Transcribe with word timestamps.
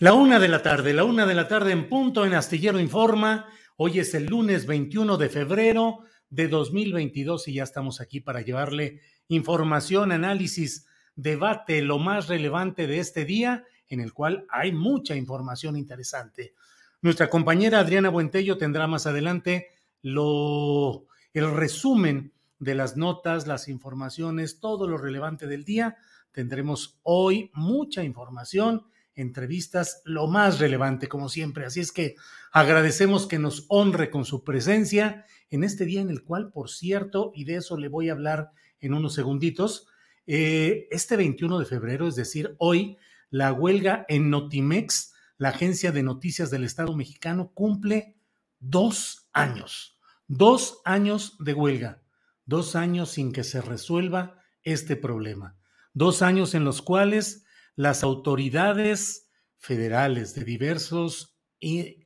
La 0.00 0.12
una 0.12 0.40
de 0.40 0.48
la 0.48 0.60
tarde, 0.60 0.92
la 0.92 1.04
una 1.04 1.24
de 1.24 1.36
la 1.36 1.46
tarde 1.46 1.70
en 1.70 1.88
punto 1.88 2.26
en 2.26 2.34
Astillero 2.34 2.80
Informa. 2.80 3.46
Hoy 3.76 4.00
es 4.00 4.12
el 4.14 4.26
lunes 4.26 4.66
21 4.66 5.16
de 5.16 5.28
febrero 5.28 6.00
de 6.28 6.48
2022 6.48 7.46
y 7.46 7.54
ya 7.54 7.62
estamos 7.62 8.00
aquí 8.00 8.18
para 8.18 8.40
llevarle 8.40 9.02
información, 9.28 10.10
análisis, 10.10 10.88
debate, 11.14 11.80
lo 11.80 12.00
más 12.00 12.26
relevante 12.26 12.88
de 12.88 12.98
este 12.98 13.24
día, 13.24 13.66
en 13.86 14.00
el 14.00 14.12
cual 14.12 14.46
hay 14.50 14.72
mucha 14.72 15.14
información 15.14 15.76
interesante. 15.76 16.54
Nuestra 17.00 17.30
compañera 17.30 17.78
Adriana 17.78 18.08
Buentello 18.08 18.58
tendrá 18.58 18.88
más 18.88 19.06
adelante 19.06 19.68
el 20.02 21.54
resumen 21.54 22.32
de 22.58 22.74
las 22.74 22.96
notas, 22.96 23.46
las 23.46 23.68
informaciones, 23.68 24.58
todo 24.58 24.88
lo 24.88 24.98
relevante 24.98 25.46
del 25.46 25.64
día. 25.64 25.98
Tendremos 26.32 26.98
hoy 27.04 27.52
mucha 27.54 28.02
información 28.02 28.86
entrevistas, 29.14 30.02
lo 30.04 30.26
más 30.26 30.58
relevante, 30.58 31.08
como 31.08 31.28
siempre. 31.28 31.66
Así 31.66 31.80
es 31.80 31.92
que 31.92 32.16
agradecemos 32.52 33.26
que 33.26 33.38
nos 33.38 33.66
honre 33.68 34.10
con 34.10 34.24
su 34.24 34.44
presencia 34.44 35.24
en 35.50 35.64
este 35.64 35.84
día 35.84 36.00
en 36.00 36.10
el 36.10 36.24
cual, 36.24 36.50
por 36.50 36.70
cierto, 36.70 37.32
y 37.34 37.44
de 37.44 37.56
eso 37.56 37.76
le 37.76 37.88
voy 37.88 38.08
a 38.08 38.12
hablar 38.12 38.50
en 38.80 38.94
unos 38.94 39.14
segunditos, 39.14 39.86
eh, 40.26 40.88
este 40.90 41.16
21 41.16 41.58
de 41.58 41.66
febrero, 41.66 42.08
es 42.08 42.16
decir, 42.16 42.54
hoy, 42.58 42.96
la 43.30 43.52
huelga 43.52 44.04
en 44.08 44.30
Notimex, 44.30 45.12
la 45.38 45.50
agencia 45.50 45.92
de 45.92 46.02
noticias 46.02 46.50
del 46.50 46.64
Estado 46.64 46.94
mexicano, 46.94 47.50
cumple 47.52 48.16
dos 48.60 49.28
años, 49.32 49.98
dos 50.26 50.80
años 50.84 51.36
de 51.38 51.54
huelga, 51.54 52.02
dos 52.46 52.76
años 52.76 53.10
sin 53.10 53.32
que 53.32 53.44
se 53.44 53.60
resuelva 53.60 54.40
este 54.62 54.96
problema, 54.96 55.56
dos 55.92 56.22
años 56.22 56.54
en 56.54 56.64
los 56.64 56.80
cuales 56.82 57.43
las 57.76 58.02
autoridades 58.02 59.30
federales 59.58 60.34
de 60.34 60.44
diversos 60.44 61.36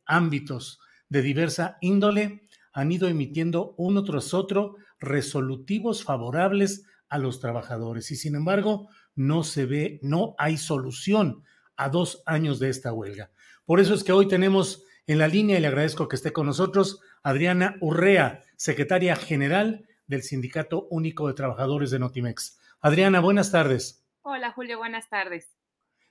ámbitos, 0.07 0.81
de 1.09 1.23
diversa 1.23 1.79
índole, 1.81 2.43
han 2.73 2.93
ido 2.93 3.09
emitiendo 3.09 3.75
uno 3.77 4.05
tras 4.05 4.35
otro 4.35 4.77
resolutivos 5.01 6.05
favorables 6.05 6.85
a 7.09 7.19
los 7.19 7.41
trabajadores 7.41 8.11
y 8.11 8.17
sin 8.17 8.37
embargo 8.37 8.89
no 9.15 9.43
se 9.43 9.67
ve, 9.67 9.99
no 10.03 10.35
hay 10.39 10.59
solución 10.59 11.45
a 11.77 11.89
dos 11.89 12.23
años 12.27 12.59
de 12.59 12.69
esta 12.69 12.93
huelga. 12.93 13.31
Por 13.65 13.81
eso 13.81 13.95
es 13.95 14.05
que 14.05 14.13
hoy 14.13 14.29
tenemos 14.29 14.85
en 15.07 15.19
la 15.19 15.27
línea, 15.27 15.59
y 15.59 15.61
le 15.61 15.69
agradezco 15.69 16.07
que 16.07 16.17
esté 16.17 16.33
con 16.33 16.47
nosotros, 16.47 17.01
Adriana 17.23 17.77
Urrea, 17.81 18.43
secretaria 18.57 19.17
general 19.17 19.87
del 20.07 20.23
Sindicato 20.23 20.87
Único 20.91 21.27
de 21.27 21.35
Trabajadores 21.35 21.91
de 21.91 21.99
Notimex. 21.99 22.59
Adriana, 22.81 23.21
buenas 23.21 23.51
tardes. 23.51 24.07
Hola 24.23 24.53
Julio, 24.53 24.79
buenas 24.79 25.09
tardes. 25.09 25.58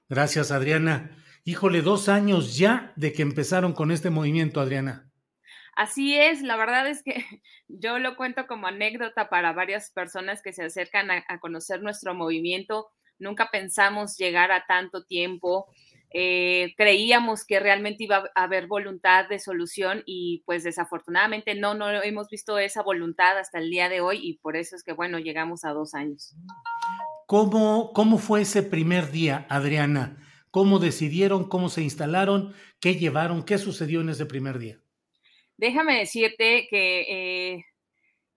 Gracias, 0.10 0.52
Adriana. 0.52 1.12
Híjole, 1.44 1.82
dos 1.82 2.10
años 2.10 2.58
ya 2.58 2.94
de 2.96 3.14
que 3.14 3.22
empezaron 3.22 3.74
con 3.74 3.92
este 3.92 4.10
movimiento, 4.10 4.62
Adriana. 4.62 5.10
Así 5.78 6.18
es, 6.18 6.42
la 6.42 6.58
verdad 6.58 6.88
es 6.88 7.04
que 7.04 7.14
yo 7.68 8.00
lo 8.00 8.16
cuento 8.16 8.48
como 8.48 8.68
anécdota 8.68 9.30
para 9.30 9.54
varias 9.54 9.92
personas 9.92 10.42
que 10.42 10.52
se 10.52 10.64
acercan 10.64 11.12
a, 11.12 11.40
conocer 11.40 11.82
nuestro 11.82 12.16
movimiento. 12.16 12.88
Nunca 13.20 13.50
pensamos 13.52 14.18
llegar 14.18 14.52
a 14.52 14.66
tanto 14.66 15.06
tiempo. 15.06 15.68
Eh, 16.14 16.74
creíamos 16.78 17.46
que 17.46 17.60
realmente 17.60 18.06
iba 18.06 18.24
a 18.34 18.44
haber 18.44 18.68
voluntad 18.68 19.28
de 19.28 19.40
solución 19.40 20.04
y 20.06 20.42
pues 20.46 20.64
desafortunadamente 20.64 21.54
no, 21.54 21.74
no 21.74 21.90
hemos 22.02 22.30
visto 22.30 22.58
esa 22.58 22.82
voluntad 22.82 23.38
hasta 23.38 23.60
el 23.60 23.70
día 23.70 23.90
de 23.90 24.02
hoy 24.02 24.20
y 24.22 24.38
por 24.38 24.56
eso 24.56 24.76
es 24.76 24.84
que 24.84 24.94
bueno, 24.94 25.20
llegamos 25.20 25.66
a 25.66 25.72
dos 25.72 25.94
años. 25.94 26.34
¿Cómo, 27.28 27.92
cómo 27.92 28.20
fue 28.20 28.44
ese 28.44 28.64
primer 28.64 29.12
día, 29.12 29.46
Adriana? 29.50 30.16
¿Cómo 30.50 30.80
decidieron, 30.80 31.50
cómo 31.50 31.68
se 31.68 31.82
instalaron, 31.84 32.56
qué 32.80 32.96
llevaron, 32.96 33.44
qué 33.44 33.58
sucedió 33.58 34.00
en 34.00 34.08
ese 34.08 34.26
primer 34.26 34.58
día? 34.60 34.80
Déjame 35.58 36.00
decirte 36.00 36.68
que 36.70 37.02
eh, 37.02 37.66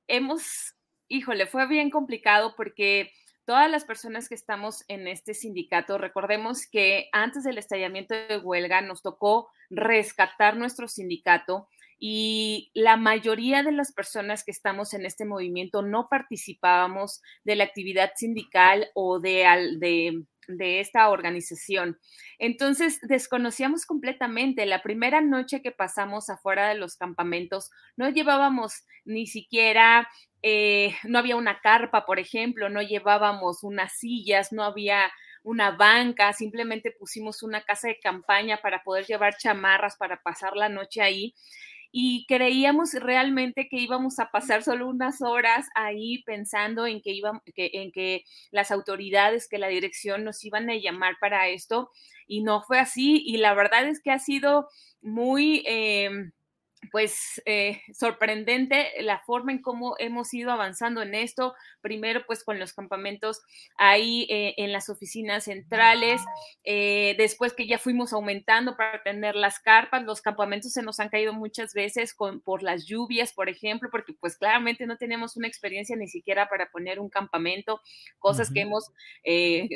hemos, 0.09 0.75
híjole, 1.07 1.47
fue 1.47 1.69
bien 1.69 1.89
complicado 1.89 2.55
porque 2.57 3.13
todas 3.45 3.71
las 3.71 3.85
personas 3.85 4.29
que 4.29 4.35
estamos 4.35 4.85
en 4.89 5.07
este 5.07 5.35
sindicato, 5.35 5.97
recordemos 5.97 6.67
que 6.67 7.11
antes 7.13 7.45
del 7.45 7.59
estallamiento 7.59 8.13
de 8.15 8.39
huelga 8.39 8.81
nos 8.81 9.03
tocó 9.03 9.51
rescatar 9.71 10.57
nuestro 10.57 10.89
sindicato 10.89 11.69
y 12.03 12.71
la 12.73 12.97
mayoría 12.97 13.63
de 13.63 13.73
las 13.73 13.93
personas 13.93 14.43
que 14.43 14.51
estamos 14.51 14.95
en 14.95 15.05
este 15.05 15.27
movimiento 15.27 15.83
no 15.83 16.09
participábamos 16.09 17.21
de 17.45 17.57
la 17.57 17.65
actividad 17.65 18.13
sindical 18.17 18.89
o 18.95 19.21
de, 19.21 19.45
de, 20.49 20.81
esta 20.81 21.11
organización. 21.11 21.99
Entonces, 22.39 22.99
desconocíamos 23.03 23.85
completamente. 23.85 24.67
La 24.67 24.83
primera 24.83 25.21
noche 25.21 25.61
que 25.63 25.71
pasamos 25.71 26.31
afuera 26.31 26.71
de 26.71 26.75
los 26.75 26.97
campamentos, 26.97 27.71
no 27.97 28.09
llevábamos 28.09 28.85
ni 29.05 29.27
siquiera 29.27 30.09
eh, 30.43 30.97
no 31.05 31.19
había 31.19 31.37
una 31.37 31.61
carpa, 31.61 32.07
por 32.07 32.19
ejemplo, 32.19 32.71
no 32.71 32.81
llevábamos 32.81 33.63
unas 33.63 33.93
sillas, 33.99 34.53
no 34.53 34.65
había 34.65 35.13
una 35.43 35.71
banca, 35.71 36.33
simplemente 36.33 36.95
pusimos 36.99 37.43
una 37.43 37.63
casa 37.63 37.89
de 37.89 37.99
campaña 38.01 38.59
para 38.63 38.83
poder 38.83 39.05
llevar 39.05 39.37
chamarras 39.37 39.97
para 39.97 40.23
pasar 40.23 40.57
la 40.57 40.69
noche 40.69 41.03
ahí 41.03 41.35
y 41.93 42.25
creíamos 42.27 42.95
realmente 42.95 43.69
que 43.69 43.79
íbamos 43.79 44.19
a 44.19 44.31
pasar 44.31 44.63
solo 44.63 44.89
unas 44.89 45.23
horas 45.23 45.67
ahí 45.75 46.23
pensando 46.25 46.87
en 46.87 47.01
que, 47.01 47.13
iba, 47.13 47.43
que, 47.55 47.71
en 47.75 47.93
que 47.93 48.25
las 48.51 48.71
autoridades, 48.71 49.49
que 49.49 49.59
la 49.59 49.69
dirección 49.69 50.25
nos 50.25 50.45
iban 50.45 50.71
a 50.71 50.77
llamar 50.77 51.17
para 51.21 51.49
esto 51.49 51.91
y 52.27 52.43
no 52.43 52.63
fue 52.63 52.79
así 52.79 53.23
y 53.25 53.39
la 53.39 53.55
verdad 53.55 53.89
es 53.89 54.01
que 54.01 54.11
ha 54.11 54.19
sido 54.19 54.69
muy... 55.03 55.63
Em, 55.67 56.33
pues 56.91 57.43
eh, 57.45 57.83
sorprendente 57.93 58.91
la 59.03 59.19
forma 59.19 59.53
en 59.53 59.61
cómo 59.61 59.97
hemos 59.99 60.33
ido 60.33 60.51
avanzando 60.51 61.03
en 61.03 61.15
esto. 61.15 61.55
Primero, 61.83 62.25
pues 62.27 62.43
con 62.43 62.59
los 62.59 62.73
campamentos 62.73 63.43
ahí 63.77 64.27
eh, 64.31 64.55
en 64.57 64.73
las 64.73 64.89
oficinas 64.89 65.45
centrales, 65.45 66.23
eh, 66.65 67.15
después 67.19 67.53
que 67.53 67.67
ya 67.67 67.79
fuimos 67.79 68.13
aumentando 68.13 68.77
para 68.77 69.03
tener 69.03 69.37
las 69.37 69.61
carpas, 69.61 70.05
los 70.05 70.23
campamentos 70.23 70.73
se 70.73 70.83
nos 70.83 71.01
han 71.01 71.11
caído 71.11 71.33
muchas 71.33 71.75
veces 71.75 72.15
con, 72.15 72.41
por 72.41 72.63
las 72.63 72.87
lluvias, 72.87 73.33
por 73.33 73.49
ejemplo, 73.49 73.89
porque 73.91 74.15
pues 74.15 74.37
claramente 74.37 74.87
no 74.87 74.97
tenemos 74.97 75.37
una 75.37 75.49
experiencia 75.49 75.97
ni 75.97 76.09
siquiera 76.09 76.49
para 76.49 76.71
poner 76.71 76.99
un 76.99 77.11
campamento, 77.11 77.81
cosas 78.19 78.51
que 78.53 78.61
hemos, 78.63 78.91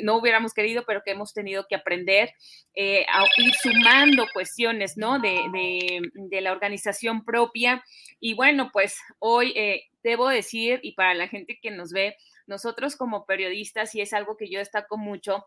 no 0.03 0.17
hubiéramos 0.17 0.53
querido, 0.53 0.83
pero 0.87 1.01
que 1.03 1.11
hemos 1.11 1.33
tenido 1.33 1.65
que 1.67 1.75
aprender 1.75 2.31
a 2.77 3.23
ir 3.37 3.53
sumando 3.61 4.25
cuestiones, 4.33 4.97
¿no? 4.97 5.19
de, 5.19 5.39
de, 5.53 6.01
de 6.13 6.41
la 6.41 6.51
organización 6.51 6.94
propia. 7.25 7.83
Y 8.19 8.33
bueno, 8.33 8.69
pues 8.71 8.97
hoy 9.19 9.53
eh, 9.55 9.83
debo 10.03 10.29
decir, 10.29 10.79
y 10.83 10.93
para 10.93 11.13
la 11.13 11.27
gente 11.27 11.59
que 11.61 11.71
nos 11.71 11.91
ve, 11.91 12.15
nosotros 12.47 12.95
como 12.95 13.25
periodistas, 13.25 13.95
y 13.95 14.01
es 14.01 14.13
algo 14.13 14.37
que 14.37 14.49
yo 14.49 14.59
destaco 14.59 14.97
mucho, 14.97 15.45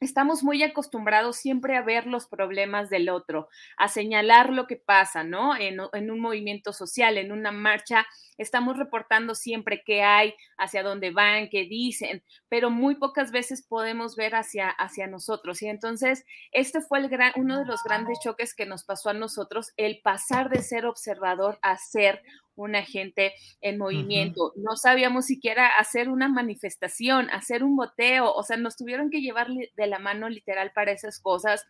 estamos 0.00 0.42
muy 0.42 0.62
acostumbrados 0.62 1.36
siempre 1.36 1.76
a 1.76 1.82
ver 1.82 2.06
los 2.06 2.26
problemas 2.26 2.88
del 2.88 3.10
otro, 3.10 3.48
a 3.76 3.88
señalar 3.88 4.50
lo 4.50 4.66
que 4.66 4.76
pasa, 4.76 5.24
¿no? 5.24 5.54
En, 5.56 5.80
un 5.80 6.20
movimiento 6.20 6.72
social, 6.72 7.18
en 7.18 7.32
una 7.32 7.52
marcha, 7.52 8.06
estamos 8.38 8.78
reportando 8.78 9.34
siempre 9.34 9.82
qué 9.84 10.02
hay, 10.02 10.34
hacia 10.56 10.82
dónde 10.82 11.10
van, 11.10 11.50
qué 11.50 11.64
dicen, 11.64 12.22
pero 12.48 12.70
muy 12.70 12.94
pocas 12.94 13.30
veces 13.30 13.62
podemos 13.62 14.16
ver 14.16 14.34
hacia, 14.34 14.70
hacia 14.70 15.06
nosotros. 15.06 15.60
Y 15.62 15.68
entonces, 15.68 16.24
este 16.50 16.80
fue 16.80 16.98
el 16.98 17.08
gran, 17.08 17.32
uno 17.36 17.58
de 17.58 17.66
los 17.66 17.82
grandes 17.84 18.18
choques 18.20 18.54
que 18.54 18.66
nos 18.66 18.84
pasó 18.84 19.10
a 19.10 19.14
nosotros, 19.14 19.72
el 19.76 20.00
pasar 20.02 20.48
de 20.48 20.62
ser 20.62 20.86
observador 20.86 21.58
a 21.60 21.76
ser 21.76 22.22
una 22.54 22.82
gente 22.82 23.32
en 23.60 23.78
movimiento. 23.78 24.52
No 24.56 24.76
sabíamos 24.76 25.26
siquiera 25.26 25.68
hacer 25.78 26.08
una 26.08 26.28
manifestación, 26.28 27.30
hacer 27.30 27.64
un 27.64 27.76
boteo, 27.76 28.32
o 28.32 28.42
sea, 28.42 28.56
nos 28.56 28.76
tuvieron 28.76 29.10
que 29.10 29.20
llevar 29.20 29.48
de 29.48 29.86
la 29.86 29.98
mano 29.98 30.28
literal 30.28 30.72
para 30.74 30.92
esas 30.92 31.20
cosas. 31.20 31.64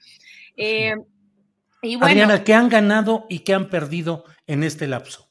Eh, 0.57 0.95
y 1.83 1.97
bueno, 1.97 2.07
Adriana, 2.07 2.45
¿qué 2.45 2.55
han 2.55 2.69
ganado 2.69 3.27
y 3.29 3.41
qué 3.41 3.55
han 3.55 3.71
perdido 3.71 4.25
en 4.47 4.65
este 4.65 4.87
lapso? 4.87 5.30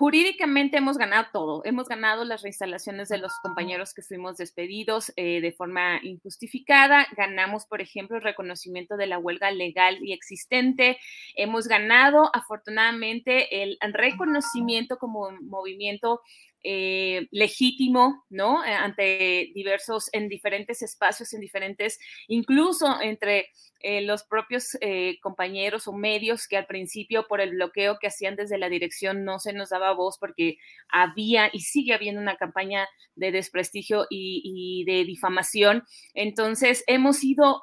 Jurídicamente 0.00 0.78
hemos 0.78 0.96
ganado 0.96 1.26
todo. 1.30 1.60
Hemos 1.66 1.86
ganado 1.86 2.24
las 2.24 2.40
reinstalaciones 2.40 3.10
de 3.10 3.18
los 3.18 3.34
compañeros 3.42 3.92
que 3.92 4.00
fuimos 4.00 4.38
despedidos 4.38 5.12
eh, 5.16 5.42
de 5.42 5.52
forma 5.52 6.00
injustificada. 6.02 7.06
Ganamos, 7.18 7.66
por 7.66 7.82
ejemplo, 7.82 8.16
el 8.16 8.22
reconocimiento 8.22 8.96
de 8.96 9.06
la 9.06 9.18
huelga 9.18 9.50
legal 9.50 9.98
y 10.00 10.14
existente. 10.14 10.96
Hemos 11.36 11.68
ganado, 11.68 12.30
afortunadamente, 12.32 13.62
el 13.62 13.76
reconocimiento 13.92 14.96
como 14.96 15.32
movimiento 15.42 16.22
eh, 16.62 17.26
legítimo, 17.30 18.26
¿no? 18.28 18.62
Eh, 18.64 18.72
ante 18.72 19.50
diversos, 19.54 20.10
en 20.12 20.28
diferentes 20.28 20.82
espacios, 20.82 21.32
en 21.32 21.40
diferentes, 21.40 21.98
incluso 22.28 23.00
entre 23.00 23.48
eh, 23.80 24.02
los 24.02 24.24
propios 24.24 24.76
compañeros 25.22 25.88
o 25.88 25.92
medios 25.92 26.46
que 26.46 26.58
al 26.58 26.66
principio 26.66 27.26
por 27.28 27.40
el 27.40 27.52
bloqueo 27.52 27.98
que 27.98 28.08
hacían 28.08 28.36
desde 28.36 28.58
la 28.58 28.68
dirección 28.68 29.24
no 29.24 29.38
se 29.38 29.54
nos 29.54 29.70
daba 29.70 29.94
voz 29.94 30.18
porque 30.18 30.58
había 30.90 31.48
y 31.50 31.60
sigue 31.60 31.94
habiendo 31.94 32.20
una 32.20 32.36
campaña 32.36 32.86
de 33.14 33.32
desprestigio 33.32 34.06
y, 34.10 34.84
de 34.84 35.04
difamación. 35.04 35.84
Entonces, 36.12 36.84
hemos 36.86 37.24
ido 37.24 37.60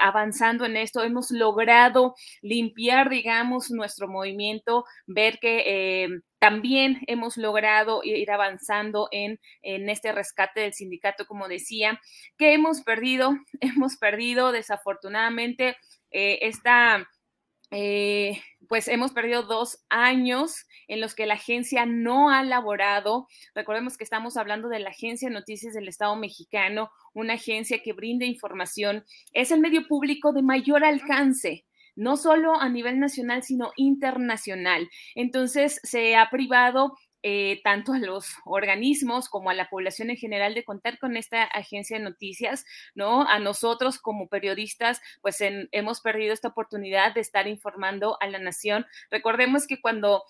avanzando 0.00 0.64
en 0.64 0.78
esto, 0.78 1.02
hemos 1.02 1.30
logrado 1.30 2.14
limpiar, 2.40 3.10
digamos, 3.10 3.70
nuestro 3.70 4.08
movimiento, 4.08 4.84
ver 5.06 5.38
que 5.38 6.22
también 6.42 6.98
hemos 7.06 7.36
logrado 7.36 8.00
ir 8.02 8.28
avanzando 8.32 9.06
en, 9.12 9.38
este 9.62 10.10
rescate 10.10 10.58
del 10.58 10.72
sindicato, 10.72 11.24
como 11.24 11.46
decía, 11.46 12.00
que 12.36 12.52
hemos 12.52 12.82
perdido, 12.82 13.38
hemos 13.60 13.96
perdido 13.96 14.50
desafortunadamente 14.50 15.76
eh, 16.10 16.40
esta... 16.42 17.08
Eh, 17.74 18.42
pues 18.68 18.86
hemos 18.88 19.12
perdido 19.12 19.44
dos 19.44 19.82
años 19.88 20.66
en 20.88 21.00
los 21.00 21.14
que 21.14 21.26
la 21.26 21.34
agencia 21.34 21.86
no 21.86 22.28
ha 22.28 22.42
laborado. 22.42 23.28
Recordemos 23.54 23.96
que 23.96 24.04
estamos 24.04 24.36
hablando 24.36 24.68
de 24.68 24.80
la 24.80 24.90
Agencia 24.90 25.28
de 25.28 25.34
Noticias 25.34 25.72
del 25.72 25.88
Estado 25.88 26.14
mexicano, 26.16 26.90
una 27.14 27.34
agencia 27.34 27.82
que 27.82 27.94
brinda 27.94 28.26
información, 28.26 29.04
es 29.32 29.52
el 29.52 29.60
medio 29.60 29.86
público 29.88 30.32
de 30.32 30.42
mayor 30.42 30.84
alcance 30.84 31.64
no 31.96 32.16
solo 32.16 32.60
a 32.60 32.68
nivel 32.68 32.98
nacional, 33.00 33.42
sino 33.42 33.72
internacional. 33.76 34.88
Entonces, 35.14 35.80
se 35.82 36.16
ha 36.16 36.30
privado 36.30 36.94
eh, 37.24 37.60
tanto 37.62 37.92
a 37.92 37.98
los 38.00 38.26
organismos 38.44 39.28
como 39.28 39.50
a 39.50 39.54
la 39.54 39.68
población 39.68 40.10
en 40.10 40.16
general 40.16 40.54
de 40.54 40.64
contar 40.64 40.98
con 40.98 41.16
esta 41.16 41.44
agencia 41.44 41.96
de 41.96 42.02
noticias, 42.02 42.64
¿no? 42.96 43.28
A 43.28 43.38
nosotros 43.38 44.00
como 44.00 44.28
periodistas, 44.28 45.00
pues 45.20 45.38
hemos 45.40 46.00
perdido 46.00 46.34
esta 46.34 46.48
oportunidad 46.48 47.14
de 47.14 47.20
estar 47.20 47.46
informando 47.46 48.16
a 48.20 48.26
la 48.26 48.40
nación. 48.40 48.86
Recordemos 49.08 49.68
que 49.68 49.80
cuando 49.80 50.24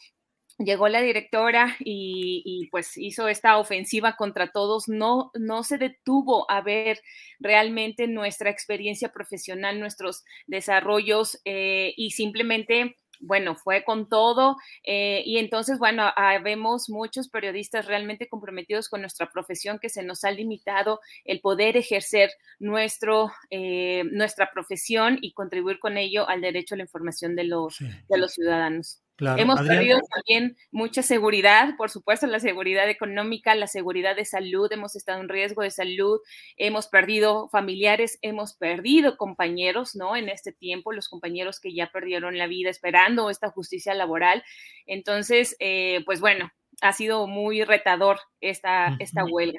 llegó 0.58 0.88
la 0.88 1.00
directora 1.00 1.76
y, 1.80 2.68
pues 2.70 2.96
hizo 2.96 3.28
esta 3.28 3.58
ofensiva 3.58 4.16
contra 4.16 4.52
todos, 4.52 4.88
no, 4.88 5.30
no 5.34 5.62
se 5.62 5.78
detuvo 5.78 6.50
a 6.50 6.60
ver 6.60 7.00
realmente 7.40 8.06
nuestra 8.06 8.50
experiencia 8.50 9.12
profesional, 9.12 9.80
nuestros 9.80 10.24
desarrollos 10.46 11.40
eh, 11.44 11.92
y 11.96 12.12
simplemente 12.12 12.96
bueno, 13.22 13.54
fue 13.54 13.84
con 13.84 14.08
todo 14.08 14.56
eh, 14.84 15.22
y 15.24 15.38
entonces, 15.38 15.78
bueno, 15.78 16.02
ah, 16.16 16.38
vemos 16.42 16.90
muchos 16.90 17.28
periodistas 17.28 17.86
realmente 17.86 18.28
comprometidos 18.28 18.88
con 18.88 19.00
nuestra 19.00 19.30
profesión 19.30 19.78
que 19.78 19.88
se 19.88 20.02
nos 20.02 20.24
ha 20.24 20.32
limitado 20.32 21.00
el 21.24 21.40
poder 21.40 21.76
ejercer 21.76 22.30
nuestro, 22.58 23.30
eh, 23.50 24.02
nuestra 24.10 24.50
profesión 24.50 25.18
y 25.22 25.32
contribuir 25.34 25.78
con 25.78 25.96
ello 25.96 26.28
al 26.28 26.40
derecho 26.40 26.74
a 26.74 26.78
la 26.78 26.84
información 26.84 27.36
de 27.36 27.44
los, 27.44 27.78
de 27.78 28.18
los 28.18 28.34
ciudadanos. 28.34 29.00
Hemos 29.36 29.60
perdido 29.60 30.00
también 30.14 30.56
mucha 30.70 31.02
seguridad, 31.02 31.76
por 31.76 31.90
supuesto, 31.90 32.26
la 32.26 32.40
seguridad 32.40 32.88
económica, 32.88 33.54
la 33.54 33.66
seguridad 33.66 34.16
de 34.16 34.24
salud, 34.24 34.70
hemos 34.72 34.96
estado 34.96 35.20
en 35.20 35.28
riesgo 35.28 35.62
de 35.62 35.70
salud, 35.70 36.20
hemos 36.56 36.88
perdido 36.88 37.48
familiares, 37.48 38.18
hemos 38.22 38.54
perdido 38.54 39.16
compañeros, 39.16 39.94
¿no? 39.94 40.16
En 40.16 40.28
este 40.28 40.52
tiempo, 40.52 40.92
los 40.92 41.08
compañeros 41.08 41.60
que 41.60 41.74
ya 41.74 41.90
perdieron 41.92 42.36
la 42.36 42.46
vida 42.46 42.70
esperando 42.70 43.30
esta 43.30 43.50
justicia 43.50 43.94
laboral. 43.94 44.42
Entonces, 44.86 45.56
eh, 45.60 46.02
pues 46.04 46.20
bueno, 46.20 46.50
ha 46.80 46.92
sido 46.92 47.26
muy 47.26 47.62
retador 47.64 48.18
esta, 48.40 48.96
esta 48.98 49.24
huelga. 49.24 49.58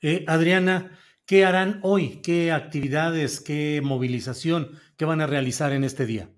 Eh, 0.00 0.24
Adriana, 0.26 0.98
¿qué 1.26 1.44
harán 1.44 1.78
hoy? 1.82 2.20
¿Qué 2.22 2.50
actividades, 2.50 3.40
qué 3.40 3.80
movilización, 3.82 4.80
qué 4.96 5.04
van 5.04 5.20
a 5.20 5.26
realizar 5.26 5.72
en 5.72 5.84
este 5.84 6.06
día? 6.06 6.28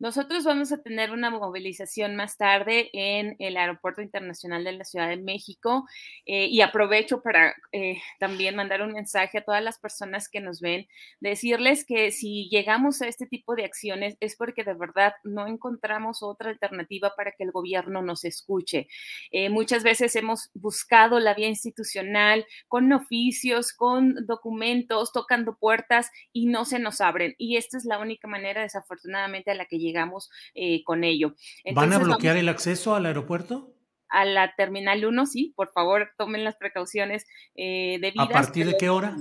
Nosotros 0.00 0.44
vamos 0.44 0.72
a 0.72 0.82
tener 0.82 1.10
una 1.10 1.28
movilización 1.28 2.16
más 2.16 2.38
tarde 2.38 2.88
en 2.94 3.36
el 3.38 3.58
Aeropuerto 3.58 4.00
Internacional 4.00 4.64
de 4.64 4.72
la 4.72 4.84
Ciudad 4.84 5.10
de 5.10 5.18
México 5.18 5.86
eh, 6.24 6.46
y 6.46 6.62
aprovecho 6.62 7.20
para 7.20 7.54
eh, 7.70 7.98
también 8.18 8.56
mandar 8.56 8.80
un 8.80 8.92
mensaje 8.92 9.36
a 9.36 9.44
todas 9.44 9.62
las 9.62 9.78
personas 9.78 10.30
que 10.30 10.40
nos 10.40 10.62
ven, 10.62 10.88
decirles 11.20 11.84
que 11.84 12.12
si 12.12 12.48
llegamos 12.48 13.02
a 13.02 13.08
este 13.08 13.26
tipo 13.26 13.54
de 13.54 13.66
acciones 13.66 14.16
es 14.20 14.36
porque 14.36 14.64
de 14.64 14.72
verdad 14.72 15.12
no 15.22 15.46
encontramos 15.46 16.22
otra 16.22 16.48
alternativa 16.48 17.12
para 17.14 17.32
que 17.32 17.44
el 17.44 17.52
gobierno 17.52 18.00
nos 18.00 18.24
escuche. 18.24 18.88
Eh, 19.32 19.50
muchas 19.50 19.82
veces 19.82 20.16
hemos 20.16 20.48
buscado 20.54 21.20
la 21.20 21.34
vía 21.34 21.48
institucional 21.48 22.46
con 22.68 22.90
oficios, 22.94 23.74
con 23.74 24.14
documentos, 24.26 25.12
tocando 25.12 25.58
puertas 25.58 26.10
y 26.32 26.46
no 26.46 26.64
se 26.64 26.78
nos 26.78 27.02
abren. 27.02 27.34
Y 27.36 27.58
esta 27.58 27.76
es 27.76 27.84
la 27.84 27.98
única 27.98 28.28
manera, 28.28 28.62
desafortunadamente, 28.62 29.50
a 29.50 29.54
la 29.54 29.66
que 29.66 29.76
llegamos 29.76 29.89
llegamos 29.90 30.30
eh, 30.54 30.82
con 30.84 31.04
ello. 31.04 31.34
¿Van 31.74 31.92
a 31.92 31.98
bloquear 31.98 32.36
el 32.36 32.48
acceso 32.48 32.94
al 32.94 33.06
aeropuerto? 33.06 33.74
A 34.08 34.24
la 34.24 34.54
Terminal 34.56 35.04
1, 35.04 35.26
sí, 35.26 35.52
por 35.56 35.70
favor, 35.72 36.10
tomen 36.18 36.44
las 36.44 36.56
precauciones 36.56 37.26
eh, 37.54 37.98
debidas. 38.00 38.28
¿A 38.28 38.32
partir 38.32 38.66
de 38.66 38.76
qué 38.76 38.88
hora? 38.88 39.16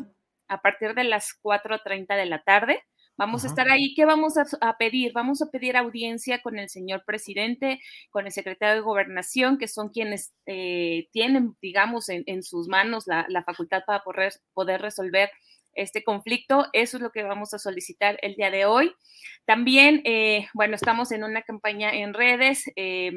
A 0.48 0.62
partir 0.62 0.96
de 0.96 1.04
las 1.04 1.38
4.30 1.44 2.16
de 2.16 2.26
la 2.26 2.44
tarde. 2.44 2.84
Vamos 3.20 3.44
a 3.44 3.48
estar 3.48 3.70
ahí. 3.70 3.94
¿Qué 3.96 4.06
vamos 4.06 4.36
a, 4.38 4.78
pedir? 4.78 5.12
Vamos 5.12 5.42
a 5.42 5.52
pedir 5.52 5.76
audiencia 5.76 6.42
con 6.42 6.58
el 6.58 6.70
señor 6.70 7.04
presidente, 7.06 7.82
con 8.12 8.26
el 8.26 8.32
secretario 8.32 8.76
de 8.76 8.82
Gobernación, 8.82 9.58
que 9.58 9.68
son 9.68 9.90
quienes 9.90 10.34
eh, 10.46 11.10
tienen, 11.12 11.58
digamos, 11.62 12.08
en, 12.08 12.44
sus 12.44 12.70
manos 12.70 13.08
la, 13.08 13.44
facultad 13.46 13.82
para 13.86 14.06
poder, 14.06 14.32
poder 14.54 14.82
resolver 14.82 15.30
este 15.82 16.04
conflicto. 16.04 16.68
Eso 16.74 16.98
es 16.98 17.04
lo 17.04 17.12
que 17.12 17.24
vamos 17.24 17.54
a 17.54 17.60
solicitar 17.60 18.18
el 18.22 18.36
día 18.36 18.52
de 18.52 18.66
hoy. 18.66 18.94
También, 19.46 20.02
eh, 20.06 20.48
bueno, 20.54 20.76
estamos 20.76 21.12
en 21.12 21.24
una 21.24 21.42
campaña 21.42 21.92
en 21.92 22.14
redes. 22.14 22.66
Eh, 22.76 23.12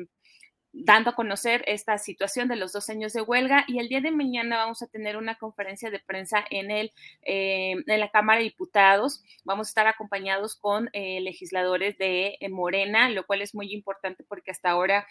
dando 0.73 1.11
a 1.11 1.14
conocer 1.14 1.62
esta 1.67 1.99
situación 1.99 2.49
de 2.49 2.57
los 2.57 2.73
dos 2.73 2.88
años 2.88 3.12
de 3.12 3.21
huelga 3.21 3.64
y 3.69 3.79
el 3.79 3.88
día 3.88 4.00
de 4.00 4.11
mañana 4.11 4.57
vamos 4.57 4.83
a 4.83 4.87
tener 4.87 5.17
una 5.17 5.37
conferencia 5.37 5.91
de 5.91 6.00
prensa 6.00 6.45
en, 6.50 6.71
el, 6.71 6.93
eh, 7.23 7.75
en 7.87 8.00
la 8.00 8.11
Cámara 8.11 8.38
de 8.38 8.45
Diputados. 8.45 9.23
Vamos 9.45 9.69
a 9.69 9.71
estar 9.71 9.87
acompañados 9.87 10.57
con 10.57 10.88
eh, 10.93 11.21
legisladores 11.21 11.99
de 11.99 12.37
eh, 12.41 12.49
Morena, 12.49 13.11
lo 13.11 13.26
cual 13.26 13.43
es 13.43 13.55
muy 13.55 13.73
importante 13.73 14.25
porque 14.25 14.50
hasta 14.50 14.71
ahora 14.71 15.07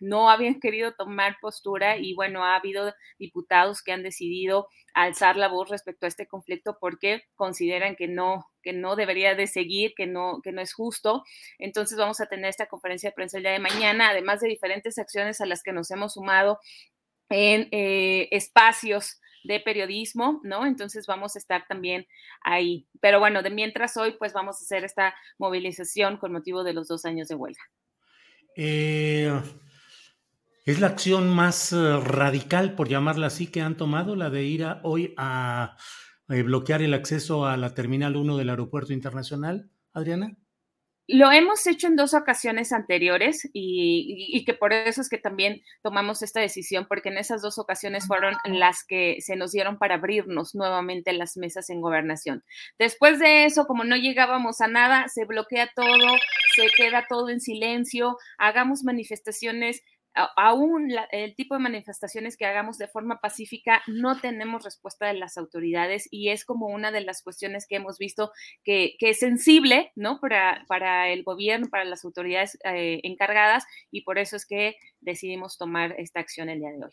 no 0.00 0.30
habían 0.30 0.60
querido 0.60 0.92
tomar 0.92 1.36
postura 1.40 1.96
y 1.96 2.14
bueno, 2.14 2.44
ha 2.44 2.56
habido 2.56 2.92
diputados 3.18 3.82
que 3.82 3.92
han 3.92 4.02
decidido 4.02 4.68
alzar 4.94 5.36
la 5.36 5.48
voz 5.48 5.68
respecto 5.70 6.06
a 6.06 6.08
este 6.08 6.26
conflicto 6.26 6.76
porque 6.80 7.22
consideran 7.36 7.94
que 7.96 8.08
no, 8.08 8.50
que 8.62 8.72
no 8.72 8.96
debería 8.96 9.34
de 9.34 9.46
seguir, 9.46 9.94
que 9.96 10.06
no, 10.06 10.40
que 10.42 10.52
no 10.52 10.60
es 10.60 10.72
justo. 10.72 11.24
Entonces 11.58 11.98
vamos 11.98 12.20
a 12.20 12.26
tener 12.26 12.46
esta 12.46 12.66
conferencia 12.66 13.10
de 13.10 13.14
prensa 13.14 13.36
el 13.36 13.44
día 13.44 13.52
de 13.52 13.58
mañana, 13.58 14.10
además 14.10 14.40
de 14.40 14.48
diferentes 14.48 14.98
acciones 14.98 15.40
a 15.40 15.46
las 15.46 15.62
que 15.62 15.72
nos 15.72 15.90
hemos 15.90 16.14
sumado 16.14 16.58
en 17.30 17.68
eh, 17.72 18.28
espacios 18.30 19.20
de 19.44 19.60
periodismo, 19.60 20.40
¿no? 20.42 20.66
Entonces 20.66 21.06
vamos 21.06 21.36
a 21.36 21.38
estar 21.38 21.66
también 21.68 22.06
ahí. 22.42 22.86
Pero 23.00 23.20
bueno, 23.20 23.42
de 23.42 23.50
mientras 23.50 23.96
hoy, 23.96 24.16
pues 24.18 24.32
vamos 24.32 24.56
a 24.56 24.64
hacer 24.64 24.84
esta 24.84 25.14
movilización 25.38 26.16
con 26.16 26.32
motivo 26.32 26.64
de 26.64 26.72
los 26.72 26.88
dos 26.88 27.04
años 27.04 27.28
de 27.28 27.34
huelga. 27.34 27.62
Eh, 28.56 29.32
¿Es 30.64 30.80
la 30.80 30.88
acción 30.88 31.30
más 31.30 31.72
eh, 31.72 31.76
radical, 32.00 32.74
por 32.74 32.88
llamarla 32.88 33.28
así, 33.28 33.46
que 33.46 33.60
han 33.60 33.76
tomado, 33.76 34.16
la 34.16 34.28
de 34.28 34.44
ir 34.44 34.66
hoy 34.82 35.14
a, 35.16 35.76
bloquear 36.28 36.82
el 36.82 36.94
acceso 36.94 37.46
a 37.46 37.56
la 37.56 37.74
Terminal 37.74 38.16
1 38.16 38.36
del 38.36 38.50
Aeropuerto 38.50 38.92
Internacional, 38.92 39.70
Adriana? 39.92 40.36
Lo 41.10 41.32
hemos 41.32 41.66
hecho 41.66 41.86
en 41.86 41.96
dos 41.96 42.12
ocasiones 42.12 42.70
anteriores 42.70 43.48
y, 43.54 44.44
que 44.44 44.52
por 44.52 44.74
eso 44.74 45.00
es 45.00 45.08
que 45.08 45.16
también 45.16 45.62
tomamos 45.82 46.20
esta 46.22 46.40
decisión, 46.40 46.84
porque 46.86 47.08
en 47.08 47.16
esas 47.16 47.40
dos 47.40 47.58
ocasiones 47.58 48.06
fueron 48.06 48.34
las 48.44 48.84
que 48.84 49.16
se 49.20 49.34
nos 49.34 49.52
dieron 49.52 49.78
para 49.78 49.94
abrirnos 49.94 50.54
nuevamente 50.54 51.14
las 51.14 51.38
mesas 51.38 51.70
en 51.70 51.80
gobernación. 51.80 52.44
Después 52.78 53.18
de 53.20 53.46
eso, 53.46 53.66
como 53.66 53.84
no 53.84 53.96
llegábamos 53.96 54.60
a 54.60 54.68
nada, 54.68 55.08
se 55.08 55.24
bloquea 55.24 55.70
todo, 55.74 56.14
se 56.54 56.66
queda 56.76 57.06
todo 57.08 57.30
en 57.30 57.40
silencio, 57.40 58.18
hagamos 58.36 58.84
manifestaciones 58.84 59.80
aún 60.36 60.92
el 61.12 61.34
tipo 61.34 61.54
de 61.54 61.60
manifestaciones 61.60 62.36
que 62.36 62.46
hagamos 62.46 62.78
de 62.78 62.88
forma 62.88 63.20
pacífica, 63.20 63.82
no 63.86 64.20
tenemos 64.20 64.64
respuesta 64.64 65.06
de 65.06 65.14
las 65.14 65.36
autoridades 65.38 66.08
y 66.10 66.30
es 66.30 66.44
como 66.44 66.66
una 66.66 66.90
de 66.90 67.02
las 67.02 67.22
cuestiones 67.22 67.66
que 67.66 67.76
hemos 67.76 67.98
visto 67.98 68.32
que, 68.64 68.96
es 69.00 69.18
sensible, 69.18 69.92
¿no? 69.94 70.20
Para, 70.20 70.64
para, 70.68 71.08
el 71.08 71.22
gobierno, 71.22 71.68
para 71.70 71.84
las 71.84 72.04
autoridades 72.04 72.58
eh, 72.64 73.00
encargadas 73.02 73.64
y 73.90 74.02
por 74.02 74.18
eso 74.18 74.36
es 74.36 74.46
que 74.46 74.76
decidimos 75.00 75.56
tomar 75.56 75.94
esta 75.98 76.20
acción 76.20 76.48
el 76.48 76.60
día 76.60 76.70
de 76.70 76.84
hoy. 76.84 76.90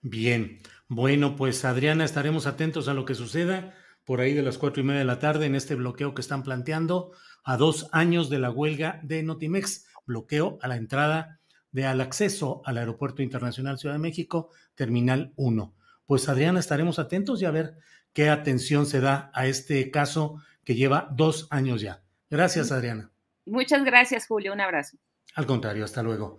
Bien, 0.00 0.60
bueno, 0.88 1.36
pues 1.36 1.64
Adriana, 1.64 2.04
estaremos 2.04 2.46
atentos 2.46 2.88
a 2.88 2.94
lo 2.94 3.04
que 3.04 3.14
suceda 3.14 3.74
por 4.04 4.20
ahí 4.20 4.34
de 4.34 4.42
las 4.42 4.58
cuatro 4.58 4.82
y 4.82 4.84
media 4.84 5.00
de 5.00 5.04
la 5.04 5.18
tarde 5.18 5.46
en 5.46 5.54
este 5.54 5.74
bloqueo 5.74 6.14
que 6.14 6.20
están 6.20 6.42
planteando 6.42 7.12
a 7.44 7.56
dos 7.56 7.88
años 7.92 8.28
de 8.30 8.38
la 8.38 8.50
huelga 8.50 9.00
de 9.02 9.22
Notimex, 9.22 9.86
bloqueo 10.06 10.58
a 10.60 10.68
la 10.68 10.76
entrada 10.76 11.40
de 11.72 11.86
al 11.86 12.00
acceso 12.00 12.62
al 12.64 12.78
Aeropuerto 12.78 13.22
Internacional 13.22 13.78
Ciudad 13.78 13.94
de 13.94 14.00
México, 14.00 14.50
Terminal 14.74 15.32
1. 15.36 15.74
Pues 16.06 16.28
Adriana, 16.28 16.60
estaremos 16.60 16.98
atentos 16.98 17.42
y 17.42 17.46
a 17.46 17.50
ver 17.50 17.76
qué 18.12 18.28
atención 18.28 18.86
se 18.86 19.00
da 19.00 19.30
a 19.34 19.46
este 19.46 19.90
caso 19.90 20.36
que 20.64 20.74
lleva 20.74 21.08
dos 21.12 21.48
años 21.50 21.80
ya. 21.80 22.02
Gracias, 22.30 22.70
Adriana. 22.70 23.10
Muchas 23.46 23.84
gracias, 23.84 24.26
Julio. 24.26 24.52
Un 24.52 24.60
abrazo. 24.60 24.98
Al 25.34 25.46
contrario, 25.46 25.84
hasta 25.84 26.02
luego. 26.02 26.38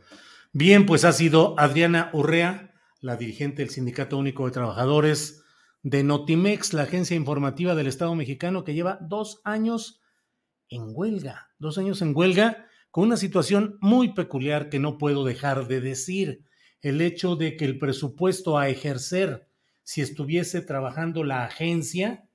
Bien, 0.54 0.86
pues 0.86 1.04
ha 1.04 1.12
sido 1.12 1.60
Adriana 1.60 2.10
Urrea, 2.14 2.74
la 3.02 3.18
dirigente 3.18 3.64
del 3.64 3.72
Sindicato 3.72 4.18
Único 4.18 4.46
de 4.46 4.52
Trabajadores 4.52 5.44
de 5.82 6.04
Notimex, 6.04 6.74
la 6.74 6.84
agencia 6.84 7.18
informativa 7.18 7.76
del 7.76 7.88
Estado 7.88 8.16
mexicano 8.16 8.64
que 8.64 8.74
lleva 8.74 9.00
dos 9.02 9.42
años 9.44 10.02
en 10.70 10.84
huelga, 10.94 11.50
dos 11.58 11.78
años 11.78 12.02
en 12.02 12.16
huelga 12.16 12.68
con 12.94 13.06
una 13.06 13.18
situación 13.18 13.80
muy 13.82 14.14
peculiar 14.14 14.70
que 14.70 14.78
no 14.78 15.00
puedo 15.00 15.26
dejar 15.26 15.68
de 15.68 15.82
decir, 15.82 16.44
el 16.84 17.02
hecho 17.02 17.36
de 17.36 17.58
que 17.58 17.66
el 17.66 17.80
presupuesto 17.80 18.60
a 18.60 18.70
ejercer 18.70 19.48
si 19.82 20.02
estuviese 20.02 20.62
trabajando 20.62 21.24
la 21.24 21.44
agencia 21.44 22.30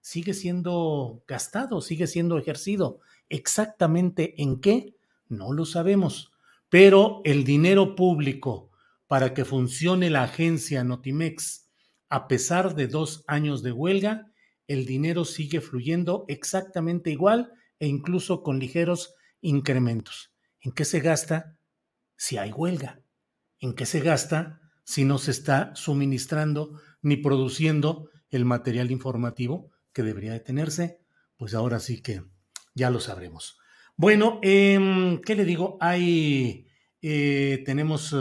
sigue 0.00 0.34
siendo 0.34 1.22
gastado, 1.28 1.80
sigue 1.80 2.08
siendo 2.08 2.38
ejercido. 2.38 2.98
Exactamente 3.28 4.34
en 4.42 4.60
qué, 4.60 4.96
no 5.28 5.52
lo 5.52 5.64
sabemos, 5.64 6.32
pero 6.68 7.20
el 7.22 7.44
dinero 7.44 7.94
público 7.94 8.72
para 9.06 9.32
que 9.32 9.44
funcione 9.44 10.10
la 10.10 10.24
agencia 10.24 10.82
Notimex, 10.82 11.68
a 12.08 12.26
pesar 12.26 12.74
de 12.74 12.88
dos 12.88 13.22
años 13.28 13.62
de 13.62 13.70
huelga, 13.70 14.32
el 14.66 14.86
dinero 14.86 15.24
sigue 15.24 15.60
fluyendo 15.60 16.24
exactamente 16.26 17.12
igual 17.12 17.52
e 17.78 17.86
incluso 17.86 18.42
con 18.42 18.58
ligeros 18.58 19.14
incrementos. 19.40 20.32
¿En 20.60 20.72
qué 20.72 20.84
se 20.84 21.00
gasta 21.00 21.56
si 22.16 22.38
hay 22.38 22.52
huelga? 22.52 23.00
¿En 23.58 23.74
qué 23.74 23.86
se 23.86 24.00
gasta 24.00 24.60
si 24.84 25.04
no 25.04 25.18
se 25.18 25.30
está 25.30 25.74
suministrando 25.74 26.80
ni 27.02 27.16
produciendo 27.16 28.10
el 28.30 28.44
material 28.44 28.90
informativo 28.90 29.70
que 29.92 30.02
debería 30.02 30.32
de 30.32 30.40
tenerse? 30.40 31.00
Pues 31.36 31.54
ahora 31.54 31.80
sí 31.80 32.02
que 32.02 32.22
ya 32.74 32.90
lo 32.90 33.00
sabremos. 33.00 33.58
Bueno, 33.96 34.38
em, 34.42 35.20
¿qué 35.20 35.34
le 35.34 35.44
digo? 35.44 35.76
Hay, 35.80 36.66
eh, 37.02 37.62
tenemos 37.66 38.12
eh, 38.12 38.16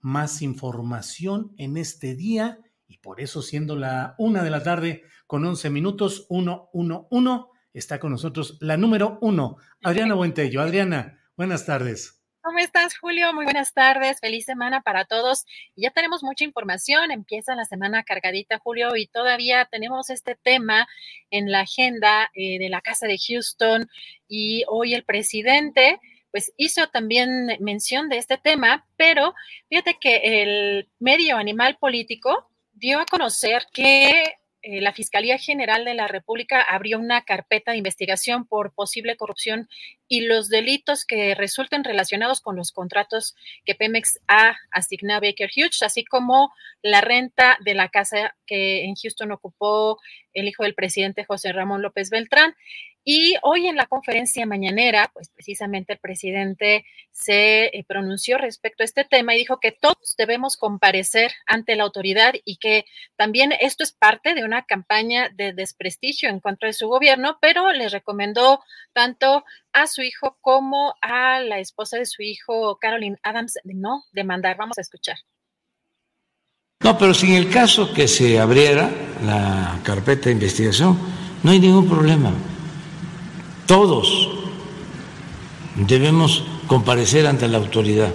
más 0.00 0.42
información 0.42 1.54
en 1.58 1.76
este 1.76 2.14
día 2.14 2.60
y 2.88 2.98
por 2.98 3.20
eso 3.20 3.42
siendo 3.42 3.76
la 3.76 4.14
una 4.18 4.42
de 4.42 4.50
la 4.50 4.62
tarde 4.62 5.02
con 5.26 5.44
11 5.44 5.70
minutos, 5.70 6.26
111, 6.28 7.46
está 7.78 7.98
con 7.98 8.10
nosotros 8.10 8.56
la 8.60 8.76
número 8.76 9.18
uno, 9.20 9.58
Adriana 9.82 10.14
Buentello. 10.14 10.60
Adriana, 10.60 11.20
buenas 11.36 11.66
tardes. 11.66 12.16
¿Cómo 12.40 12.60
estás, 12.60 12.96
Julio? 12.96 13.32
Muy 13.32 13.44
buenas 13.44 13.74
tardes. 13.74 14.20
Feliz 14.20 14.44
semana 14.44 14.80
para 14.80 15.04
todos. 15.04 15.44
Ya 15.74 15.90
tenemos 15.90 16.22
mucha 16.22 16.44
información. 16.44 17.10
Empieza 17.10 17.56
la 17.56 17.64
semana 17.64 18.04
cargadita, 18.04 18.60
Julio, 18.60 18.94
y 18.94 19.08
todavía 19.08 19.64
tenemos 19.64 20.10
este 20.10 20.36
tema 20.36 20.86
en 21.30 21.50
la 21.50 21.62
agenda 21.62 22.30
eh, 22.34 22.60
de 22.60 22.68
la 22.68 22.82
Casa 22.82 23.08
de 23.08 23.18
Houston. 23.18 23.88
Y 24.28 24.62
hoy 24.68 24.94
el 24.94 25.02
presidente, 25.02 25.98
pues, 26.30 26.52
hizo 26.56 26.86
también 26.86 27.56
mención 27.58 28.08
de 28.08 28.18
este 28.18 28.38
tema, 28.38 28.86
pero 28.96 29.34
fíjate 29.68 29.96
que 30.00 30.42
el 30.42 30.88
medio 31.00 31.38
animal 31.38 31.78
político 31.80 32.48
dio 32.72 33.00
a 33.00 33.06
conocer 33.06 33.66
que 33.72 34.36
eh, 34.66 34.80
la 34.80 34.92
Fiscalía 34.92 35.38
General 35.38 35.84
de 35.84 35.94
la 35.94 36.08
República 36.08 36.60
abrió 36.60 36.98
una 36.98 37.22
carpeta 37.22 37.70
de 37.70 37.78
investigación 37.78 38.46
por 38.46 38.72
posible 38.74 39.16
corrupción 39.16 39.68
y 40.08 40.22
los 40.22 40.48
delitos 40.48 41.04
que 41.04 41.34
resulten 41.34 41.84
relacionados 41.84 42.40
con 42.40 42.56
los 42.56 42.72
contratos 42.72 43.34
que 43.64 43.74
Pemex 43.74 44.20
ha 44.28 44.56
asignado 44.70 45.18
a 45.18 45.28
Baker 45.28 45.50
Hughes, 45.54 45.82
así 45.82 46.04
como 46.04 46.52
la 46.82 47.00
renta 47.00 47.58
de 47.64 47.74
la 47.74 47.88
casa 47.88 48.36
que 48.46 48.84
en 48.84 48.94
Houston 48.94 49.32
ocupó 49.32 49.98
el 50.32 50.48
hijo 50.48 50.62
del 50.62 50.74
presidente 50.74 51.24
José 51.24 51.52
Ramón 51.52 51.82
López 51.82 52.10
Beltrán. 52.10 52.54
Y 53.08 53.36
hoy 53.42 53.68
en 53.68 53.76
la 53.76 53.86
conferencia 53.86 54.46
mañanera, 54.46 55.12
pues 55.14 55.28
precisamente 55.28 55.92
el 55.92 56.00
presidente 56.00 56.84
se 57.12 57.66
eh, 57.66 57.84
pronunció 57.86 58.36
respecto 58.36 58.82
a 58.82 58.84
este 58.84 59.04
tema 59.04 59.32
y 59.32 59.38
dijo 59.38 59.60
que 59.60 59.70
todos 59.70 60.16
debemos 60.18 60.56
comparecer 60.56 61.30
ante 61.46 61.76
la 61.76 61.84
autoridad 61.84 62.34
y 62.44 62.56
que 62.56 62.84
también 63.14 63.52
esto 63.60 63.84
es 63.84 63.92
parte 63.92 64.34
de 64.34 64.42
una 64.42 64.64
campaña 64.64 65.28
de 65.28 65.52
desprestigio 65.52 66.28
en 66.28 66.40
contra 66.40 66.66
de 66.66 66.72
su 66.72 66.88
gobierno, 66.88 67.38
pero 67.40 67.70
le 67.70 67.88
recomendó 67.88 68.60
tanto 68.92 69.44
a 69.76 69.86
su 69.86 70.02
hijo 70.02 70.36
como 70.40 70.94
a 71.00 71.40
la 71.40 71.58
esposa 71.60 71.98
de 71.98 72.06
su 72.06 72.22
hijo, 72.22 72.78
Caroline 72.80 73.18
Adams, 73.22 73.58
no 73.64 74.04
demandar. 74.12 74.56
Vamos 74.56 74.78
a 74.78 74.80
escuchar. 74.80 75.16
No, 76.80 76.98
pero 76.98 77.14
si 77.14 77.28
en 77.28 77.34
el 77.34 77.50
caso 77.50 77.92
que 77.92 78.08
se 78.08 78.38
abriera 78.38 78.90
la 79.24 79.78
carpeta 79.82 80.26
de 80.26 80.32
investigación, 80.32 80.98
no 81.42 81.50
hay 81.50 81.60
ningún 81.60 81.88
problema 81.88 82.32
todos 83.66 84.28
debemos 85.74 86.44
comparecer 86.66 87.26
ante 87.26 87.48
la 87.48 87.58
autoridad. 87.58 88.12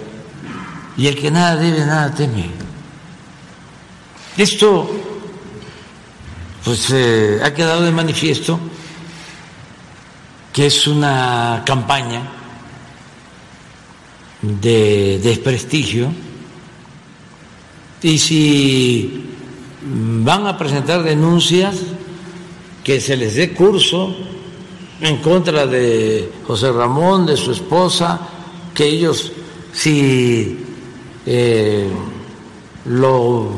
Y 0.96 1.06
el 1.06 1.16
que 1.16 1.30
nada 1.30 1.56
debe, 1.56 1.80
nada 1.80 2.14
teme. 2.14 2.50
Esto, 4.36 4.90
pues, 6.64 6.90
eh, 6.90 7.40
ha 7.42 7.54
quedado 7.54 7.82
de 7.82 7.92
manifiesto 7.92 8.58
que 10.52 10.66
es 10.66 10.86
una 10.86 11.62
campaña 11.64 12.22
de 14.42 15.20
desprestigio 15.22 16.12
y 18.02 18.18
si 18.18 19.24
van 19.84 20.46
a 20.46 20.58
presentar 20.58 21.02
denuncias, 21.02 21.76
que 22.82 23.00
se 23.00 23.16
les 23.16 23.36
dé 23.36 23.52
curso 23.52 24.14
en 25.00 25.18
contra 25.18 25.66
de 25.66 26.30
José 26.46 26.72
Ramón, 26.72 27.26
de 27.26 27.36
su 27.36 27.52
esposa, 27.52 28.20
que 28.74 28.84
ellos 28.84 29.32
si 29.72 30.58
eh, 31.26 31.88
lo 32.86 33.50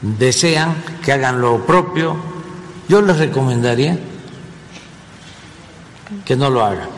desean, 0.00 0.82
que 1.02 1.12
hagan 1.12 1.40
lo 1.40 1.64
propio. 1.66 2.16
Yo 2.88 3.00
les 3.00 3.18
recomendaría 3.18 3.98
que 6.24 6.36
no 6.36 6.50
lo 6.50 6.64
hagan, 6.64 6.88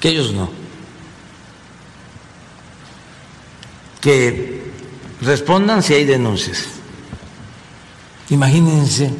que 0.00 0.08
ellos 0.10 0.32
no, 0.32 0.48
que 4.00 4.72
respondan 5.20 5.82
si 5.82 5.94
hay 5.94 6.04
denuncias. 6.04 6.66
Imagínense 8.30 9.10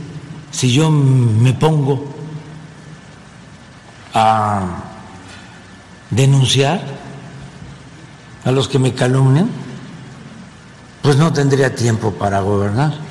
si 0.50 0.72
yo 0.72 0.90
me 0.90 1.52
pongo 1.54 2.04
a 4.14 4.84
denunciar 6.10 6.82
a 8.44 8.50
los 8.50 8.68
que 8.68 8.78
me 8.78 8.94
calumnian, 8.94 9.48
pues 11.02 11.16
no 11.16 11.32
tendría 11.32 11.74
tiempo 11.74 12.12
para 12.12 12.40
gobernar. 12.40 13.07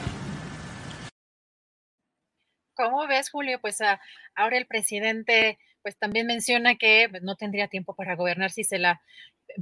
¿Cómo 2.77 3.07
ves, 3.07 3.31
Julio? 3.31 3.59
Pues 3.59 3.81
ah, 3.81 3.99
ahora 4.35 4.57
el 4.57 4.67
presidente 4.67 5.57
pues 5.81 5.97
también 5.97 6.27
menciona 6.27 6.75
que 6.75 7.07
pues, 7.09 7.23
no 7.23 7.35
tendría 7.35 7.67
tiempo 7.67 7.95
para 7.95 8.15
gobernar 8.15 8.51
si 8.51 8.63
se 8.63 8.77
la 8.77 9.01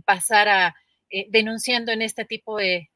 pasara 0.06 0.76
eh, 1.10 1.28
denunciando 1.30 1.92
en 1.92 2.02
este 2.02 2.26
tipo 2.26 2.58
de, 2.58 2.90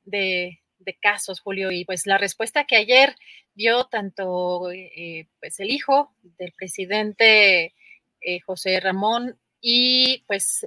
casos, 1.02 1.40
Julio. 1.40 1.72
Y 1.72 1.86
pues 1.86 2.06
la 2.06 2.18
respuesta 2.18 2.66
que 2.66 2.76
ayer 2.76 3.16
dio 3.54 3.86
tanto 3.86 4.72
eh, 4.72 5.28
pues 5.40 5.60
el 5.60 5.70
hijo 5.70 6.14
del 6.38 6.52
presidente 6.52 7.74
eh, 8.22 8.40
José 8.42 8.80
Ramón 8.80 9.40
y 9.62 10.24
pues 10.28 10.66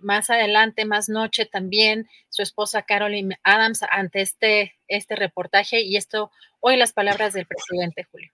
más 0.00 0.30
adelante, 0.30 0.86
más 0.86 1.08
noche 1.08 1.46
también, 1.46 2.08
su 2.28 2.42
esposa 2.42 2.82
Caroline 2.82 3.38
Adams 3.44 3.82
ante 3.88 4.22
este, 4.22 4.74
este 4.88 5.14
reportaje 5.14 5.82
y 5.82 5.96
esto, 5.96 6.30
hoy 6.60 6.76
las 6.76 6.92
palabras 6.92 7.34
del 7.34 7.46
presidente, 7.46 8.04
Julio. 8.04 8.32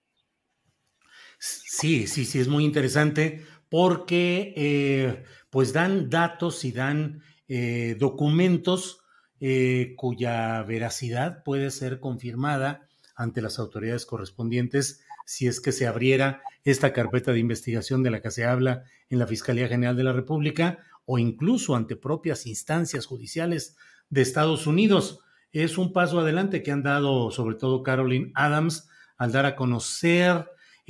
Sí, 1.43 2.07
sí, 2.07 2.27
sí, 2.27 2.39
es 2.39 2.49
muy 2.49 2.67
interesante 2.67 3.43
porque 3.71 5.25
pues 5.49 5.73
dan 5.73 6.11
datos 6.11 6.65
y 6.65 6.73
dan 6.73 7.23
eh, 7.49 7.97
documentos 7.99 9.01
eh, 9.41 9.95
cuya 9.97 10.63
veracidad 10.65 11.43
puede 11.43 11.71
ser 11.71 11.99
confirmada 11.99 12.87
ante 13.17 13.41
las 13.41 13.59
autoridades 13.59 14.05
correspondientes 14.05 15.01
si 15.25 15.47
es 15.47 15.61
que 15.61 15.73
se 15.73 15.87
abriera 15.87 16.43
esta 16.65 16.93
carpeta 16.93 17.33
de 17.33 17.39
investigación 17.39 18.03
de 18.03 18.11
la 18.11 18.21
que 18.21 18.31
se 18.31 18.45
habla 18.45 18.85
en 19.09 19.19
la 19.19 19.27
Fiscalía 19.27 19.67
General 19.67 19.97
de 19.97 20.05
la 20.05 20.13
República 20.13 20.81
o 21.07 21.19
incluso 21.19 21.75
ante 21.75 21.97
propias 21.97 22.47
instancias 22.47 23.07
judiciales 23.07 23.77
de 24.11 24.21
Estados 24.21 24.67
Unidos. 24.67 25.21
Es 25.53 25.79
un 25.79 25.95
paso 25.95 26.21
adelante 26.21 26.63
que 26.63 26.71
han 26.71 26.83
dado 26.83 27.31
sobre 27.31 27.55
todo 27.55 27.83
Caroline 27.83 28.31
Adams 28.35 28.91
al 29.17 29.33
dar 29.33 29.47
a 29.47 29.57
conocer 29.57 30.47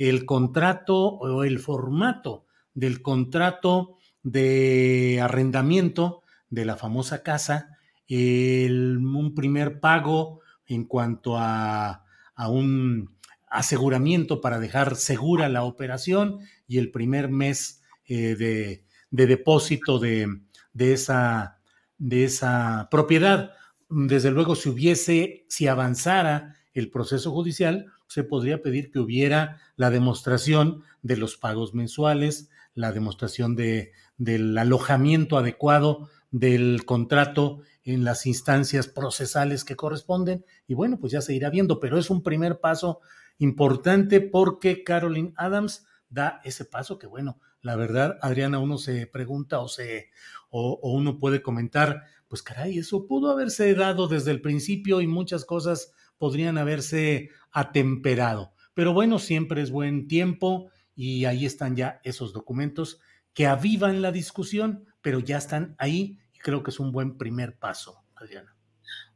el 0.09 0.25
contrato 0.25 0.97
o 0.97 1.43
el 1.43 1.59
formato 1.59 2.47
del 2.73 3.03
contrato 3.03 3.97
de 4.23 5.19
arrendamiento 5.21 6.23
de 6.49 6.65
la 6.65 6.75
famosa 6.75 7.21
casa, 7.21 7.77
un 8.09 9.33
primer 9.35 9.79
pago 9.79 10.39
en 10.65 10.85
cuanto 10.85 11.37
a, 11.37 12.03
un 12.49 13.15
aseguramiento 13.47 14.41
para 14.41 14.59
dejar 14.59 14.95
segura 14.95 15.49
la 15.49 15.63
operación 15.63 16.39
y 16.67 16.79
el 16.79 16.89
primer 16.89 17.29
mes 17.29 17.83
eh, 18.07 18.35
de, 18.35 19.27
depósito 19.27 19.99
de, 19.99 20.41
esa, 20.73 21.59
de 21.99 22.23
esa 22.23 22.87
propiedad. 22.89 23.51
Desde 23.87 24.31
luego, 24.31 24.55
si 24.55 24.69
hubiese, 24.69 25.45
si 25.47 25.67
avanzara 25.67 26.55
el 26.73 26.89
proceso 26.89 27.31
judicial, 27.31 27.85
se 28.11 28.25
podría 28.25 28.61
pedir 28.61 28.91
que 28.91 28.99
hubiera 28.99 29.61
la 29.77 29.89
demostración 29.89 30.83
de 31.01 31.15
los 31.15 31.37
pagos 31.37 31.73
mensuales, 31.73 32.49
la 32.73 32.91
demostración 32.91 33.55
de, 33.55 33.93
del 34.17 34.57
alojamiento 34.57 35.37
adecuado 35.37 36.09
del 36.29 36.83
contrato 36.83 37.61
en 37.85 38.03
las 38.03 38.25
instancias 38.25 38.89
procesales 38.89 39.63
que 39.63 39.77
corresponden 39.77 40.43
y 40.67 40.73
bueno, 40.73 40.99
pues 40.99 41.13
ya 41.13 41.21
se 41.21 41.33
irá 41.33 41.49
viendo, 41.49 41.79
pero 41.79 41.97
es 41.97 42.09
un 42.09 42.21
primer 42.21 42.59
paso 42.59 42.99
importante 43.37 44.19
porque 44.19 44.83
Carolyn 44.83 45.33
Adams 45.37 45.85
da 46.09 46.41
ese 46.43 46.65
paso 46.65 46.99
que 46.99 47.07
bueno, 47.07 47.39
la 47.61 47.77
verdad, 47.77 48.17
Adriana, 48.21 48.59
uno 48.59 48.77
se 48.77 49.07
pregunta 49.07 49.61
o 49.61 49.69
se 49.69 50.09
o, 50.49 50.79
uno 50.83 51.17
puede 51.17 51.41
comentar, 51.41 52.03
pues 52.27 52.43
caray, 52.43 52.77
eso 52.77 53.07
pudo 53.07 53.31
haberse 53.31 53.73
dado 53.73 54.09
desde 54.09 54.31
el 54.31 54.41
principio 54.41 54.99
y 54.99 55.07
muchas 55.07 55.45
cosas 55.45 55.93
podrían 56.21 56.59
haberse 56.59 57.31
atemperado. 57.51 58.53
Pero 58.75 58.93
bueno, 58.93 59.17
siempre 59.17 59.63
es 59.63 59.71
buen 59.71 60.07
tiempo 60.07 60.69
y 60.95 61.25
ahí 61.25 61.47
están 61.47 61.75
ya 61.75 61.99
esos 62.03 62.31
documentos 62.31 62.99
que 63.33 63.47
avivan 63.47 64.03
la 64.03 64.11
discusión, 64.11 64.85
pero 65.01 65.19
ya 65.19 65.39
están 65.39 65.75
ahí 65.79 66.19
creo 66.41 66.63
que 66.63 66.71
es 66.71 66.79
un 66.79 66.91
buen 66.91 67.17
primer 67.17 67.57
paso, 67.57 68.03
Adriana. 68.15 68.55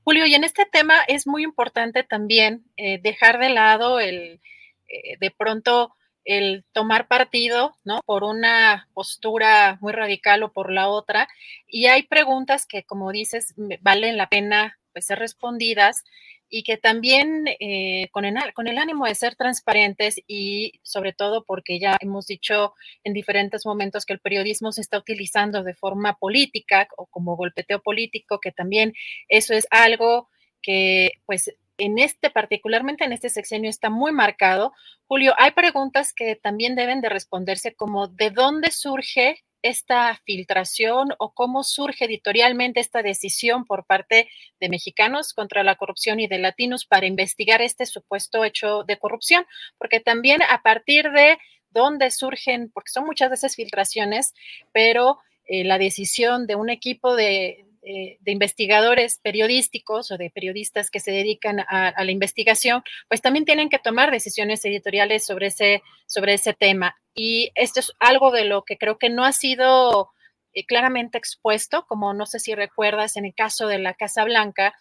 Julio, 0.04 0.26
y 0.26 0.36
en 0.36 0.44
este 0.44 0.66
tema 0.66 1.02
es 1.08 1.28
muy 1.28 1.44
importante 1.44 2.04
también 2.04 2.66
eh, 2.78 3.00
dejar 3.02 3.40
de 3.40 3.50
lado 3.50 4.00
el, 4.00 4.42
eh, 4.88 5.18
de 5.20 5.32
pronto, 5.32 5.96
el 6.24 6.64
tomar 6.72 7.08
partido, 7.08 7.76
¿no? 7.84 8.02
Por 8.04 8.24
una 8.24 8.88
postura 8.94 9.78
muy 9.80 9.94
radical 9.94 10.44
o 10.44 10.52
por 10.52 10.72
la 10.72 10.90
otra. 10.90 11.28
Y 11.68 11.88
hay 11.88 12.04
preguntas 12.04 12.66
que, 12.66 12.84
como 12.84 13.12
dices, 13.12 13.54
valen 13.82 14.18
la 14.18 14.30
pena 14.30 14.80
pues, 14.94 15.06
ser 15.06 15.20
respondidas 15.20 16.04
y 16.50 16.64
que 16.64 16.78
también 16.78 17.46
eh, 17.60 18.10
con, 18.12 18.26
el, 18.26 18.36
con 18.54 18.68
el 18.68 18.78
ánimo 18.78 19.06
de 19.06 19.16
ser 19.16 19.36
transparentes 19.36 20.20
y 20.28 20.80
sobre 20.84 21.14
todo 21.14 21.44
porque 21.44 21.80
ya 21.80 21.98
hemos 22.00 22.28
dicho 22.28 22.74
en 23.04 23.14
diferentes 23.14 23.66
momentos 23.66 24.06
que 24.06 24.14
el 24.14 24.20
periodismo 24.20 24.72
se 24.72 24.82
está 24.82 24.98
utilizando 24.98 25.64
de 25.64 25.74
forma 25.74 26.16
política 26.18 26.88
o 26.98 27.08
como 27.08 27.36
golpeteo 27.36 27.82
político, 27.82 28.40
que 28.40 28.52
también 28.52 28.94
eso 29.30 29.54
es 29.54 29.68
algo 29.72 30.30
que 30.62 31.12
pues 31.26 31.52
en 31.78 32.00
este, 32.00 32.30
particularmente 32.30 33.04
en 33.04 33.12
este 33.12 33.30
sexenio, 33.30 33.70
está 33.70 33.90
muy 33.90 34.12
marcado. 34.12 34.74
Julio, 35.08 35.34
hay 35.38 35.52
preguntas 35.52 36.14
que 36.14 36.36
también 36.36 36.76
deben 36.76 37.02
de 37.02 37.10
responderse 37.10 37.76
como 37.76 38.08
de 38.08 38.32
dónde 38.32 38.72
surge 38.72 39.44
esta 39.66 40.16
filtración 40.26 41.10
o 41.18 41.34
cómo 41.34 41.64
surge 41.64 42.06
editorialmente 42.06 42.80
esta 42.80 43.02
decisión 43.02 43.66
por 43.66 43.86
parte 43.86 44.30
de 44.60 44.70
mexicanos 44.70 45.34
contra 45.34 45.64
la 45.64 45.76
corrupción 45.76 46.20
y 46.20 46.28
de 46.28 46.38
latinos 46.38 46.86
para 46.86 47.08
investigar 47.08 47.64
este 47.64 47.88
supuesto 47.88 48.44
hecho 48.44 48.84
de 48.84 49.00
corrupción, 49.00 49.44
porque 49.80 50.00
también 50.00 50.42
a 50.44 50.62
partir 50.62 51.10
de 51.12 51.40
dónde 51.72 52.12
surgen, 52.12 52.70
porque 52.72 52.92
son 52.92 53.06
muchas 53.06 53.32
veces 53.32 53.56
filtraciones, 53.56 54.36
pero 54.72 55.18
eh, 55.46 55.64
la 55.64 55.80
decisión 55.80 56.46
de 56.46 56.56
un 56.56 56.70
equipo 56.70 57.16
de, 57.16 57.66
eh, 57.88 58.18
de 58.22 58.32
investigadores 58.32 59.20
periodísticos 59.22 60.10
o 60.10 60.18
de 60.18 60.32
periodistas 60.32 60.90
que 60.90 61.00
se 61.00 61.12
dedican 61.12 61.60
a, 61.60 62.04
la 62.04 62.12
investigación, 62.12 62.82
pues 63.08 63.22
también 63.22 63.46
tienen 63.46 63.70
que 63.70 63.78
tomar 63.78 64.10
decisiones 64.10 64.66
editoriales 64.66 65.24
sobre 65.24 65.48
ese, 65.48 65.84
sobre 66.08 66.34
ese 66.34 66.56
tema. 66.56 66.98
Y 67.14 67.52
esto 67.54 67.82
es 67.82 67.92
algo 68.00 68.32
de 68.32 68.46
lo 68.46 68.64
que 68.64 68.80
creo 68.80 68.98
que 68.98 69.12
no 69.12 69.24
ha 69.24 69.32
sido 69.34 70.10
eh, 70.54 70.66
claramente 70.66 71.20
expuesto, 71.20 71.86
como 71.88 72.16
no 72.16 72.26
sé 72.26 72.40
si 72.40 72.56
recuerdas, 72.56 73.18
en 73.18 73.26
el 73.26 73.36
caso 73.36 73.68
de 73.68 73.78
la 73.78 73.94
Casa 73.94 74.24
Blanca, 74.24 74.74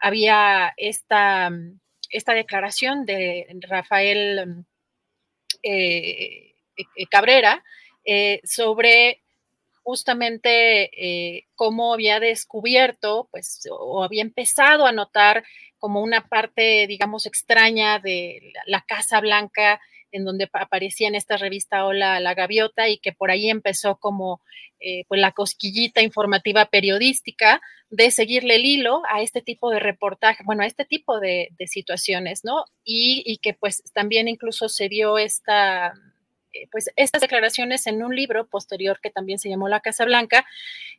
había 0.00 0.72
esta, 0.76 1.50
esta 2.10 2.32
declaración 2.32 3.04
de 3.06 3.48
Rafael 3.62 4.64
eh, 5.64 6.54
Cabrera 7.10 7.64
sobre 8.44 9.21
justamente 9.82 10.90
eh, 10.96 11.46
cómo 11.54 11.92
había 11.92 12.20
descubierto, 12.20 13.28
pues, 13.30 13.68
o 13.70 14.04
había 14.04 14.22
empezado 14.22 14.86
a 14.86 14.92
notar 14.92 15.44
como 15.78 16.00
una 16.00 16.28
parte, 16.28 16.86
digamos, 16.86 17.26
extraña 17.26 17.98
de 17.98 18.52
la 18.66 18.82
Casa 18.82 19.20
Blanca, 19.20 19.80
en 20.12 20.24
donde 20.24 20.48
aparecía 20.52 21.08
en 21.08 21.14
esta 21.14 21.36
revista 21.36 21.86
Hola 21.86 22.20
la 22.20 22.34
Gaviota 22.34 22.88
y 22.88 22.98
que 22.98 23.12
por 23.12 23.30
ahí 23.30 23.50
empezó 23.50 23.96
como 23.96 24.42
eh, 24.78 25.04
pues 25.08 25.20
la 25.20 25.32
cosquillita 25.32 26.02
informativa 26.02 26.66
periodística 26.66 27.60
de 27.88 28.10
seguirle 28.10 28.56
el 28.56 28.66
hilo 28.66 29.02
a 29.08 29.22
este 29.22 29.40
tipo 29.40 29.70
de 29.70 29.80
reportaje, 29.80 30.44
bueno, 30.44 30.62
a 30.62 30.66
este 30.66 30.84
tipo 30.84 31.18
de, 31.18 31.48
situaciones, 31.66 32.44
¿no? 32.44 32.64
Y, 32.84 33.22
y, 33.24 33.38
que 33.38 33.54
pues 33.54 33.82
también 33.94 34.28
incluso 34.28 34.68
se 34.68 34.88
dio 34.88 35.18
esta 35.18 35.94
pues 36.70 36.90
estas 36.96 37.20
declaraciones 37.20 37.86
en 37.86 38.02
un 38.02 38.14
libro 38.14 38.46
posterior 38.46 39.00
que 39.02 39.10
también 39.10 39.38
se 39.38 39.48
llamó 39.48 39.68
La 39.68 39.80
Casa 39.80 40.04
Blanca 40.04 40.46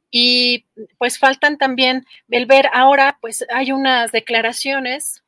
y 0.09 0.65
pues 0.97 1.17
faltan 1.17 1.57
también 1.57 2.05
el 2.29 2.45
ver 2.45 2.69
ahora 2.73 3.17
pues 3.21 3.45
hay 3.49 3.71
unas 3.71 4.11
declaraciones 4.11 5.22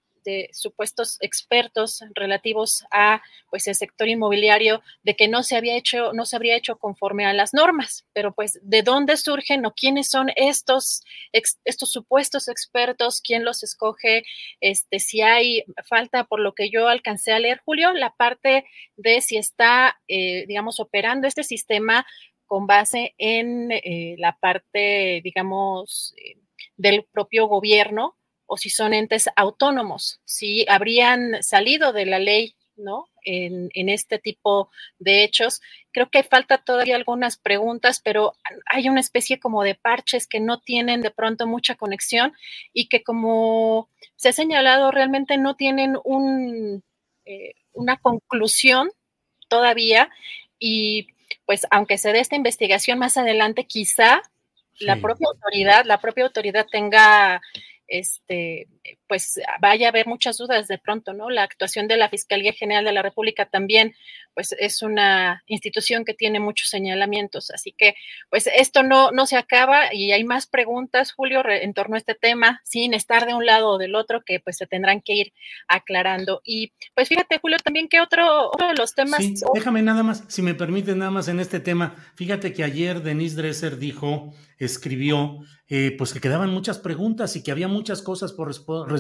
supuestos 0.52 1.18
expertos 1.22 2.04
relativos 2.14 2.86
a 2.92 3.22
pues 3.50 3.68
el 3.68 3.76
sector 3.76 4.08
inmobiliario 4.08 4.82
de 5.04 5.16
que 5.16 5.28
no 5.28 5.44
se 5.44 5.56
había 5.56 5.76
hecho, 5.76 6.14
no 6.14 6.26
se 6.26 6.36
habría 6.36 6.56
hecho 6.56 6.78
conforme 6.78 7.26
a 7.26 7.34
las 7.34 7.54
normas, 7.54 8.06
pero 8.14 8.34
pues 8.34 8.60
de 8.62 8.82
dónde 8.82 9.18
surgen 9.18 9.66
o 9.66 9.74
quiénes 9.74 10.10
son 10.10 10.32
estos, 10.36 11.04
estos 11.32 11.92
supuestos 11.92 12.48
expertos, 12.48 13.22
quién 13.22 13.46
los 13.46 13.64
escoge, 13.64 14.24
este, 14.62 15.00
si 15.00 15.22
hay 15.22 15.64
falta 15.88 16.26
por 16.26 16.40
lo 16.40 16.54
que 16.54 16.70
yo 16.70 16.88
alcancé 16.88 17.32
a 17.32 17.40
leer, 17.40 17.62
Julio, 17.64 17.94
la 17.94 18.12
parte 18.12 18.66
de 18.98 19.22
si 19.22 19.38
está, 19.38 20.00
eh, 20.08 20.46
digamos, 20.48 20.80
operando 20.80 21.28
este 21.28 21.44
sistema 21.44 22.06
con 22.46 22.68
base 22.68 23.16
en 23.18 23.72
eh, 23.72 24.16
la 24.18 24.38
parte, 24.38 25.22
digamos, 25.24 26.14
eh, 26.18 26.38
del 26.78 27.06
propio 27.12 27.48
gobierno 27.48 28.16
o 28.46 28.58
si 28.58 28.70
son 28.70 28.94
entes 28.94 29.30
autónomos, 29.36 30.20
si 30.26 30.66
habrían 30.70 31.42
salido 31.44 31.94
de 31.94 32.06
la 32.06 32.20
ley, 32.20 32.56
¿no? 32.78 33.08
En, 33.24 33.70
en, 33.74 33.90
este 33.90 34.20
tipo 34.20 34.70
de 35.00 35.24
hechos. 35.24 35.62
Creo 35.92 36.10
que 36.10 36.24
falta 36.24 36.60
todavía 36.60 36.96
algunas 36.96 37.38
preguntas, 37.38 38.00
pero 38.04 38.34
hay 38.66 38.90
una 38.90 39.00
especie 39.00 39.40
como 39.40 39.64
de 39.64 39.76
parches 39.76 40.28
que 40.28 40.40
no 40.40 40.60
tienen 40.60 41.02
de 41.02 41.10
pronto 41.10 41.48
mucha 41.48 41.76
conexión 41.76 42.34
y 42.74 42.88
que 42.88 43.02
como 43.02 43.90
se 44.16 44.30
ha 44.30 44.34
señalado 44.34 44.92
realmente 44.92 45.38
no 45.38 45.56
tienen 45.56 45.98
un, 46.04 46.84
eh, 47.26 47.54
una 47.74 47.98
conclusión 47.98 48.92
todavía 49.48 50.10
y 50.60 51.08
pues 51.46 51.66
aunque 51.72 51.98
se 51.98 52.12
dé 52.12 52.20
esta 52.20 52.36
investigación 52.36 53.00
más 53.00 53.18
adelante, 53.18 53.66
quizá 53.66 54.22
la 54.80 54.98
propia 54.98 55.28
autoridad, 55.32 55.86
la 55.86 56.00
propia 56.00 56.26
autoridad 56.26 56.68
tenga 56.70 57.42
este, 57.88 58.68
pues 59.08 59.40
vaya 59.60 59.88
a 59.88 59.90
haber 59.90 60.08
muchas 60.08 60.38
dudas 60.38 60.68
de 60.68 60.78
pronto, 60.78 61.14
¿no? 61.14 61.30
La 61.30 61.44
actuación 61.44 61.88
de 61.88 61.98
la 61.98 62.10
Fiscalía 62.10 62.54
General 62.54 62.86
de 62.86 62.92
la 62.92 63.02
República 63.02 63.46
también, 63.46 63.94
pues 64.34 64.54
es 64.60 64.82
una 64.82 65.44
institución 65.48 66.06
que 66.06 66.14
tiene 66.14 66.40
muchos 66.40 66.70
señalamientos, 66.70 67.52
así 67.52 67.72
que, 67.72 67.96
pues 68.30 68.48
esto 68.48 68.84
no, 68.84 69.12
no 69.12 69.26
se 69.26 69.38
acaba 69.38 69.94
y 69.94 70.12
hay 70.12 70.24
más 70.24 70.48
preguntas, 70.48 71.14
Julio, 71.14 71.44
en 71.48 71.74
torno 71.74 71.96
a 71.96 72.00
este 72.00 72.16
tema, 72.16 72.62
sin 72.64 72.94
estar 72.94 73.26
de 73.26 73.34
un 73.34 73.46
lado 73.46 73.70
o 73.70 73.78
del 73.78 73.96
otro, 73.96 74.24
que 74.26 74.40
pues 74.40 74.58
se 74.58 74.68
tendrán 74.68 75.02
que 75.02 75.14
ir 75.14 75.34
aclarando. 75.68 76.42
Y 76.44 76.74
pues 76.94 77.08
fíjate, 77.08 77.40
Julio, 77.40 77.58
también 77.64 77.88
que 77.88 78.02
otro, 78.02 78.50
otro 78.50 78.68
de 78.68 78.76
los 78.76 78.94
temas... 78.94 79.20
Sí, 79.22 79.36
déjame 79.54 79.82
nada 79.82 80.04
más, 80.04 80.24
si 80.28 80.42
me 80.42 80.54
permite 80.54 80.96
nada 80.96 81.12
más 81.12 81.28
en 81.28 81.40
este 81.40 81.60
tema, 81.60 81.96
fíjate 82.16 82.54
que 82.54 82.64
ayer 82.64 83.02
Denise 83.02 83.36
Dresser 83.36 83.78
dijo, 83.78 84.34
escribió, 84.58 85.40
eh, 85.68 85.96
pues 85.98 86.14
que 86.14 86.22
quedaban 86.22 86.52
muchas 86.52 86.78
preguntas 86.80 87.36
y 87.36 87.44
que 87.44 87.52
había 87.52 87.68
muchas 87.68 88.02
cosas 88.02 88.34
por 88.34 88.48
responder 88.48 88.95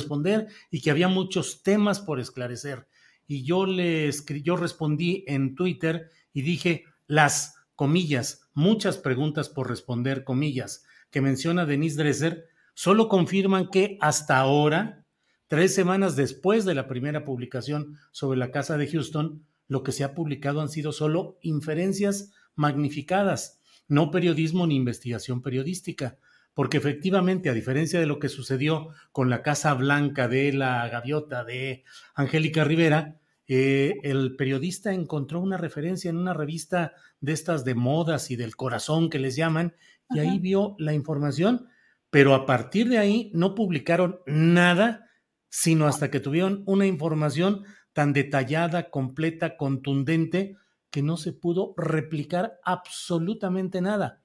y 0.71 0.81
que 0.81 0.91
había 0.91 1.07
muchos 1.07 1.63
temas 1.63 1.99
por 1.99 2.19
esclarecer. 2.19 2.87
Y 3.27 3.43
yo 3.43 3.65
le 3.65 4.11
yo 4.43 4.55
respondí 4.55 5.23
en 5.27 5.55
Twitter 5.55 6.09
y 6.33 6.41
dije 6.41 6.85
las 7.07 7.55
comillas, 7.75 8.49
muchas 8.53 8.97
preguntas 8.97 9.49
por 9.49 9.69
responder, 9.69 10.23
comillas, 10.23 10.85
que 11.11 11.21
menciona 11.21 11.65
Denise 11.65 11.97
Dresser, 11.97 12.45
solo 12.73 13.07
confirman 13.09 13.69
que 13.69 13.97
hasta 14.01 14.37
ahora, 14.37 15.05
tres 15.47 15.73
semanas 15.75 16.15
después 16.15 16.65
de 16.65 16.75
la 16.75 16.87
primera 16.87 17.25
publicación 17.25 17.97
sobre 18.11 18.37
la 18.37 18.51
casa 18.51 18.77
de 18.77 18.87
Houston, 18.87 19.45
lo 19.67 19.83
que 19.83 19.91
se 19.91 20.03
ha 20.03 20.13
publicado 20.13 20.61
han 20.61 20.69
sido 20.69 20.91
solo 20.91 21.37
inferencias 21.41 22.31
magnificadas, 22.55 23.61
no 23.87 24.11
periodismo 24.11 24.67
ni 24.67 24.75
investigación 24.75 25.41
periodística 25.41 26.17
porque 26.55 26.77
efectivamente, 26.77 27.49
a 27.49 27.53
diferencia 27.53 27.99
de 27.99 28.05
lo 28.07 28.17
que 28.17 28.29
sucedió 28.29 28.87
con 29.11 29.29
la 29.29 29.43
Casa 29.43 29.73
Blanca 29.73 30.29
de 30.29 30.53
la 30.53 30.87
Gaviota 30.87 31.43
de 31.43 31.83
Angélica 32.15 32.63
Rivera, 32.63 33.19
eh, 33.47 33.99
el 34.03 34.37
periodista 34.37 34.93
encontró 34.93 35.41
una 35.41 35.57
referencia 35.57 36.09
en 36.09 36.17
una 36.17 36.33
revista 36.33 36.93
de 37.19 37.33
estas 37.33 37.65
de 37.65 37.75
modas 37.75 38.31
y 38.31 38.37
del 38.37 38.55
corazón 38.55 39.09
que 39.09 39.19
les 39.19 39.35
llaman, 39.35 39.75
y 40.09 40.19
ahí 40.19 40.39
vio 40.39 40.75
la 40.79 40.93
información, 40.93 41.67
pero 42.09 42.33
a 42.33 42.45
partir 42.45 42.87
de 42.87 42.99
ahí 42.99 43.31
no 43.33 43.53
publicaron 43.53 44.21
nada, 44.25 45.09
sino 45.49 45.87
hasta 45.87 46.09
que 46.09 46.21
tuvieron 46.21 46.63
una 46.65 46.85
información 46.85 47.63
tan 47.91 48.13
detallada, 48.13 48.89
completa, 48.89 49.57
contundente, 49.57 50.55
que 50.89 51.01
no 51.01 51.17
se 51.17 51.33
pudo 51.33 51.73
replicar 51.75 52.59
absolutamente 52.63 53.81
nada. 53.81 54.21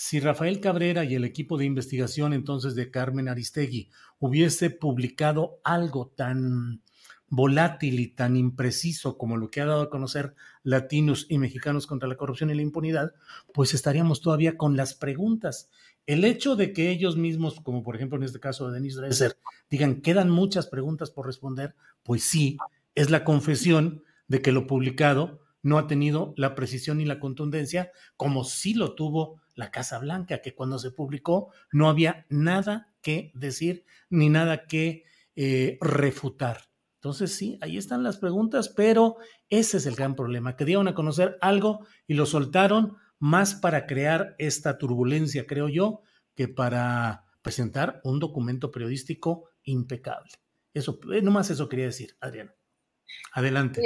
Si 0.00 0.20
Rafael 0.20 0.60
Cabrera 0.60 1.04
y 1.04 1.16
el 1.16 1.24
equipo 1.24 1.58
de 1.58 1.64
investigación 1.64 2.32
entonces 2.32 2.76
de 2.76 2.88
Carmen 2.88 3.28
Aristegui 3.28 3.90
hubiese 4.20 4.70
publicado 4.70 5.58
algo 5.64 6.12
tan 6.14 6.82
volátil 7.26 7.98
y 7.98 8.06
tan 8.06 8.36
impreciso 8.36 9.18
como 9.18 9.36
lo 9.36 9.50
que 9.50 9.60
ha 9.60 9.66
dado 9.66 9.82
a 9.82 9.90
conocer 9.90 10.36
Latinos 10.62 11.26
y 11.28 11.38
Mexicanos 11.38 11.88
contra 11.88 12.08
la 12.08 12.16
corrupción 12.16 12.50
y 12.50 12.54
la 12.54 12.62
impunidad, 12.62 13.12
pues 13.52 13.74
estaríamos 13.74 14.20
todavía 14.20 14.56
con 14.56 14.76
las 14.76 14.94
preguntas. 14.94 15.68
El 16.06 16.24
hecho 16.24 16.54
de 16.54 16.72
que 16.72 16.92
ellos 16.92 17.16
mismos, 17.16 17.58
como 17.60 17.82
por 17.82 17.96
ejemplo 17.96 18.18
en 18.18 18.22
este 18.22 18.38
caso 18.38 18.68
de 18.68 18.74
Denis 18.74 18.94
Dresser, 18.94 19.36
digan 19.68 20.00
quedan 20.00 20.30
muchas 20.30 20.68
preguntas 20.68 21.10
por 21.10 21.26
responder, 21.26 21.74
pues 22.04 22.22
sí, 22.22 22.56
es 22.94 23.10
la 23.10 23.24
confesión 23.24 24.04
de 24.28 24.42
que 24.42 24.52
lo 24.52 24.68
publicado 24.68 25.40
no 25.64 25.76
ha 25.76 25.88
tenido 25.88 26.34
la 26.36 26.54
precisión 26.54 27.00
y 27.00 27.04
la 27.04 27.18
contundencia 27.18 27.90
como 28.16 28.44
sí 28.44 28.74
lo 28.74 28.94
tuvo 28.94 29.40
la 29.58 29.72
Casa 29.72 29.98
Blanca, 29.98 30.40
que 30.40 30.54
cuando 30.54 30.78
se 30.78 30.92
publicó 30.92 31.52
no 31.72 31.88
había 31.88 32.26
nada 32.28 32.94
que 33.02 33.32
decir 33.34 33.84
ni 34.08 34.28
nada 34.28 34.66
que 34.66 35.04
eh, 35.34 35.78
refutar. 35.80 36.70
Entonces 36.94 37.34
sí, 37.34 37.58
ahí 37.60 37.76
están 37.76 38.04
las 38.04 38.18
preguntas, 38.18 38.68
pero 38.68 39.16
ese 39.48 39.78
es 39.78 39.86
el 39.86 39.96
gran 39.96 40.14
problema, 40.14 40.56
que 40.56 40.64
dieron 40.64 40.86
a 40.86 40.94
conocer 40.94 41.38
algo 41.40 41.84
y 42.06 42.14
lo 42.14 42.24
soltaron 42.24 42.96
más 43.18 43.56
para 43.56 43.86
crear 43.86 44.36
esta 44.38 44.78
turbulencia, 44.78 45.44
creo 45.44 45.68
yo, 45.68 46.02
que 46.36 46.46
para 46.46 47.24
presentar 47.42 48.00
un 48.04 48.20
documento 48.20 48.70
periodístico 48.70 49.50
impecable. 49.64 50.30
Eso, 50.72 51.00
eh, 51.12 51.20
nomás 51.20 51.50
eso 51.50 51.68
quería 51.68 51.86
decir, 51.86 52.16
Adriana. 52.20 52.54
Adelante. 53.32 53.82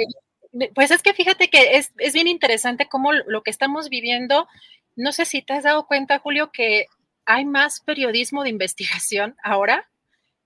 Pues 0.75 0.91
es 0.91 1.01
que 1.01 1.15
fíjate 1.15 1.49
que 1.49 1.77
es, 1.77 1.93
es 1.97 2.13
bien 2.13 2.27
interesante 2.27 2.87
cómo 2.87 3.11
lo 3.11 3.41
que 3.41 3.49
estamos 3.49 3.89
viviendo 3.89 4.47
no 4.95 5.11
sé 5.11 5.25
si 5.25 5.41
te 5.41 5.53
has 5.53 5.63
dado 5.63 5.87
cuenta, 5.87 6.19
Julio, 6.19 6.51
que 6.51 6.87
hay 7.25 7.45
más 7.45 7.79
periodismo 7.79 8.43
de 8.43 8.49
investigación 8.49 9.35
ahora 9.43 9.89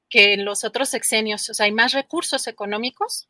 que 0.09 0.33
en 0.33 0.45
los 0.45 0.63
otros 0.63 0.89
sexenios. 0.89 1.49
O 1.49 1.53
sea, 1.53 1.65
hay 1.65 1.71
más 1.71 1.93
recursos 1.93 2.47
económicos 2.47 3.27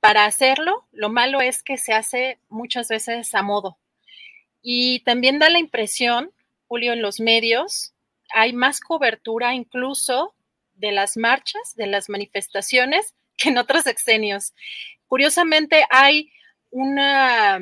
para 0.00 0.24
hacerlo. 0.24 0.86
Lo 0.92 1.08
malo 1.08 1.40
es 1.40 1.62
que 1.62 1.78
se 1.78 1.92
hace 1.92 2.38
muchas 2.48 2.88
veces 2.88 3.34
a 3.34 3.42
modo. 3.42 3.78
Y 4.62 5.00
también 5.00 5.38
da 5.38 5.50
la 5.50 5.58
impresión, 5.58 6.30
Julio, 6.68 6.92
en 6.92 7.02
los 7.02 7.20
medios, 7.20 7.92
hay 8.32 8.52
más 8.52 8.80
cobertura 8.80 9.54
incluso 9.54 10.34
de 10.74 10.92
las 10.92 11.16
marchas, 11.16 11.74
de 11.76 11.86
las 11.86 12.08
manifestaciones, 12.08 13.14
que 13.36 13.50
en 13.50 13.58
otros 13.58 13.84
sexenios. 13.84 14.54
Curiosamente, 15.06 15.84
hay 15.90 16.32
una 16.70 17.60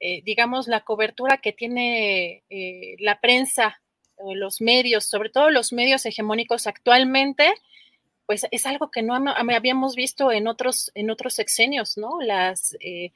eh, 0.00 0.22
digamos, 0.24 0.68
la 0.68 0.80
cobertura 0.80 1.38
que 1.38 1.52
tiene 1.52 2.44
eh, 2.50 2.96
la 2.98 3.20
prensa, 3.20 3.80
los 4.34 4.62
medios, 4.62 5.04
sobre 5.04 5.28
todo 5.28 5.50
los 5.50 5.72
medios 5.72 6.06
hegemónicos 6.06 6.66
actualmente, 6.66 7.52
pues 8.26 8.46
es 8.50 8.66
algo 8.66 8.90
que 8.90 9.02
no 9.02 9.14
habíamos 9.14 9.94
visto 9.94 10.32
en 10.32 10.48
otros, 10.48 10.90
en 10.94 11.10
otros 11.10 11.34
sexenios, 11.34 11.96
¿no? 11.96 12.20
Las, 12.20 12.76
eh, 12.80 13.12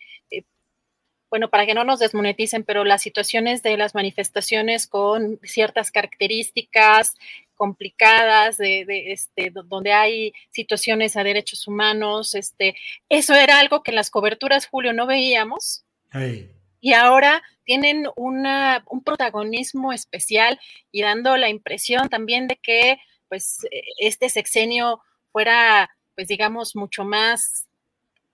bueno, 1.30 1.48
para 1.48 1.64
que 1.64 1.74
no 1.74 1.84
nos 1.84 2.00
desmoneticen, 2.00 2.64
pero 2.64 2.84
las 2.84 3.02
situaciones 3.02 3.62
de 3.62 3.76
las 3.76 3.94
manifestaciones 3.94 4.86
con 4.86 5.38
ciertas 5.42 5.90
características 5.90 7.14
complicadas, 7.54 8.56
de, 8.56 9.12
este, 9.12 9.50
donde 9.50 9.92
hay 9.92 10.32
situaciones 10.50 11.16
a 11.16 11.24
derechos 11.24 11.68
humanos, 11.68 12.34
este, 12.34 12.74
eso 13.08 13.34
era 13.34 13.60
algo 13.60 13.82
que 13.82 13.90
en 13.92 13.96
las 13.96 14.10
coberturas, 14.10 14.66
Julio, 14.66 14.92
no 14.92 15.06
veíamos 15.06 15.84
y 16.80 16.94
ahora 16.94 17.42
tienen 17.64 18.06
un 18.16 19.02
protagonismo 19.04 19.92
especial 19.92 20.58
y 20.90 21.02
dando 21.02 21.36
la 21.36 21.48
impresión 21.48 22.08
también 22.08 22.48
de 22.48 22.56
que 22.56 22.98
pues 23.28 23.64
e, 23.70 23.82
este 23.98 24.28
sexenio 24.28 25.00
fuera 25.30 25.90
pues 26.14 26.28
digamos 26.28 26.74
mucho 26.74 27.04
más 27.04 27.68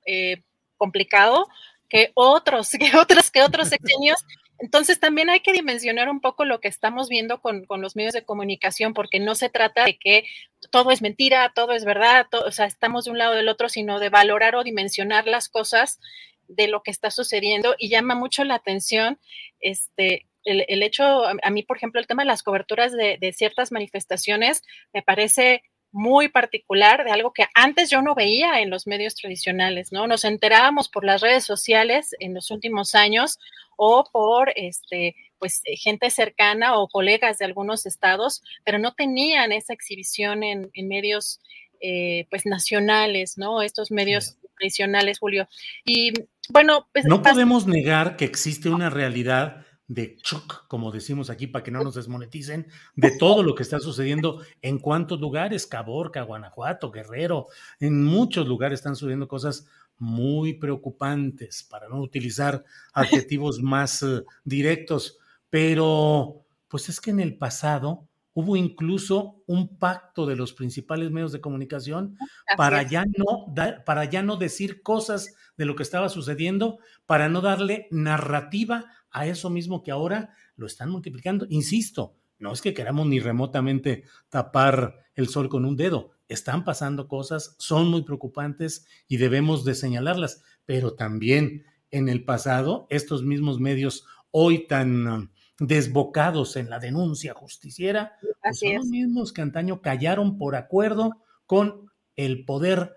eh, 0.06 0.42
complicado 0.76 1.46
que 1.88 2.10
otros, 2.14 2.70
que 2.78 2.96
otros, 2.96 3.30
que 3.30 3.42
otros 3.42 3.68
sexenios. 3.68 4.24
Entonces 4.58 4.98
también 4.98 5.28
hay 5.28 5.40
que 5.40 5.52
dimensionar 5.52 6.08
un 6.08 6.20
poco 6.20 6.46
lo 6.46 6.60
que 6.60 6.68
estamos 6.68 7.10
viendo 7.10 7.42
con, 7.42 7.66
con, 7.66 7.82
los 7.82 7.94
medios 7.94 8.14
de 8.14 8.24
comunicación, 8.24 8.94
porque 8.94 9.20
no 9.20 9.34
se 9.34 9.50
trata 9.50 9.84
de 9.84 9.98
que 9.98 10.24
todo 10.70 10.90
es 10.90 11.02
mentira, 11.02 11.52
todo 11.54 11.72
es 11.72 11.84
verdad, 11.84 12.26
o 12.32 12.50
sea, 12.50 12.64
estamos 12.64 13.04
de 13.04 13.10
un 13.10 13.18
lado 13.18 13.34
del 13.34 13.48
otro, 13.50 13.68
sino 13.68 14.00
de 14.00 14.08
valorar 14.08 14.56
o 14.56 14.64
dimensionar 14.64 15.26
las 15.26 15.50
cosas 15.50 16.00
de 16.48 16.68
lo 16.68 16.82
que 16.82 16.90
está 16.90 17.10
sucediendo 17.10 17.74
y 17.78 17.88
llama 17.88 18.14
mucho 18.14 18.44
la 18.44 18.54
atención 18.54 19.18
este, 19.60 20.26
el, 20.46 20.82
hecho, 20.82 21.24
a 21.26 21.50
mí, 21.50 21.62
por 21.64 21.76
ejemplo, 21.76 22.00
el 22.00 22.06
tema 22.06 22.22
de 22.22 22.28
las 22.28 22.42
coberturas 22.42 22.92
de, 22.92 23.34
ciertas 23.36 23.72
manifestaciones 23.72 24.62
me 24.92 25.02
parece 25.02 25.62
muy 25.90 26.28
particular 26.28 27.04
de 27.04 27.10
algo 27.10 27.32
que 27.32 27.46
antes 27.54 27.90
yo 27.90 28.00
no 28.00 28.14
veía 28.14 28.60
en 28.60 28.70
los 28.70 28.86
medios 28.86 29.14
tradicionales, 29.14 29.92
¿no? 29.92 30.06
Nos 30.06 30.24
enterábamos 30.24 30.88
por 30.88 31.04
las 31.04 31.20
redes 31.20 31.44
sociales 31.44 32.14
en 32.20 32.34
los 32.34 32.50
últimos 32.50 32.94
años 32.94 33.38
o 33.76 34.04
por 34.10 34.52
este 34.56 35.16
pues 35.38 35.60
eh, 35.64 35.76
gente 35.76 36.10
cercana 36.10 36.78
o 36.78 36.88
colegas 36.88 37.38
de 37.38 37.44
algunos 37.44 37.84
estados, 37.86 38.42
pero 38.64 38.78
no 38.78 38.94
tenían 38.94 39.52
esa 39.52 39.72
exhibición 39.74 40.42
en, 40.42 40.70
medios 40.74 41.40
eh, 41.80 42.26
pues 42.30 42.46
nacionales, 42.46 43.36
¿no? 43.36 43.62
Estos 43.62 43.90
medios 43.90 44.36
tradicionales, 44.56 45.18
Julio. 45.18 45.48
Y 45.84 46.12
bueno, 46.50 46.88
pues, 46.92 47.04
no 47.04 47.22
podemos 47.22 47.66
negar 47.66 48.16
que 48.16 48.24
existe 48.24 48.68
una 48.68 48.90
realidad 48.90 49.66
de 49.88 50.16
shock, 50.22 50.66
como 50.66 50.90
decimos 50.90 51.30
aquí, 51.30 51.46
para 51.46 51.62
que 51.62 51.70
no 51.70 51.82
nos 51.82 51.94
desmoneticen, 51.94 52.66
de 52.96 53.12
todo 53.12 53.42
lo 53.42 53.54
que 53.54 53.62
está 53.62 53.78
sucediendo 53.78 54.42
en 54.62 54.78
cuántos 54.78 55.20
lugares, 55.20 55.66
Caborca, 55.66 56.22
Guanajuato, 56.22 56.90
Guerrero, 56.90 57.46
en 57.78 58.04
muchos 58.04 58.48
lugares 58.48 58.80
están 58.80 58.96
sucediendo 58.96 59.28
cosas 59.28 59.66
muy 59.98 60.54
preocupantes, 60.54 61.62
para 61.62 61.88
no 61.88 62.00
utilizar 62.00 62.64
adjetivos 62.92 63.62
más 63.62 64.02
eh, 64.02 64.22
directos, 64.44 65.18
pero 65.50 66.42
pues 66.68 66.88
es 66.88 67.00
que 67.00 67.10
en 67.10 67.20
el 67.20 67.38
pasado 67.38 68.08
hubo 68.36 68.54
incluso 68.54 69.42
un 69.46 69.78
pacto 69.78 70.26
de 70.26 70.36
los 70.36 70.52
principales 70.52 71.10
medios 71.10 71.32
de 71.32 71.40
comunicación 71.40 72.18
para 72.58 72.82
ya, 72.82 73.02
no, 73.16 73.54
para 73.86 74.04
ya 74.04 74.22
no 74.22 74.36
decir 74.36 74.82
cosas 74.82 75.34
de 75.56 75.64
lo 75.64 75.74
que 75.74 75.82
estaba 75.82 76.10
sucediendo, 76.10 76.78
para 77.06 77.30
no 77.30 77.40
darle 77.40 77.88
narrativa 77.90 78.84
a 79.10 79.26
eso 79.26 79.48
mismo 79.48 79.82
que 79.82 79.90
ahora 79.90 80.34
lo 80.54 80.66
están 80.66 80.90
multiplicando. 80.90 81.46
Insisto, 81.48 82.18
no 82.38 82.52
es 82.52 82.60
que 82.60 82.74
queramos 82.74 83.06
ni 83.06 83.20
remotamente 83.20 84.04
tapar 84.28 84.96
el 85.14 85.28
sol 85.28 85.48
con 85.48 85.64
un 85.64 85.78
dedo, 85.78 86.10
están 86.28 86.62
pasando 86.62 87.08
cosas, 87.08 87.56
son 87.58 87.88
muy 87.88 88.02
preocupantes 88.02 88.86
y 89.08 89.16
debemos 89.16 89.64
de 89.64 89.74
señalarlas, 89.74 90.42
pero 90.66 90.92
también 90.92 91.64
en 91.90 92.10
el 92.10 92.22
pasado 92.26 92.86
estos 92.90 93.22
mismos 93.22 93.60
medios 93.60 94.04
hoy 94.30 94.66
tan 94.66 95.30
desbocados 95.58 96.56
en 96.56 96.70
la 96.70 96.78
denuncia 96.78 97.34
justiciera, 97.34 98.12
pues 98.42 98.58
son 98.58 98.74
los 98.74 98.86
mismos 98.86 99.32
que 99.32 99.42
antaño 99.42 99.80
callaron 99.80 100.38
por 100.38 100.54
acuerdo 100.56 101.12
con 101.46 101.90
el 102.14 102.44
poder, 102.44 102.94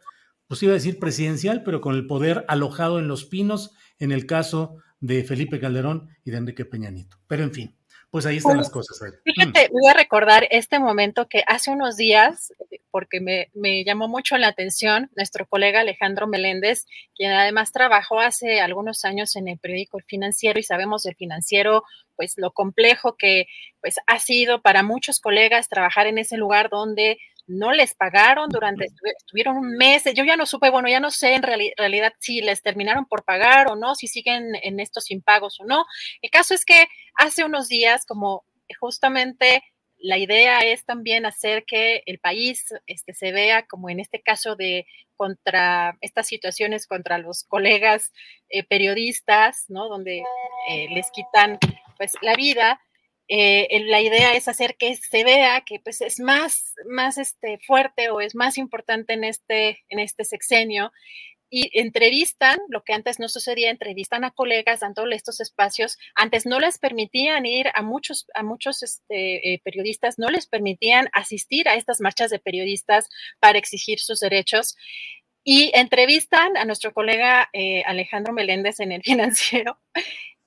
pues 0.47 0.61
iba 0.63 0.71
a 0.71 0.75
decir 0.75 0.99
presidencial, 0.99 1.63
pero 1.63 1.81
con 1.81 1.95
el 1.95 2.07
poder 2.07 2.45
alojado 2.47 2.99
en 2.99 3.07
los 3.07 3.25
pinos 3.25 3.71
en 3.97 4.11
el 4.11 4.25
caso 4.25 4.77
de 4.99 5.23
Felipe 5.23 5.59
Calderón 5.59 6.09
y 6.23 6.31
de 6.31 6.37
Enrique 6.37 6.65
Peñanito. 6.65 7.17
Pero 7.27 7.43
en 7.43 7.53
fin, 7.53 7.78
pues 8.11 8.25
ahí 8.25 8.37
están 8.37 8.57
las 8.57 8.69
cosas. 8.69 8.99
Fíjate, 9.23 9.69
voy 9.71 9.87
a 9.87 9.93
recordar 9.93 10.47
este 10.49 10.79
momento 10.79 11.27
que 11.27 11.43
hace 11.45 11.69
unos 11.69 11.95
días, 11.95 12.53
porque 12.89 13.19
me, 13.21 13.49
me, 13.53 13.83
llamó 13.83 14.07
mucho 14.07 14.37
la 14.37 14.47
atención, 14.47 15.11
nuestro 15.15 15.45
colega 15.45 15.81
Alejandro 15.81 16.25
Meléndez, 16.25 16.85
quien 17.15 17.31
además 17.31 17.71
trabajó 17.71 18.19
hace 18.19 18.61
algunos 18.61 19.05
años 19.05 19.35
en 19.35 19.47
el 19.47 19.59
periódico 19.59 19.97
El 19.97 20.05
Financiero 20.05 20.59
y 20.59 20.63
sabemos 20.63 21.03
del 21.03 21.15
financiero, 21.15 21.83
pues 22.15 22.33
lo 22.37 22.51
complejo 22.51 23.15
que 23.15 23.45
pues 23.79 23.95
ha 24.07 24.19
sido 24.19 24.61
para 24.61 24.81
muchos 24.83 25.19
colegas 25.19 25.69
trabajar 25.69 26.07
en 26.07 26.17
ese 26.17 26.35
lugar 26.35 26.69
donde 26.69 27.19
no 27.49 27.73
les 27.73 27.95
pagaron 27.95 28.49
durante, 28.49 28.85
estuvieron 29.17 29.57
un 29.57 29.75
mes, 29.75 30.03
yo 30.15 30.23
ya 30.23 30.37
no 30.37 30.45
supe, 30.45 30.69
bueno, 30.69 30.87
ya 30.87 30.99
no 30.99 31.11
sé 31.11 31.33
en 31.33 31.43
realidad 31.43 32.13
si 32.19 32.41
les 32.41 32.61
terminaron 32.61 33.05
por 33.05 33.23
pagar 33.23 33.69
o 33.71 33.75
no, 33.75 33.95
si 33.95 34.07
siguen 34.07 34.55
en 34.61 34.79
estos 34.79 35.11
impagos 35.11 35.59
o 35.59 35.65
no. 35.65 35.85
El 36.21 36.29
caso 36.29 36.53
es 36.53 36.63
que 36.63 36.87
hace 37.15 37.43
unos 37.43 37.67
días, 37.67 38.05
como 38.05 38.45
justamente 38.79 39.63
la 39.97 40.17
idea 40.17 40.59
es 40.59 40.85
también 40.85 41.25
hacer 41.25 41.65
que 41.65 42.03
el 42.05 42.19
país 42.19 42.73
este, 42.87 43.13
se 43.13 43.31
vea 43.31 43.65
como 43.67 43.89
en 43.89 43.99
este 43.99 44.21
caso 44.21 44.55
de 44.55 44.85
contra 45.17 45.97
estas 45.99 46.27
situaciones 46.27 46.87
contra 46.87 47.17
los 47.17 47.43
colegas 47.43 48.13
eh, 48.47 48.63
periodistas, 48.63 49.65
¿no? 49.67 49.89
Donde 49.89 50.23
eh, 50.69 50.87
les 50.91 51.11
quitan 51.11 51.59
pues 51.97 52.13
la 52.21 52.35
vida. 52.35 52.79
Eh, 53.29 53.83
la 53.85 54.01
idea 54.01 54.33
es 54.33 54.47
hacer 54.47 54.75
que 54.75 54.95
se 54.95 55.23
vea 55.23 55.61
que 55.61 55.79
pues, 55.79 56.01
es 56.01 56.19
más, 56.19 56.73
más 56.89 57.19
este, 57.19 57.59
fuerte 57.59 58.09
o 58.09 58.21
es 58.21 58.33
más 58.33 58.57
importante 58.57 59.13
en 59.13 59.23
este, 59.23 59.85
en 59.89 59.99
este 59.99 60.25
sexenio 60.25 60.91
y 61.49 61.71
entrevistan, 61.79 62.59
lo 62.69 62.83
que 62.83 62.93
antes 62.93 63.19
no 63.19 63.27
sucedía, 63.27 63.71
entrevistan 63.71 64.23
a 64.23 64.31
colegas 64.31 64.81
dándole 64.81 65.15
estos 65.15 65.39
espacios. 65.39 65.97
Antes 66.15 66.45
no 66.45 66.59
les 66.59 66.77
permitían 66.77 67.45
ir 67.45 67.67
a 67.73 67.81
muchos, 67.81 68.27
a 68.35 68.43
muchos 68.43 68.83
este, 68.83 69.53
eh, 69.53 69.61
periodistas, 69.63 70.19
no 70.19 70.29
les 70.29 70.45
permitían 70.47 71.09
asistir 71.11 71.67
a 71.67 71.75
estas 71.75 72.01
marchas 72.01 72.29
de 72.29 72.39
periodistas 72.39 73.09
para 73.39 73.57
exigir 73.57 73.99
sus 73.99 74.19
derechos. 74.19 74.75
Y 75.43 75.71
entrevistan 75.73 76.57
a 76.57 76.65
nuestro 76.65 76.93
colega 76.93 77.49
eh, 77.53 77.83
Alejandro 77.85 78.33
Meléndez 78.33 78.79
en 78.79 78.91
el 78.91 79.01
financiero 79.03 79.79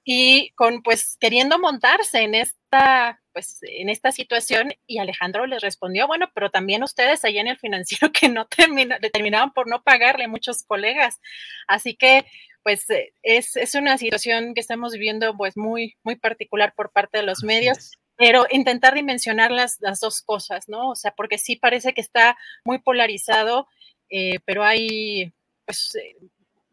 y 0.04 0.50
con 0.54 0.82
pues 0.82 1.16
queriendo 1.20 1.58
montarse 1.58 2.22
en 2.22 2.34
esta 2.34 3.20
pues 3.32 3.60
en 3.62 3.88
esta 3.88 4.12
situación 4.12 4.74
y 4.86 4.98
Alejandro 4.98 5.46
les 5.46 5.62
respondió, 5.62 6.06
bueno, 6.06 6.30
pero 6.34 6.50
también 6.50 6.82
ustedes 6.82 7.24
allá 7.24 7.40
en 7.40 7.46
el 7.48 7.58
financiero 7.58 8.12
que 8.20 8.28
no 8.28 8.46
terminaron 8.46 9.52
por 9.52 9.68
no 9.68 9.82
pagarle 9.82 10.28
muchos 10.28 10.64
colegas. 10.64 11.20
Así 11.66 11.96
que 11.96 12.26
pues 12.62 12.88
eh, 12.90 13.12
es, 13.22 13.56
es, 13.56 13.74
una 13.74 13.98
situación 13.98 14.54
que 14.54 14.60
estamos 14.60 14.92
viviendo 14.92 15.36
pues 15.36 15.56
muy, 15.56 15.96
muy 16.04 16.16
particular 16.16 16.74
por 16.76 16.92
parte 16.92 17.18
de 17.18 17.24
los 17.24 17.42
medios, 17.42 17.92
pero 18.16 18.46
intentar 18.50 18.94
dimensionar 18.94 19.50
las, 19.50 19.78
las 19.80 20.00
dos 20.00 20.22
cosas, 20.22 20.68
¿no? 20.68 20.90
O 20.90 20.94
sea, 20.94 21.12
porque 21.12 21.38
sí 21.38 21.56
parece 21.56 21.92
que 21.92 22.00
está 22.00 22.36
muy 22.64 22.78
polarizado, 22.78 23.66
eh, 24.10 24.38
pero 24.44 24.62
hay 24.62 25.32
pues 25.64 25.94
eh, 25.96 26.16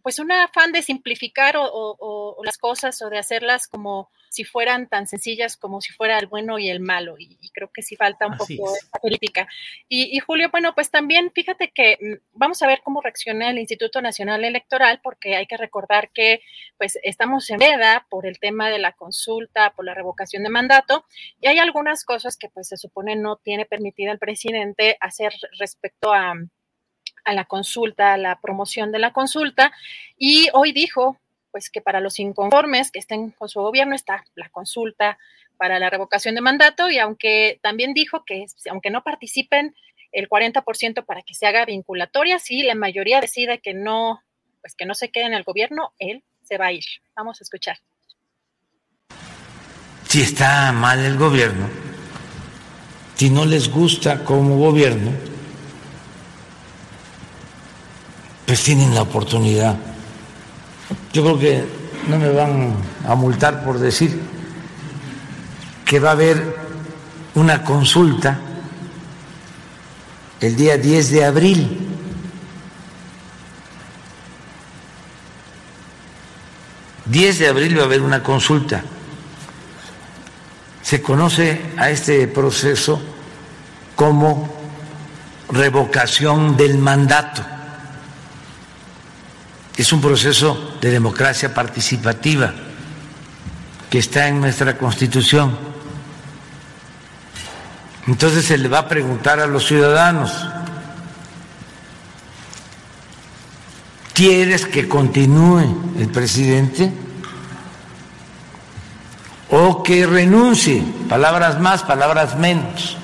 pues 0.10 0.18
un 0.18 0.32
afán 0.32 0.72
de 0.72 0.82
simplificar 0.82 1.54
o, 1.56 2.42
las 2.44 2.58
cosas 2.58 3.00
o 3.04 3.12
de 3.12 3.20
hacerlas 3.20 3.68
como 3.68 4.10
si 4.30 4.44
fueran 4.44 4.90
tan 4.90 5.06
sencillas 5.06 5.56
como 5.56 5.82
si 5.82 5.94
fuera 5.94 6.18
el 6.18 6.26
bueno 6.26 6.58
y 6.58 6.68
el 6.68 6.80
malo. 6.80 7.14
Y, 7.20 7.38
creo 7.54 7.70
que 7.72 7.84
sí 7.84 7.96
falta 7.96 8.26
un 8.26 8.36
poco 8.36 8.76
esa 8.76 8.98
política. 9.00 9.48
Y, 9.88 10.18
Julio, 10.18 10.50
bueno, 10.50 10.74
pues 10.74 10.90
también 10.90 11.30
fíjate 11.30 11.70
que 11.70 12.00
mm, 12.02 12.14
vamos 12.34 12.60
a 12.64 12.66
ver 12.66 12.82
cómo 12.84 13.02
reacciona 13.02 13.52
el 13.52 13.60
Instituto 13.60 14.02
Nacional 14.02 14.44
Electoral, 14.44 15.00
porque 15.04 15.36
hay 15.36 15.46
que 15.46 15.58
recordar 15.58 16.10
que 16.10 16.42
pues 16.80 16.98
estamos 17.04 17.48
en 17.52 17.60
veda 17.60 18.08
por 18.10 18.26
el 18.26 18.40
tema 18.40 18.72
de 18.72 18.80
la 18.80 18.94
consulta, 18.94 19.74
por 19.76 19.86
la 19.86 19.94
revocación 19.94 20.42
de 20.42 20.50
mandato, 20.50 21.06
y 21.40 21.50
hay 21.50 21.60
algunas 21.60 22.04
cosas 22.04 22.36
que 22.36 22.50
pues 22.50 22.70
se 22.70 22.78
supone 22.78 23.16
no 23.16 23.36
tiene 23.36 23.68
permitido 23.68 24.12
el 24.12 24.18
presidente 24.18 24.98
hacer 25.02 25.34
respecto 25.60 26.14
a 26.14 26.34
a 27.30 27.34
la 27.34 27.46
consulta, 27.46 28.14
a 28.14 28.18
la 28.18 28.40
promoción 28.40 28.92
de 28.92 29.00
la 29.00 29.14
consulta, 29.14 29.72
y 30.18 30.50
hoy 30.54 30.72
dijo 30.72 31.18
pues 31.52 31.70
que 31.70 31.82
para 31.82 32.00
los 32.00 32.20
inconformes 32.20 32.92
que 32.92 33.00
estén 33.00 33.32
con 33.32 33.50
su 33.50 33.60
gobierno 33.62 33.96
está 33.96 34.24
la 34.36 34.50
consulta 34.50 35.18
para 35.58 35.80
la 35.80 35.90
revocación 35.90 36.36
de 36.36 36.42
mandato 36.42 36.90
y 36.90 37.00
aunque 37.00 37.60
también 37.62 37.94
dijo 37.94 38.24
que 38.24 38.46
aunque 38.70 38.92
no 38.92 39.04
participen 39.04 39.76
el 40.12 40.30
40% 40.30 41.06
para 41.06 41.22
que 41.22 41.34
se 41.34 41.46
haga 41.46 41.66
vinculatoria, 41.66 42.40
si 42.40 42.64
la 42.64 42.76
mayoría 42.76 43.22
decide 43.22 43.60
que 43.60 43.74
no, 43.74 44.22
pues 44.62 44.76
que 44.76 44.86
no 44.86 44.96
se 44.96 45.10
quede 45.10 45.26
en 45.26 45.34
el 45.34 45.44
gobierno, 45.44 45.94
él 46.00 46.24
se 46.44 46.58
va 46.58 46.68
a 46.68 46.72
ir. 46.72 46.84
Vamos 47.16 47.42
a 47.42 47.44
escuchar. 47.44 47.78
Si 50.08 50.22
está 50.22 50.72
mal 50.72 51.06
el 51.06 51.18
gobierno, 51.18 51.70
si 53.16 53.30
no 53.30 53.46
les 53.46 53.70
gusta 53.70 54.24
como 54.24 54.58
gobierno, 54.58 55.12
pues 58.50 58.64
tienen 58.64 58.96
la 58.96 59.04
oportunidad. 59.04 59.76
Yo 61.14 61.22
creo 61.22 61.38
que 61.38 61.64
no 62.08 62.18
me 62.18 62.32
van 62.32 62.74
a 63.08 63.14
multar 63.14 63.64
por 63.64 63.78
decir 63.78 64.20
que 65.86 66.00
va 66.00 66.10
a 66.10 66.14
haber 66.14 66.58
una 67.36 67.64
consulta 67.64 68.40
el 70.42 70.56
día 70.56 70.78
10 70.78 71.12
de 71.12 71.26
abril. 71.26 71.86
...10 77.08 77.38
de 77.38 77.48
abril 77.50 77.78
va 77.78 77.84
a 77.84 77.86
haber 77.86 78.02
una 78.02 78.24
consulta. 78.24 78.84
Se 80.82 81.04
conoce 81.04 81.74
a 81.78 81.92
este 81.92 82.28
proceso 82.28 83.00
como 83.96 84.52
revocación 85.52 86.58
del 86.58 86.80
mandato 86.80 87.59
es 89.80 89.94
un 89.94 90.02
proceso 90.02 90.76
de 90.82 90.92
democracia 90.92 91.54
participativa 91.54 92.54
que 93.90 94.00
está 94.00 94.28
en 94.28 94.42
nuestra 94.42 94.78
Constitución. 94.78 95.58
Entonces 98.06 98.44
se 98.44 98.58
le 98.58 98.68
va 98.68 98.80
a 98.80 98.88
preguntar 98.90 99.40
a 99.40 99.48
los 99.48 99.66
ciudadanos, 99.66 100.34
¿quieres 104.14 104.66
que 104.66 104.90
continúe 104.90 105.94
el 105.98 106.10
presidente 106.10 106.92
o 109.50 109.82
que 109.82 110.06
renuncie? 110.06 110.84
Palabras 111.08 111.58
más, 111.62 111.84
palabras 111.84 112.38
menos. 112.38 112.98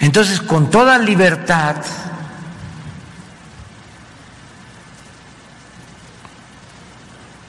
Entonces, 0.00 0.40
con 0.40 0.70
toda 0.70 0.98
libertad, 0.98 1.76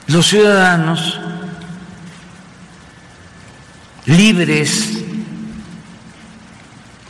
los 0.07 0.25
ciudadanos 0.27 1.19
libres 4.05 5.03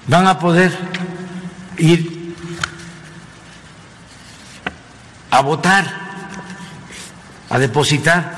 van 0.07 0.25
a 0.27 0.39
poder 0.39 0.75
ir 1.77 2.35
a 5.29 5.41
votar, 5.41 5.85
a 7.49 7.59
depositar 7.59 8.37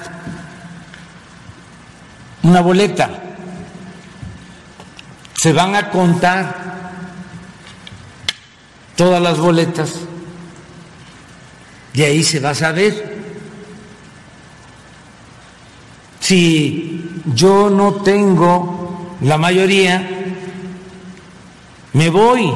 una 2.44 2.60
boleta. 2.62 3.10
Se 5.36 5.54
van 5.54 5.76
a 5.76 5.90
contar 5.90 6.92
todas 8.98 9.22
las 9.22 9.38
boletas 9.38 9.94
y 11.94 12.04
ahí 12.04 12.24
se 12.24 12.42
va 12.42 12.50
a 12.50 12.56
saber 12.56 13.09
si 16.30 17.24
yo 17.34 17.72
no 17.72 17.92
tengo 18.04 19.18
la 19.22 19.40
mayoría, 19.40 20.08
me 21.94 22.10
voy. 22.12 22.54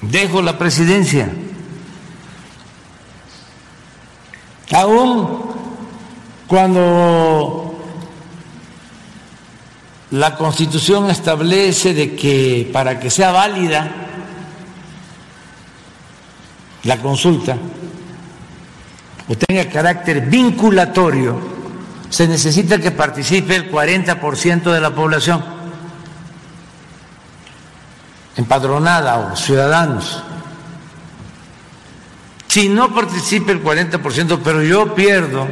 Dejo 0.00 0.40
la 0.40 0.56
presidencia. 0.56 1.30
Aún 4.72 5.42
cuando 6.46 7.78
la 10.12 10.34
Constitución 10.34 11.10
establece 11.10 11.92
de 11.92 12.16
que 12.16 12.70
para 12.72 12.98
que 13.00 13.10
sea 13.10 13.32
válida 13.32 13.92
la 16.84 16.96
consulta 17.02 17.58
o 19.28 19.36
tenga 19.36 19.68
carácter 19.68 20.20
vinculatorio, 20.22 21.38
se 22.08 22.28
necesita 22.28 22.78
que 22.78 22.92
participe 22.92 23.56
el 23.56 23.70
40% 23.70 24.72
de 24.72 24.80
la 24.80 24.94
población 24.94 25.44
empadronada 28.36 29.18
o 29.18 29.36
ciudadanos. 29.36 30.22
Si 32.46 32.68
no 32.68 32.94
participe 32.94 33.52
el 33.52 33.62
40%, 33.62 34.40
pero 34.42 34.62
yo 34.62 34.94
pierdo, 34.94 35.46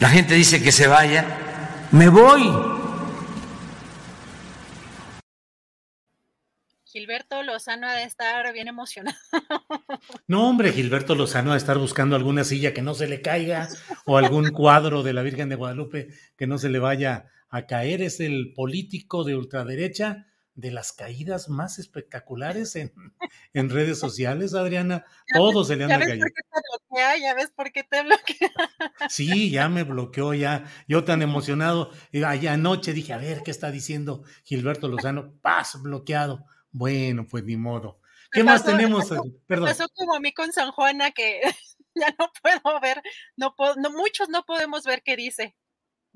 la 0.00 0.08
gente 0.10 0.34
dice 0.34 0.62
que 0.62 0.72
se 0.72 0.86
vaya, 0.86 1.24
me 1.92 2.08
voy. 2.08 2.73
Gilberto 6.94 7.42
Lozano 7.42 7.88
ha 7.88 7.94
de 7.94 8.04
estar 8.04 8.52
bien 8.52 8.68
emocionado. 8.68 9.16
No, 10.28 10.48
hombre, 10.48 10.72
Gilberto 10.72 11.16
Lozano 11.16 11.50
ha 11.50 11.54
de 11.54 11.58
estar 11.58 11.76
buscando 11.76 12.14
alguna 12.14 12.44
silla 12.44 12.72
que 12.72 12.82
no 12.82 12.94
se 12.94 13.08
le 13.08 13.20
caiga 13.20 13.68
o 14.06 14.16
algún 14.16 14.52
cuadro 14.52 15.02
de 15.02 15.12
la 15.12 15.22
Virgen 15.22 15.48
de 15.48 15.56
Guadalupe 15.56 16.08
que 16.36 16.46
no 16.46 16.56
se 16.56 16.68
le 16.68 16.78
vaya 16.78 17.26
a 17.48 17.66
caer. 17.66 18.00
Es 18.00 18.20
el 18.20 18.52
político 18.54 19.24
de 19.24 19.34
ultraderecha 19.34 20.26
de 20.54 20.70
las 20.70 20.92
caídas 20.92 21.48
más 21.48 21.80
espectaculares 21.80 22.76
en, 22.76 22.92
en 23.52 23.70
redes 23.70 23.98
sociales, 23.98 24.54
Adriana. 24.54 25.04
Todo 25.34 25.64
se 25.64 25.74
le 25.74 25.84
anda 25.84 25.98
cayendo. 25.98 26.26
Ya 27.20 27.34
ves 27.34 27.50
por 27.50 27.72
qué 27.72 27.82
te 27.82 28.02
bloquea. 28.02 28.50
Sí, 29.08 29.50
ya 29.50 29.68
me 29.68 29.82
bloqueó, 29.82 30.32
ya. 30.32 30.64
Yo 30.86 31.02
tan 31.02 31.22
emocionado. 31.22 31.90
Allá 32.24 32.52
anoche 32.52 32.92
dije, 32.92 33.12
a 33.12 33.18
ver 33.18 33.42
qué 33.44 33.50
está 33.50 33.72
diciendo 33.72 34.22
Gilberto 34.44 34.86
Lozano. 34.86 35.34
Paz, 35.42 35.82
bloqueado. 35.82 36.46
Bueno, 36.74 37.24
pues 37.30 37.44
ni 37.44 37.56
modo. 37.56 38.00
¿Qué 38.32 38.42
más 38.42 38.64
tenemos? 38.64 39.08
Perdón. 39.46 39.68
Pasó 39.68 39.86
como 39.94 40.16
a 40.16 40.20
mí 40.20 40.34
con 40.34 40.52
San 40.52 40.72
Juana 40.72 41.12
que 41.12 41.40
ya 41.94 42.12
no 42.18 42.32
puedo 42.42 42.80
ver, 42.80 43.00
no 43.36 43.54
puedo, 43.54 43.76
no, 43.76 43.90
muchos 43.90 44.28
no 44.28 44.44
podemos 44.44 44.82
ver 44.84 45.02
qué 45.04 45.16
dice. 45.16 45.56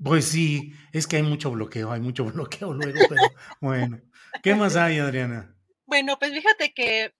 Pues 0.03 0.25
sí, 0.25 0.73
es 0.91 1.07
que 1.07 1.15
hay 1.15 1.23
mucho 1.23 1.49
bloqueo, 1.51 1.93
hay 1.93 2.01
mucho 2.01 2.25
bloqueo 2.33 2.73
luego, 2.73 2.99
pero 3.07 3.21
bueno. 3.61 4.01
¿Qué 4.43 4.53
más 4.53 4.75
hay, 4.75 4.99
Adriana? 4.99 5.55
Bueno, 5.85 6.19
pues 6.19 6.33
fíjate 6.33 6.73
que 6.73 7.13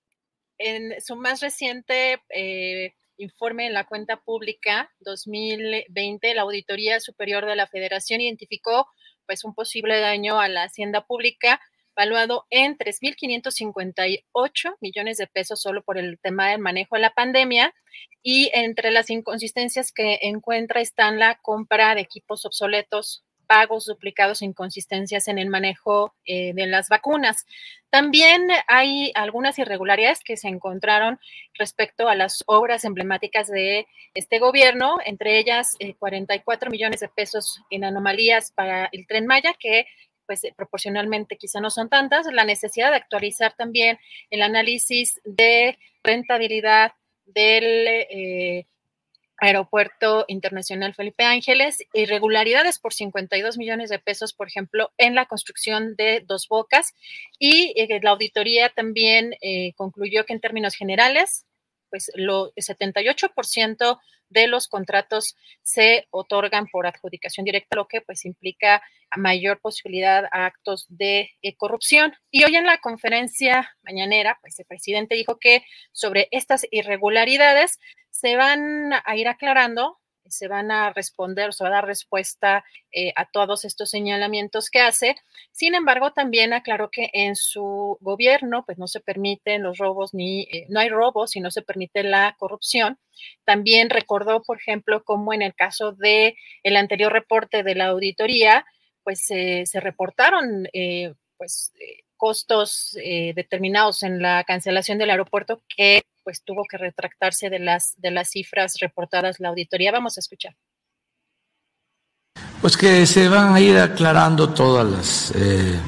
en 0.57 0.99
su 0.99 1.15
más 1.15 1.39
reciente 1.39 2.21
eh, 2.29 2.93
informe 3.15 3.67
en 3.67 3.73
la 3.73 3.87
cuenta 3.87 4.21
pública 4.21 4.91
2020, 4.99 6.33
la 6.33 6.41
Auditoría 6.41 6.99
Superior 6.99 7.45
de 7.45 7.55
la 7.55 7.67
Federación 7.67 8.19
identificó 8.19 8.89
pues 9.25 9.45
un 9.45 9.55
posible 9.55 9.97
daño 10.01 10.41
a 10.41 10.49
la 10.49 10.63
hacienda 10.63 11.05
pública 11.05 11.61
valuado 11.99 12.45
en 12.49 12.77
3.558 12.77 14.75
millones 14.79 15.17
de 15.17 15.27
pesos 15.27 15.61
solo 15.61 15.83
por 15.83 15.97
el 15.97 16.17
tema 16.17 16.49
del 16.49 16.59
manejo 16.59 16.95
de 16.95 17.01
la 17.01 17.13
pandemia. 17.13 17.75
Y 18.23 18.49
entre 18.53 18.89
las 18.89 19.09
inconsistencias 19.09 19.91
que 19.91 20.19
encuentra 20.21 20.79
están 20.79 21.19
la 21.19 21.35
compra 21.35 21.95
de 21.95 22.01
equipos 22.01 22.45
obsoletos, 22.45 23.25
pagos 23.47 23.85
duplicados 23.85 24.41
e 24.41 24.45
inconsistencias 24.45 25.27
en 25.27 25.39
el 25.39 25.49
manejo 25.49 26.13
eh, 26.23 26.53
de 26.53 26.67
las 26.67 26.87
vacunas. 26.87 27.45
También 27.89 28.47
hay 28.67 29.11
algunas 29.15 29.59
irregularidades 29.59 30.21
que 30.23 30.37
se 30.37 30.47
encontraron 30.47 31.19
respecto 31.55 32.07
a 32.07 32.15
las 32.15 32.43
obras 32.45 32.85
emblemáticas 32.85 33.47
de 33.47 33.87
este 34.13 34.39
gobierno, 34.39 34.99
entre 35.03 35.39
ellas 35.39 35.75
44 35.97 36.67
eh, 36.67 36.71
millones 36.71 37.01
de 37.01 37.09
pesos 37.09 37.61
en 37.71 37.83
anomalías 37.83 38.53
para 38.53 38.87
el 38.93 39.05
tren 39.05 39.25
Maya, 39.25 39.53
que 39.59 39.85
pues 40.29 40.43
eh, 40.43 40.53
proporcionalmente 40.55 41.37
quizá 41.37 41.59
no 41.59 41.71
son 41.71 41.89
tantas, 41.89 42.27
la 42.31 42.43
necesidad 42.43 42.91
de 42.91 42.97
actualizar 42.97 43.55
también 43.55 43.97
el 44.29 44.43
análisis 44.43 45.19
de 45.25 45.79
rentabilidad 46.03 46.91
del 47.25 48.67
Aeropuerto 49.41 50.25
Internacional 50.27 50.93
Felipe 50.93 51.23
Ángeles, 51.23 51.83
irregularidades 51.93 52.79
por 52.79 52.93
52 52.93 53.57
millones 53.57 53.89
de 53.89 53.99
pesos, 53.99 54.33
por 54.33 54.47
ejemplo, 54.47 54.91
en 54.97 55.15
la 55.15 55.25
construcción 55.25 55.95
de 55.95 56.23
Dos 56.25 56.47
Bocas. 56.49 56.93
Y 57.39 57.73
eh, 57.77 57.99
la 58.03 58.11
auditoría 58.11 58.69
también 58.69 59.35
eh, 59.41 59.73
concluyó 59.75 60.25
que 60.25 60.33
en 60.33 60.41
términos 60.41 60.75
generales, 60.75 61.45
pues 61.89 62.11
lo, 62.15 62.51
el 62.55 62.63
78% 62.63 63.99
de 64.29 64.47
los 64.47 64.67
contratos 64.67 65.35
se 65.63 66.07
otorgan 66.11 66.67
por 66.67 66.87
adjudicación 66.87 67.45
directa, 67.45 67.75
lo 67.75 67.87
que 67.87 68.01
pues 68.01 68.25
implica 68.25 68.81
mayor 69.17 69.59
posibilidad 69.59 70.25
a 70.31 70.45
actos 70.45 70.85
de 70.89 71.31
eh, 71.41 71.55
corrupción. 71.55 72.13
Y 72.31 72.43
hoy 72.43 72.55
en 72.55 72.65
la 72.65 72.77
conferencia 72.77 73.75
mañanera, 73.83 74.37
pues 74.41 74.59
el 74.59 74.65
presidente 74.65 75.15
dijo 75.15 75.39
que 75.39 75.63
sobre 75.91 76.27
estas 76.31 76.65
irregularidades 76.71 77.79
se 78.11 78.35
van 78.35 78.93
a 78.93 79.15
ir 79.15 79.27
aclarando, 79.27 79.97
se 80.29 80.47
van 80.47 80.71
a 80.71 80.91
responder, 80.91 81.53
se 81.53 81.63
va 81.63 81.69
a 81.69 81.73
dar 81.73 81.85
respuesta 81.85 82.63
eh, 82.91 83.11
a 83.15 83.25
todos 83.25 83.65
estos 83.65 83.89
señalamientos 83.89 84.69
que 84.69 84.79
hace. 84.79 85.15
Sin 85.51 85.75
embargo, 85.75 86.11
también 86.11 86.53
aclaró 86.53 86.89
que 86.89 87.09
en 87.13 87.35
su 87.35 87.97
gobierno, 88.01 88.63
pues 88.65 88.77
no 88.77 88.87
se 88.87 88.99
permiten 88.99 89.63
los 89.63 89.77
robos 89.77 90.13
ni, 90.13 90.43
eh, 90.43 90.65
no 90.69 90.79
hay 90.79 90.89
robos 90.89 91.35
y 91.35 91.39
no 91.39 91.51
se 91.51 91.61
permite 91.61 92.03
la 92.03 92.35
corrupción. 92.39 92.99
También 93.45 93.89
recordó, 93.89 94.41
por 94.41 94.57
ejemplo, 94.57 95.03
cómo 95.03 95.33
en 95.33 95.41
el 95.41 95.53
caso 95.55 95.91
de 95.91 96.35
el 96.63 96.75
anterior 96.77 97.11
reporte 97.11 97.63
de 97.63 97.75
la 97.75 97.87
auditoría, 97.87 98.65
pues 99.03 99.21
se 99.25 99.79
reportaron, 99.79 100.67
eh, 100.73 101.13
pues 101.37 101.73
costos 102.17 102.97
determinados 103.33 104.03
en 104.03 104.21
la 104.21 104.43
cancelación 104.43 104.97
del 104.97 105.09
aeropuerto 105.09 105.61
que 105.69 106.03
pues 106.23 106.43
tuvo 106.43 106.63
que 106.69 106.77
retractarse 106.77 107.49
de 107.49 107.59
las, 107.59 107.93
de 107.97 108.11
las 108.11 108.29
cifras 108.29 108.75
reportadas 108.79 109.39
la 109.39 109.49
auditoría. 109.49 109.91
Vamos 109.91 110.17
a 110.17 110.21
escuchar. 110.21 110.55
Pues 112.61 112.75
que 112.75 113.05
se 113.05 113.29
van 113.29 113.53
a 113.53 113.59
ir 113.59 113.77
aclarando 113.77 114.49
todas 114.49 114.85
las 114.85 115.31
eh, 115.35 115.79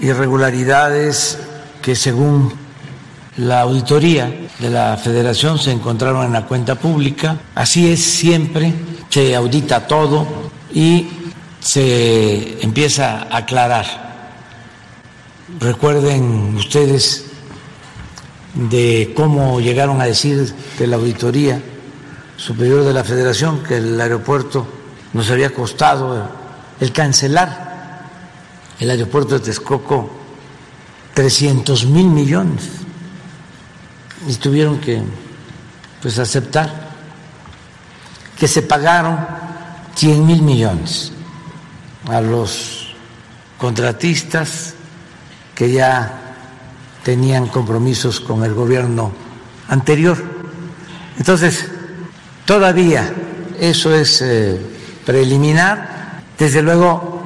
irregularidades 0.00 1.38
que 1.82 1.96
según 1.96 2.52
la 3.36 3.62
auditoría 3.62 4.32
de 4.58 4.70
la 4.70 4.96
federación 4.96 5.58
se 5.58 5.72
encontraron 5.72 6.24
en 6.24 6.32
la 6.32 6.46
cuenta 6.46 6.76
pública. 6.76 7.36
Así 7.54 7.90
es 7.90 8.02
siempre, 8.02 8.72
se 9.08 9.34
audita 9.34 9.86
todo 9.86 10.50
y 10.72 11.08
se 11.60 12.62
empieza 12.62 13.22
a 13.22 13.38
aclarar. 13.38 14.04
Recuerden 15.58 16.56
ustedes 16.56 17.33
de 18.54 19.12
cómo 19.16 19.60
llegaron 19.60 20.00
a 20.00 20.04
decir 20.04 20.54
de 20.78 20.86
la 20.86 20.96
Auditoría 20.96 21.60
Superior 22.36 22.84
de 22.84 22.92
la 22.92 23.04
Federación 23.04 23.62
que 23.62 23.76
el 23.76 24.00
aeropuerto 24.00 24.66
nos 25.12 25.30
había 25.30 25.50
costado 25.50 26.28
el 26.80 26.92
cancelar 26.92 27.64
el 28.80 28.90
aeropuerto 28.90 29.34
de 29.34 29.40
Texcoco 29.40 30.10
300 31.14 31.86
mil 31.86 32.06
millones. 32.06 32.64
Y 34.26 34.34
tuvieron 34.34 34.80
que 34.80 35.02
pues 36.02 36.18
aceptar 36.18 36.90
que 38.38 38.48
se 38.48 38.62
pagaron 38.62 39.26
100 39.94 40.26
mil 40.26 40.42
millones 40.42 41.12
a 42.08 42.20
los 42.20 42.94
contratistas 43.58 44.74
que 45.54 45.70
ya 45.72 46.23
tenían 47.04 47.46
compromisos 47.48 48.18
con 48.18 48.42
el 48.42 48.54
gobierno 48.54 49.12
anterior. 49.68 50.16
Entonces, 51.18 51.70
todavía 52.44 53.12
eso 53.60 53.94
es 53.94 54.22
eh, 54.22 54.58
preliminar. 55.04 56.22
Desde 56.38 56.62
luego, 56.62 57.22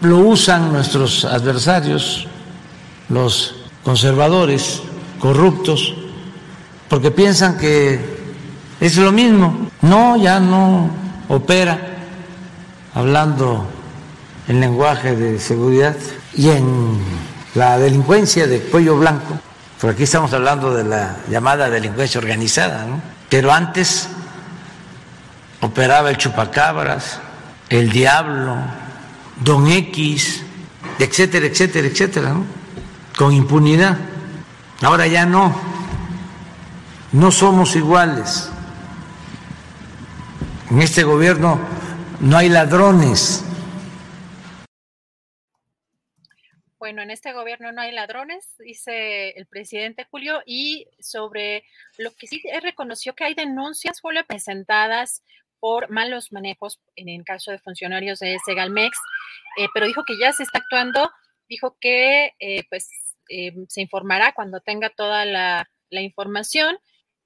lo 0.00 0.18
usan 0.18 0.72
nuestros 0.72 1.24
adversarios, 1.24 2.26
los 3.08 3.56
conservadores, 3.82 4.80
corruptos, 5.18 5.94
porque 6.88 7.10
piensan 7.10 7.58
que 7.58 8.00
es 8.80 8.96
lo 8.96 9.12
mismo. 9.12 9.68
No, 9.82 10.16
ya 10.16 10.40
no 10.40 10.90
opera 11.28 11.78
hablando 12.94 13.66
en 14.48 14.60
lenguaje 14.60 15.16
de 15.16 15.38
seguridad 15.38 15.96
y 16.34 16.48
en 16.50 16.98
la 17.54 17.78
delincuencia 17.78 18.46
de 18.46 18.60
cuello 18.60 18.96
blanco, 18.96 19.38
porque 19.80 19.94
aquí 19.94 20.02
estamos 20.04 20.32
hablando 20.32 20.74
de 20.74 20.84
la 20.84 21.16
llamada 21.28 21.68
delincuencia 21.68 22.18
organizada, 22.20 22.84
¿no? 22.84 23.00
pero 23.28 23.52
antes 23.52 24.08
operaba 25.60 26.10
el 26.10 26.16
chupacabras, 26.16 27.20
el 27.68 27.90
diablo, 27.90 28.56
don 29.40 29.68
X, 29.68 30.42
etcétera, 30.98 31.46
etcétera, 31.46 31.86
etcétera, 31.88 32.28
¿no? 32.30 32.44
con 33.16 33.32
impunidad. 33.32 33.98
Ahora 34.82 35.06
ya 35.06 35.26
no, 35.26 35.54
no 37.12 37.30
somos 37.30 37.76
iguales. 37.76 38.48
En 40.70 40.80
este 40.80 41.04
gobierno 41.04 41.60
no 42.20 42.36
hay 42.36 42.48
ladrones, 42.48 43.44
Bueno, 46.82 47.00
en 47.00 47.12
este 47.12 47.32
gobierno 47.32 47.70
no 47.70 47.80
hay 47.80 47.92
ladrones, 47.92 48.56
dice 48.58 49.28
el 49.38 49.46
presidente 49.46 50.04
Julio, 50.10 50.42
y 50.44 50.88
sobre 50.98 51.62
lo 51.96 52.10
que 52.10 52.26
sí 52.26 52.42
reconoció 52.60 53.14
que 53.14 53.22
hay 53.22 53.34
denuncias, 53.34 54.00
Julio, 54.00 54.24
presentadas 54.26 55.22
por 55.60 55.90
malos 55.90 56.32
manejos 56.32 56.80
en 56.96 57.08
el 57.08 57.22
caso 57.22 57.52
de 57.52 57.60
funcionarios 57.60 58.18
de 58.18 58.36
Segalmex, 58.44 58.98
eh, 59.58 59.68
pero 59.72 59.86
dijo 59.86 60.02
que 60.04 60.18
ya 60.20 60.32
se 60.32 60.42
está 60.42 60.58
actuando, 60.58 61.08
dijo 61.48 61.76
que 61.80 62.32
eh, 62.40 62.64
pues 62.68 62.88
eh, 63.28 63.52
se 63.68 63.82
informará 63.82 64.32
cuando 64.32 64.58
tenga 64.58 64.90
toda 64.90 65.24
la, 65.24 65.70
la 65.88 66.00
información, 66.00 66.76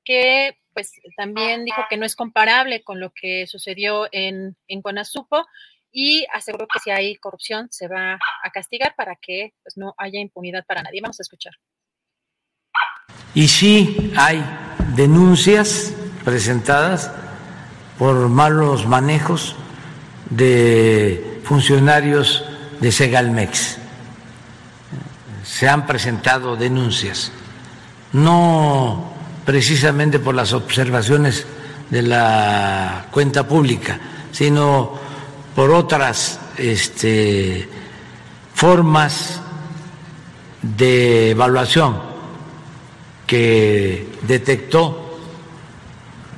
que 0.05 0.59
pues 0.75 0.93
también 1.17 1.65
dijo 1.65 1.83
que 1.89 1.97
no 1.97 2.05
es 2.05 2.15
comparable 2.15 2.83
con 2.83 3.01
lo 3.01 3.11
que 3.11 3.47
sucedió 3.47 4.07
en, 4.13 4.55
en 4.69 4.83
Conasupo, 4.83 5.47
y 5.99 6.27
aseguró 6.31 6.67
que 6.71 6.79
si 6.79 6.91
hay 6.91 7.17
corrupción 7.17 7.69
se 7.71 7.89
va 7.89 8.19
a 8.43 8.51
castigar 8.51 8.95
para 8.95 9.17
que 9.17 9.55
pues, 9.63 9.79
no 9.79 9.95
haya 9.97 10.21
impunidad 10.21 10.63
para 10.67 10.83
nadie. 10.83 11.01
Vamos 11.01 11.19
a 11.19 11.23
escuchar. 11.23 11.55
Y 13.33 13.49
sí 13.49 14.13
hay 14.15 14.45
denuncias 14.95 15.95
presentadas 16.23 17.11
por 17.99 18.29
malos 18.29 18.87
manejos 18.87 19.57
de 20.29 21.41
funcionarios 21.45 22.45
de 22.79 22.93
Segalmex. 22.93 23.79
Se 25.45 25.67
han 25.67 25.87
presentado 25.87 26.57
denuncias, 26.57 27.33
no 28.13 29.15
precisamente 29.47 30.19
por 30.19 30.35
las 30.35 30.53
observaciones 30.53 31.47
de 31.89 32.03
la 32.03 33.07
cuenta 33.11 33.49
pública, 33.49 33.99
sino 34.31 35.06
por 35.57 35.71
otras 35.71 36.39
este, 36.59 37.67
formas 38.55 39.41
de 40.61 41.31
evaluación 41.31 41.97
que 43.27 44.07
detectó 44.29 45.19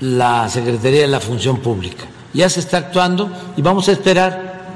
la 0.00 0.48
Secretaría 0.48 1.00
de 1.00 1.08
la 1.08 1.18
Función 1.18 1.58
Pública. 1.58 2.04
Ya 2.32 2.48
se 2.48 2.60
está 2.60 2.76
actuando 2.78 3.30
y 3.56 3.62
vamos 3.62 3.88
a 3.88 3.92
esperar 3.92 4.68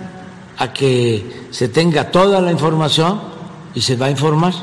a 0.59 0.73
que 0.73 1.45
se 1.53 1.69
tenga 1.69 2.11
toda 2.11 2.41
la 2.41 2.51
información 2.51 3.21
y 3.75 3.81
se 3.81 3.95
va 3.95 4.07
a 4.07 4.11
informar. 4.11 4.55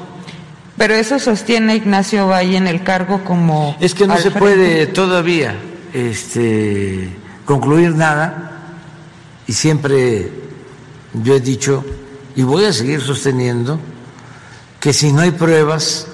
Pero 0.77 0.93
eso 0.93 1.19
sostiene 1.19 1.77
Ignacio 1.77 2.27
Valle 2.27 2.57
en 2.57 2.67
el 2.67 2.83
cargo 2.83 3.23
como... 3.23 3.77
Es 3.79 3.93
que 3.93 4.07
no 4.07 4.17
se 4.17 4.31
puede 4.31 4.87
todavía 4.87 5.55
este, 5.93 7.09
concluir 7.45 7.95
nada 7.95 8.58
y 9.49 9.53
siempre 9.53 10.29
yo 11.11 11.33
he 11.33 11.39
dicho, 11.39 11.83
y 12.35 12.43
voy 12.43 12.65
a 12.65 12.71
seguir 12.71 13.01
sosteniendo, 13.01 13.79
que 14.79 14.93
si 14.93 15.11
no 15.11 15.21
hay 15.21 15.31
pruebas, 15.31 16.05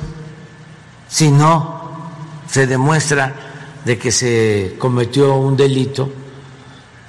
si 1.09 1.31
no 1.31 2.13
se 2.49 2.65
demuestra 2.65 3.35
de 3.83 3.97
que 3.97 4.13
se 4.13 4.77
cometió 4.79 5.35
un 5.35 5.57
delito, 5.57 6.09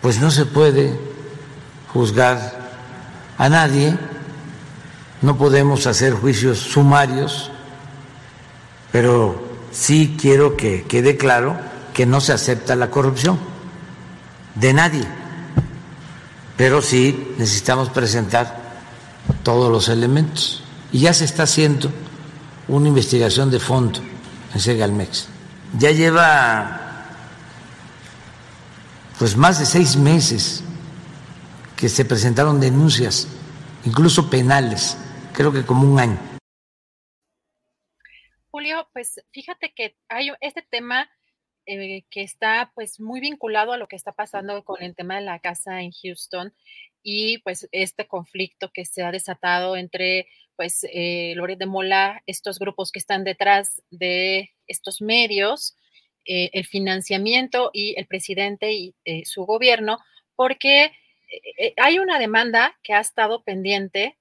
pues 0.03 0.21
no 0.21 0.33
se 0.33 0.47
puede 0.47 0.99
juzgar 1.93 2.59
a 3.39 3.49
nadie, 3.49 3.97
no 5.23 5.39
podemos 5.39 5.87
hacer 5.87 6.13
juicios 6.13 6.59
sumarios, 6.59 7.53
pero 8.91 9.45
sí 9.71 10.17
quiero 10.21 10.57
que 10.57 10.83
quede 10.83 11.17
claro 11.17 11.57
que 11.95 12.05
no 12.05 12.21
se 12.21 12.33
acepta 12.33 12.75
la 12.75 12.91
corrupción 12.91 13.39
de 14.57 14.73
nadie 14.73 15.26
pero 16.57 16.81
sí 16.81 17.35
necesitamos 17.39 17.91
presentar 17.91 18.67
todos 19.43 19.71
los 19.71 19.89
elementos. 19.89 20.63
Y 20.93 21.01
ya 21.01 21.13
se 21.13 21.25
está 21.25 21.43
haciendo 21.43 21.91
una 22.69 22.89
investigación 22.89 23.51
de 23.51 23.61
fondo 23.61 24.01
en 24.55 24.61
Segalmex. 24.61 25.29
Ya 25.79 25.91
lleva 25.91 26.83
pues 29.19 29.37
más 29.37 29.59
de 29.59 29.67
seis 29.67 29.97
meses 29.97 30.63
que 31.77 31.89
se 31.89 32.05
presentaron 32.05 32.61
denuncias, 32.61 33.29
incluso 33.85 34.31
penales, 34.31 34.97
creo 35.33 35.53
que 35.53 35.65
como 35.65 35.91
un 35.91 36.01
año. 36.01 36.19
Julio, 38.51 38.89
pues 38.93 39.21
fíjate 39.33 39.73
que 39.75 39.97
hay 40.09 40.31
este 40.41 40.63
tema 40.63 41.09
eh, 41.67 42.05
que 42.11 42.23
está 42.23 42.73
pues 42.75 43.01
muy 43.01 43.21
vinculado 43.21 43.73
a 43.73 43.77
lo 43.77 43.89
que 43.89 43.97
está 43.97 44.13
pasando 44.13 44.65
con 44.65 44.83
el 44.83 44.95
tema 44.95 45.17
de 45.17 45.23
la 45.23 45.41
casa 45.41 45.83
en 45.83 45.91
Houston 45.93 46.53
y 47.03 47.39
pues 47.39 47.69
este 47.71 48.07
conflicto 48.09 48.71
que 48.73 48.85
se 48.85 49.03
ha 49.03 49.13
desatado 49.13 49.77
entre 49.77 50.27
pues 50.57 50.87
eh, 50.91 51.35
Loret 51.37 51.59
de 51.59 51.67
Mola, 51.67 52.23
estos 52.27 52.59
grupos 52.59 52.91
que 52.91 52.99
están 52.99 53.25
detrás 53.25 53.83
de 53.91 54.51
estos 54.67 55.01
medios, 55.01 55.77
eh, 56.25 56.51
el 56.53 56.67
financiamiento 56.67 57.71
y 57.73 57.95
el 57.99 58.07
presidente 58.07 58.73
y 58.73 58.95
eh, 59.05 59.25
su 59.25 59.45
gobierno, 59.45 59.99
porque 60.35 60.93
hay 61.77 61.99
una 61.99 62.19
demanda 62.19 62.79
que 62.83 62.95
ha 62.95 63.01
estado 63.01 63.43
pendiente 63.43 64.17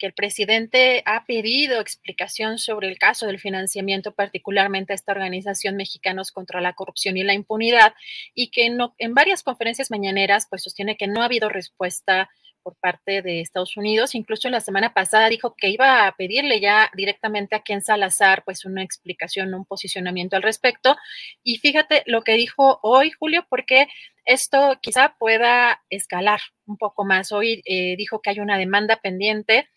que 0.00 0.06
el 0.06 0.14
presidente 0.14 1.02
ha 1.04 1.24
pedido 1.26 1.78
explicación 1.80 2.58
sobre 2.58 2.88
el 2.88 2.98
caso 2.98 3.26
del 3.26 3.38
financiamiento, 3.38 4.12
particularmente 4.12 4.92
a 4.92 4.96
esta 4.96 5.12
organización 5.12 5.76
Mexicanos 5.76 6.32
contra 6.32 6.60
la 6.60 6.72
Corrupción 6.72 7.18
y 7.18 7.22
la 7.22 7.34
Impunidad, 7.34 7.92
y 8.34 8.50
que 8.50 8.70
no, 8.70 8.94
en 8.98 9.14
varias 9.14 9.42
conferencias 9.44 9.90
mañaneras 9.90 10.46
pues 10.48 10.62
sostiene 10.62 10.96
que 10.96 11.06
no 11.06 11.20
ha 11.20 11.26
habido 11.26 11.50
respuesta 11.50 12.30
por 12.62 12.76
parte 12.76 13.22
de 13.22 13.40
Estados 13.40 13.76
Unidos. 13.76 14.14
Incluso 14.14 14.48
la 14.48 14.60
semana 14.60 14.94
pasada 14.94 15.28
dijo 15.28 15.54
que 15.56 15.70
iba 15.70 16.06
a 16.06 16.12
pedirle 16.16 16.60
ya 16.60 16.90
directamente 16.94 17.56
a 17.56 17.62
Ken 17.62 17.82
Salazar 17.82 18.44
pues 18.44 18.64
una 18.64 18.82
explicación, 18.82 19.54
un 19.54 19.64
posicionamiento 19.64 20.36
al 20.36 20.42
respecto. 20.42 20.96
Y 21.42 21.58
fíjate 21.58 22.02
lo 22.06 22.22
que 22.22 22.34
dijo 22.34 22.78
hoy, 22.82 23.10
Julio, 23.10 23.46
porque 23.48 23.88
esto 24.24 24.78
quizá 24.80 25.16
pueda 25.18 25.82
escalar 25.90 26.40
un 26.66 26.76
poco 26.76 27.04
más. 27.04 27.32
Hoy 27.32 27.62
eh, 27.64 27.96
dijo 27.96 28.20
que 28.20 28.30
hay 28.30 28.40
una 28.40 28.58
demanda 28.58 28.96
pendiente 28.96 29.68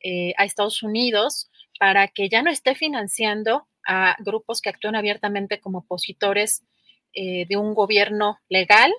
eh, 0.00 0.34
a 0.36 0.44
Estados 0.44 0.82
Unidos 0.82 1.50
para 1.78 2.08
que 2.08 2.28
ya 2.28 2.42
no 2.42 2.50
esté 2.50 2.74
financiando 2.74 3.66
a 3.86 4.16
grupos 4.20 4.60
que 4.60 4.70
actúan 4.70 4.96
abiertamente 4.96 5.60
como 5.60 5.78
opositores 5.78 6.62
eh, 7.14 7.46
de 7.48 7.56
un 7.56 7.74
gobierno 7.74 8.38
legal 8.48 8.92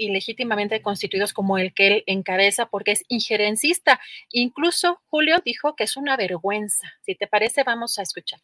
y 0.00 0.10
legítimamente 0.10 0.80
constituidos 0.80 1.34
como 1.34 1.58
el 1.58 1.74
que 1.74 1.86
él 1.86 2.04
encabeza 2.06 2.66
porque 2.66 2.92
es 2.92 3.04
injerencista. 3.08 4.00
Incluso 4.32 5.00
Julio 5.10 5.42
dijo 5.44 5.76
que 5.76 5.84
es 5.84 5.96
una 5.98 6.16
vergüenza. 6.16 6.88
Si 7.04 7.14
te 7.14 7.26
parece, 7.26 7.64
vamos 7.64 7.98
a 7.98 8.02
escuchar. 8.02 8.40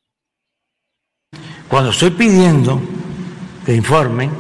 Cuando 1.67 1.91
estoy 1.91 2.11
pidiendo 2.11 2.79
que 3.65 3.75
informen, 3.75 4.31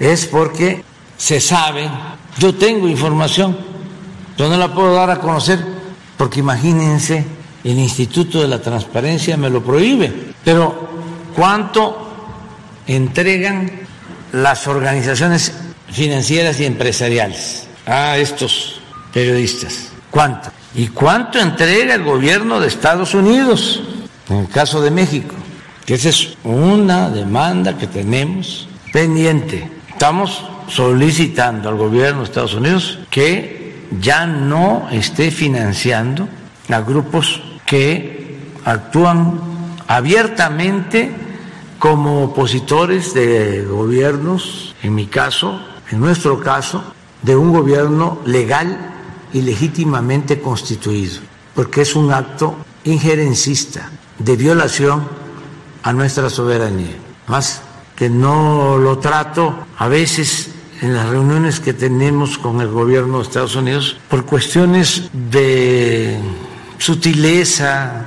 es 0.00 0.26
porque 0.26 0.82
se 1.16 1.40
sabe, 1.40 1.88
yo 2.38 2.56
tengo 2.56 2.88
información, 2.88 3.56
yo 4.36 4.48
no 4.48 4.56
la 4.56 4.74
puedo 4.74 4.94
dar 4.94 5.10
a 5.10 5.20
conocer, 5.20 5.60
porque 6.18 6.40
imagínense, 6.40 7.24
el 7.62 7.78
Instituto 7.78 8.42
de 8.42 8.48
la 8.48 8.60
Transparencia 8.60 9.36
me 9.36 9.48
lo 9.48 9.62
prohíbe, 9.62 10.12
pero 10.44 10.88
¿cuánto 11.36 12.10
entregan 12.86 13.70
las 14.32 14.66
organizaciones 14.66 15.63
financieras 15.94 16.60
y 16.60 16.66
empresariales 16.66 17.66
a 17.86 18.16
estos 18.18 18.80
periodistas. 19.12 19.90
¿Cuánto? 20.10 20.50
¿Y 20.74 20.88
cuánto 20.88 21.38
entrega 21.38 21.94
el 21.94 22.02
gobierno 22.02 22.60
de 22.60 22.66
Estados 22.66 23.14
Unidos 23.14 23.80
en 24.28 24.38
el 24.38 24.48
caso 24.48 24.82
de 24.82 24.90
México? 24.90 25.34
Que 25.86 25.94
esa 25.94 26.08
es 26.08 26.36
una 26.42 27.10
demanda 27.10 27.78
que 27.78 27.86
tenemos 27.86 28.68
pendiente. 28.92 29.70
Estamos 29.88 30.44
solicitando 30.68 31.68
al 31.68 31.76
gobierno 31.76 32.20
de 32.20 32.24
Estados 32.24 32.54
Unidos 32.54 32.98
que 33.10 33.84
ya 34.00 34.26
no 34.26 34.88
esté 34.90 35.30
financiando 35.30 36.28
a 36.68 36.80
grupos 36.80 37.40
que 37.66 38.38
actúan 38.64 39.40
abiertamente 39.86 41.12
como 41.78 42.24
opositores 42.24 43.14
de 43.14 43.62
gobiernos, 43.64 44.74
en 44.82 44.94
mi 44.94 45.06
caso, 45.06 45.60
en 45.94 46.00
nuestro 46.00 46.40
caso, 46.40 46.82
de 47.22 47.36
un 47.36 47.52
gobierno 47.52 48.18
legal 48.26 48.94
y 49.32 49.42
legítimamente 49.42 50.40
constituido, 50.40 51.20
porque 51.54 51.82
es 51.82 51.94
un 51.94 52.12
acto 52.12 52.56
injerencista 52.82 53.92
de 54.18 54.36
violación 54.36 55.06
a 55.84 55.92
nuestra 55.92 56.28
soberanía. 56.30 56.96
Más 57.28 57.62
que 57.94 58.10
no 58.10 58.76
lo 58.76 58.98
trato 58.98 59.66
a 59.78 59.86
veces 59.86 60.50
en 60.80 60.94
las 60.94 61.08
reuniones 61.08 61.60
que 61.60 61.74
tenemos 61.74 62.38
con 62.38 62.60
el 62.60 62.70
gobierno 62.70 63.18
de 63.18 63.22
Estados 63.22 63.54
Unidos 63.54 63.96
por 64.08 64.26
cuestiones 64.26 65.10
de 65.12 66.18
sutileza 66.76 68.04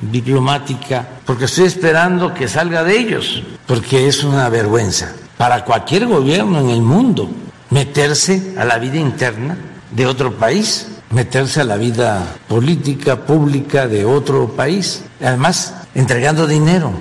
diplomática, 0.00 1.06
porque 1.26 1.44
estoy 1.44 1.66
esperando 1.66 2.32
que 2.32 2.48
salga 2.48 2.82
de 2.82 2.98
ellos, 2.98 3.42
porque 3.66 4.08
es 4.08 4.24
una 4.24 4.48
vergüenza 4.48 5.12
para 5.36 5.64
cualquier 5.64 6.06
gobierno 6.06 6.60
en 6.60 6.70
el 6.70 6.82
mundo 6.82 7.30
meterse 7.70 8.54
a 8.58 8.64
la 8.64 8.78
vida 8.78 8.98
interna 8.98 9.56
de 9.90 10.06
otro 10.06 10.38
país, 10.38 11.00
meterse 11.10 11.60
a 11.60 11.64
la 11.64 11.76
vida 11.76 12.36
política, 12.48 13.24
pública 13.26 13.86
de 13.86 14.04
otro 14.04 14.54
país, 14.54 15.04
además 15.20 15.88
entregando 15.94 16.46
dinero. 16.46 16.92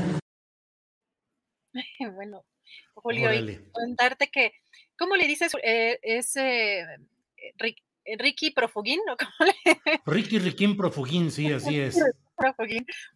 Bueno, 2.16 2.44
Julio, 2.96 3.34
y 3.34 3.60
contarte 3.72 4.30
que, 4.30 4.52
¿cómo 4.98 5.16
le 5.16 5.28
dices? 5.28 5.54
Eh, 5.64 6.00
es 6.02 6.36
eh, 6.36 6.84
Ricky 8.18 8.52
Profugín, 8.52 9.00
¿no? 9.06 9.16
Ricky 10.06 10.40
Riquín 10.40 10.76
Profugín, 10.76 11.32
sí, 11.32 11.52
así 11.52 11.80
es. 11.80 12.00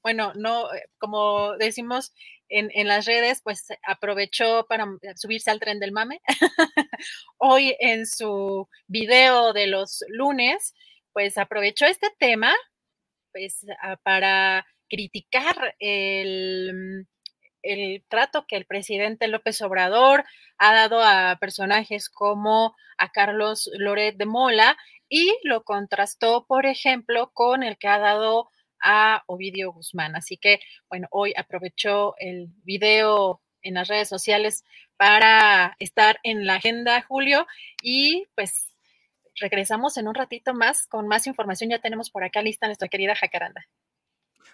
Bueno, 0.03 0.33
no, 0.35 0.71
eh, 0.71 0.87
como 0.99 1.57
decimos 1.57 2.13
en, 2.49 2.69
en, 2.73 2.87
las 2.87 3.05
redes, 3.05 3.41
pues 3.43 3.65
aprovechó 3.87 4.65
para 4.67 4.85
subirse 5.15 5.51
al 5.51 5.59
tren 5.59 5.79
del 5.79 5.91
mame. 5.91 6.21
Hoy 7.37 7.75
en 7.79 8.05
su 8.05 8.67
video 8.87 9.53
de 9.53 9.67
los 9.67 10.03
lunes, 10.09 10.73
pues 11.13 11.37
aprovechó 11.37 11.85
este 11.85 12.09
tema, 12.19 12.53
pues 13.31 13.65
para 14.03 14.65
criticar 14.89 15.75
el, 15.79 17.07
el 17.61 18.03
trato 18.07 18.45
que 18.47 18.55
el 18.55 18.65
presidente 18.65 19.27
López 19.27 19.61
Obrador 19.61 20.23
ha 20.57 20.73
dado 20.73 21.01
a 21.01 21.37
personajes 21.39 22.09
como 22.09 22.75
a 22.97 23.11
Carlos 23.11 23.69
Loret 23.73 24.17
de 24.17 24.25
Mola 24.25 24.77
y 25.09 25.37
lo 25.43 25.63
contrastó, 25.63 26.45
por 26.47 26.65
ejemplo, 26.65 27.31
con 27.33 27.63
el 27.63 27.77
que 27.77 27.87
ha 27.87 27.99
dado 27.99 28.49
a 28.81 29.23
Ovidio 29.27 29.71
Guzmán. 29.71 30.15
Así 30.15 30.37
que, 30.37 30.59
bueno, 30.89 31.07
hoy 31.11 31.33
aprovechó 31.35 32.15
el 32.17 32.49
video 32.63 33.41
en 33.61 33.75
las 33.75 33.87
redes 33.87 34.07
sociales 34.07 34.63
para 34.97 35.75
estar 35.79 36.19
en 36.23 36.45
la 36.45 36.55
agenda, 36.55 37.01
Julio, 37.01 37.47
y 37.81 38.27
pues 38.35 38.71
regresamos 39.39 39.97
en 39.97 40.07
un 40.07 40.15
ratito 40.15 40.53
más 40.53 40.87
con 40.87 41.07
más 41.07 41.27
información. 41.27 41.69
Ya 41.69 41.79
tenemos 41.79 42.09
por 42.09 42.23
acá 42.23 42.41
lista 42.41 42.67
nuestra 42.67 42.87
querida 42.87 43.15
Jacaranda. 43.15 43.67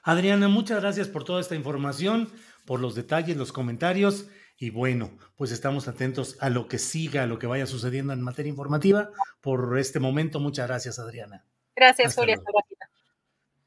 Adriana, 0.04 0.48
muchas 0.48 0.82
gracias 0.82 1.08
por 1.08 1.24
toda 1.24 1.42
esta 1.42 1.56
información, 1.56 2.32
por 2.66 2.80
los 2.80 2.96
detalles, 2.96 3.38
los 3.38 3.52
comentarios. 3.52 4.28
Y 4.58 4.70
bueno, 4.70 5.18
pues 5.36 5.52
estamos 5.52 5.88
atentos 5.88 6.38
a 6.40 6.50
lo 6.50 6.68
que 6.68 6.78
siga, 6.78 7.24
a 7.24 7.28
lo 7.28 7.40
que 7.40 7.48
vaya 7.48 7.66
sucediendo 7.66 8.14
en 8.14 8.22
materia 8.22 8.50
informativa. 8.50 9.10
Por 9.42 9.78
este 9.78 10.00
momento, 10.00 10.40
muchas 10.40 10.68
gracias, 10.68 11.00
Adriana. 11.00 11.46
Gracias, 11.76 12.16
Julia. 12.16 12.38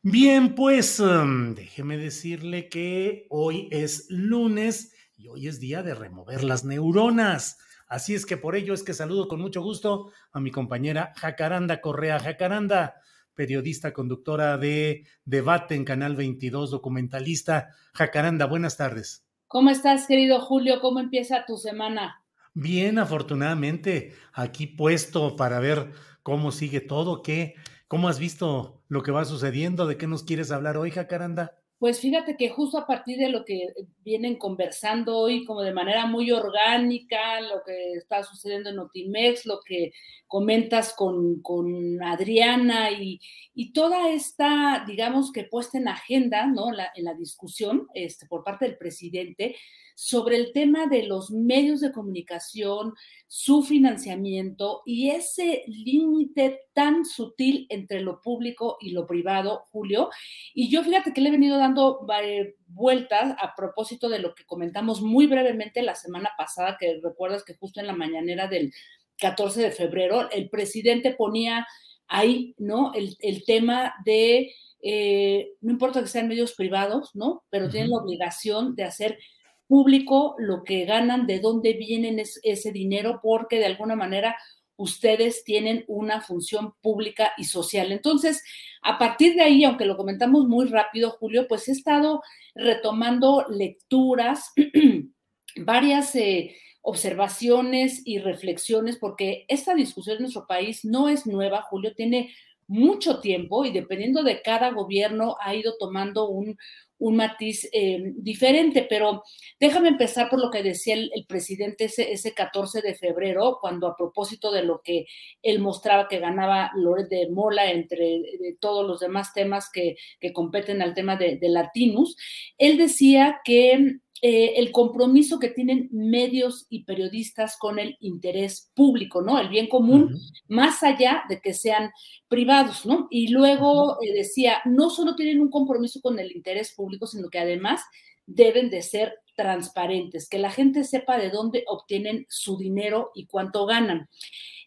Bien, 0.06 0.54
pues 0.54 1.00
um, 1.00 1.54
déjeme 1.54 1.96
decirle 1.96 2.68
que 2.68 3.26
hoy 3.30 3.68
es 3.70 4.04
lunes 4.10 4.94
y 5.16 5.28
hoy 5.28 5.48
es 5.48 5.60
día 5.60 5.82
de 5.82 5.94
remover 5.94 6.44
las 6.44 6.62
neuronas. 6.62 7.56
Así 7.88 8.14
es 8.14 8.26
que 8.26 8.36
por 8.36 8.54
ello 8.54 8.74
es 8.74 8.82
que 8.82 8.92
saludo 8.92 9.28
con 9.28 9.40
mucho 9.40 9.62
gusto 9.62 10.10
a 10.30 10.40
mi 10.40 10.50
compañera 10.50 11.14
Jacaranda 11.16 11.80
Correa. 11.80 12.20
Jacaranda, 12.20 12.96
periodista, 13.32 13.94
conductora 13.94 14.58
de 14.58 15.06
debate 15.24 15.74
en 15.74 15.86
Canal 15.86 16.16
22, 16.16 16.70
documentalista. 16.70 17.70
Jacaranda, 17.94 18.44
buenas 18.44 18.76
tardes. 18.76 19.24
¿Cómo 19.48 19.70
estás, 19.70 20.06
querido 20.06 20.38
Julio? 20.38 20.82
¿Cómo 20.82 21.00
empieza 21.00 21.46
tu 21.46 21.56
semana? 21.56 22.22
Bien, 22.52 22.98
afortunadamente, 22.98 24.12
aquí 24.34 24.66
puesto 24.66 25.34
para 25.34 25.60
ver 25.60 25.92
cómo 26.22 26.52
sigue 26.52 26.82
todo, 26.82 27.22
qué 27.22 27.54
¿Cómo 27.94 28.08
has 28.08 28.18
visto 28.18 28.82
lo 28.88 29.04
que 29.04 29.12
va 29.12 29.24
sucediendo? 29.24 29.86
¿De 29.86 29.96
qué 29.96 30.08
nos 30.08 30.24
quieres 30.24 30.50
hablar 30.50 30.76
hoy, 30.76 30.90
Jacaranda? 30.90 31.56
Pues 31.78 32.00
fíjate 32.00 32.36
que 32.36 32.48
justo 32.48 32.76
a 32.76 32.88
partir 32.88 33.18
de 33.18 33.28
lo 33.28 33.44
que 33.44 33.68
vienen 34.04 34.36
conversando 34.36 35.16
hoy, 35.16 35.44
como 35.44 35.62
de 35.62 35.72
manera 35.72 36.04
muy 36.04 36.32
orgánica, 36.32 37.40
lo 37.40 37.62
que 37.64 37.92
está 37.92 38.24
sucediendo 38.24 38.70
en 38.70 38.80
Otimex, 38.80 39.46
lo 39.46 39.60
que 39.64 39.92
comentas 40.26 40.92
con, 40.92 41.40
con 41.40 42.02
Adriana 42.02 42.90
y, 42.90 43.20
y, 43.54 43.72
toda 43.72 44.10
esta, 44.10 44.82
digamos 44.84 45.30
que 45.30 45.44
puesta 45.44 45.78
en 45.78 45.86
agenda, 45.86 46.46
¿no? 46.46 46.72
En 46.96 47.04
la 47.04 47.14
discusión 47.14 47.86
este, 47.94 48.26
por 48.26 48.42
parte 48.42 48.64
del 48.64 48.76
presidente, 48.76 49.54
sobre 49.94 50.36
el 50.36 50.52
tema 50.52 50.86
de 50.86 51.04
los 51.04 51.30
medios 51.30 51.80
de 51.80 51.92
comunicación, 51.92 52.94
su 53.28 53.62
financiamiento 53.62 54.82
y 54.84 55.10
ese 55.10 55.64
límite 55.66 56.62
tan 56.72 57.04
sutil 57.04 57.66
entre 57.68 58.00
lo 58.00 58.20
público 58.20 58.76
y 58.80 58.90
lo 58.90 59.06
privado, 59.06 59.64
Julio. 59.70 60.10
Y 60.52 60.68
yo 60.68 60.82
fíjate 60.82 61.12
que 61.12 61.20
le 61.20 61.28
he 61.28 61.32
venido 61.32 61.58
dando 61.58 62.06
eh, 62.22 62.56
vueltas 62.66 63.36
a 63.40 63.54
propósito 63.56 64.08
de 64.08 64.18
lo 64.18 64.34
que 64.34 64.44
comentamos 64.44 65.00
muy 65.00 65.26
brevemente 65.26 65.82
la 65.82 65.94
semana 65.94 66.30
pasada, 66.36 66.76
que 66.78 67.00
recuerdas 67.02 67.44
que 67.44 67.54
justo 67.54 67.80
en 67.80 67.86
la 67.86 67.94
mañanera 67.94 68.48
del 68.48 68.72
14 69.18 69.62
de 69.62 69.70
febrero, 69.70 70.28
el 70.30 70.50
presidente 70.50 71.12
ponía 71.12 71.66
ahí, 72.08 72.54
¿no? 72.58 72.92
El, 72.94 73.44
tema 73.44 73.94
de, 74.04 74.52
eh, 74.82 75.52
no 75.60 75.72
importa 75.72 76.00
que 76.00 76.08
sean 76.08 76.28
medios 76.28 76.54
privados, 76.54 77.14
¿no? 77.14 77.44
Pero 77.50 77.68
tienen 77.68 77.90
la 77.90 77.98
obligación 77.98 78.74
de 78.74 78.84
hacer 78.84 79.18
público 79.66 80.34
lo 80.38 80.64
que 80.64 80.84
ganan, 80.84 81.26
de 81.26 81.40
dónde 81.40 81.74
vienen 81.74 82.20
ese 82.20 82.72
dinero, 82.72 83.20
porque 83.22 83.58
de 83.58 83.66
alguna 83.66 83.96
manera 83.96 84.36
ustedes 84.76 85.44
tienen 85.44 85.84
una 85.86 86.20
función 86.20 86.74
pública 86.80 87.32
y 87.36 87.44
social. 87.44 87.92
Entonces, 87.92 88.42
a 88.82 88.98
partir 88.98 89.34
de 89.34 89.42
ahí, 89.42 89.64
aunque 89.64 89.86
lo 89.86 89.96
comentamos 89.96 90.46
muy 90.46 90.66
rápido, 90.66 91.10
Julio, 91.10 91.46
pues 91.48 91.68
he 91.68 91.72
estado 91.72 92.22
retomando 92.54 93.46
lecturas, 93.48 94.52
varias 95.56 96.14
eh, 96.16 96.56
observaciones 96.82 98.02
y 98.04 98.18
reflexiones, 98.18 98.96
porque 98.96 99.44
esta 99.48 99.74
discusión 99.74 100.16
en 100.16 100.22
nuestro 100.22 100.46
país 100.46 100.84
no 100.84 101.08
es 101.08 101.26
nueva, 101.26 101.62
Julio, 101.62 101.94
tiene 101.94 102.34
mucho 102.66 103.20
tiempo 103.20 103.64
y 103.64 103.72
dependiendo 103.72 104.22
de 104.22 104.42
cada 104.42 104.70
gobierno 104.70 105.36
ha 105.40 105.54
ido 105.54 105.76
tomando 105.78 106.28
un, 106.28 106.56
un 106.98 107.16
matiz 107.16 107.68
eh, 107.72 108.12
diferente, 108.16 108.86
pero 108.88 109.22
déjame 109.58 109.88
empezar 109.88 110.30
por 110.30 110.40
lo 110.40 110.50
que 110.50 110.62
decía 110.62 110.94
el, 110.94 111.10
presidente 111.28 111.84
ese, 111.84 112.12
ese, 112.12 112.32
14 112.32 112.82
de 112.82 112.94
febrero, 112.94 113.58
cuando 113.60 113.86
a 113.86 113.96
propósito 113.96 114.52
de 114.52 114.62
lo 114.62 114.80
que 114.82 115.06
él 115.42 115.58
mostraba 115.58 116.08
que 116.08 116.18
ganaba 116.18 116.70
Loret 116.76 117.08
de 117.08 117.28
Mola 117.30 117.70
entre 117.70 118.22
todos 118.60 118.86
los 118.86 119.00
demás 119.00 119.32
temas 119.34 119.70
que, 119.72 119.96
que 120.20 120.32
competen 120.32 120.82
al 120.82 120.94
tema 120.94 121.16
de, 121.16 121.36
de 121.36 121.48
Latinus, 121.48 122.16
él 122.58 122.78
decía 122.78 123.40
que 123.44 123.98
eh, 124.26 124.58
el 124.58 124.72
compromiso 124.72 125.38
que 125.38 125.50
tienen 125.50 125.90
medios 125.92 126.64
y 126.70 126.84
periodistas 126.84 127.58
con 127.58 127.78
el 127.78 127.98
interés 128.00 128.72
público, 128.74 129.20
¿no? 129.20 129.38
El 129.38 129.50
bien 129.50 129.68
común, 129.68 130.18
más 130.48 130.82
allá 130.82 131.24
de 131.28 131.42
que 131.42 131.52
sean 131.52 131.90
privados, 132.26 132.86
¿no? 132.86 133.06
Y 133.10 133.28
luego 133.28 133.98
eh, 134.00 134.14
decía, 134.14 134.62
no 134.64 134.88
solo 134.88 135.14
tienen 135.14 135.42
un 135.42 135.50
compromiso 135.50 136.00
con 136.00 136.18
el 136.18 136.34
interés 136.34 136.72
público, 136.72 137.06
sino 137.06 137.28
que 137.28 137.38
además 137.38 137.82
deben 138.24 138.70
de 138.70 138.80
ser 138.80 139.12
transparentes, 139.36 140.26
que 140.26 140.38
la 140.38 140.50
gente 140.50 140.84
sepa 140.84 141.18
de 141.18 141.28
dónde 141.28 141.64
obtienen 141.66 142.24
su 142.30 142.56
dinero 142.56 143.10
y 143.14 143.26
cuánto 143.26 143.66
ganan. 143.66 144.08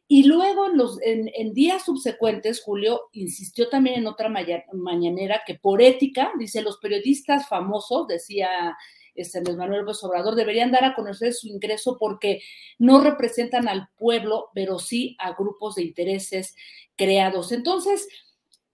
Y 0.07 0.25
luego 0.25 0.67
en, 0.67 0.77
los, 0.77 0.99
en, 1.01 1.53
días 1.55 1.83
subsecuentes, 1.83 2.61
Julio 2.63 3.09
insistió 3.11 3.69
también 3.69 4.01
en 4.01 4.07
otra 4.07 4.29
mañanera 4.29 5.41
que 5.47 5.55
por 5.55 5.81
ética, 5.81 6.31
dice, 6.37 6.61
los 6.61 6.77
periodistas 6.77 7.49
famosos, 7.49 8.07
decía 8.07 8.77
este, 9.17 9.39
Andrés 9.39 9.57
Manuel 9.57 9.81
López 9.81 10.03
Obrador, 10.03 10.35
deberían 10.35 10.71
dar 10.71 10.85
a 10.85 10.95
conocer 10.95 11.33
su 11.33 11.47
ingreso 11.47 11.97
porque 11.99 12.41
no 12.79 13.01
representan 13.01 13.67
al 13.67 13.89
pueblo, 13.97 14.49
pero 14.53 14.79
sí 14.79 15.15
a 15.19 15.33
grupos 15.33 15.75
de 15.75 15.83
intereses 15.83 16.55
creados. 16.95 17.51
Entonces, 17.51 18.07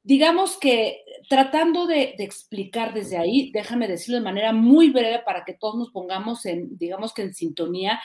digamos 0.03 0.57
que 0.57 1.03
tratando 1.29 1.87
de, 1.87 2.15
explicar 2.19 2.93
desde 2.93 3.17
ahí, 3.17 3.51
déjame 3.53 3.87
decirlo 3.87 4.17
de 4.17 4.25
manera 4.25 4.51
muy 4.51 4.89
breve 4.89 5.19
para 5.25 5.45
que 5.45 5.53
todos 5.53 5.75
nos 5.75 5.91
pongamos 5.91 6.45
en, 6.45 6.77
digamos 6.77 7.13
que 7.13 7.23
en 7.23 7.33
sintonía, 7.33 8.01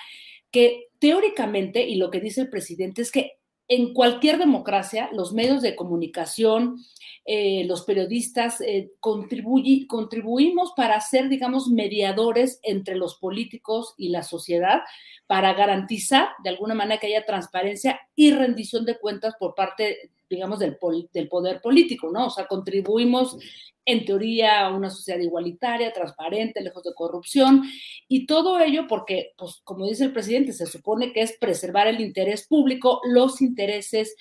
que 0.51 0.87
teóricamente, 0.99 1.87
y 1.87 1.97
lo 1.97 2.11
que 2.11 2.21
dice 2.21 2.43
el 2.43 2.49
presidente 2.49 3.03
es 3.03 3.13
que 3.13 3.38
en 3.69 3.93
cualquier 3.93 4.39
democracia, 4.39 5.11
los 5.13 5.33
medios 5.35 5.61
de 5.61 5.77
comunicación, 5.77 6.79
eh, 7.27 7.65
los 7.67 7.83
periodistas, 7.83 8.63
eh, 8.63 8.93
contribuimos 9.01 10.73
para 10.75 10.99
ser, 11.03 11.29
digamos, 11.29 11.69
mediadores 11.69 12.61
entre 12.63 12.97
los 12.97 13.17
políticos 13.17 13.95
y 13.99 14.09
la 14.09 14.23
sociedad 14.23 14.81
para 15.27 15.53
garantizar 15.53 16.31
de 16.43 16.49
alguna 16.49 16.75
manera 16.75 16.99
que 16.99 17.09
haya 17.09 17.27
transparencia 17.27 18.01
y 18.17 18.33
rendición 18.33 18.87
de 18.87 18.99
cuentas 18.99 19.35
por 19.39 19.55
parte, 19.55 20.13
digamos, 20.29 20.59
del, 20.59 20.79
del 21.13 21.29
poder 21.29 21.61
político, 21.61 22.11
¿no? 22.11 22.27
O 22.27 22.31
sea, 22.31 22.47
contribuimos 22.47 23.37
en 23.85 24.05
teoría 24.05 24.67
a 24.67 24.77
una 24.77 24.91
sociedad 24.91 25.19
igualitaria, 25.19 25.93
transparente, 25.93 26.61
lejos 26.61 26.83
de 26.83 26.95
corrupción, 26.95 27.63
y 28.07 28.27
todo 28.27 28.61
ello 28.61 28.87
porque, 28.87 29.33
pues, 29.39 29.61
como 29.65 29.87
dice 29.87 30.05
el 30.05 30.13
presidente, 30.13 30.53
se 30.53 30.67
supone 30.67 31.13
que 31.13 31.23
es 31.23 31.39
preservar 31.39 31.87
el 31.87 32.01
interés 32.01 32.47
público, 32.47 33.01
los 33.05 33.41
intereses 33.41 34.15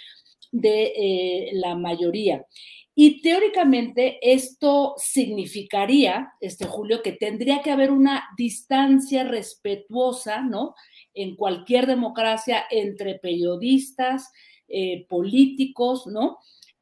de 0.51 0.93
eh, 0.95 1.49
la 1.53 1.75
mayoría. 1.75 2.45
Y 2.95 3.21
teóricamente 3.21 4.17
esto 4.21 4.95
significaría, 4.97 6.31
este 6.39 6.65
Julio, 6.65 7.03
que 7.03 7.11
tendría 7.11 7.61
que 7.61 7.69
haber 7.69 7.91
una 7.91 8.23
distancia 8.35 9.23
respetuosa, 9.23 10.41
¿no? 10.41 10.73
En 11.13 11.35
cualquier 11.35 11.85
democracia 11.85 12.63
entre 12.71 13.19
periodistas, 13.19 14.31
eh, 14.67 15.05
políticos, 15.07 16.07
¿no? 16.07 16.37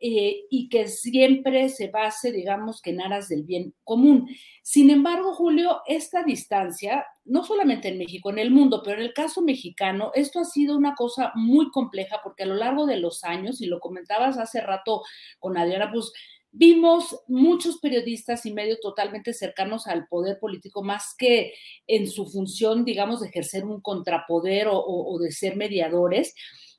Eh, 0.07 0.45
y 0.49 0.67
que 0.67 0.89
siempre 0.89 1.69
se 1.69 1.87
base, 1.87 2.33
digamos, 2.33 2.81
que 2.81 2.89
en 2.89 3.01
aras 3.01 3.29
del 3.29 3.43
bien 3.43 3.73
común. 3.85 4.27
Sin 4.61 4.89
embargo, 4.89 5.33
Julio, 5.33 5.81
esta 5.87 6.21
distancia, 6.21 7.05
no 7.23 7.45
solamente 7.45 7.87
en 7.87 7.97
México, 7.97 8.29
en 8.29 8.39
el 8.39 8.51
mundo, 8.51 8.81
pero 8.83 8.97
en 8.97 9.05
el 9.05 9.13
caso 9.13 9.41
mexicano, 9.41 10.11
esto 10.13 10.39
ha 10.39 10.45
sido 10.45 10.77
una 10.77 10.95
cosa 10.95 11.31
muy 11.35 11.71
compleja 11.71 12.19
porque 12.21 12.43
a 12.43 12.45
lo 12.45 12.55
largo 12.55 12.85
de 12.85 12.97
los 12.97 13.23
años, 13.23 13.61
y 13.61 13.67
lo 13.67 13.79
comentabas 13.79 14.37
hace 14.37 14.59
rato 14.59 15.01
con 15.39 15.57
Adriana, 15.57 15.89
pues 15.91 16.11
vimos 16.51 17.17
muchos 17.27 17.79
periodistas 17.79 18.45
y 18.45 18.53
medios 18.53 18.81
totalmente 18.81 19.33
cercanos 19.33 19.87
al 19.87 20.07
poder 20.07 20.39
político, 20.39 20.83
más 20.83 21.15
que 21.17 21.53
en 21.87 22.07
su 22.07 22.27
función, 22.27 22.83
digamos, 22.83 23.21
de 23.21 23.29
ejercer 23.29 23.63
un 23.63 23.79
contrapoder 23.81 24.67
o, 24.67 24.77
o 24.77 25.17
de 25.19 25.31
ser 25.31 25.55
mediadores 25.55 26.35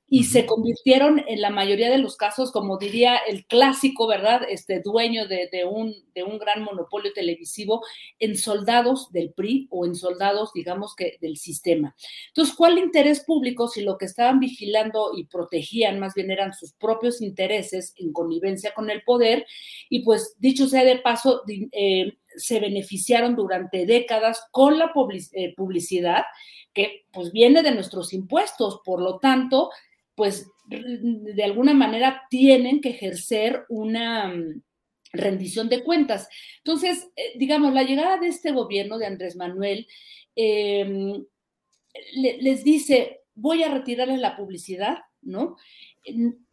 y 0.09 0.25
se 0.25 0.47
convirtieron 0.47 1.25
en 1.27 1.41
la 1.41 1.51
mayoría 1.51 1.91
de 1.91 1.99
los 1.99 2.17
casos, 2.17 2.53
como 2.53 2.79
diría 2.79 3.17
el 3.17 3.45
clásico, 3.47 4.07
¿verdad? 4.07 4.43
Este 4.49 4.81
dueño 4.81 5.27
de, 5.27 5.49
un, 5.69 5.95
de 6.15 6.23
un 6.23 6.39
gran 6.39 6.63
monopolio 6.63 7.13
televisivo, 7.13 7.83
en 8.21 8.37
soldados 8.37 9.11
del 9.11 9.33
PRI 9.33 9.67
o 9.71 9.85
en 9.85 9.97
soldados, 9.97 10.53
digamos 10.55 10.95
que, 10.95 11.19
del 11.21 11.37
sistema. 11.37 11.97
Entonces, 12.29 12.55
¿cuál 12.55 12.79
interés 12.79 13.25
público 13.25 13.67
si 13.67 13.83
lo 13.83 13.99
que 13.99 14.05
estaban 14.05 14.39
vigilando 14.39 15.11
y 15.17 15.25
protegían 15.25 15.99
más 15.99 16.15
bien 16.15 16.31
eran 16.31 16.53
sus 16.53 16.73
propios 16.75 17.21
intereses 17.21 17.93
en 17.97 18.13
connivencia 18.13 18.73
con 18.75 18.91
el 18.91 19.03
poder? 19.03 19.45
Y 19.91 20.05
pues, 20.05 20.37
dicho 20.39 20.69
sea 20.69 20.85
de 20.85 20.99
paso, 20.99 21.43
eh, 21.73 22.19
se 22.37 22.61
beneficiaron 22.61 23.35
durante 23.35 23.87
décadas 23.87 24.45
con 24.53 24.79
la 24.79 24.93
eh, 25.33 25.55
publicidad 25.57 26.25
que 26.73 27.07
pues 27.11 27.33
viene 27.33 27.63
de 27.63 27.73
nuestros 27.73 28.13
impuestos, 28.13 28.81
por 28.85 29.01
lo 29.01 29.19
tanto, 29.19 29.71
pues 30.17 30.51
de 30.67 31.45
alguna 31.45 31.75
manera 31.75 32.23
tienen 32.29 32.81
que 32.81 32.89
ejercer 32.91 33.65
una 33.69 34.29
mm, 34.29 34.63
rendición 35.13 35.69
de 35.69 35.85
cuentas. 35.85 36.29
Entonces, 36.59 37.09
eh, 37.15 37.35
digamos, 37.39 37.73
la 37.73 37.85
llegada 37.85 38.19
de 38.19 38.29
este 38.29 38.51
gobierno 38.51 38.99
de 38.99 39.07
Andrés 39.07 39.37
Manuel 39.37 39.87
em, 40.35 41.25
les 42.17 42.65
dice, 42.65 43.21
voy 43.35 43.63
a 43.63 43.73
retirarles 43.73 44.19
la 44.19 44.37
publicidad, 44.37 44.99
¿no? 45.23 45.57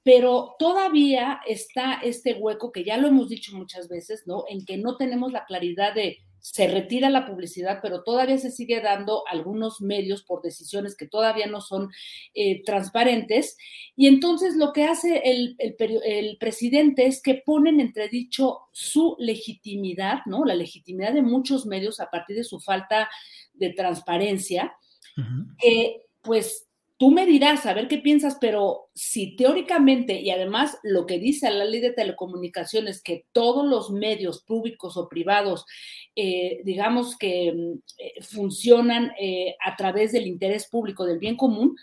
Pero 0.03 0.55
todavía 0.59 1.41
está 1.47 1.99
este 2.03 2.33
hueco 2.33 2.71
que 2.71 2.83
ya 2.83 2.97
lo 2.97 3.07
hemos 3.07 3.29
dicho 3.29 3.55
muchas 3.55 3.87
veces, 3.87 4.23
¿no? 4.25 4.45
En 4.47 4.65
que 4.65 4.77
no 4.77 4.97
tenemos 4.97 5.31
la 5.31 5.45
claridad 5.45 5.93
de 5.93 6.19
se 6.43 6.67
retira 6.67 7.09
la 7.09 7.25
publicidad, 7.25 7.79
pero 7.81 8.03
todavía 8.03 8.37
se 8.37 8.51
sigue 8.51 8.81
dando 8.81 9.23
algunos 9.29 9.79
medios 9.79 10.23
por 10.23 10.41
decisiones 10.41 10.97
que 10.97 11.07
todavía 11.07 11.47
no 11.47 11.61
son 11.61 11.89
eh, 12.33 12.61
transparentes. 12.65 13.55
Y 13.95 14.07
entonces 14.07 14.57
lo 14.57 14.73
que 14.73 14.83
hace 14.83 15.21
el, 15.23 15.55
presidente 16.37 17.05
es 17.05 17.21
que 17.21 17.41
ponen 17.45 17.79
entredicho 17.79 18.59
su 18.73 19.15
legitimidad, 19.19 20.19
¿no? 20.25 20.43
La 20.43 20.55
legitimidad 20.55 21.13
de 21.13 21.21
muchos 21.21 21.65
medios 21.65 22.01
a 22.01 22.11
partir 22.11 22.35
de 22.35 22.43
su 22.43 22.59
falta 22.59 23.09
de 23.53 23.69
transparencia, 23.69 24.73
que 25.59 26.07
pues 26.21 26.67
Tú 27.03 27.11
me 27.11 27.25
dirás, 27.25 27.65
a 27.65 27.73
ver 27.73 27.89
qué 27.89 27.97
piensas, 27.97 28.37
pero 28.39 28.89
si 28.93 29.35
teóricamente, 29.35 30.21
y 30.21 30.29
además 30.29 30.77
lo 30.83 31.05
que 31.05 31.19
dice 31.19 31.51
la 31.51 31.65
ley 31.65 31.81
de 31.81 31.91
telecomunicaciones, 31.91 33.03
que 33.03 33.25
todos 33.33 33.67
los 33.67 33.91
medios 33.91 34.41
públicos 34.41 34.95
o 34.95 35.09
privados, 35.09 35.65
eh, 36.15 36.61
digamos 36.63 37.17
que 37.17 37.51
mm, 37.51 37.73
eh, 37.97 38.13
funcionan 38.21 39.11
eh, 39.19 39.57
a 39.65 39.75
través 39.75 40.13
del 40.13 40.27
interés 40.27 40.69
público, 40.69 41.03
del 41.03 41.19
bien 41.19 41.35
común, 41.35 41.75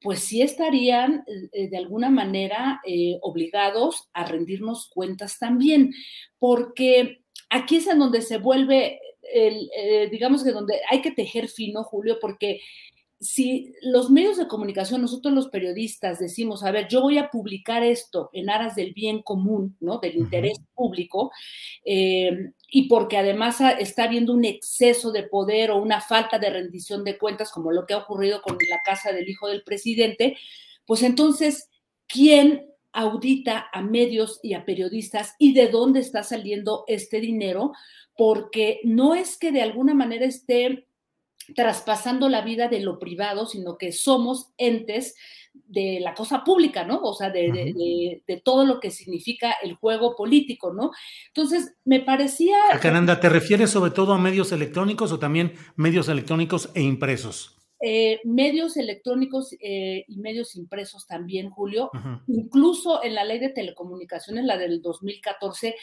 pues 0.00 0.20
sí 0.20 0.40
estarían 0.40 1.22
de 1.52 1.76
alguna 1.76 2.08
manera 2.08 2.80
obligados 3.20 4.08
a 4.14 4.24
rendirnos 4.24 4.88
cuentas 4.88 5.38
también, 5.38 5.92
porque 6.38 7.20
aquí 7.50 7.76
es 7.76 7.86
en 7.88 7.98
donde 7.98 8.22
se 8.22 8.38
vuelve 8.38 8.98
el, 9.32 9.70
digamos 10.10 10.42
que 10.42 10.50
donde 10.50 10.80
hay 10.90 11.02
que 11.02 11.12
tejer 11.12 11.48
fino, 11.48 11.84
Julio, 11.84 12.18
porque 12.20 12.60
si 13.22 13.72
los 13.82 14.10
medios 14.10 14.36
de 14.36 14.48
comunicación, 14.48 15.00
nosotros 15.00 15.32
los 15.32 15.48
periodistas 15.48 16.18
decimos, 16.18 16.64
a 16.64 16.72
ver, 16.72 16.88
yo 16.88 17.00
voy 17.00 17.18
a 17.18 17.30
publicar 17.30 17.84
esto 17.84 18.30
en 18.32 18.50
aras 18.50 18.74
del 18.74 18.92
bien 18.92 19.22
común, 19.22 19.76
¿no? 19.80 19.98
Del 19.98 20.16
interés 20.16 20.58
público, 20.74 21.30
eh, 21.84 22.50
y 22.68 22.88
porque 22.88 23.16
además 23.16 23.58
está 23.78 24.04
habiendo 24.04 24.32
un 24.32 24.44
exceso 24.44 25.12
de 25.12 25.22
poder 25.22 25.70
o 25.70 25.80
una 25.80 26.00
falta 26.00 26.38
de 26.38 26.50
rendición 26.50 27.04
de 27.04 27.16
cuentas, 27.16 27.52
como 27.52 27.70
lo 27.70 27.86
que 27.86 27.94
ha 27.94 27.98
ocurrido 27.98 28.42
con 28.42 28.58
la 28.68 28.82
casa 28.84 29.12
del 29.12 29.28
hijo 29.28 29.46
del 29.48 29.62
presidente, 29.62 30.36
pues 30.84 31.02
entonces, 31.02 31.70
¿quién 32.08 32.66
audita 32.92 33.68
a 33.72 33.82
medios 33.82 34.40
y 34.42 34.54
a 34.54 34.64
periodistas 34.64 35.34
y 35.38 35.54
de 35.54 35.68
dónde 35.68 36.00
está 36.00 36.24
saliendo 36.24 36.84
este 36.88 37.20
dinero? 37.20 37.72
Porque 38.16 38.80
no 38.82 39.14
es 39.14 39.38
que 39.38 39.52
de 39.52 39.62
alguna 39.62 39.94
manera 39.94 40.26
esté 40.26 40.86
traspasando 41.54 42.28
la 42.28 42.42
vida 42.42 42.68
de 42.68 42.80
lo 42.80 42.98
privado, 42.98 43.46
sino 43.46 43.78
que 43.78 43.92
somos 43.92 44.52
entes 44.58 45.14
de 45.54 46.00
la 46.00 46.14
cosa 46.14 46.44
pública, 46.44 46.84
¿no? 46.84 47.00
O 47.02 47.14
sea, 47.14 47.30
de, 47.30 48.22
todo 48.44 48.64
lo 48.64 48.80
que 48.80 48.90
significa 48.90 49.52
el 49.62 49.74
juego 49.74 50.16
político, 50.16 50.72
¿no? 50.72 50.90
Entonces, 51.28 51.74
me 51.84 52.00
parecía... 52.00 52.56
Cananda, 52.80 53.20
¿te 53.20 53.28
refieres 53.28 53.70
sobre 53.70 53.90
todo 53.90 54.12
a 54.14 54.18
medios 54.18 54.52
electrónicos 54.52 55.12
o 55.12 55.18
también 55.18 55.52
medios 55.76 56.08
electrónicos 56.08 56.70
e 56.74 56.82
impresos? 56.82 57.58
Eh, 57.84 58.20
medios 58.24 58.76
electrónicos 58.76 59.54
eh, 59.60 60.04
y 60.06 60.16
medios 60.18 60.54
impresos 60.54 61.06
también, 61.06 61.50
Julio. 61.50 61.90
Incluso 62.28 63.02
en 63.02 63.14
la 63.14 63.24
ley 63.24 63.40
de 63.40 63.48
telecomunicaciones, 63.48 64.44
la 64.44 64.56
del 64.56 64.80
2014, 64.80 65.74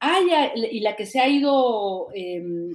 hay, 0.00 0.28
y 0.70 0.80
la 0.80 0.96
que 0.96 1.06
se 1.06 1.20
ha 1.20 1.28
ido, 1.28 2.08
em, 2.14 2.74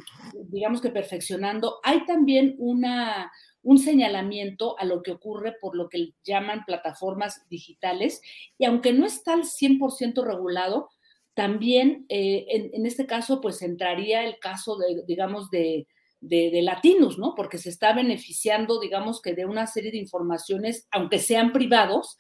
digamos 0.49 0.82
que 0.82 0.89
perfeccionando, 0.89 1.80
hay 1.84 2.05
también 2.05 2.55
una, 2.57 3.32
un 3.61 3.78
señalamiento 3.78 4.78
a 4.78 4.86
lo 4.86 5.01
que 5.01 5.11
ocurre 5.11 5.55
por 5.61 5.76
lo 5.76 5.89
que 5.89 6.13
llaman 6.24 6.65
plataformas 6.65 7.47
digitales, 7.49 8.21
y 8.57 8.65
aunque 8.65 8.93
no 8.93 9.05
está 9.05 9.34
al 9.34 9.45
100% 9.45 10.24
regulado, 10.24 10.89
también 11.34 12.05
eh, 12.09 12.45
en, 12.74 12.86
este 12.86 13.07
caso, 13.07 13.41
pues 13.41 13.61
entraría 13.61 14.24
el 14.24 14.38
caso, 14.39 14.78
de, 14.78 15.03
digamos, 15.07 15.49
de, 15.49 15.88
de, 16.19 16.61
latinos, 16.61 17.17
¿no? 17.17 17.34
Porque 17.36 17.57
se 17.57 17.69
está 17.69 17.93
beneficiando, 17.93 18.80
digamos, 18.80 19.21
que 19.21 19.34
de 19.34 19.45
una 19.45 19.65
serie 19.67 19.91
de 19.91 19.97
informaciones, 19.97 20.88
aunque 20.91 21.19
sean 21.19 21.51
privados, 21.51 22.17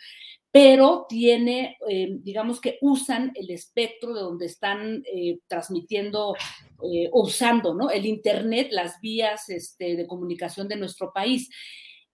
pero 0.53 1.07
tiene, 1.09 1.77
eh, 1.89 2.09
digamos 2.21 2.61
que 2.61 2.77
usan 2.81 3.31
el 3.33 3.49
espectro 3.49 4.13
de 4.13 4.21
donde 4.21 4.45
están 4.45 5.03
eh, 5.11 5.39
transmitiendo, 5.47 6.35
eh, 6.83 7.09
usando, 7.11 7.73
¿no? 7.73 7.89
El 7.89 8.05
Internet, 8.05 8.67
las 8.69 9.01
vías 9.01 9.49
este, 9.49 9.95
de 9.95 10.05
comunicación 10.05 10.67
de 10.67 10.75
nuestro 10.75 11.11
país. 11.11 11.49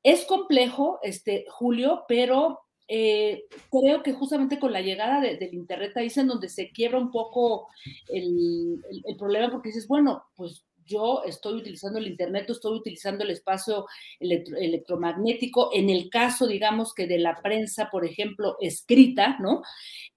Es 0.03 0.23
complejo, 0.23 0.99
este, 1.03 1.43
Julio, 1.49 2.05
pero 2.07 2.61
creo 2.87 4.01
que 4.01 4.13
justamente 4.13 4.57
con 4.57 4.73
la 4.73 4.81
llegada 4.81 5.21
del 5.21 5.53
Internet 5.53 5.91
ahí 5.95 6.07
es 6.07 6.17
en 6.17 6.25
donde 6.25 6.49
se 6.49 6.71
quiebra 6.71 6.97
un 6.97 7.11
poco 7.11 7.67
el, 8.07 8.81
problema, 9.19 9.51
porque 9.51 9.69
dices, 9.69 9.87
bueno, 9.87 10.23
pues 10.35 10.65
yo 10.89 11.23
estoy 11.25 11.53
utilizando 11.53 11.99
el 11.99 12.07
Internet, 12.07 12.49
estoy 12.49 12.77
utilizando 12.77 13.23
el 13.23 13.31
espacio 13.31 13.85
electromagnético, 14.19 15.69
en 15.73 15.89
el 15.89 16.09
caso, 16.09 16.47
digamos, 16.47 16.93
que 16.93 17.07
de 17.07 17.19
la 17.19 17.39
prensa, 17.41 17.89
por 17.89 18.05
ejemplo, 18.05 18.57
escrita, 18.59 19.37
¿no? 19.39 19.61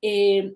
Eh, 0.00 0.54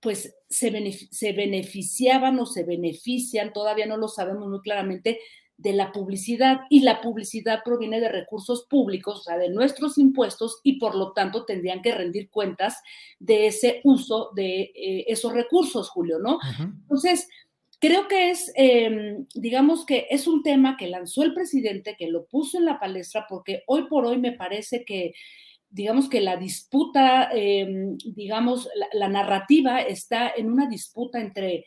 pues 0.00 0.34
se, 0.48 0.92
se 1.10 1.32
beneficiaban 1.32 2.38
o 2.38 2.46
se 2.46 2.64
benefician, 2.64 3.52
todavía 3.52 3.86
no 3.86 3.96
lo 3.96 4.08
sabemos 4.08 4.48
muy 4.48 4.60
claramente, 4.60 5.18
de 5.58 5.72
la 5.72 5.90
publicidad 5.90 6.60
y 6.70 6.80
la 6.80 7.00
publicidad 7.00 7.62
proviene 7.64 8.00
de 8.00 8.08
recursos 8.08 8.64
públicos, 8.70 9.20
o 9.20 9.22
sea, 9.24 9.36
de 9.36 9.50
nuestros 9.50 9.98
impuestos 9.98 10.60
y 10.62 10.78
por 10.78 10.94
lo 10.94 11.12
tanto 11.12 11.44
tendrían 11.44 11.82
que 11.82 11.92
rendir 11.92 12.30
cuentas 12.30 12.80
de 13.18 13.48
ese 13.48 13.80
uso 13.82 14.30
de 14.36 14.72
eh, 14.74 15.04
esos 15.08 15.32
recursos, 15.32 15.90
Julio, 15.90 16.20
¿no? 16.20 16.38
Entonces, 16.58 17.28
creo 17.78 18.08
que 18.08 18.30
es, 18.30 18.52
em, 18.56 19.26
digamos 19.34 19.86
que 19.86 20.06
es 20.10 20.26
un 20.26 20.42
tema 20.42 20.76
que 20.76 20.88
lanzó 20.88 21.22
el 21.22 21.34
presidente, 21.34 21.96
que 21.98 22.08
lo 22.08 22.26
puso 22.26 22.58
en 22.58 22.64
la 22.64 22.78
palestra, 22.80 23.26
porque 23.28 23.62
hoy 23.66 23.86
por 23.88 24.06
hoy 24.06 24.18
me 24.18 24.32
parece 24.32 24.84
que 24.84 25.12
digamos 25.70 26.08
que 26.08 26.20
la 26.20 26.36
disputa, 26.36 27.28
em, 27.32 27.96
digamos, 27.98 28.68
la, 28.94 29.08
narrativa 29.08 29.80
está 29.80 30.32
en 30.34 30.50
una 30.50 30.68
disputa 30.68 31.20
entre 31.20 31.66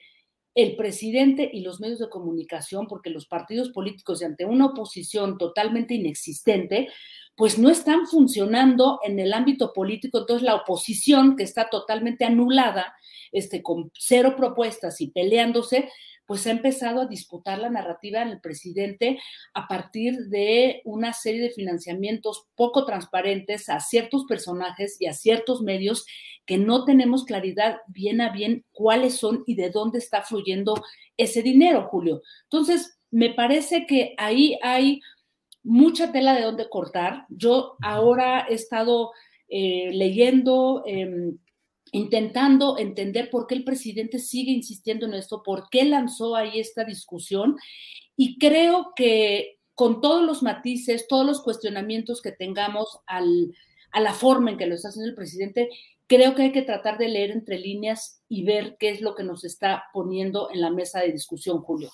el 0.54 0.76
presidente 0.76 1.50
y 1.52 1.62
los 1.62 1.80
medios 1.80 2.00
de 2.00 2.10
comunicación, 2.10 2.88
porque 2.88 3.10
los 3.10 3.26
partidos 3.26 3.70
políticos, 3.70 4.22
ante 4.24 4.46
una 4.46 4.68
oposición 4.68 5.38
totalmente 5.38 5.94
inexistente, 5.94 6.90
pues 7.36 7.58
no 7.58 7.70
están 7.70 8.08
funcionando 8.08 9.00
en 9.04 9.20
el 9.20 9.34
ámbito 9.34 9.72
político. 9.74 10.20
Entonces, 10.20 10.44
la 10.44 10.56
oposición, 10.56 11.36
que 11.36 11.44
está 11.44 11.70
totalmente 11.70 12.26
anulada, 12.26 12.94
este, 13.32 13.64
con 13.64 13.92
cero 13.98 14.36
propuestas 14.36 15.00
y 15.00 15.08
peleándose, 15.08 15.90
pues 16.32 16.48
ha 16.48 16.52
empezado 16.52 17.02
a 17.02 17.08
disputar 17.08 17.60
la 17.60 17.70
narrativa 17.70 18.22
en 18.22 18.30
el 18.30 18.40
presidente 18.40 19.20
a 19.54 19.68
partir 19.68 20.28
de 20.28 20.82
una 20.86 21.12
serie 21.12 21.42
de 21.42 21.50
financiamientos 21.50 22.46
poco 22.56 22.86
transparentes 22.86 23.68
a 23.68 23.80
ciertos 23.82 24.24
personajes 24.30 24.96
y 25.00 25.08
a 25.08 25.14
ciertos 25.14 25.62
medios 25.62 26.06
que 26.46 26.58
no 26.58 26.86
tenemos 26.86 27.26
claridad 27.26 27.78
bien 27.88 28.22
a 28.22 28.30
bien 28.30 28.66
cuáles 28.72 29.16
son 29.16 29.44
y 29.46 29.56
de 29.56 29.70
dónde 29.70 30.00
está 30.00 30.24
fluyendo 30.24 30.76
ese 31.18 31.42
dinero, 31.42 31.88
Julio. 31.90 32.22
Entonces, 32.44 32.98
me 33.10 33.34
parece 33.34 33.86
que 33.86 34.16
ahí 34.18 34.58
hay 34.62 35.02
mucha 35.64 36.12
tela 36.12 36.34
de 36.34 36.44
dónde 36.44 36.70
cortar. 36.70 37.26
Yo 37.30 37.76
ahora 37.82 38.46
he 38.50 38.54
estado 38.54 39.12
eh, 39.48 39.92
leyendo... 39.94 40.84
Em, 40.86 41.38
intentando 41.92 42.78
entender 42.78 43.30
por 43.30 43.48
qué 43.48 43.56
el 43.56 43.64
presidente 43.64 44.18
sigue 44.20 44.52
insistiendo 44.52 45.06
en 45.06 45.14
esto, 45.14 45.44
por 45.44 45.70
qué 45.70 45.84
lanzó 45.84 46.36
ahí 46.36 46.60
esta 46.60 46.84
discusión. 46.86 47.58
Y 48.16 48.38
creo 48.40 48.94
que 48.96 49.60
con 49.76 50.02
todos 50.02 50.24
los 50.24 50.42
matices, 50.44 51.08
todos 51.08 51.26
los 51.26 51.42
cuestionamientos 51.42 52.22
que 52.22 52.32
tengamos 52.32 53.00
al, 53.08 53.54
a 53.92 54.00
la 54.00 54.14
forma 54.14 54.52
en 54.52 54.58
que 54.58 54.68
lo 54.68 54.76
está 54.76 54.90
haciendo 54.90 55.10
el 55.10 55.16
presidente, 55.16 55.70
creo 56.12 56.36
que 56.36 56.42
hay 56.42 56.52
que 56.52 56.62
tratar 56.62 56.98
de 56.98 57.08
leer 57.08 57.32
entre 57.32 57.58
líneas 57.58 58.22
y 58.28 58.44
ver 58.44 58.76
qué 58.78 58.90
es 58.90 59.00
lo 59.00 59.16
que 59.16 59.24
nos 59.24 59.46
está 59.46 59.84
poniendo 59.94 60.50
en 60.52 60.60
la 60.60 60.70
mesa 60.70 61.00
de 61.00 61.10
discusión, 61.10 61.60
Julio. 61.60 61.90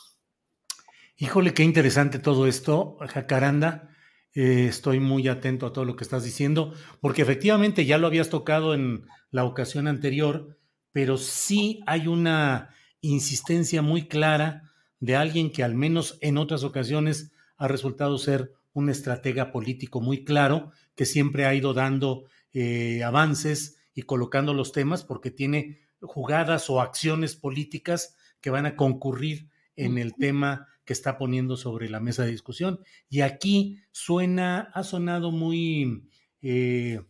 Híjole, 1.17 1.53
qué 1.53 1.61
interesante 1.61 2.17
todo 2.17 2.47
esto, 2.47 2.97
Jacaranda. 2.99 3.89
Eh, 4.33 4.65
estoy 4.69 4.99
muy 4.99 5.27
atento 5.27 5.67
a 5.67 5.71
todo 5.71 5.85
lo 5.85 5.95
que 5.95 6.03
estás 6.03 6.23
diciendo, 6.23 6.73
porque 6.99 7.21
efectivamente 7.21 7.85
ya 7.85 7.99
lo 7.99 8.07
habías 8.07 8.29
tocado 8.29 8.73
en 8.73 9.05
la 9.29 9.43
ocasión 9.43 9.87
anterior, 9.87 10.57
pero 10.91 11.17
sí 11.17 11.81
hay 11.85 12.07
una 12.07 12.69
insistencia 13.01 13.83
muy 13.83 14.07
clara 14.07 14.63
de 14.99 15.15
alguien 15.15 15.51
que 15.51 15.63
al 15.63 15.75
menos 15.75 16.17
en 16.21 16.39
otras 16.39 16.63
ocasiones 16.63 17.33
ha 17.55 17.67
resultado 17.67 18.17
ser 18.17 18.51
un 18.73 18.89
estratega 18.89 19.51
político 19.51 20.01
muy 20.01 20.23
claro, 20.23 20.71
que 20.95 21.05
siempre 21.05 21.45
ha 21.45 21.53
ido 21.53 21.75
dando 21.75 22.23
eh, 22.51 23.03
avances 23.03 23.76
y 23.97 24.03
colocando 24.03 24.53
los 24.53 24.73
temas 24.73 25.03
porque 25.03 25.31
tiene 25.31 25.79
jugadas 26.01 26.69
o 26.69 26.81
acciones 26.81 27.35
políticas 27.35 28.15
que 28.41 28.51
van 28.51 28.67
a 28.67 28.75
concurrir 28.75 29.49
en 29.75 29.97
el 29.97 30.13
tema 30.13 30.67
que 30.85 30.93
está 30.93 31.17
poniendo 31.17 31.57
sobre 31.57 31.89
la 31.89 31.99
mesa 31.99 32.23
de 32.23 32.29
discusión. 32.29 32.79
Y 33.09 33.21
aquí 33.21 33.81
suena, 33.91 34.69
ha 34.75 34.83
sonado 34.83 35.31
muy 35.31 36.11
eh, 36.43 37.01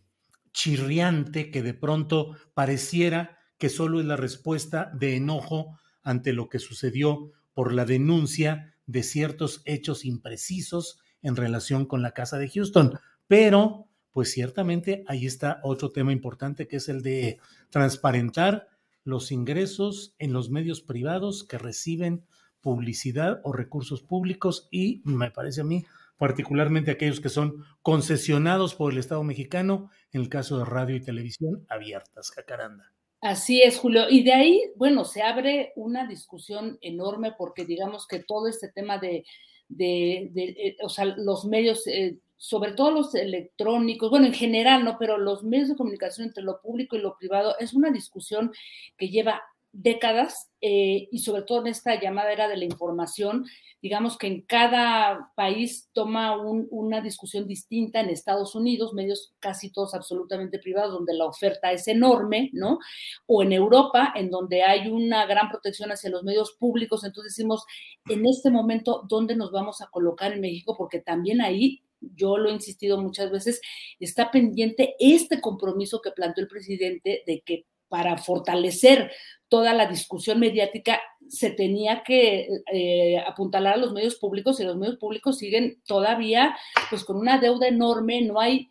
chirriante 0.54 1.50
que 1.50 1.62
de 1.62 1.74
pronto 1.74 2.34
pareciera 2.54 3.36
que 3.58 3.68
solo 3.68 4.00
es 4.00 4.06
la 4.06 4.16
respuesta 4.16 4.90
de 4.94 5.16
enojo 5.16 5.78
ante 6.02 6.32
lo 6.32 6.48
que 6.48 6.58
sucedió 6.58 7.32
por 7.52 7.74
la 7.74 7.84
denuncia 7.84 8.74
de 8.86 9.02
ciertos 9.02 9.60
hechos 9.66 10.06
imprecisos 10.06 11.00
en 11.20 11.36
relación 11.36 11.84
con 11.84 12.00
la 12.00 12.12
casa 12.12 12.38
de 12.38 12.48
Houston. 12.48 12.98
Pero, 13.26 13.87
pues 14.18 14.32
ciertamente 14.32 15.04
ahí 15.06 15.26
está 15.26 15.60
otro 15.62 15.92
tema 15.92 16.10
importante 16.10 16.66
que 16.66 16.78
es 16.78 16.88
el 16.88 17.04
de 17.04 17.38
transparentar 17.70 18.66
los 19.04 19.30
ingresos 19.30 20.16
en 20.18 20.32
los 20.32 20.50
medios 20.50 20.80
privados 20.80 21.44
que 21.44 21.56
reciben 21.56 22.24
publicidad 22.60 23.40
o 23.44 23.52
recursos 23.52 24.02
públicos 24.02 24.66
y 24.72 25.02
me 25.04 25.30
parece 25.30 25.60
a 25.60 25.64
mí 25.64 25.84
particularmente 26.16 26.90
aquellos 26.90 27.20
que 27.20 27.28
son 27.28 27.64
concesionados 27.80 28.74
por 28.74 28.92
el 28.92 28.98
Estado 28.98 29.22
mexicano, 29.22 29.88
en 30.10 30.22
el 30.22 30.28
caso 30.28 30.58
de 30.58 30.64
radio 30.64 30.96
y 30.96 31.00
televisión 31.00 31.64
abiertas, 31.68 32.32
Jacaranda. 32.32 32.92
Así 33.20 33.62
es, 33.62 33.78
Julio. 33.78 34.10
Y 34.10 34.24
de 34.24 34.32
ahí, 34.32 34.62
bueno, 34.74 35.04
se 35.04 35.22
abre 35.22 35.72
una 35.76 36.08
discusión 36.08 36.76
enorme 36.80 37.34
porque 37.38 37.64
digamos 37.64 38.08
que 38.08 38.18
todo 38.18 38.48
este 38.48 38.68
tema 38.68 38.98
de, 38.98 39.24
de, 39.68 40.32
eh, 40.34 40.76
o 40.82 40.88
sea, 40.88 41.04
los 41.04 41.44
medios, 41.44 41.86
eh, 41.86 42.18
sobre 42.38 42.72
todo 42.72 42.92
los 42.92 43.14
electrónicos, 43.14 44.10
bueno, 44.10 44.26
en 44.26 44.34
general, 44.34 44.84
¿no? 44.84 44.96
Pero 44.98 45.18
los 45.18 45.42
medios 45.42 45.68
de 45.68 45.76
comunicación 45.76 46.28
entre 46.28 46.44
lo 46.44 46.60
público 46.60 46.96
y 46.96 47.00
lo 47.00 47.16
privado 47.18 47.56
es 47.58 47.74
una 47.74 47.90
discusión 47.90 48.52
que 48.96 49.10
lleva 49.10 49.42
décadas 49.72 50.50
eh, 50.60 51.08
y 51.12 51.18
sobre 51.18 51.42
todo 51.42 51.60
en 51.60 51.68
esta 51.68 52.00
llamada 52.00 52.32
era 52.32 52.48
de 52.48 52.56
la 52.56 52.64
información, 52.64 53.44
digamos 53.82 54.16
que 54.16 54.26
en 54.26 54.42
cada 54.42 55.30
país 55.36 55.88
toma 55.92 56.36
una 56.40 57.00
discusión 57.00 57.46
distinta 57.46 58.00
en 58.00 58.08
Estados 58.08 58.54
Unidos, 58.54 58.94
medios 58.94 59.34
casi 59.38 59.70
todos 59.70 59.94
absolutamente 59.94 60.58
privados, 60.58 60.92
donde 60.92 61.14
la 61.14 61.26
oferta 61.26 61.70
es 61.70 61.86
enorme, 61.86 62.50
¿no? 62.54 62.78
O 63.26 63.42
en 63.42 63.52
Europa, 63.52 64.12
en 64.16 64.30
donde 64.30 64.62
hay 64.62 64.88
una 64.88 65.26
gran 65.26 65.48
protección 65.48 65.92
hacia 65.92 66.10
los 66.10 66.24
medios 66.24 66.56
públicos, 66.58 67.04
entonces 67.04 67.36
decimos, 67.36 67.64
en 68.08 68.26
este 68.26 68.50
momento, 68.50 69.04
¿dónde 69.08 69.36
nos 69.36 69.52
vamos 69.52 69.80
a 69.80 69.90
colocar 69.90 70.32
en 70.32 70.40
México? 70.40 70.76
Porque 70.76 71.00
también 71.00 71.40
ahí 71.40 71.82
yo 72.00 72.38
lo 72.38 72.48
he 72.48 72.52
insistido 72.52 73.00
muchas 73.00 73.30
veces, 73.30 73.60
está 74.00 74.30
pendiente 74.30 74.94
este 74.98 75.40
compromiso 75.40 76.00
que 76.00 76.10
planteó 76.10 76.42
el 76.42 76.48
presidente 76.48 77.22
de 77.26 77.40
que 77.40 77.66
para 77.88 78.18
fortalecer 78.18 79.10
toda 79.48 79.72
la 79.72 79.86
discusión 79.86 80.38
mediática 80.40 81.00
se 81.28 81.50
tenía 81.50 82.02
que 82.04 82.48
eh, 82.72 83.18
apuntalar 83.26 83.74
a 83.74 83.78
los 83.78 83.92
medios 83.92 84.16
públicos 84.16 84.60
y 84.60 84.64
los 84.64 84.76
medios 84.76 84.96
públicos 84.96 85.38
siguen 85.38 85.80
todavía 85.86 86.56
pues 86.90 87.04
con 87.04 87.16
una 87.16 87.38
deuda 87.38 87.66
enorme, 87.66 88.22
no 88.22 88.40
hay 88.40 88.68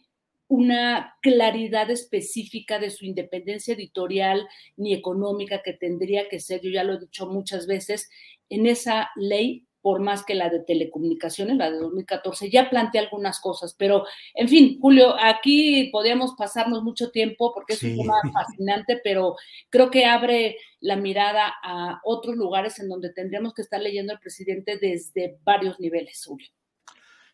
una 0.48 1.16
claridad 1.22 1.90
específica 1.92 2.80
de 2.80 2.90
su 2.90 3.06
independencia 3.06 3.74
editorial 3.74 4.48
ni 4.78 4.94
económica 4.94 5.62
que 5.62 5.74
tendría 5.74 6.30
que 6.30 6.40
ser, 6.40 6.62
yo 6.62 6.70
ya 6.70 6.84
lo 6.84 6.94
he 6.94 7.00
dicho 7.00 7.28
muchas 7.28 7.68
veces, 7.68 8.10
en 8.50 8.66
esa 8.66 9.10
ley 9.16 9.67
más 9.96 10.24
que 10.24 10.36
la 10.36 10.50
de 10.50 10.60
telecomunicaciones, 10.60 11.56
la 11.58 11.72
de 11.72 11.80
2014, 11.80 12.50
ya 12.50 12.70
plantea 12.70 13.02
algunas 13.02 13.40
cosas, 13.40 13.74
pero 13.78 14.06
en 14.34 14.48
fin, 14.50 14.78
Julio, 14.80 15.16
aquí 15.20 15.90
podríamos 15.92 16.34
pasarnos 16.38 16.84
mucho 16.84 17.10
tiempo 17.10 17.54
porque 17.54 17.74
es 17.74 17.84
un 17.84 17.98
tema 17.98 18.16
fascinante, 18.34 19.00
pero 19.04 19.36
creo 19.70 19.90
que 19.90 20.06
abre 20.06 20.58
la 20.80 20.98
mirada 20.98 21.54
a 21.64 22.02
otros 22.04 22.36
lugares 22.36 22.80
en 22.80 22.90
donde 22.90 23.12
tendríamos 23.14 23.54
que 23.54 23.62
estar 23.62 23.82
leyendo 23.82 24.14
al 24.14 24.20
presidente 24.20 24.78
desde 24.78 25.40
varios 25.44 25.80
niveles, 25.80 26.24
Julio. 26.26 26.48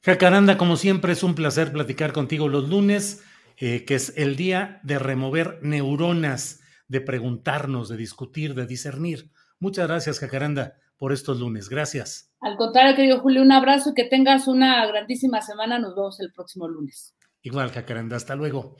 Jacaranda, 0.01 0.57
como 0.57 0.77
siempre, 0.77 1.13
es 1.13 1.23
un 1.23 1.35
placer 1.35 1.71
platicar 1.71 2.13
contigo 2.13 2.49
los 2.49 2.69
lunes, 2.69 3.23
eh, 3.57 3.85
que 3.85 3.95
es 3.95 4.13
el 4.17 4.35
día 4.35 4.79
de 4.83 4.99
remover 4.99 5.59
neuronas, 5.61 6.61
de 6.87 7.01
preguntarnos, 7.01 7.89
de 7.89 7.97
discutir, 7.97 8.53
de 8.53 8.67
discernir. 8.67 9.31
Muchas 9.59 9.87
gracias, 9.87 10.19
Jacaranda 10.19 10.82
por 11.03 11.11
estos 11.11 11.37
lunes. 11.37 11.67
Gracias. 11.67 12.31
Al 12.39 12.55
contrario, 12.55 12.95
querido 12.95 13.19
Julio, 13.19 13.41
un 13.41 13.51
abrazo 13.51 13.89
y 13.89 13.93
que 13.93 14.05
tengas 14.05 14.47
una 14.47 14.87
grandísima 14.87 15.41
semana. 15.41 15.77
Nos 15.77 15.95
vemos 15.95 16.17
el 16.21 16.31
próximo 16.31 16.65
lunes. 16.65 17.13
Igual, 17.41 17.71
Jacaranda, 17.71 18.15
hasta 18.15 18.37
luego. 18.37 18.77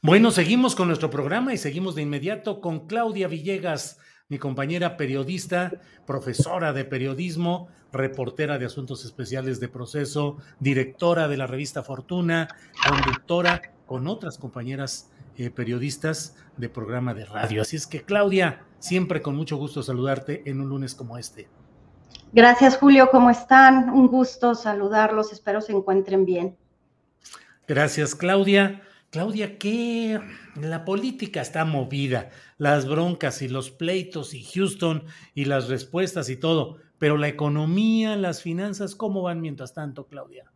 Bueno, 0.00 0.30
seguimos 0.30 0.76
con 0.76 0.86
nuestro 0.86 1.10
programa 1.10 1.52
y 1.52 1.58
seguimos 1.58 1.96
de 1.96 2.02
inmediato 2.02 2.60
con 2.60 2.86
Claudia 2.86 3.26
Villegas, 3.26 3.98
mi 4.28 4.38
compañera 4.38 4.96
periodista, 4.96 5.72
profesora 6.06 6.72
de 6.72 6.84
periodismo, 6.84 7.66
reportera 7.90 8.56
de 8.58 8.66
asuntos 8.66 9.04
especiales 9.04 9.58
de 9.58 9.66
proceso, 9.68 10.36
directora 10.60 11.26
de 11.26 11.38
la 11.38 11.48
revista 11.48 11.82
Fortuna, 11.82 12.46
conductora 12.88 13.60
con 13.84 14.06
otras 14.06 14.38
compañeras 14.38 15.10
eh, 15.36 15.50
periodistas 15.50 16.36
de 16.56 16.68
programa 16.68 17.14
de 17.14 17.24
radio. 17.24 17.62
Así 17.62 17.74
es 17.74 17.88
que, 17.88 18.04
Claudia, 18.04 18.64
siempre 18.78 19.22
con 19.22 19.34
mucho 19.34 19.56
gusto 19.56 19.82
saludarte 19.82 20.48
en 20.48 20.60
un 20.60 20.68
lunes 20.68 20.94
como 20.94 21.18
este. 21.18 21.48
Gracias, 22.34 22.78
Julio. 22.78 23.10
¿Cómo 23.12 23.30
están? 23.30 23.90
Un 23.90 24.08
gusto 24.08 24.56
saludarlos. 24.56 25.32
Espero 25.32 25.60
se 25.60 25.70
encuentren 25.70 26.24
bien. 26.24 26.56
Gracias, 27.68 28.16
Claudia. 28.16 28.82
Claudia, 29.10 29.56
que 29.56 30.18
la 30.56 30.84
política 30.84 31.40
está 31.40 31.64
movida, 31.64 32.30
las 32.58 32.88
broncas 32.88 33.40
y 33.40 33.46
los 33.46 33.70
pleitos 33.70 34.34
y 34.34 34.42
Houston 34.42 35.04
y 35.32 35.44
las 35.44 35.68
respuestas 35.68 36.28
y 36.28 36.36
todo, 36.36 36.78
pero 36.98 37.18
la 37.18 37.28
economía, 37.28 38.16
las 38.16 38.42
finanzas, 38.42 38.96
¿cómo 38.96 39.22
van 39.22 39.40
mientras 39.40 39.72
tanto, 39.72 40.08
Claudia? 40.08 40.50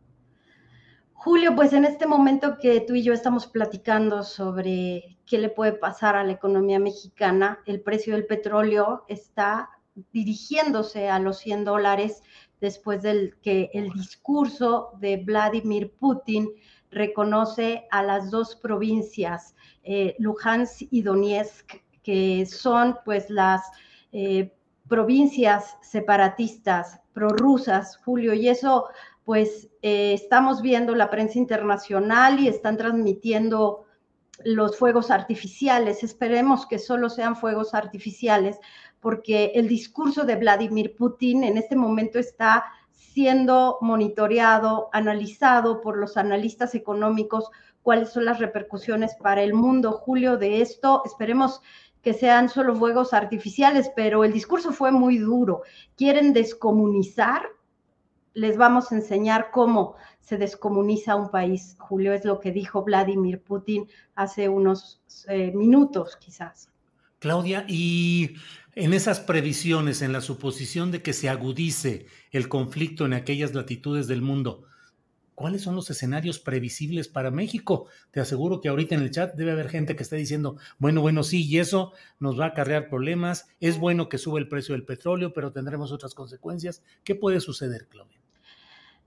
Julio, 1.13 1.55
pues 1.55 1.71
en 1.71 1.85
este 1.85 2.05
momento 2.05 2.57
que 2.61 2.81
tú 2.81 2.95
y 2.95 3.03
yo 3.03 3.13
estamos 3.13 3.47
platicando 3.47 4.23
sobre 4.23 5.17
qué 5.25 5.37
le 5.37 5.47
puede 5.47 5.71
pasar 5.71 6.17
a 6.17 6.25
la 6.25 6.33
economía 6.33 6.79
mexicana, 6.79 7.59
el 7.65 7.79
precio 7.79 8.15
del 8.15 8.25
petróleo 8.25 9.05
está 9.07 9.69
dirigiéndose 10.11 11.09
a 11.09 11.19
los 11.19 11.39
100 11.39 11.65
dólares 11.65 12.23
después 12.61 13.01
del 13.01 13.37
que 13.41 13.69
el 13.73 13.89
discurso 13.91 14.91
de 14.99 15.17
Vladimir 15.17 15.93
Putin 15.99 16.49
reconoce 16.91 17.87
a 17.91 18.03
las 18.03 18.31
dos 18.31 18.55
provincias, 18.55 19.55
eh, 19.83 20.15
Luhansk 20.19 20.87
y 20.89 21.01
Donetsk, 21.01 21.75
que 22.03 22.45
son 22.45 22.97
pues 23.05 23.29
las 23.29 23.61
eh, 24.11 24.53
provincias 24.87 25.77
separatistas 25.81 26.99
prorrusas, 27.13 27.97
Julio, 28.03 28.33
y 28.33 28.49
eso 28.49 28.87
pues 29.23 29.69
eh, 29.83 30.13
estamos 30.13 30.61
viendo 30.61 30.95
la 30.95 31.11
prensa 31.11 31.37
internacional 31.37 32.39
y 32.39 32.47
están 32.47 32.77
transmitiendo 32.77 33.85
los 34.43 34.77
fuegos 34.77 35.11
artificiales. 35.11 36.03
Esperemos 36.03 36.65
que 36.65 36.79
solo 36.79 37.09
sean 37.09 37.35
fuegos 37.35 37.73
artificiales, 37.73 38.59
porque 38.99 39.51
el 39.55 39.67
discurso 39.67 40.25
de 40.25 40.35
Vladimir 40.35 40.95
Putin 40.95 41.43
en 41.43 41.57
este 41.57 41.75
momento 41.75 42.19
está 42.19 42.65
siendo 42.91 43.77
monitoreado, 43.81 44.89
analizado 44.93 45.81
por 45.81 45.97
los 45.97 46.17
analistas 46.17 46.75
económicos, 46.75 47.49
cuáles 47.81 48.09
son 48.09 48.25
las 48.25 48.39
repercusiones 48.39 49.15
para 49.15 49.41
el 49.41 49.53
mundo, 49.53 49.93
Julio, 49.93 50.37
de 50.37 50.61
esto. 50.61 51.01
Esperemos 51.05 51.61
que 52.01 52.13
sean 52.13 52.49
solo 52.49 52.75
fuegos 52.75 53.13
artificiales, 53.13 53.91
pero 53.95 54.23
el 54.23 54.31
discurso 54.31 54.71
fue 54.71 54.91
muy 54.91 55.17
duro. 55.17 55.63
Quieren 55.97 56.33
descomunizar, 56.33 57.47
les 58.33 58.57
vamos 58.57 58.91
a 58.91 58.95
enseñar 58.95 59.51
cómo 59.51 59.95
se 60.19 60.37
descomuniza 60.37 61.15
un 61.15 61.31
país. 61.31 61.75
Julio 61.79 62.13
es 62.13 62.25
lo 62.25 62.39
que 62.39 62.51
dijo 62.51 62.83
Vladimir 62.83 63.41
Putin 63.41 63.87
hace 64.15 64.49
unos 64.49 65.01
eh, 65.27 65.51
minutos, 65.55 66.17
quizás. 66.17 66.69
Claudia, 67.19 67.65
y 67.67 68.35
en 68.75 68.93
esas 68.93 69.19
previsiones, 69.19 70.01
en 70.01 70.13
la 70.13 70.21
suposición 70.21 70.91
de 70.91 71.01
que 71.01 71.13
se 71.13 71.27
agudice 71.27 72.05
el 72.31 72.47
conflicto 72.47 73.05
en 73.05 73.13
aquellas 73.13 73.53
latitudes 73.53 74.07
del 74.07 74.21
mundo, 74.21 74.63
¿cuáles 75.35 75.61
son 75.63 75.75
los 75.75 75.89
escenarios 75.89 76.39
previsibles 76.39 77.07
para 77.07 77.31
México? 77.31 77.87
Te 78.11 78.19
aseguro 78.21 78.61
que 78.61 78.69
ahorita 78.69 78.95
en 78.95 79.01
el 79.01 79.11
chat 79.11 79.35
debe 79.35 79.51
haber 79.51 79.69
gente 79.69 79.95
que 79.95 80.03
esté 80.03 80.15
diciendo, 80.15 80.57
bueno, 80.77 81.01
bueno, 81.01 81.23
sí, 81.23 81.45
y 81.45 81.59
eso 81.59 81.91
nos 82.19 82.39
va 82.39 82.45
a 82.45 82.49
acarrear 82.49 82.87
problemas, 82.87 83.49
es 83.59 83.77
bueno 83.77 84.07
que 84.07 84.17
sube 84.17 84.39
el 84.39 84.47
precio 84.47 84.73
del 84.73 84.85
petróleo, 84.85 85.33
pero 85.33 85.51
tendremos 85.51 85.91
otras 85.91 86.13
consecuencias. 86.13 86.83
¿Qué 87.03 87.15
puede 87.15 87.39
suceder, 87.39 87.87
Claudia? 87.89 88.18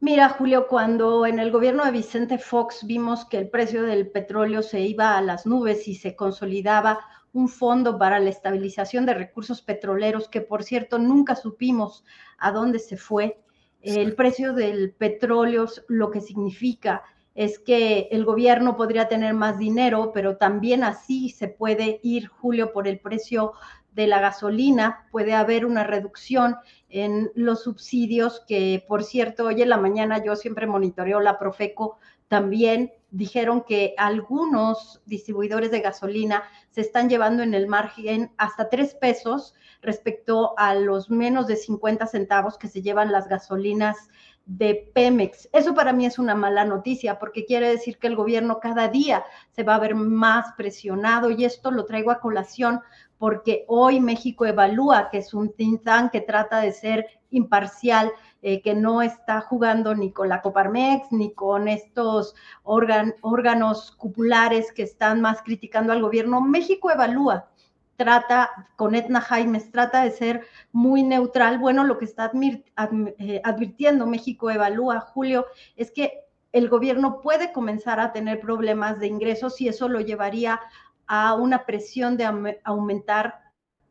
Mira, 0.04 0.30
Julio, 0.30 0.66
cuando 0.66 1.26
en 1.26 1.38
el 1.38 1.52
gobierno 1.52 1.84
de 1.84 1.92
Vicente 1.92 2.36
Fox 2.36 2.84
vimos 2.84 3.24
que 3.24 3.38
el 3.38 3.48
precio 3.48 3.84
del 3.84 4.10
petróleo 4.10 4.60
se 4.60 4.80
iba 4.80 5.16
a 5.16 5.22
las 5.22 5.46
nubes 5.46 5.86
y 5.86 5.94
se 5.94 6.16
consolidaba 6.16 6.98
un 7.32 7.48
fondo 7.48 7.96
para 7.98 8.18
la 8.18 8.28
estabilización 8.28 9.06
de 9.06 9.14
recursos 9.14 9.62
petroleros, 9.62 10.28
que 10.28 10.40
por 10.40 10.64
cierto 10.64 10.98
nunca 10.98 11.36
supimos 11.36 12.04
a 12.38 12.50
dónde 12.50 12.80
se 12.80 12.96
fue. 12.96 13.44
El 13.80 14.16
precio 14.16 14.54
del 14.54 14.90
petróleo 14.92 15.68
lo 15.86 16.10
que 16.10 16.20
significa 16.20 17.04
es 17.36 17.60
que 17.60 18.08
el 18.10 18.24
gobierno 18.24 18.76
podría 18.76 19.06
tener 19.06 19.34
más 19.34 19.56
dinero, 19.56 20.10
pero 20.12 20.36
también 20.36 20.82
así 20.82 21.28
se 21.28 21.46
puede 21.46 22.00
ir, 22.02 22.26
Julio, 22.26 22.72
por 22.72 22.88
el 22.88 22.98
precio 22.98 23.52
de 23.92 24.06
la 24.06 24.20
gasolina, 24.20 25.06
puede 25.10 25.34
haber 25.34 25.66
una 25.66 25.84
reducción 25.84 26.56
en 26.88 27.30
los 27.34 27.62
subsidios 27.62 28.42
que, 28.46 28.84
por 28.88 29.04
cierto, 29.04 29.46
hoy 29.46 29.62
en 29.62 29.68
la 29.68 29.76
mañana 29.76 30.22
yo 30.22 30.36
siempre 30.36 30.66
monitoreo 30.66 31.20
la 31.20 31.38
Profeco 31.38 31.98
también 32.28 32.92
dijeron 33.10 33.62
que 33.62 33.94
algunos 33.98 35.02
distribuidores 35.04 35.70
de 35.70 35.80
gasolina 35.80 36.44
se 36.70 36.80
están 36.80 37.10
llevando 37.10 37.42
en 37.42 37.52
el 37.52 37.66
margen 37.66 38.32
hasta 38.38 38.70
tres 38.70 38.94
pesos 38.94 39.54
respecto 39.82 40.54
a 40.56 40.74
los 40.74 41.10
menos 41.10 41.46
de 41.46 41.56
50 41.56 42.06
centavos 42.06 42.56
que 42.56 42.68
se 42.68 42.80
llevan 42.80 43.12
las 43.12 43.28
gasolinas 43.28 44.08
de 44.46 44.90
Pemex. 44.94 45.50
Eso 45.52 45.74
para 45.74 45.92
mí 45.92 46.06
es 46.06 46.18
una 46.18 46.34
mala 46.34 46.64
noticia 46.64 47.18
porque 47.18 47.44
quiere 47.44 47.68
decir 47.68 47.98
que 47.98 48.06
el 48.06 48.16
gobierno 48.16 48.60
cada 48.60 48.88
día 48.88 49.24
se 49.50 49.62
va 49.62 49.74
a 49.74 49.80
ver 49.80 49.94
más 49.94 50.54
presionado 50.56 51.30
y 51.30 51.44
esto 51.44 51.70
lo 51.70 51.84
traigo 51.84 52.10
a 52.10 52.20
colación 52.20 52.80
porque 53.22 53.64
hoy 53.68 54.00
México 54.00 54.46
evalúa 54.46 55.08
que 55.08 55.18
es 55.18 55.32
un 55.32 55.52
think 55.52 55.84
tank 55.84 56.10
que 56.10 56.20
trata 56.20 56.58
de 56.58 56.72
ser 56.72 57.06
imparcial 57.30 58.10
eh, 58.42 58.60
que 58.62 58.74
no 58.74 59.00
está 59.00 59.40
jugando 59.42 59.94
ni 59.94 60.10
con 60.10 60.28
la 60.28 60.42
Coparmex 60.42 61.12
ni 61.12 61.32
con 61.32 61.68
estos 61.68 62.34
órganos 62.64 63.92
cupulares 63.92 64.72
que 64.72 64.82
están 64.82 65.20
más 65.20 65.40
criticando 65.42 65.92
al 65.92 66.02
gobierno. 66.02 66.40
México 66.40 66.90
evalúa, 66.90 67.48
trata, 67.94 68.50
con 68.74 68.96
Etna 68.96 69.20
Jaimes, 69.20 69.70
trata 69.70 70.02
de 70.02 70.10
ser 70.10 70.44
muy 70.72 71.04
neutral. 71.04 71.60
Bueno, 71.60 71.84
lo 71.84 71.98
que 71.98 72.06
está 72.06 72.32
eh, 72.34 73.40
advirtiendo 73.44 74.04
México 74.04 74.50
evalúa, 74.50 74.98
Julio, 74.98 75.46
es 75.76 75.92
que 75.92 76.24
el 76.50 76.68
gobierno 76.68 77.20
puede 77.20 77.52
comenzar 77.52 77.98
a 77.98 78.12
tener 78.12 78.40
problemas 78.40 78.98
de 78.98 79.06
ingresos 79.06 79.60
y 79.60 79.68
eso 79.68 79.88
lo 79.88 80.00
llevaría 80.00 80.60
a 81.06 81.34
una 81.34 81.66
presión 81.66 82.16
de 82.16 82.58
aumentar 82.64 83.40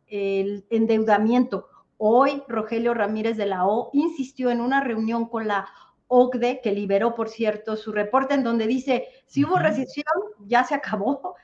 el 0.08 0.66
endeudamiento. 0.70 1.68
Hoy 1.98 2.44
Rogelio 2.48 2.94
Ramírez 2.94 3.38
de 3.38 3.46
la 3.46 3.66
O 3.66 3.90
insistió 3.94 4.50
en 4.50 4.62
una 4.62 4.82
reunión 4.82 5.28
con 5.28 5.48
la 5.48 5.68
OCDE, 6.08 6.60
que 6.62 6.74
liberó, 6.74 7.16
por 7.16 7.30
cierto, 7.30 7.78
su 7.78 7.94
reporte 7.94 8.34
en 8.34 8.44
donde 8.44 8.68
dice, 8.68 9.08
si 9.28 9.46
hubo 9.46 9.58
recesión, 9.58 10.06
ya 10.46 10.66
se 10.66 10.76
acabó. 10.76 11.36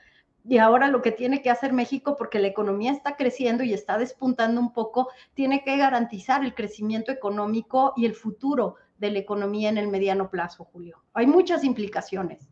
Y 0.46 0.58
ahora 0.58 0.88
lo 0.88 1.00
que 1.00 1.12
tiene 1.12 1.40
que 1.40 1.50
hacer 1.50 1.72
México, 1.72 2.16
porque 2.16 2.38
la 2.38 2.48
economía 2.48 2.92
está 2.92 3.16
creciendo 3.16 3.64
y 3.64 3.72
está 3.72 3.96
despuntando 3.96 4.60
un 4.60 4.72
poco, 4.72 5.08
tiene 5.32 5.64
que 5.64 5.76
garantizar 5.76 6.44
el 6.44 6.54
crecimiento 6.54 7.12
económico 7.12 7.94
y 7.96 8.04
el 8.04 8.14
futuro 8.14 8.76
de 8.98 9.10
la 9.10 9.18
economía 9.20 9.70
en 9.70 9.78
el 9.78 9.88
mediano 9.88 10.28
plazo, 10.28 10.64
Julio. 10.64 11.02
Hay 11.14 11.26
muchas 11.26 11.64
implicaciones. 11.64 12.48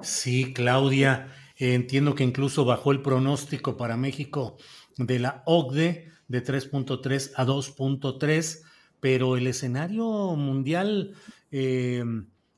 Sí, 0.00 0.52
Claudia, 0.52 1.28
entiendo 1.70 2.14
que 2.14 2.24
incluso 2.24 2.64
bajó 2.64 2.92
el 2.92 3.02
pronóstico 3.02 3.76
para 3.76 3.96
México 3.96 4.56
de 4.96 5.18
la 5.18 5.42
OCDE 5.46 6.10
de 6.28 6.44
3.3 6.44 7.32
a 7.36 7.46
2.3, 7.46 8.62
pero 9.00 9.36
el 9.36 9.46
escenario 9.46 10.04
mundial 10.36 11.14
eh, 11.50 12.04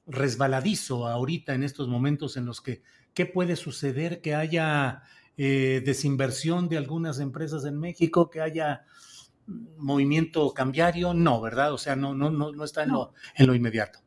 resbaladizo 0.07 1.07
ahorita 1.07 1.55
en 1.55 1.63
estos 1.63 1.89
momentos 1.89 2.37
en 2.37 2.47
los 2.47 2.61
que, 2.61 2.83
¿qué 3.15 3.27
puede 3.27 3.57
suceder? 3.57 4.21
Que 4.21 4.35
haya 4.35 5.03
eh, 5.37 5.83
desinversión 5.85 6.69
de 6.69 6.79
algunas 6.79 7.19
empresas 7.19 7.65
en 7.65 7.79
México, 7.79 8.31
que 8.31 8.41
haya 8.41 8.85
movimiento 9.77 10.53
cambiario, 10.53 11.13
no, 11.13 11.41
¿verdad? 11.41 11.73
O 11.73 11.79
sea, 11.79 11.97
no, 11.97 12.15
no, 12.15 12.31
no, 12.31 12.53
no 12.53 12.65
está 12.65 12.85
en, 12.85 12.93
Lo, 12.93 13.13
en 13.37 13.47
lo 13.47 13.55
inmediato. 13.55 14.04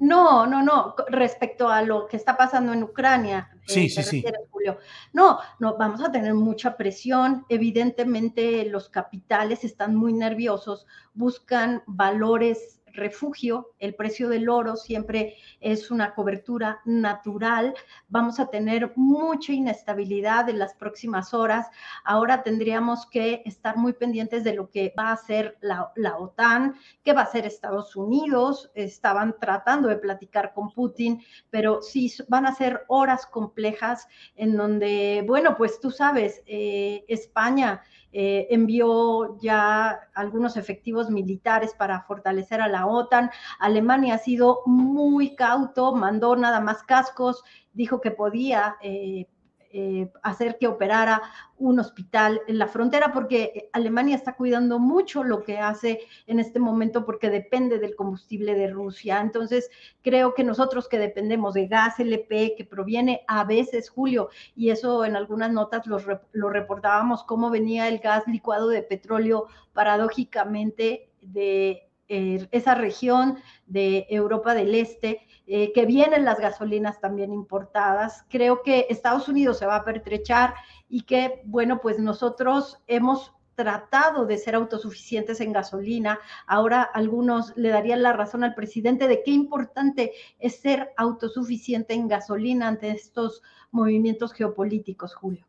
No, 0.00 0.46
no, 0.46 0.62
no, 0.62 0.94
respecto 1.08 1.68
a 1.68 1.82
lo 1.82 2.06
que 2.08 2.16
está 2.16 2.36
pasando 2.36 2.72
en 2.72 2.82
Ucrania. 2.82 3.50
Sí, 3.66 3.86
eh, 3.86 3.90
sí, 3.90 4.02
sí. 4.02 4.24
Julio. 4.50 4.78
No, 5.12 5.38
no, 5.58 5.76
vamos 5.76 6.02
a 6.02 6.10
tener 6.10 6.34
mucha 6.34 6.76
presión. 6.76 7.44
Evidentemente 7.48 8.64
los 8.64 8.88
capitales 8.88 9.64
están 9.64 9.94
muy 9.94 10.12
nerviosos, 10.12 10.86
buscan 11.14 11.82
valores 11.86 12.77
refugio, 12.92 13.74
el 13.78 13.94
precio 13.94 14.28
del 14.28 14.48
oro 14.48 14.76
siempre 14.76 15.36
es 15.60 15.90
una 15.90 16.14
cobertura 16.14 16.80
natural, 16.84 17.74
vamos 18.08 18.40
a 18.40 18.48
tener 18.48 18.92
mucha 18.96 19.52
inestabilidad 19.52 20.48
en 20.48 20.58
las 20.58 20.74
próximas 20.74 21.34
horas, 21.34 21.68
ahora 22.04 22.42
tendríamos 22.42 23.06
que 23.06 23.42
estar 23.44 23.76
muy 23.76 23.92
pendientes 23.92 24.44
de 24.44 24.54
lo 24.54 24.70
que 24.70 24.92
va 24.98 25.08
a 25.08 25.12
hacer 25.12 25.58
la, 25.60 25.92
OTAN, 26.18 26.74
qué 27.02 27.12
va 27.12 27.22
a 27.22 27.24
hacer 27.24 27.46
Estados 27.46 27.96
Unidos, 27.96 28.70
estaban 28.74 29.36
tratando 29.38 29.88
de 29.88 29.96
platicar 29.96 30.52
con 30.54 30.72
Putin, 30.72 31.22
pero 31.50 31.82
sí 31.82 32.12
van 32.28 32.46
a 32.46 32.54
ser 32.54 32.84
horas 32.88 33.26
complejas 33.26 34.06
en 34.36 34.56
donde, 34.56 35.24
bueno, 35.26 35.56
pues 35.56 35.80
tú 35.80 35.90
sabes, 35.90 36.42
eh, 36.46 37.04
España 37.08 37.82
eh, 38.12 38.46
envió 38.50 39.38
ya 39.38 40.00
algunos 40.14 40.56
efectivos 40.56 41.10
militares 41.10 41.74
para 41.74 42.02
fortalecer 42.02 42.60
a 42.60 42.68
la 42.68 42.86
OTAN. 42.86 43.30
Alemania 43.58 44.14
ha 44.14 44.18
sido 44.18 44.62
muy 44.66 45.34
cauto, 45.34 45.94
mandó 45.94 46.36
nada 46.36 46.60
más 46.60 46.82
cascos, 46.82 47.44
dijo 47.72 48.00
que 48.00 48.10
podía 48.10 48.76
eh, 48.82 49.26
eh, 49.70 50.10
hacer 50.22 50.56
que 50.58 50.66
operara 50.66 51.20
un 51.58 51.78
hospital 51.78 52.40
en 52.46 52.58
la 52.58 52.68
frontera, 52.68 53.12
porque 53.12 53.68
Alemania 53.72 54.16
está 54.16 54.34
cuidando 54.34 54.78
mucho 54.78 55.24
lo 55.24 55.42
que 55.42 55.58
hace 55.58 56.00
en 56.26 56.40
este 56.40 56.58
momento 56.58 57.04
porque 57.04 57.30
depende 57.30 57.78
del 57.78 57.94
combustible 57.94 58.54
de 58.54 58.68
Rusia. 58.68 59.20
Entonces, 59.20 59.70
creo 60.02 60.34
que 60.34 60.44
nosotros 60.44 60.88
que 60.88 60.98
dependemos 60.98 61.54
de 61.54 61.66
gas 61.66 62.00
LP, 62.00 62.54
que 62.56 62.64
proviene 62.64 63.24
a 63.28 63.44
veces, 63.44 63.90
Julio, 63.90 64.30
y 64.56 64.70
eso 64.70 65.04
en 65.04 65.16
algunas 65.16 65.52
notas 65.52 65.86
lo, 65.86 65.98
lo 66.32 66.50
reportábamos, 66.50 67.24
cómo 67.24 67.50
venía 67.50 67.88
el 67.88 67.98
gas 67.98 68.26
licuado 68.26 68.68
de 68.68 68.82
petróleo 68.82 69.48
paradójicamente 69.72 71.10
de 71.20 71.87
eh, 72.08 72.48
esa 72.52 72.74
región 72.74 73.38
de 73.66 74.06
Europa 74.08 74.54
del 74.54 74.74
Este, 74.74 75.26
eh, 75.46 75.72
que 75.72 75.86
vienen 75.86 76.24
las 76.24 76.40
gasolinas 76.40 77.00
también 77.00 77.32
importadas. 77.32 78.24
Creo 78.28 78.62
que 78.62 78.86
Estados 78.90 79.28
Unidos 79.28 79.58
se 79.58 79.66
va 79.66 79.76
a 79.76 79.84
pertrechar 79.84 80.54
y 80.88 81.02
que, 81.02 81.42
bueno, 81.44 81.80
pues 81.80 81.98
nosotros 81.98 82.78
hemos 82.86 83.32
tratado 83.58 84.24
de 84.24 84.38
ser 84.38 84.54
autosuficientes 84.54 85.40
en 85.40 85.52
gasolina. 85.52 86.20
Ahora 86.46 86.82
algunos 86.82 87.56
le 87.56 87.70
darían 87.70 88.04
la 88.04 88.12
razón 88.12 88.44
al 88.44 88.54
presidente 88.54 89.08
de 89.08 89.24
qué 89.24 89.32
importante 89.32 90.12
es 90.38 90.60
ser 90.60 90.92
autosuficiente 90.96 91.92
en 91.92 92.06
gasolina 92.06 92.68
ante 92.68 92.90
estos 92.90 93.42
movimientos 93.72 94.32
geopolíticos, 94.32 95.12
Julio. 95.16 95.47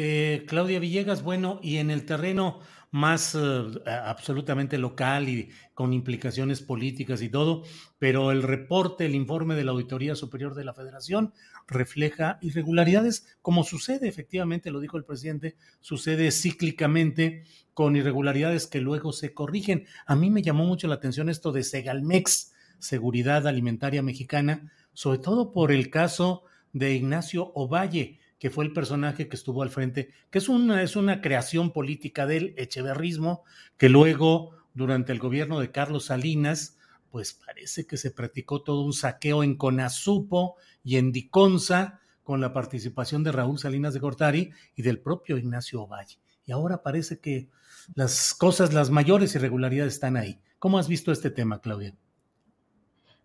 Eh, 0.00 0.44
Claudia 0.46 0.78
Villegas, 0.78 1.24
bueno, 1.24 1.58
y 1.60 1.78
en 1.78 1.90
el 1.90 2.04
terreno 2.04 2.60
más 2.92 3.34
eh, 3.34 3.64
absolutamente 3.84 4.78
local 4.78 5.28
y 5.28 5.50
con 5.74 5.92
implicaciones 5.92 6.62
políticas 6.62 7.20
y 7.20 7.28
todo, 7.28 7.64
pero 7.98 8.30
el 8.30 8.44
reporte, 8.44 9.06
el 9.06 9.16
informe 9.16 9.56
de 9.56 9.64
la 9.64 9.72
Auditoría 9.72 10.14
Superior 10.14 10.54
de 10.54 10.64
la 10.64 10.72
Federación 10.72 11.34
refleja 11.66 12.38
irregularidades, 12.42 13.36
como 13.42 13.64
sucede 13.64 14.06
efectivamente, 14.06 14.70
lo 14.70 14.78
dijo 14.78 14.98
el 14.98 15.04
presidente, 15.04 15.56
sucede 15.80 16.30
cíclicamente 16.30 17.42
con 17.74 17.96
irregularidades 17.96 18.68
que 18.68 18.80
luego 18.80 19.12
se 19.12 19.34
corrigen. 19.34 19.84
A 20.06 20.14
mí 20.14 20.30
me 20.30 20.42
llamó 20.42 20.64
mucho 20.64 20.86
la 20.86 20.94
atención 20.94 21.28
esto 21.28 21.50
de 21.50 21.64
Segalmex, 21.64 22.52
Seguridad 22.78 23.48
Alimentaria 23.48 24.04
Mexicana, 24.04 24.70
sobre 24.92 25.18
todo 25.18 25.50
por 25.50 25.72
el 25.72 25.90
caso 25.90 26.44
de 26.72 26.94
Ignacio 26.94 27.50
Ovalle 27.56 28.20
que 28.38 28.50
fue 28.50 28.64
el 28.64 28.72
personaje 28.72 29.28
que 29.28 29.36
estuvo 29.36 29.62
al 29.62 29.70
frente, 29.70 30.10
que 30.30 30.38
es 30.38 30.48
una, 30.48 30.82
es 30.82 30.96
una 30.96 31.20
creación 31.20 31.72
política 31.72 32.26
del 32.26 32.54
echeverrismo, 32.56 33.44
que 33.76 33.88
luego, 33.88 34.52
durante 34.74 35.12
el 35.12 35.18
gobierno 35.18 35.60
de 35.60 35.70
Carlos 35.70 36.06
Salinas, 36.06 36.78
pues 37.10 37.34
parece 37.34 37.86
que 37.86 37.96
se 37.96 38.10
practicó 38.10 38.62
todo 38.62 38.82
un 38.82 38.92
saqueo 38.92 39.42
en 39.42 39.56
Conasupo 39.56 40.56
y 40.84 40.96
en 40.96 41.12
Diconza, 41.12 42.00
con 42.22 42.42
la 42.42 42.52
participación 42.52 43.24
de 43.24 43.32
Raúl 43.32 43.58
Salinas 43.58 43.94
de 43.94 44.00
Gortari 44.00 44.50
y 44.76 44.82
del 44.82 45.00
propio 45.00 45.38
Ignacio 45.38 45.80
Ovalle. 45.80 46.18
Y 46.44 46.52
ahora 46.52 46.82
parece 46.82 47.20
que 47.20 47.48
las 47.94 48.34
cosas, 48.34 48.74
las 48.74 48.90
mayores 48.90 49.34
irregularidades 49.34 49.94
están 49.94 50.18
ahí. 50.18 50.38
¿Cómo 50.58 50.78
has 50.78 50.88
visto 50.88 51.10
este 51.10 51.30
tema, 51.30 51.62
Claudia? 51.62 51.94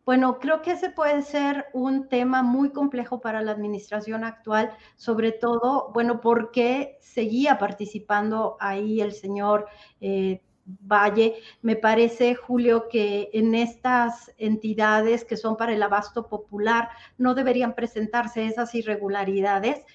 Bueno, 0.05 0.37
creo 0.39 0.61
que 0.61 0.71
ese 0.71 0.89
puede 0.89 1.21
ser 1.21 1.67
un 1.71 2.09
tema 2.09 2.43
muy 2.43 2.71
complejo 2.71 3.21
para 3.21 3.41
la 3.41 3.53
administración 3.53 4.25
actual, 4.25 4.75
sobre 4.97 5.31
todo, 5.31 5.91
bueno, 5.93 6.19
porque 6.19 6.97
seguía 6.99 7.57
participando 7.57 8.57
ahí 8.59 8.99
el 8.99 9.13
señor 9.13 9.65
eh, 10.01 10.41
Valle. 10.65 11.35
Me 11.61 11.77
parece, 11.77 12.35
Julio, 12.35 12.89
que 12.89 13.29
en 13.33 13.55
estas 13.55 14.31
entidades 14.37 15.23
que 15.23 15.37
son 15.37 15.55
para 15.55 15.73
el 15.73 15.83
abasto 15.83 16.27
popular 16.27 16.89
no 17.17 17.33
deberían 17.33 17.73
presentarse 17.73 18.45
esas 18.45 18.75
irregularidades. 18.75 19.85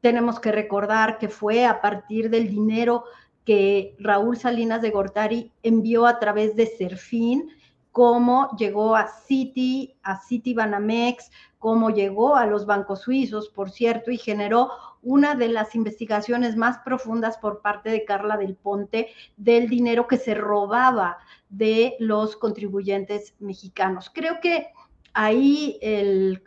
Tenemos 0.00 0.38
que 0.38 0.52
recordar 0.52 1.18
que 1.18 1.28
fue 1.28 1.66
a 1.66 1.80
partir 1.80 2.30
del 2.30 2.48
dinero 2.48 3.04
que 3.44 3.96
Raúl 3.98 4.36
Salinas 4.36 4.82
de 4.82 4.90
Gortari 4.90 5.52
envió 5.62 6.06
a 6.06 6.18
través 6.20 6.54
de 6.54 6.66
Serfín 6.66 7.50
cómo 7.96 8.54
llegó 8.58 8.94
a 8.94 9.06
Citi, 9.06 9.96
a 10.02 10.20
Citi 10.20 10.52
Banamex, 10.52 11.30
cómo 11.58 11.88
llegó 11.88 12.36
a 12.36 12.44
los 12.44 12.66
bancos 12.66 13.00
suizos, 13.00 13.48
por 13.48 13.70
cierto, 13.70 14.10
y 14.10 14.18
generó 14.18 14.68
una 15.00 15.34
de 15.34 15.48
las 15.48 15.74
investigaciones 15.74 16.56
más 16.56 16.76
profundas 16.80 17.38
por 17.38 17.62
parte 17.62 17.88
de 17.88 18.04
Carla 18.04 18.36
del 18.36 18.54
Ponte 18.54 19.08
del 19.38 19.70
dinero 19.70 20.06
que 20.06 20.18
se 20.18 20.34
robaba 20.34 21.16
de 21.48 21.96
los 21.98 22.36
contribuyentes 22.36 23.34
mexicanos. 23.38 24.10
Creo 24.12 24.40
que 24.42 24.66
ahí 25.14 25.78
el, 25.80 26.42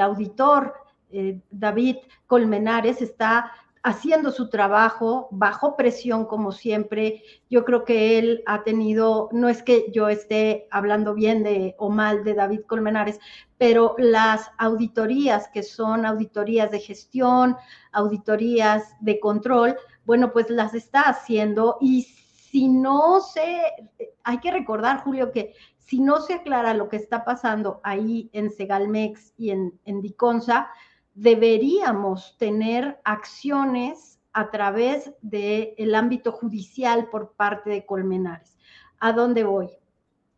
auditor 0.00 0.74
eh, 1.12 1.38
David 1.52 1.98
Colmenares 2.26 3.00
está 3.00 3.52
haciendo 3.84 4.32
su 4.32 4.48
trabajo 4.48 5.28
bajo 5.30 5.76
presión 5.76 6.24
como 6.24 6.52
siempre. 6.52 7.22
Yo 7.50 7.66
creo 7.66 7.84
que 7.84 8.18
él 8.18 8.42
ha 8.46 8.64
tenido, 8.64 9.28
no 9.30 9.50
es 9.50 9.62
que 9.62 9.92
yo 9.92 10.08
esté 10.08 10.66
hablando 10.70 11.14
bien 11.14 11.42
de 11.42 11.76
o 11.78 11.90
mal 11.90 12.24
de 12.24 12.32
David 12.32 12.62
Colmenares, 12.66 13.20
pero 13.58 13.94
las 13.98 14.50
auditorías 14.56 15.48
que 15.48 15.62
son 15.62 16.06
auditorías 16.06 16.70
de 16.70 16.80
gestión, 16.80 17.56
auditorías 17.92 18.84
de 19.00 19.20
control, 19.20 19.76
bueno, 20.06 20.32
pues 20.32 20.48
las 20.48 20.72
está 20.74 21.02
haciendo 21.02 21.76
y 21.78 22.04
si 22.50 22.68
no 22.68 23.20
se, 23.20 23.60
hay 24.22 24.38
que 24.38 24.50
recordar, 24.50 25.04
Julio, 25.04 25.30
que 25.30 25.54
si 25.76 26.00
no 26.00 26.22
se 26.22 26.34
aclara 26.34 26.72
lo 26.72 26.88
que 26.88 26.96
está 26.96 27.22
pasando 27.22 27.80
ahí 27.84 28.30
en 28.32 28.50
Segalmex 28.50 29.34
y 29.36 29.50
en, 29.50 29.78
en 29.84 30.00
Diconsa, 30.00 30.70
deberíamos 31.14 32.36
tener 32.38 33.00
acciones 33.04 34.20
a 34.32 34.50
través 34.50 35.12
del 35.22 35.94
ámbito 35.94 36.32
judicial 36.32 37.08
por 37.08 37.34
parte 37.34 37.70
de 37.70 37.86
Colmenares. 37.86 38.58
¿A 38.98 39.12
dónde 39.12 39.44
voy? 39.44 39.70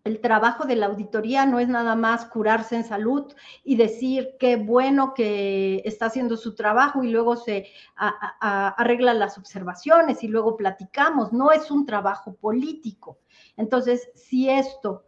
El 0.05 0.20
trabajo 0.20 0.66
de 0.66 0.77
la 0.77 0.87
auditoría 0.87 1.47
no 1.47 1.59
es 1.59 1.66
nada 1.66 1.97
más 1.97 2.27
curarse 2.27 2.77
en 2.77 2.85
salud 2.85 3.33
y 3.64 3.74
decir 3.74 4.37
qué 4.39 4.55
bueno 4.55 5.14
que 5.14 5.83
está 5.85 6.07
haciendo 6.07 6.37
su 6.37 6.55
trabajo 6.55 7.03
y 7.03 7.11
luego 7.11 7.35
se 7.35 7.66
arreglan 7.97 9.18
las 9.18 9.37
observaciones 9.37 10.22
y 10.22 10.29
luego 10.29 10.57
platicamos. 10.57 11.33
No 11.33 11.51
es 11.51 11.72
un 11.72 11.87
trabajo 11.87 12.37
político. 12.37 13.18
Entonces, 13.57 14.11
si 14.14 14.49
esto 14.49 15.07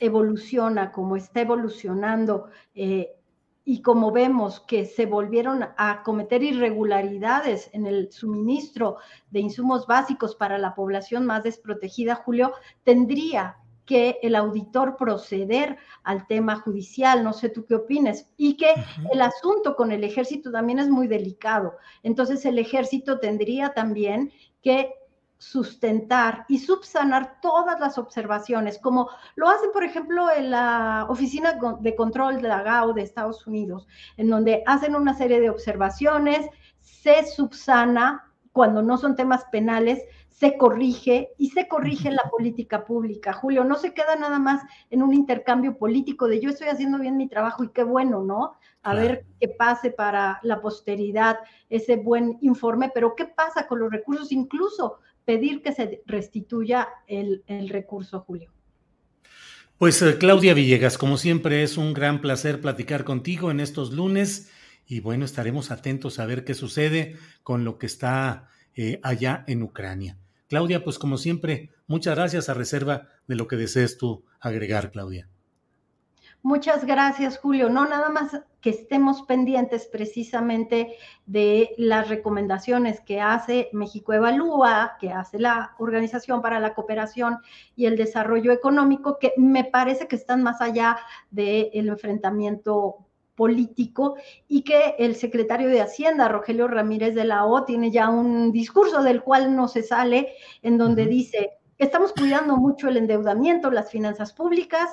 evoluciona 0.00 0.92
como 0.92 1.16
está 1.16 1.40
evolucionando 1.40 2.46
eh, 2.74 3.17
y 3.68 3.82
como 3.82 4.12
vemos 4.12 4.60
que 4.60 4.86
se 4.86 5.04
volvieron 5.04 5.62
a 5.76 6.02
cometer 6.02 6.42
irregularidades 6.42 7.68
en 7.74 7.84
el 7.86 8.10
suministro 8.10 8.96
de 9.30 9.40
insumos 9.40 9.86
básicos 9.86 10.34
para 10.34 10.56
la 10.56 10.74
población 10.74 11.26
más 11.26 11.42
desprotegida, 11.42 12.14
Julio, 12.14 12.54
tendría 12.82 13.58
que 13.84 14.20
el 14.22 14.36
auditor 14.36 14.96
proceder 14.96 15.76
al 16.02 16.26
tema 16.26 16.56
judicial, 16.56 17.22
no 17.22 17.34
sé 17.34 17.50
tú 17.50 17.66
qué 17.66 17.74
opines, 17.74 18.30
y 18.38 18.56
que 18.56 18.72
el 19.12 19.20
asunto 19.20 19.76
con 19.76 19.92
el 19.92 20.02
ejército 20.02 20.50
también 20.50 20.78
es 20.78 20.88
muy 20.88 21.06
delicado. 21.06 21.76
Entonces 22.02 22.46
el 22.46 22.58
ejército 22.58 23.20
tendría 23.20 23.74
también 23.74 24.32
que 24.62 24.94
sustentar 25.38 26.44
y 26.48 26.58
subsanar 26.58 27.40
todas 27.40 27.78
las 27.80 27.96
observaciones, 27.96 28.78
como 28.78 29.08
lo 29.36 29.48
hace, 29.48 29.68
por 29.68 29.84
ejemplo, 29.84 30.30
en 30.30 30.50
la 30.50 31.06
Oficina 31.08 31.58
de 31.80 31.94
Control 31.94 32.42
de 32.42 32.48
la 32.48 32.62
GAO 32.62 32.92
de 32.92 33.02
Estados 33.02 33.46
Unidos, 33.46 33.86
en 34.16 34.28
donde 34.28 34.62
hacen 34.66 34.96
una 34.96 35.14
serie 35.14 35.40
de 35.40 35.50
observaciones, 35.50 36.48
se 36.80 37.24
subsana 37.24 38.24
cuando 38.52 38.82
no 38.82 38.98
son 38.98 39.14
temas 39.14 39.44
penales, 39.52 40.02
se 40.28 40.56
corrige 40.56 41.30
y 41.36 41.50
se 41.50 41.66
corrige 41.66 42.10
la 42.10 42.22
política 42.30 42.84
pública. 42.84 43.32
Julio, 43.32 43.64
no 43.64 43.76
se 43.76 43.92
queda 43.92 44.14
nada 44.16 44.38
más 44.38 44.62
en 44.90 45.02
un 45.02 45.12
intercambio 45.12 45.76
político 45.76 46.28
de 46.28 46.40
yo 46.40 46.50
estoy 46.50 46.68
haciendo 46.68 46.98
bien 46.98 47.16
mi 47.16 47.28
trabajo 47.28 47.64
y 47.64 47.70
qué 47.70 47.82
bueno, 47.82 48.22
¿no? 48.22 48.54
A 48.82 48.94
ver 48.94 49.26
qué 49.40 49.48
pase 49.48 49.90
para 49.90 50.38
la 50.42 50.60
posteridad 50.60 51.38
ese 51.68 51.96
buen 51.96 52.38
informe, 52.40 52.90
pero 52.94 53.16
¿qué 53.16 53.26
pasa 53.26 53.66
con 53.66 53.80
los 53.80 53.90
recursos 53.90 54.30
incluso 54.30 54.98
pedir 55.28 55.60
que 55.60 55.74
se 55.74 56.02
restituya 56.06 56.88
el, 57.06 57.68
recurso, 57.68 58.20
Julio. 58.20 58.50
Pues 59.76 60.00
eh, 60.00 60.16
Claudia 60.18 60.54
Villegas, 60.54 60.96
como 60.96 61.18
siempre 61.18 61.62
es 61.62 61.76
un 61.76 61.92
gran 61.92 62.22
placer 62.22 62.62
platicar 62.62 63.04
contigo 63.04 63.50
en 63.50 63.60
estos 63.60 63.92
lunes 63.92 64.50
y 64.86 65.00
bueno, 65.00 65.26
estaremos 65.26 65.70
atentos 65.70 66.18
a 66.18 66.24
ver 66.24 66.44
qué 66.44 66.54
sucede 66.54 67.18
con 67.42 67.66
lo 67.66 67.76
que 67.76 67.84
está 67.84 68.48
eh, 68.74 69.00
allá 69.02 69.44
en 69.48 69.62
Ucrania. 69.62 70.16
Claudia, 70.48 70.82
pues 70.82 70.98
como 70.98 71.18
siempre, 71.18 71.72
muchas 71.86 72.16
gracias 72.16 72.48
a 72.48 72.54
reserva 72.54 73.08
de 73.26 73.34
lo 73.34 73.48
que 73.48 73.56
desees 73.56 73.98
tú 73.98 74.24
agregar, 74.40 74.92
Claudia. 74.92 75.28
Muchas 76.48 76.86
gracias, 76.86 77.36
Julio. 77.36 77.68
No, 77.68 77.86
nada 77.86 78.08
más 78.08 78.40
que 78.62 78.70
estemos 78.70 79.20
pendientes 79.24 79.86
precisamente 79.86 80.96
de 81.26 81.74
las 81.76 82.08
recomendaciones 82.08 83.02
que 83.02 83.20
hace 83.20 83.68
México 83.74 84.14
Evalúa, 84.14 84.96
que 84.98 85.10
hace 85.10 85.38
la 85.38 85.74
Organización 85.78 86.40
para 86.40 86.58
la 86.58 86.72
Cooperación 86.72 87.36
y 87.76 87.84
el 87.84 87.98
Desarrollo 87.98 88.50
Económico, 88.50 89.18
que 89.18 89.34
me 89.36 89.64
parece 89.64 90.08
que 90.08 90.16
están 90.16 90.42
más 90.42 90.62
allá 90.62 90.96
del 91.30 91.86
enfrentamiento 91.86 92.96
político 93.34 94.16
y 94.48 94.62
que 94.62 94.94
el 94.98 95.16
secretario 95.16 95.68
de 95.68 95.82
Hacienda, 95.82 96.30
Rogelio 96.30 96.66
Ramírez 96.66 97.14
de 97.14 97.26
la 97.26 97.44
O, 97.44 97.64
tiene 97.64 97.90
ya 97.90 98.08
un 98.08 98.52
discurso 98.52 99.02
del 99.02 99.22
cual 99.22 99.54
no 99.54 99.68
se 99.68 99.82
sale, 99.82 100.32
en 100.62 100.78
donde 100.78 101.04
dice, 101.04 101.58
estamos 101.76 102.12
cuidando 102.12 102.56
mucho 102.56 102.88
el 102.88 102.96
endeudamiento, 102.96 103.70
las 103.70 103.90
finanzas 103.90 104.32
públicas 104.32 104.90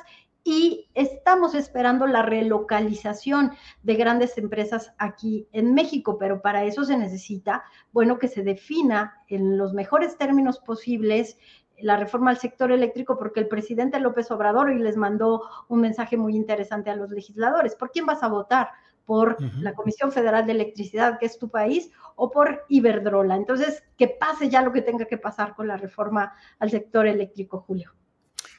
y 0.47 0.87
estamos 0.93 1.55
esperando 1.55 2.05
la 2.05 2.21
relocalización 2.21 3.53
de 3.81 3.95
grandes 3.95 4.37
empresas 4.37 4.93
aquí 4.99 5.49
en 5.51 5.73
México, 5.73 6.19
pero 6.19 6.39
para 6.43 6.65
eso 6.65 6.85
se 6.85 6.97
necesita, 6.97 7.63
bueno, 7.91 8.19
que 8.19 8.27
se 8.27 8.43
defina 8.43 9.23
en 9.27 9.57
los 9.57 9.73
mejores 9.73 10.17
términos 10.19 10.59
posibles 10.59 11.39
la 11.79 11.97
reforma 11.97 12.29
al 12.29 12.37
sector 12.37 12.71
eléctrico, 12.71 13.17
porque 13.17 13.39
el 13.39 13.47
presidente 13.47 13.99
López 13.99 14.29
Obrador 14.29 14.67
hoy 14.67 14.77
les 14.77 14.97
mandó 14.97 15.41
un 15.67 15.81
mensaje 15.81 16.15
muy 16.15 16.35
interesante 16.35 16.91
a 16.91 16.95
los 16.95 17.09
legisladores. 17.09 17.75
¿Por 17.75 17.89
quién 17.89 18.05
vas 18.05 18.21
a 18.21 18.27
votar? 18.27 18.69
¿Por 19.03 19.37
la 19.59 19.73
Comisión 19.73 20.11
Federal 20.11 20.45
de 20.45 20.51
Electricidad, 20.51 21.17
que 21.17 21.25
es 21.25 21.39
tu 21.39 21.49
país, 21.49 21.89
o 22.15 22.29
por 22.29 22.65
Iberdrola? 22.69 23.35
Entonces, 23.35 23.83
que 23.97 24.07
pase 24.07 24.49
ya 24.49 24.61
lo 24.61 24.71
que 24.71 24.83
tenga 24.83 25.05
que 25.05 25.17
pasar 25.17 25.55
con 25.55 25.67
la 25.67 25.77
reforma 25.77 26.33
al 26.59 26.69
sector 26.69 27.07
eléctrico, 27.07 27.61
Julio. 27.61 27.93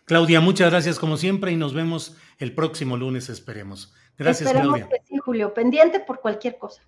Claudia, 0.06 0.40
muchas 0.40 0.70
gracias 0.70 1.00
como 1.00 1.16
siempre 1.16 1.50
y 1.50 1.56
nos 1.56 1.74
vemos 1.74 2.16
el 2.38 2.54
próximo 2.54 2.96
lunes, 2.96 3.28
esperemos. 3.28 3.92
Gracias, 4.16 4.48
esperemos 4.48 4.78
Que 4.88 5.02
sí, 5.04 5.18
Julio, 5.18 5.52
pendiente 5.52 5.98
por 5.98 6.20
cualquier 6.20 6.58
cosa. 6.58 6.80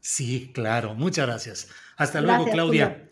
Sí, 0.00 0.50
claro, 0.52 0.94
muchas 0.94 1.26
gracias. 1.26 1.68
Hasta 1.96 2.20
luego, 2.20 2.44
Claudia. 2.44 3.10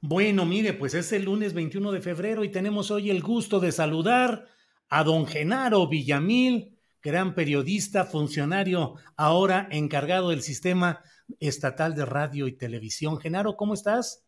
Bueno, 0.00 0.44
mire, 0.44 0.72
pues 0.72 0.94
es 0.94 1.12
el 1.12 1.26
lunes 1.26 1.54
21 1.54 1.92
de 1.92 2.00
febrero 2.00 2.42
y 2.42 2.48
tenemos 2.48 2.90
hoy 2.90 3.10
el 3.10 3.22
gusto 3.22 3.60
de 3.60 3.70
saludar 3.70 4.48
a 4.88 5.04
don 5.04 5.24
Genaro 5.24 5.86
Villamil, 5.86 6.76
gran 7.00 7.36
periodista, 7.36 8.04
funcionario 8.04 8.96
ahora 9.16 9.68
encargado 9.70 10.30
del 10.30 10.42
sistema 10.42 11.00
estatal 11.38 11.94
de 11.94 12.06
radio 12.06 12.48
y 12.48 12.56
televisión. 12.56 13.20
Genaro, 13.20 13.56
¿cómo 13.56 13.74
estás? 13.74 14.24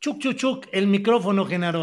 Chuc, 0.00 0.18
chuc, 0.18 0.34
chuc, 0.34 0.66
el 0.72 0.88
micrófono, 0.88 1.46
Genaro. 1.46 1.82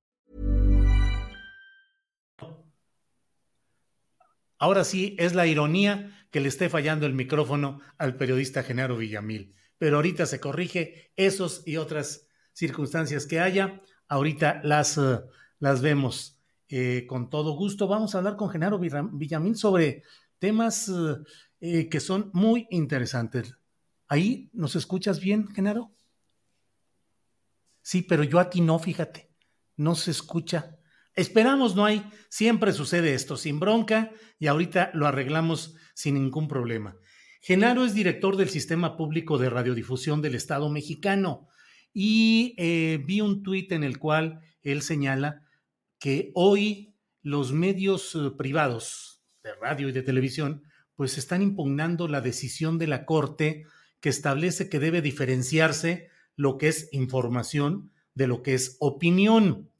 Ahora 4.61 4.83
sí, 4.83 5.15
es 5.17 5.33
la 5.33 5.47
ironía 5.47 6.15
que 6.29 6.39
le 6.39 6.47
esté 6.47 6.69
fallando 6.69 7.07
el 7.07 7.15
micrófono 7.15 7.79
al 7.97 8.15
periodista 8.15 8.61
Genaro 8.61 8.95
Villamil. 8.95 9.55
Pero 9.79 9.95
ahorita 9.95 10.27
se 10.27 10.39
corrige 10.39 11.11
esos 11.15 11.63
y 11.65 11.77
otras 11.77 12.27
circunstancias 12.53 13.25
que 13.25 13.39
haya. 13.39 13.81
Ahorita 14.07 14.61
las, 14.63 14.99
uh, 14.99 15.23
las 15.57 15.81
vemos 15.81 16.39
eh, 16.69 17.07
con 17.07 17.31
todo 17.31 17.53
gusto. 17.53 17.87
Vamos 17.87 18.13
a 18.13 18.19
hablar 18.19 18.35
con 18.35 18.51
Genaro 18.51 18.77
Villamil 18.77 19.55
sobre 19.55 20.03
temas 20.37 20.91
eh, 21.59 21.89
que 21.89 21.99
son 21.99 22.29
muy 22.31 22.67
interesantes. 22.69 23.55
¿Ahí 24.07 24.51
nos 24.53 24.75
escuchas 24.75 25.19
bien, 25.19 25.47
Genaro? 25.47 25.91
Sí, 27.81 28.03
pero 28.03 28.23
yo 28.23 28.37
a 28.37 28.51
ti 28.51 28.61
no, 28.61 28.77
fíjate. 28.77 29.31
No 29.75 29.95
se 29.95 30.11
escucha. 30.11 30.77
Esperamos, 31.15 31.75
no 31.75 31.85
hay. 31.85 32.03
Siempre 32.29 32.71
sucede 32.71 33.13
esto, 33.13 33.37
sin 33.37 33.59
bronca, 33.59 34.11
y 34.39 34.47
ahorita 34.47 34.91
lo 34.93 35.07
arreglamos 35.07 35.75
sin 35.93 36.15
ningún 36.15 36.47
problema. 36.47 36.95
Genaro 37.41 37.85
es 37.85 37.95
director 37.95 38.37
del 38.37 38.49
Sistema 38.49 38.95
Público 38.95 39.39
de 39.39 39.49
Radiodifusión 39.49 40.21
del 40.21 40.35
Estado 40.35 40.69
mexicano 40.69 41.47
y 41.91 42.53
eh, 42.57 43.01
vi 43.03 43.19
un 43.21 43.41
tuit 43.41 43.71
en 43.71 43.83
el 43.83 43.97
cual 43.97 44.41
él 44.61 44.83
señala 44.83 45.41
que 45.99 46.31
hoy 46.35 46.95
los 47.23 47.51
medios 47.51 48.13
eh, 48.13 48.31
privados 48.37 49.23
de 49.43 49.55
radio 49.55 49.89
y 49.89 49.91
de 49.91 50.03
televisión 50.03 50.63
pues 50.95 51.17
están 51.17 51.41
impugnando 51.41 52.07
la 52.07 52.21
decisión 52.21 52.77
de 52.77 52.85
la 52.85 53.05
Corte 53.05 53.65
que 54.01 54.09
establece 54.09 54.69
que 54.69 54.79
debe 54.79 55.01
diferenciarse 55.01 56.09
lo 56.35 56.59
que 56.59 56.67
es 56.67 56.89
información 56.91 57.91
de 58.13 58.27
lo 58.27 58.43
que 58.43 58.53
es 58.53 58.77
opinión. 58.79 59.70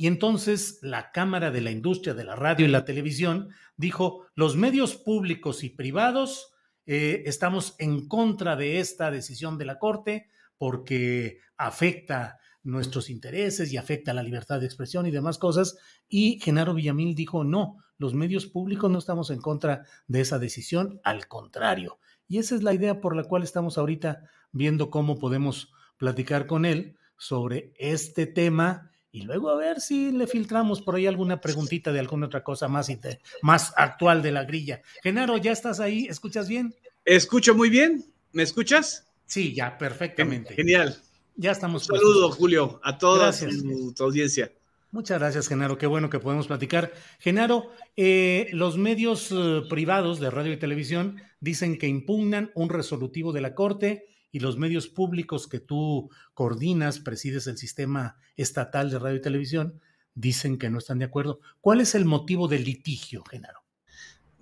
Y 0.00 0.06
entonces 0.06 0.78
la 0.80 1.12
Cámara 1.12 1.50
de 1.50 1.60
la 1.60 1.70
Industria 1.70 2.14
de 2.14 2.24
la 2.24 2.34
Radio 2.34 2.64
y 2.64 2.70
la 2.70 2.86
Televisión 2.86 3.50
dijo, 3.76 4.24
los 4.34 4.56
medios 4.56 4.96
públicos 4.96 5.62
y 5.62 5.68
privados 5.68 6.54
eh, 6.86 7.24
estamos 7.26 7.74
en 7.78 8.08
contra 8.08 8.56
de 8.56 8.80
esta 8.80 9.10
decisión 9.10 9.58
de 9.58 9.66
la 9.66 9.78
Corte 9.78 10.30
porque 10.56 11.40
afecta 11.58 12.38
nuestros 12.62 13.10
intereses 13.10 13.74
y 13.74 13.76
afecta 13.76 14.14
la 14.14 14.22
libertad 14.22 14.58
de 14.58 14.64
expresión 14.64 15.04
y 15.04 15.10
demás 15.10 15.36
cosas. 15.36 15.76
Y 16.08 16.40
Genaro 16.40 16.72
Villamil 16.72 17.14
dijo, 17.14 17.44
no, 17.44 17.76
los 17.98 18.14
medios 18.14 18.46
públicos 18.46 18.90
no 18.90 18.98
estamos 18.98 19.28
en 19.28 19.42
contra 19.42 19.84
de 20.06 20.22
esa 20.22 20.38
decisión, 20.38 20.98
al 21.04 21.28
contrario. 21.28 21.98
Y 22.26 22.38
esa 22.38 22.54
es 22.54 22.62
la 22.62 22.72
idea 22.72 23.02
por 23.02 23.14
la 23.14 23.24
cual 23.24 23.42
estamos 23.42 23.76
ahorita 23.76 24.30
viendo 24.50 24.88
cómo 24.88 25.18
podemos 25.18 25.74
platicar 25.98 26.46
con 26.46 26.64
él 26.64 26.96
sobre 27.18 27.74
este 27.76 28.24
tema 28.24 28.90
y 29.12 29.22
luego 29.22 29.50
a 29.50 29.56
ver 29.56 29.80
si 29.80 30.12
le 30.12 30.26
filtramos 30.26 30.82
por 30.82 30.94
ahí 30.94 31.06
alguna 31.06 31.40
preguntita 31.40 31.92
de 31.92 31.98
alguna 32.00 32.26
otra 32.26 32.44
cosa 32.44 32.68
más, 32.68 32.88
más 33.42 33.72
actual 33.76 34.22
de 34.22 34.32
la 34.32 34.44
grilla. 34.44 34.82
Genaro, 35.02 35.36
¿ya 35.36 35.52
estás 35.52 35.80
ahí? 35.80 36.06
¿Escuchas 36.08 36.48
bien? 36.48 36.74
Escucho 37.04 37.54
muy 37.54 37.70
bien. 37.70 38.04
¿Me 38.32 38.42
escuchas? 38.42 39.08
Sí, 39.26 39.54
ya, 39.54 39.76
perfectamente. 39.78 40.54
Genial. 40.54 40.96
Ya 41.36 41.52
estamos. 41.52 41.88
Un 41.88 41.96
saludo, 41.96 42.30
Julio, 42.30 42.80
a 42.84 42.98
toda 42.98 43.32
tu, 43.32 44.04
audiencia. 44.04 44.52
Muchas 44.92 45.18
gracias, 45.18 45.48
Genaro. 45.48 45.78
Qué 45.78 45.86
bueno 45.86 46.10
que 46.10 46.18
podemos 46.18 46.46
platicar. 46.46 46.92
Genaro, 47.18 47.70
eh, 47.96 48.48
los 48.52 48.76
medios 48.76 49.30
eh, 49.32 49.62
privados 49.68 50.20
de 50.20 50.30
radio 50.30 50.52
y 50.52 50.58
televisión 50.58 51.20
dicen 51.40 51.78
que 51.78 51.86
impugnan 51.86 52.50
un 52.54 52.68
resolutivo 52.68 53.32
de 53.32 53.40
la 53.40 53.54
Corte 53.54 54.06
y 54.32 54.40
los 54.40 54.58
medios 54.58 54.88
públicos 54.88 55.48
que 55.48 55.60
tú 55.60 56.10
coordinas, 56.34 57.00
presides 57.00 57.46
el 57.46 57.58
sistema 57.58 58.16
estatal 58.36 58.90
de 58.90 58.98
radio 58.98 59.16
y 59.16 59.22
televisión, 59.22 59.80
dicen 60.14 60.58
que 60.58 60.70
no 60.70 60.78
están 60.78 60.98
de 60.98 61.06
acuerdo. 61.06 61.40
¿Cuál 61.60 61.80
es 61.80 61.94
el 61.94 62.04
motivo 62.04 62.48
del 62.48 62.64
litigio, 62.64 63.24
Genaro? 63.24 63.60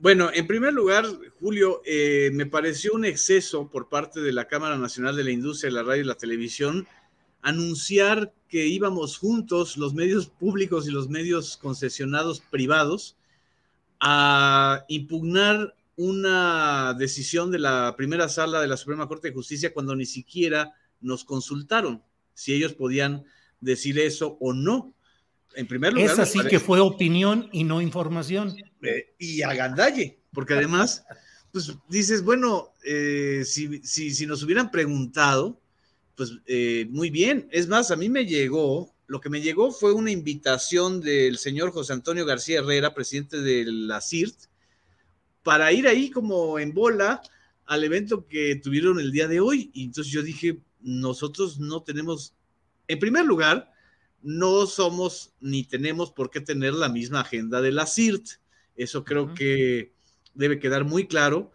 Bueno, 0.01 0.31
en 0.33 0.47
primer 0.47 0.73
lugar, 0.75 1.07
Julio, 1.41 1.83
eh, 1.85 2.31
me 2.33 2.47
pareció 2.47 2.93
un 2.95 3.05
exceso 3.05 3.69
por 3.69 3.89
parte 3.89 4.21
de 4.21 4.33
la 4.33 4.47
Cámara 4.47 4.79
Nacional 4.79 5.17
de 5.17 5.25
la 5.25 5.33
Industria 5.33 5.71
de 5.71 5.75
la 5.75 5.83
Radio 5.83 6.03
y 6.03 6.07
la 6.07 6.15
Televisión 6.15 6.87
anunciar 7.43 8.33
que 8.49 8.67
íbamos 8.67 9.19
juntos, 9.19 9.77
los 9.77 9.95
medios 9.95 10.29
públicos 10.29 10.87
y 10.87 10.91
los 10.91 11.09
medios 11.09 11.57
concesionados 11.57 12.41
privados, 12.41 13.17
a 14.01 14.85
impugnar 14.89 15.75
una 15.99 16.95
decisión 16.95 17.51
de 17.51 17.59
la 17.59 17.95
primera 17.97 18.29
sala 18.29 18.61
de 18.61 18.69
la 18.69 18.77
Suprema 18.77 19.09
Corte 19.09 19.29
de 19.29 19.35
Justicia 19.35 19.75
cuando 19.75 19.97
ni 19.97 20.07
siquiera 20.07 20.73
nos 21.01 21.25
consultaron 21.25 22.03
si 22.35 22.55
ellos 22.55 22.73
podían 22.73 23.25
decir 23.61 23.99
eso 23.99 24.39
o 24.41 24.53
no. 24.53 24.95
En 25.57 25.67
primer 25.67 25.93
lugar. 25.93 26.13
Es 26.13 26.19
así 26.21 26.39
que 26.49 26.61
fue 26.61 26.79
opinión 26.79 27.49
y 27.53 27.65
no 27.65 27.83
información. 27.83 28.55
Eh, 28.83 29.15
y 29.19 29.43
agandalle, 29.43 30.21
porque 30.33 30.55
además, 30.55 31.05
pues 31.51 31.77
dices, 31.89 32.23
bueno, 32.23 32.75
eh, 32.85 33.43
si, 33.45 33.83
si, 33.83 34.15
si, 34.15 34.25
nos 34.25 34.45
hubieran 34.45 34.71
preguntado, 34.71 35.61
pues 36.15 36.33
eh, 36.47 36.87
muy 36.91 37.11
bien. 37.11 37.49
Es 37.51 37.67
más, 37.67 37.91
a 37.91 37.97
mí 37.97 38.09
me 38.09 38.25
llegó 38.25 38.95
lo 39.09 39.21
que 39.21 39.31
me 39.31 39.41
llegó 39.41 39.73
fue 39.73 39.93
una 39.95 40.11
invitación 40.11 41.01
del 41.01 41.39
señor 41.39 41.73
José 41.73 41.95
Antonio 41.95 42.27
García 42.27 42.59
Herrera, 42.59 42.95
presidente 42.95 43.41
de 43.41 43.65
la 43.67 44.03
CIRT, 44.03 44.48
para 45.49 45.73
ir 45.73 45.89
ahí 45.89 46.11
como 46.11 46.59
en 46.59 46.75
bola 46.75 47.23
al 47.65 47.83
evento 47.83 48.27
que 48.27 48.57
tuvieron 48.57 49.01
el 49.01 49.11
día 49.11 49.27
de 49.29 49.41
hoy. 49.41 49.71
Y 49.73 49.85
entonces 49.85 50.13
yo 50.13 50.23
dije, 50.23 50.61
nosotros 50.83 51.59
no 51.59 51.83
tenemos, 51.83 52.35
en 52.87 52.99
primer 52.99 53.25
lugar, 53.25 53.73
no 54.21 54.67
somos 54.67 55.33
ni 55.41 55.65
tenemos 55.65 56.13
por 56.13 56.29
qué 56.29 56.43
tener 56.43 56.75
la 56.75 56.91
misma 56.91 57.21
agenda 57.21 57.63
de 57.63 57.73
la 57.73 57.87
CIRT. 57.87 58.29
Eso 58.77 59.07
creo 59.07 59.33
que 59.33 59.95
debe 60.35 60.59
quedar 60.59 60.85
muy 60.85 61.07
claro 61.07 61.51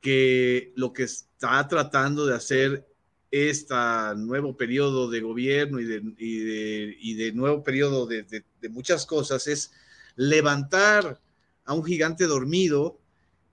que 0.00 0.72
lo 0.76 0.92
que 0.92 1.02
está 1.02 1.66
tratando 1.66 2.26
de 2.26 2.36
hacer 2.36 2.86
este 3.32 3.74
nuevo 4.16 4.56
periodo 4.56 5.10
de 5.10 5.22
gobierno 5.22 5.80
y 5.80 7.14
de, 7.14 7.32
nuevo 7.32 7.64
periodo 7.64 8.06
de, 8.06 8.22
de, 8.22 8.68
muchas 8.68 9.04
cosas 9.06 9.48
es 9.48 9.72
levantar 10.14 11.20
a 11.64 11.74
un 11.74 11.82
gigante 11.82 12.26
dormido 12.26 13.00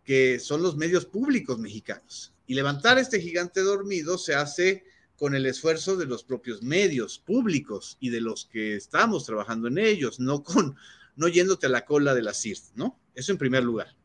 que 0.03 0.40
son 0.40 0.61
los 0.61 0.76
medios 0.76 1.06
públicos 1.06 1.60
mexicanos. 1.60 2.34
Y 2.48 2.56
levantar 2.56 2.98
este 2.98 3.22
gigante 3.22 3.61
dormido 3.61 4.18
se 4.18 4.36
hace 4.36 4.84
con 5.15 5.36
el 5.36 5.45
esfuerzo 5.45 5.98
de 5.98 6.06
los 6.06 6.23
propios 6.23 6.64
medios 6.64 7.19
públicos 7.19 7.98
y 7.99 8.10
de 8.10 8.22
los 8.22 8.45
que 8.45 8.76
estamos 8.76 9.26
trabajando 9.26 9.68
en 9.68 9.78
ellos, 9.78 10.19
no 10.19 10.44
con 10.44 10.76
no 11.15 11.28
yéndote 11.28 11.68
a 11.68 11.69
la 11.69 11.86
cola 11.86 12.15
de 12.15 12.23
la 12.23 12.34
CIRT, 12.34 12.73
¿no? 12.76 12.99
Eso 13.14 13.32
en 13.32 13.38
primer 13.38 13.64
lugar. 13.64 13.95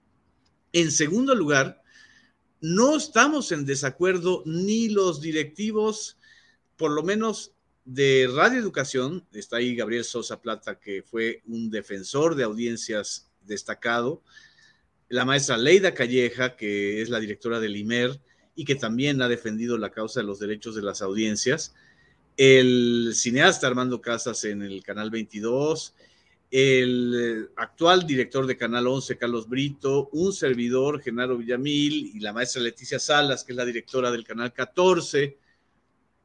En 0.72 0.90
segundo 0.90 1.34
lugar, 1.34 1.82
no 2.60 2.96
estamos 2.96 3.52
en 3.52 3.64
desacuerdo 3.64 4.42
ni 4.44 4.88
los 4.88 5.20
directivos, 5.20 6.18
por 6.76 6.90
lo 6.90 7.02
menos 7.02 7.54
de 7.84 8.28
Radio 8.34 8.58
Educación, 8.58 9.26
está 9.32 9.58
ahí 9.58 9.76
Gabriel 9.76 10.04
Sosa 10.04 10.42
Plata, 10.42 10.78
que 10.78 11.02
fue 11.02 11.42
un 11.46 11.70
defensor 11.70 12.34
de 12.34 12.44
audiencias 12.44 13.30
destacado, 13.42 14.22
la 15.08 15.24
maestra 15.24 15.56
Leida 15.56 15.94
Calleja, 15.94 16.56
que 16.56 17.00
es 17.00 17.08
la 17.08 17.20
directora 17.20 17.60
del 17.60 17.76
IMER 17.76 18.20
y 18.54 18.64
que 18.64 18.74
también 18.74 19.22
ha 19.22 19.28
defendido 19.28 19.78
la 19.78 19.90
causa 19.90 20.20
de 20.20 20.26
los 20.26 20.38
derechos 20.38 20.74
de 20.74 20.82
las 20.82 21.02
audiencias, 21.02 21.74
el 22.36 23.12
cineasta 23.14 23.66
Armando 23.66 24.00
Casas 24.00 24.44
en 24.44 24.62
el 24.62 24.82
Canal 24.82 25.10
22, 25.10 25.94
el 26.50 27.14
eh, 27.48 27.52
actual 27.56 28.06
director 28.06 28.46
de 28.46 28.56
Canal 28.56 28.86
11, 28.86 29.16
Carlos 29.16 29.48
Brito, 29.48 30.08
un 30.12 30.32
servidor, 30.32 31.02
Genaro 31.02 31.38
Villamil, 31.38 32.12
y 32.14 32.20
la 32.20 32.32
maestra 32.32 32.62
Leticia 32.62 32.98
Salas, 32.98 33.42
que 33.44 33.52
es 33.52 33.56
la 33.56 33.64
directora 33.64 34.10
del 34.10 34.24
Canal 34.24 34.52
14. 34.52 35.38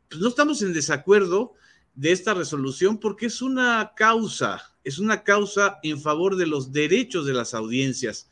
Pues 0.09 0.21
no 0.21 0.27
estamos 0.27 0.61
en 0.61 0.73
desacuerdo 0.73 1.53
de 1.95 2.11
esta 2.11 2.33
resolución 2.33 2.99
porque 2.99 3.25
es 3.27 3.41
una 3.41 3.93
causa, 3.95 4.61
es 4.83 4.99
una 4.99 5.23
causa 5.23 5.79
en 5.83 5.99
favor 5.99 6.35
de 6.35 6.47
los 6.47 6.71
derechos 6.71 7.25
de 7.25 7.33
las 7.33 7.53
audiencias, 7.53 8.29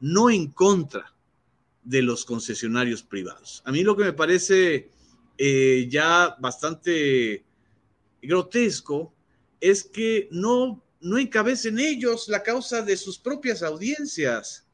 no 0.00 0.30
en 0.30 0.48
contra 0.48 1.14
de 1.84 2.02
los 2.02 2.24
concesionarios 2.24 3.02
privados. 3.02 3.62
A 3.64 3.72
mí 3.72 3.82
lo 3.82 3.96
que 3.96 4.04
me 4.04 4.12
parece 4.12 4.90
eh, 5.38 5.86
ya 5.90 6.36
bastante 6.38 7.44
grotesco 8.20 9.12
es 9.60 9.84
que 9.84 10.28
no 10.30 10.82
no 11.00 11.18
encabecen 11.18 11.78
ellos 11.78 12.28
la 12.28 12.42
causa 12.42 12.82
de 12.82 12.96
sus 12.96 13.18
propias 13.18 13.62
audiencias 13.62 14.66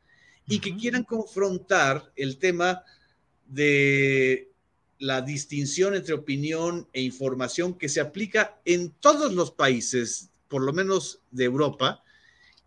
y 0.47 0.59
que 0.59 0.77
quieran 0.77 1.05
confrontar 1.05 2.13
el 2.17 2.39
tema 2.39 2.83
de 3.47 4.51
la 4.99 5.21
distinción 5.21 5.95
entre 5.95 6.15
opinión 6.15 6.89
e 6.93 7.03
información 7.03 7.75
que 7.75 7.89
se 7.89 8.01
aplica 8.01 8.59
en 8.65 8.91
todos 8.91 9.33
los 9.35 9.51
países, 9.51 10.31
por 10.49 10.63
lo 10.63 10.73
menos 10.73 11.21
de 11.31 11.45
Europa 11.45 12.03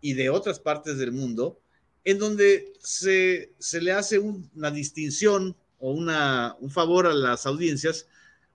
y 0.00 0.12
de 0.12 0.30
otras 0.30 0.60
partes 0.60 0.98
del 0.98 1.12
mundo, 1.12 1.60
en 2.04 2.18
donde 2.18 2.72
se, 2.80 3.50
le 3.80 3.92
hace 3.92 4.18
una 4.18 4.70
distinción 4.70 5.56
o 5.78 5.92
una, 5.92 6.56
un 6.60 6.70
favor 6.70 7.06
a 7.06 7.14
las 7.14 7.46
audiencias 7.46 8.06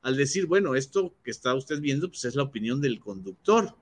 al 0.01 0.17
decir, 0.17 0.47
bueno, 0.47 0.75
esto 0.75 1.15
que 1.23 1.31
está 1.31 1.53
usted 1.53 1.79
viendo, 1.79 2.09
pues 2.09 2.25
es 2.25 2.35
la 2.35 2.43
opinión 2.43 2.81
del 2.81 2.99
conductor 2.99 3.75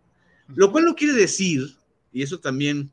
lo 0.56 0.72
cual 0.72 0.86
no 0.86 0.96
quiere 0.96 1.14
decir, 1.14 1.76
y 2.12 2.24
eso 2.24 2.40
también 2.40 2.92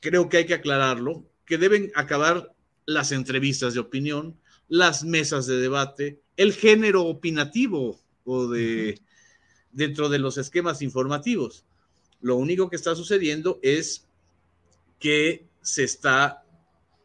creo 0.00 0.28
que 0.28 0.38
hay 0.38 0.46
que 0.46 0.54
aclararlo, 0.54 1.24
que 1.44 1.58
deben 1.58 1.92
acabar 1.94 2.54
las 2.84 3.12
entrevistas 3.12 3.74
de 3.74 3.80
opinión, 3.80 4.36
las 4.68 5.04
mesas 5.04 5.46
de 5.46 5.58
debate, 5.58 6.20
el 6.36 6.52
género 6.52 7.04
opinativo 7.04 8.00
o 8.24 8.48
de 8.48 9.00
dentro 9.72 10.08
de 10.08 10.18
los 10.18 10.38
esquemas 10.38 10.82
informativos. 10.82 11.64
Lo 12.20 12.36
único 12.36 12.70
que 12.70 12.76
está 12.76 12.94
sucediendo 12.94 13.60
es 13.62 14.05
que 14.98 15.46
se 15.62 15.84
está 15.84 16.44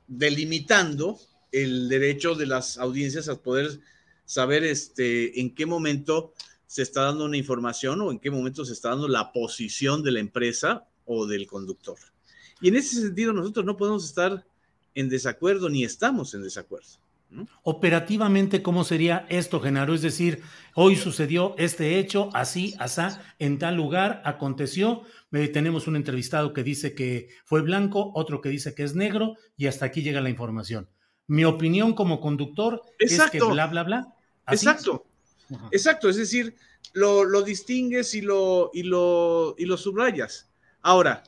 delimitando 0.08 1.20
el 1.52 1.90
derecho 1.90 2.36
de 2.36 2.46
las 2.46 2.78
audiencias 2.78 3.28
a 3.28 3.42
poder 3.42 3.80
saber 4.26 4.64
este, 4.64 5.40
en 5.40 5.54
qué 5.54 5.66
momento 5.66 6.34
se 6.68 6.84
está 6.84 7.02
dando 7.02 7.26
una 7.26 7.38
información 7.38 8.02
o 8.02 8.12
en 8.12 8.20
qué 8.20 8.32
momento 8.32 8.64
se 8.64 8.74
está 8.74 8.90
dando 8.90 9.08
la 9.08 9.34
posición 9.34 10.04
de 10.04 10.12
la 10.12 10.20
empresa 10.20 10.88
o 11.06 11.26
del 11.26 11.48
conductor. 11.48 11.98
Y 12.62 12.70
en 12.70 12.76
ese 12.78 13.02
sentido 13.02 13.34
nosotros 13.34 13.66
no 13.66 13.76
podemos 13.76 14.06
estar 14.06 14.46
en 14.96 15.10
desacuerdo 15.10 15.68
ni 15.68 15.84
estamos 15.84 16.34
en 16.34 16.44
desacuerdo. 16.44 16.90
Operativamente, 17.64 18.62
¿cómo 18.62 18.84
sería 18.84 19.26
esto, 19.30 19.62
Genaro? 19.62 19.94
Es 19.94 20.02
decir, 20.02 20.42
hoy 20.76 20.96
sucedió 20.98 21.56
este 21.58 21.98
hecho, 21.98 22.30
así, 22.34 22.76
asá, 22.78 23.24
en 23.40 23.58
tal 23.58 23.76
lugar, 23.76 24.22
aconteció. 24.26 25.04
Eh, 25.32 25.48
tenemos 25.48 25.88
un 25.88 25.96
entrevistado 25.96 26.52
que 26.52 26.64
dice 26.64 26.94
que 26.94 27.30
fue 27.46 27.62
blanco, 27.62 28.12
otro 28.16 28.42
que 28.42 28.50
dice 28.50 28.76
que 28.76 28.84
es 28.84 28.96
negro, 28.96 29.36
y 29.56 29.68
hasta 29.68 29.86
aquí 29.86 30.02
llega 30.02 30.20
la 30.20 30.30
información. 30.30 30.90
Mi 31.28 31.46
opinión 31.46 31.94
como 31.94 32.20
conductor 32.20 32.82
es 33.00 33.20
que 33.32 33.40
bla, 33.40 33.68
bla, 33.68 33.84
bla. 33.84 34.16
Exacto. 34.48 35.06
Exacto, 35.72 36.10
es 36.10 36.18
decir, 36.18 36.56
lo, 36.94 37.42
distingues 37.42 38.14
y 38.16 38.22
lo, 38.22 38.72
y, 38.74 38.84
lo, 38.84 39.56
y 39.58 39.66
lo 39.66 39.78
subrayas. 39.78 40.50
Ahora, 40.82 41.24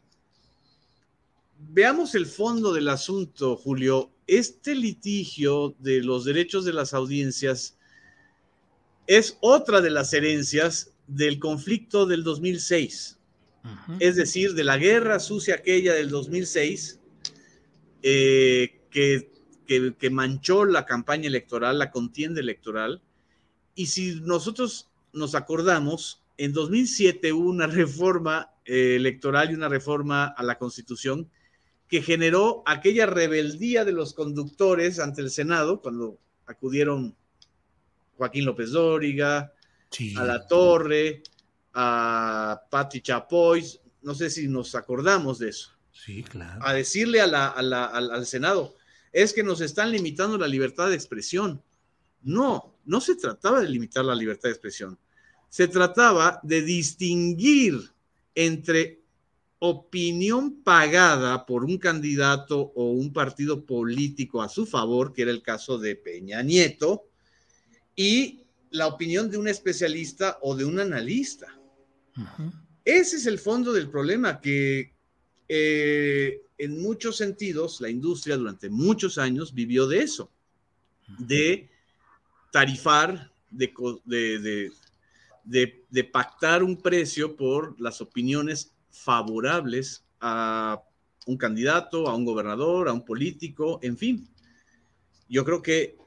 veamos 1.57 2.15
el 2.15 2.25
fondo 2.25 2.73
del 2.73 2.89
asunto, 2.89 3.55
Julio. 3.55 4.12
Este 4.27 4.75
litigio 4.75 5.75
de 5.79 6.01
los 6.01 6.25
derechos 6.25 6.65
de 6.65 6.73
las 6.73 6.93
audiencias 6.93 7.77
es 9.07 9.37
otra 9.41 9.81
de 9.81 9.89
las 9.89 10.13
herencias 10.13 10.93
del 11.07 11.39
conflicto 11.39 12.05
del 12.05 12.23
2006, 12.23 13.19
es 13.99 14.15
decir, 14.15 14.53
de 14.53 14.63
la 14.63 14.77
guerra 14.77 15.19
sucia 15.19 15.55
aquella 15.55 15.93
del 15.93 16.09
2006, 16.09 16.99
eh, 18.01 18.81
que, 18.89 19.29
que 19.67 20.09
manchó 20.09 20.65
la 20.65 20.85
campaña 20.85 21.27
electoral, 21.27 21.79
la 21.79 21.91
contienda 21.91 22.39
electoral, 22.39 23.01
y 23.75 23.87
si 23.87 24.19
nosotros 24.21 24.89
nos 25.13 25.35
acordamos, 25.35 26.23
en 26.37 26.53
2007 26.53 27.33
hubo 27.33 27.49
una 27.49 27.67
reforma 27.67 28.51
eh, 28.65 28.95
electoral 28.95 29.51
y 29.51 29.55
una 29.55 29.69
reforma 29.69 30.25
a 30.25 30.43
la 30.43 30.57
Constitución 30.57 31.29
que 31.87 32.01
generó 32.01 32.63
aquella 32.65 33.05
rebeldía 33.05 33.85
de 33.85 33.91
los 33.91 34.13
conductores 34.13 34.99
ante 34.99 35.21
el 35.21 35.29
Senado 35.29 35.81
cuando 35.81 36.17
acudieron 36.45 37.15
Joaquín 38.17 38.45
López 38.45 38.71
Dóriga, 38.71 39.53
a 40.17 40.23
La 40.23 40.47
Torre, 40.47 41.21
a 41.73 42.61
Patti 42.69 43.01
Chapoy, 43.01 43.63
no 44.01 44.15
sé 44.15 44.29
si 44.29 44.47
nos 44.47 44.75
acordamos 44.75 45.39
de 45.39 45.49
eso. 45.49 45.71
Sí, 45.91 46.23
claro. 46.23 46.59
A 46.65 46.73
decirle 46.73 47.21
al, 47.21 47.33
al 47.35 48.25
Senado, 48.25 48.75
es 49.11 49.33
que 49.33 49.43
nos 49.43 49.61
están 49.61 49.91
limitando 49.91 50.37
la 50.37 50.47
libertad 50.47 50.89
de 50.89 50.95
expresión. 50.95 51.61
No, 52.23 52.75
no 52.85 53.01
se 53.01 53.15
trataba 53.15 53.61
de 53.61 53.69
limitar 53.69 54.03
la 54.03 54.15
libertad 54.15 54.49
de 54.49 54.53
expresión, 54.53 54.97
se 55.49 55.67
trataba 55.67 56.39
de 56.41 56.63
distinguir 56.63 57.93
entre 58.33 59.02
opinión 59.65 60.61
pagada 60.61 61.45
por 61.45 61.63
un 61.63 61.77
candidato 61.77 62.73
o 62.75 62.91
un 62.91 63.13
partido 63.13 63.65
político 63.65 64.41
a 64.41 64.49
su 64.49 64.65
favor, 64.65 65.13
que 65.13 65.21
era 65.21 65.31
el 65.31 65.41
caso 65.41 65.77
de 65.77 65.95
Peña 65.95 66.41
Nieto, 66.43 67.05
y 67.95 68.41
la 68.71 68.87
opinión 68.87 69.31
de 69.31 69.37
un 69.37 69.47
especialista 69.47 70.37
o 70.41 70.53
de 70.57 70.65
un 70.65 70.81
analista. 70.81 71.47
Ese 72.83 73.15
es 73.15 73.25
el 73.25 73.39
fondo 73.39 73.71
del 73.71 73.89
problema, 73.89 74.41
que 74.41 74.91
eh, 75.47 76.41
en 76.57 76.81
muchos 76.81 77.15
sentidos 77.15 77.79
la 77.79 77.89
industria 77.89 78.35
durante 78.35 78.69
muchos 78.69 79.17
años 79.17 79.53
vivió 79.53 79.87
de 79.87 79.99
eso, 79.99 80.29
de 81.19 81.69
tarifar, 82.51 83.31
de, 83.49 83.71
de, 85.45 86.03
pactar 86.03 86.63
un 86.63 86.81
precio 86.81 87.37
por 87.37 87.79
las 87.79 88.01
opiniones 88.01 88.72
favorables 88.93 90.05
a 90.21 90.81
un 91.25 91.37
candidato, 91.37 92.07
a 92.07 92.15
un 92.15 92.23
gobernador, 92.23 92.87
a 92.87 92.93
un 92.93 93.03
político, 93.03 93.79
en 93.81 93.97
fin. 93.97 94.29
Yo 95.27 95.43
creo 95.43 95.61
que 95.61 95.97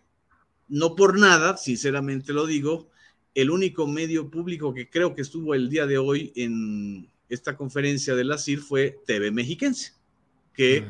no 0.68 0.94
por 0.94 1.18
nada, 1.18 1.56
sinceramente 1.56 2.32
lo 2.32 2.46
digo, 2.46 2.90
el 3.34 3.50
único 3.50 3.86
medio 3.86 4.30
público 4.30 4.72
que 4.72 4.88
creo 4.88 5.14
que 5.14 5.22
estuvo 5.22 5.54
el 5.54 5.68
día 5.68 5.86
de 5.86 5.98
hoy 5.98 6.32
en 6.36 7.10
esta 7.28 7.56
conferencia 7.56 8.14
de 8.14 8.24
la 8.24 8.38
CIR 8.38 8.60
fue 8.60 8.98
TV 9.04 9.30
Mexiquense, 9.30 9.92
que 10.54 10.86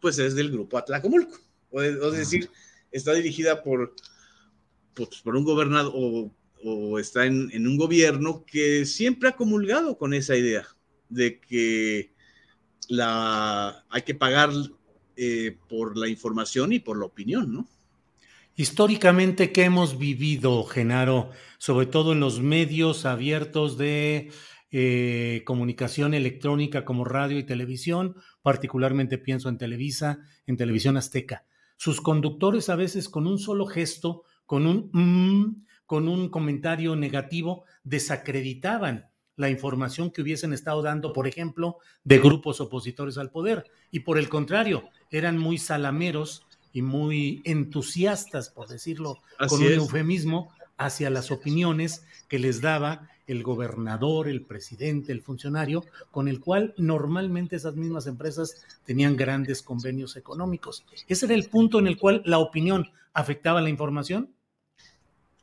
pues 0.00 0.18
es 0.18 0.34
del 0.34 0.50
grupo 0.50 0.78
Atlacomulco, 0.78 1.36
o, 1.70 1.82
es 1.82 2.12
decir, 2.12 2.48
está 2.92 3.12
dirigida 3.12 3.62
por, 3.62 3.94
pues, 4.94 5.20
por 5.22 5.36
un 5.36 5.44
gobernador 5.44 5.92
o, 5.94 6.98
está 6.98 7.26
en, 7.26 7.50
en, 7.52 7.66
un 7.66 7.76
gobierno 7.76 8.44
que 8.46 8.86
siempre 8.86 9.28
ha 9.28 9.36
comulgado 9.36 9.98
con 9.98 10.14
esa 10.14 10.34
idea 10.34 10.66
de 11.14 11.40
que 11.40 12.12
la, 12.88 13.84
hay 13.88 14.02
que 14.02 14.14
pagar 14.14 14.50
eh, 15.16 15.56
por 15.68 15.96
la 15.96 16.08
información 16.08 16.72
y 16.72 16.80
por 16.80 16.98
la 16.98 17.06
opinión, 17.06 17.52
¿no? 17.52 17.68
Históricamente, 18.56 19.50
¿qué 19.52 19.64
hemos 19.64 19.98
vivido, 19.98 20.64
Genaro? 20.64 21.30
Sobre 21.58 21.86
todo 21.86 22.12
en 22.12 22.20
los 22.20 22.40
medios 22.40 23.04
abiertos 23.04 23.76
de 23.78 24.30
eh, 24.70 25.42
comunicación 25.44 26.14
electrónica 26.14 26.84
como 26.84 27.04
radio 27.04 27.38
y 27.38 27.44
televisión, 27.44 28.16
particularmente 28.42 29.18
pienso 29.18 29.48
en 29.48 29.58
Televisa, 29.58 30.20
en 30.46 30.56
Televisión 30.56 30.96
Azteca. 30.96 31.46
Sus 31.76 32.00
conductores 32.00 32.68
a 32.68 32.76
veces 32.76 33.08
con 33.08 33.26
un 33.26 33.38
solo 33.38 33.66
gesto, 33.66 34.22
con 34.46 34.66
un 34.66 34.90
mm, 34.92 35.64
con 35.86 36.08
un 36.08 36.28
comentario 36.28 36.96
negativo, 36.96 37.64
desacreditaban 37.82 39.10
la 39.36 39.50
información 39.50 40.10
que 40.10 40.22
hubiesen 40.22 40.52
estado 40.52 40.82
dando, 40.82 41.12
por 41.12 41.26
ejemplo, 41.26 41.78
de 42.04 42.18
grupos 42.18 42.60
opositores 42.60 43.18
al 43.18 43.30
poder. 43.30 43.64
Y 43.90 44.00
por 44.00 44.18
el 44.18 44.28
contrario, 44.28 44.88
eran 45.10 45.38
muy 45.38 45.58
salameros 45.58 46.46
y 46.72 46.82
muy 46.82 47.42
entusiastas, 47.44 48.50
por 48.50 48.68
decirlo 48.68 49.18
con 49.48 49.62
un 49.62 49.72
eufemismo, 49.72 50.52
hacia 50.76 51.10
las 51.10 51.30
opiniones 51.30 52.04
que 52.28 52.38
les 52.38 52.60
daba 52.60 53.08
el 53.26 53.42
gobernador, 53.42 54.28
el 54.28 54.42
presidente, 54.42 55.12
el 55.12 55.22
funcionario, 55.22 55.84
con 56.10 56.28
el 56.28 56.40
cual 56.40 56.74
normalmente 56.76 57.56
esas 57.56 57.74
mismas 57.74 58.06
empresas 58.06 58.62
tenían 58.84 59.16
grandes 59.16 59.62
convenios 59.62 60.16
económicos. 60.16 60.84
¿Ese 61.08 61.26
era 61.26 61.34
el 61.34 61.48
punto 61.48 61.78
en 61.78 61.86
el 61.86 61.96
cual 61.96 62.22
la 62.26 62.38
opinión 62.38 62.90
afectaba 63.14 63.62
la 63.62 63.70
información? 63.70 64.30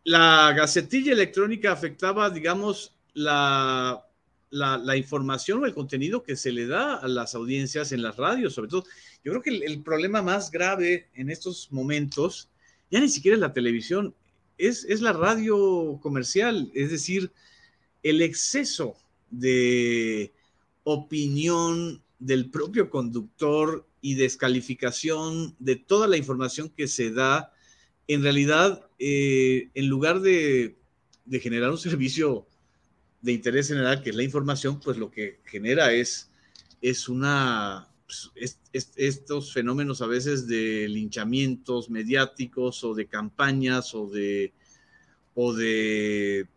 La 0.03 0.53
gacetilla 0.53 1.13
electrónica 1.13 1.71
afectaba, 1.71 2.29
digamos, 2.29 2.95
la, 3.13 4.05
la, 4.51 4.97
información 4.97 5.63
o 5.63 5.65
el 5.65 5.73
contenido 5.73 6.23
que 6.23 6.35
se 6.35 6.51
le 6.51 6.67
da 6.67 6.95
a 6.95 7.07
las 7.07 7.35
audiencias 7.35 7.91
en 7.91 8.01
las 8.01 8.17
radios, 8.17 8.53
sobre 8.53 8.69
todo. 8.69 8.83
Yo 9.23 9.31
creo 9.31 9.41
que 9.41 9.65
el, 9.65 9.81
problema 9.81 10.21
más 10.21 10.51
grave 10.51 11.09
en 11.13 11.29
estos 11.29 11.71
momentos 11.71 12.49
ya 12.89 12.99
ni 12.99 13.09
siquiera 13.09 13.35
es 13.35 13.41
la 13.41 13.53
televisión, 13.53 14.13
es, 14.57 14.83
es 14.83 15.01
la 15.01 15.13
radio 15.13 15.97
comercial, 16.01 16.69
es 16.75 16.91
decir, 16.91 17.31
el 18.03 18.21
exceso 18.21 18.95
de 19.29 20.33
opinión 20.83 22.03
del 22.19 22.49
propio 22.49 22.89
conductor 22.89 23.87
y 24.01 24.15
descalificación 24.15 25.55
de 25.59 25.77
toda 25.77 26.07
la 26.07 26.17
información 26.17 26.69
que 26.69 26.87
se 26.87 27.11
da, 27.11 27.53
en 28.07 28.23
realidad, 28.23 28.85
eh, 28.99 29.69
en 29.73 29.87
lugar 29.87 30.19
de, 30.19 30.77
de, 31.25 31.39
generar 31.39 31.71
un 31.71 31.77
servicio 31.77 32.45
de 33.21 33.31
interés 33.31 33.67
general, 33.67 34.01
que 34.01 34.09
es 34.09 34.15
la 34.15 34.23
información, 34.23 34.79
pues 34.79 34.97
lo 34.97 35.11
que 35.11 35.39
genera 35.45 35.93
es, 35.93 36.31
es 36.81 37.07
una, 37.07 37.87
pues, 38.05 38.59
estos 38.73 39.53
fenómenos 39.53 40.01
a 40.01 40.07
veces 40.07 40.47
de 40.47 40.87
linchamientos 40.89 41.89
mediáticos 41.89 42.83
o 42.83 42.93
de 42.93 43.05
campañas 43.05 43.93
o 43.93 44.07
de, 44.07 44.53
o 45.35 45.53
de, 45.53 46.47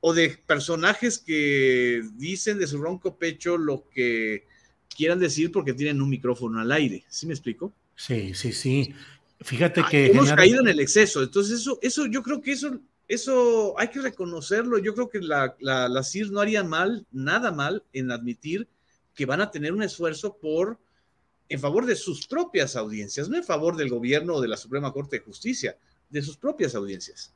o 0.00 0.14
de 0.14 0.38
personajes 0.46 1.18
que 1.18 2.02
dicen 2.14 2.58
de 2.58 2.66
su 2.66 2.80
ronco 2.80 3.18
pecho 3.18 3.58
lo 3.58 3.88
que 3.90 4.46
quieran 4.88 5.18
decir 5.18 5.52
porque 5.52 5.74
tienen 5.74 6.00
un 6.00 6.08
micrófono 6.08 6.60
al 6.60 6.72
aire. 6.72 7.04
¿Sí 7.08 7.26
me 7.26 7.34
explico? 7.34 7.72
Sí, 7.94 8.32
sí, 8.34 8.52
sí. 8.52 8.94
Fíjate 9.40 9.84
que... 9.88 10.06
hemos 10.06 10.32
caído 10.32 10.60
en 10.60 10.68
el 10.68 10.80
exceso. 10.80 11.22
Entonces 11.22 11.60
eso, 11.60 11.78
eso 11.82 12.06
yo 12.06 12.22
creo 12.22 12.40
que 12.40 12.52
eso 12.52 12.80
eso 13.08 13.74
hay 13.78 13.88
que 13.88 14.02
reconocerlo. 14.02 14.78
Yo 14.78 14.94
creo 14.94 15.08
que 15.08 15.20
la, 15.20 15.56
la, 15.58 16.04
CIR 16.04 16.30
no 16.30 16.40
haría 16.40 16.62
mal, 16.62 17.06
nada 17.10 17.50
mal, 17.50 17.82
en 17.94 18.12
admitir 18.12 18.68
que 19.14 19.26
van 19.26 19.40
a 19.40 19.50
tener 19.50 19.72
un 19.72 19.82
esfuerzo 19.82 20.36
por 20.36 20.78
en 21.48 21.58
favor 21.58 21.86
de 21.86 21.96
sus 21.96 22.26
propias 22.26 22.76
audiencias, 22.76 23.30
no 23.30 23.36
en 23.38 23.44
favor 23.44 23.76
del 23.76 23.88
gobierno 23.88 24.34
o 24.34 24.40
de 24.42 24.48
la 24.48 24.58
Suprema 24.58 24.92
Corte 24.92 25.18
de 25.18 25.24
Justicia, 25.24 25.78
de 26.10 26.20
sus 26.20 26.36
propias 26.36 26.74
audiencias. 26.74 27.34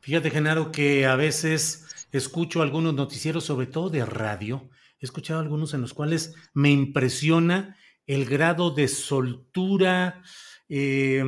Fíjate, 0.00 0.30
Genaro, 0.30 0.72
que 0.72 1.04
a 1.04 1.16
veces 1.16 1.84
escucho 2.10 2.62
algunos 2.62 2.94
noticieros, 2.94 3.44
sobre 3.44 3.66
todo 3.66 3.90
de 3.90 4.06
radio, 4.06 4.70
he 5.00 5.04
escuchado 5.04 5.40
algunos 5.40 5.74
en 5.74 5.82
los 5.82 5.92
cuales 5.92 6.34
me 6.54 6.70
impresiona 6.70 7.76
el 8.06 8.24
grado 8.24 8.70
de 8.70 8.88
soltura 8.88 10.22
eh, 10.70 11.22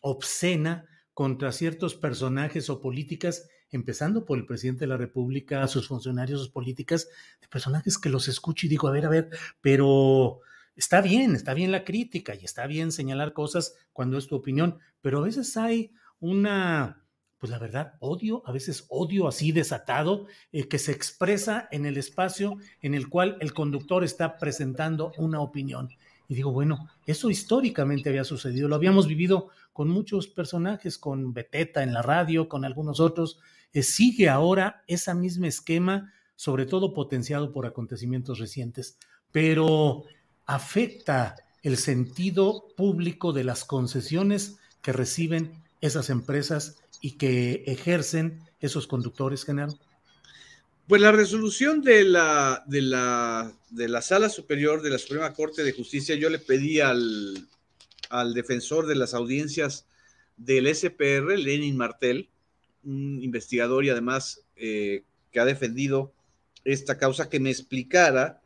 obscena 0.00 0.86
contra 1.18 1.50
ciertos 1.50 1.96
personajes 1.96 2.70
o 2.70 2.80
políticas, 2.80 3.48
empezando 3.72 4.24
por 4.24 4.38
el 4.38 4.46
presidente 4.46 4.82
de 4.82 4.86
la 4.86 4.96
República, 4.96 5.66
sus 5.66 5.88
funcionarios, 5.88 6.38
sus 6.38 6.48
políticas, 6.48 7.08
de 7.40 7.48
personajes 7.48 7.98
que 7.98 8.08
los 8.08 8.28
escucho 8.28 8.66
y 8.66 8.68
digo, 8.68 8.86
a 8.86 8.92
ver, 8.92 9.04
a 9.04 9.08
ver, 9.08 9.28
pero 9.60 10.38
está 10.76 11.00
bien, 11.00 11.34
está 11.34 11.54
bien 11.54 11.72
la 11.72 11.82
crítica 11.82 12.36
y 12.36 12.44
está 12.44 12.68
bien 12.68 12.92
señalar 12.92 13.32
cosas 13.32 13.74
cuando 13.92 14.16
es 14.16 14.28
tu 14.28 14.36
opinión, 14.36 14.78
pero 15.00 15.18
a 15.18 15.22
veces 15.22 15.56
hay 15.56 15.90
una, 16.20 17.02
pues 17.38 17.50
la 17.50 17.58
verdad, 17.58 17.94
odio, 17.98 18.44
a 18.46 18.52
veces 18.52 18.86
odio 18.88 19.26
así 19.26 19.50
desatado, 19.50 20.28
eh, 20.52 20.68
que 20.68 20.78
se 20.78 20.92
expresa 20.92 21.66
en 21.72 21.84
el 21.84 21.96
espacio 21.96 22.58
en 22.80 22.94
el 22.94 23.08
cual 23.08 23.38
el 23.40 23.52
conductor 23.54 24.04
está 24.04 24.38
presentando 24.38 25.10
una 25.16 25.40
opinión. 25.40 25.88
Y 26.28 26.34
digo, 26.34 26.52
bueno, 26.52 26.88
eso 27.06 27.30
históricamente 27.30 28.10
había 28.10 28.22
sucedido, 28.22 28.68
lo 28.68 28.76
habíamos 28.76 29.08
vivido 29.08 29.48
con 29.78 29.90
muchos 29.90 30.26
personajes, 30.26 30.98
con 30.98 31.32
Beteta 31.32 31.84
en 31.84 31.94
la 31.94 32.02
radio, 32.02 32.48
con 32.48 32.64
algunos 32.64 32.98
otros. 32.98 33.38
Eh, 33.72 33.84
sigue 33.84 34.28
ahora 34.28 34.82
ese 34.88 35.14
mismo 35.14 35.46
esquema, 35.46 36.12
sobre 36.34 36.66
todo 36.66 36.92
potenciado 36.92 37.52
por 37.52 37.64
acontecimientos 37.64 38.40
recientes, 38.40 38.98
pero 39.30 40.02
afecta 40.46 41.36
el 41.62 41.76
sentido 41.76 42.64
público 42.76 43.32
de 43.32 43.44
las 43.44 43.64
concesiones 43.64 44.56
que 44.82 44.92
reciben 44.92 45.52
esas 45.80 46.10
empresas 46.10 46.78
y 47.00 47.12
que 47.12 47.62
ejercen 47.68 48.40
esos 48.58 48.88
conductores, 48.88 49.44
Genaro? 49.44 49.78
Pues 50.88 51.00
la 51.00 51.12
resolución 51.12 51.82
de 51.82 52.02
la, 52.02 52.64
de 52.66 52.82
la, 52.82 53.52
de 53.70 53.88
la 53.88 54.02
Sala 54.02 54.28
Superior 54.28 54.82
de 54.82 54.90
la 54.90 54.98
Suprema 54.98 55.32
Corte 55.34 55.62
de 55.62 55.72
Justicia, 55.72 56.16
yo 56.16 56.30
le 56.30 56.40
pedí 56.40 56.80
al 56.80 57.46
al 58.10 58.34
defensor 58.34 58.86
de 58.86 58.96
las 58.96 59.14
audiencias 59.14 59.86
del 60.36 60.72
SPR, 60.74 61.36
Lenin 61.38 61.76
Martel, 61.76 62.30
un 62.84 63.20
investigador 63.22 63.84
y 63.84 63.90
además 63.90 64.42
eh, 64.56 65.04
que 65.30 65.40
ha 65.40 65.44
defendido 65.44 66.14
esta 66.64 66.98
causa, 66.98 67.28
que 67.28 67.40
me 67.40 67.50
explicara 67.50 68.42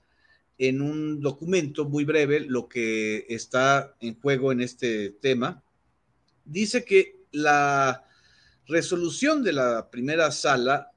en 0.59 0.81
un 0.81 1.21
documento 1.21 1.85
muy 1.85 2.05
breve 2.05 2.41
lo 2.41 2.69
que 2.69 3.27
está 3.29 3.95
en 4.01 4.19
juego 4.21 4.53
en 4.53 4.61
este 4.61 5.11
tema. 5.11 5.63
Dice 6.45 6.85
que 6.85 7.17
la 7.33 8.05
resolución 8.67 9.43
de 9.43 9.53
la 9.53 9.91
primera 9.91 10.31
sala 10.31 10.91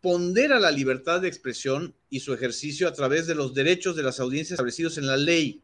pondera 0.00 0.58
la 0.58 0.70
libertad 0.70 1.20
de 1.20 1.28
expresión 1.28 1.94
y 2.08 2.20
su 2.20 2.32
ejercicio 2.32 2.88
a 2.88 2.92
través 2.92 3.26
de 3.26 3.34
los 3.34 3.54
derechos 3.54 3.96
de 3.96 4.02
las 4.02 4.20
audiencias 4.20 4.52
establecidos 4.52 4.96
en 4.98 5.06
la 5.06 5.16
ley 5.16 5.62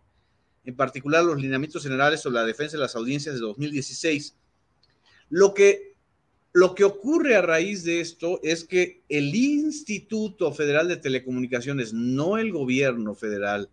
en 0.67 0.75
particular 0.75 1.25
los 1.25 1.41
lineamientos 1.41 1.85
generales 1.85 2.21
sobre 2.21 2.35
la 2.35 2.45
defensa 2.45 2.77
de 2.77 2.83
las 2.83 2.97
audiencias 2.97 3.37
de 3.37 3.41
2016. 3.41 4.35
Lo 5.31 5.55
que, 5.55 5.95
lo 6.53 6.75
que 6.75 6.83
ocurre 6.83 7.37
a 7.37 7.43
raíz 7.43 7.85
de 7.85 8.01
esto 8.01 8.41
es 8.43 8.65
que 8.65 9.03
el 9.09 9.35
Instituto 9.35 10.53
Federal 10.53 10.89
de 10.89 10.97
Telecomunicaciones, 10.97 11.93
no 11.93 12.37
el 12.37 12.51
gobierno 12.51 13.15
federal, 13.15 13.71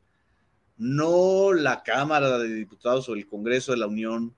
no 0.77 1.51
la 1.51 1.81
Cámara 1.81 2.37
de 2.37 2.53
Diputados 2.53 3.09
o 3.09 3.15
el 3.15 3.27
Congreso 3.27 3.71
de 3.71 3.79
la 3.79 3.87
Unión, 3.87 4.35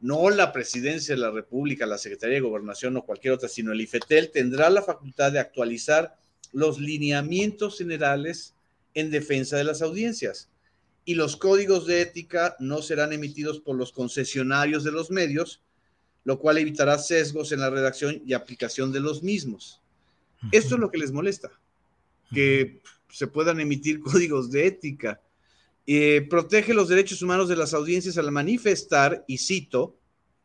no 0.00 0.30
la 0.30 0.52
Presidencia 0.52 1.14
de 1.14 1.20
la 1.20 1.30
República, 1.30 1.84
la 1.84 1.98
Secretaría 1.98 2.36
de 2.36 2.40
Gobernación 2.40 2.96
o 2.96 3.04
cualquier 3.04 3.34
otra, 3.34 3.50
sino 3.50 3.72
el 3.72 3.82
IFETEL 3.82 4.30
tendrá 4.30 4.70
la 4.70 4.80
facultad 4.80 5.30
de 5.32 5.40
actualizar 5.40 6.16
los 6.52 6.78
lineamientos 6.78 7.76
generales 7.76 8.54
en 8.94 9.10
defensa 9.10 9.58
de 9.58 9.64
las 9.64 9.82
audiencias 9.82 10.48
y 11.08 11.14
los 11.14 11.38
códigos 11.38 11.86
de 11.86 12.02
ética 12.02 12.54
no 12.58 12.82
serán 12.82 13.14
emitidos 13.14 13.60
por 13.60 13.76
los 13.76 13.92
concesionarios 13.92 14.84
de 14.84 14.92
los 14.92 15.10
medios, 15.10 15.62
lo 16.22 16.38
cual 16.38 16.58
evitará 16.58 16.98
sesgos 16.98 17.50
en 17.50 17.60
la 17.60 17.70
redacción 17.70 18.20
y 18.26 18.34
aplicación 18.34 18.92
de 18.92 19.00
los 19.00 19.22
mismos. 19.22 19.80
Esto 20.52 20.74
es 20.74 20.80
lo 20.82 20.90
que 20.90 20.98
les 20.98 21.10
molesta, 21.10 21.50
que 22.30 22.82
se 23.08 23.26
puedan 23.26 23.58
emitir 23.58 24.00
códigos 24.02 24.50
de 24.50 24.66
ética. 24.66 25.22
Eh, 25.86 26.26
protege 26.28 26.74
los 26.74 26.90
derechos 26.90 27.22
humanos 27.22 27.48
de 27.48 27.56
las 27.56 27.72
audiencias 27.72 28.18
al 28.18 28.30
manifestar, 28.30 29.24
y 29.26 29.38
cito 29.38 29.96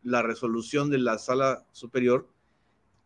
la 0.02 0.22
resolución 0.22 0.90
de 0.90 1.00
la 1.00 1.18
sala 1.18 1.66
superior, 1.74 2.30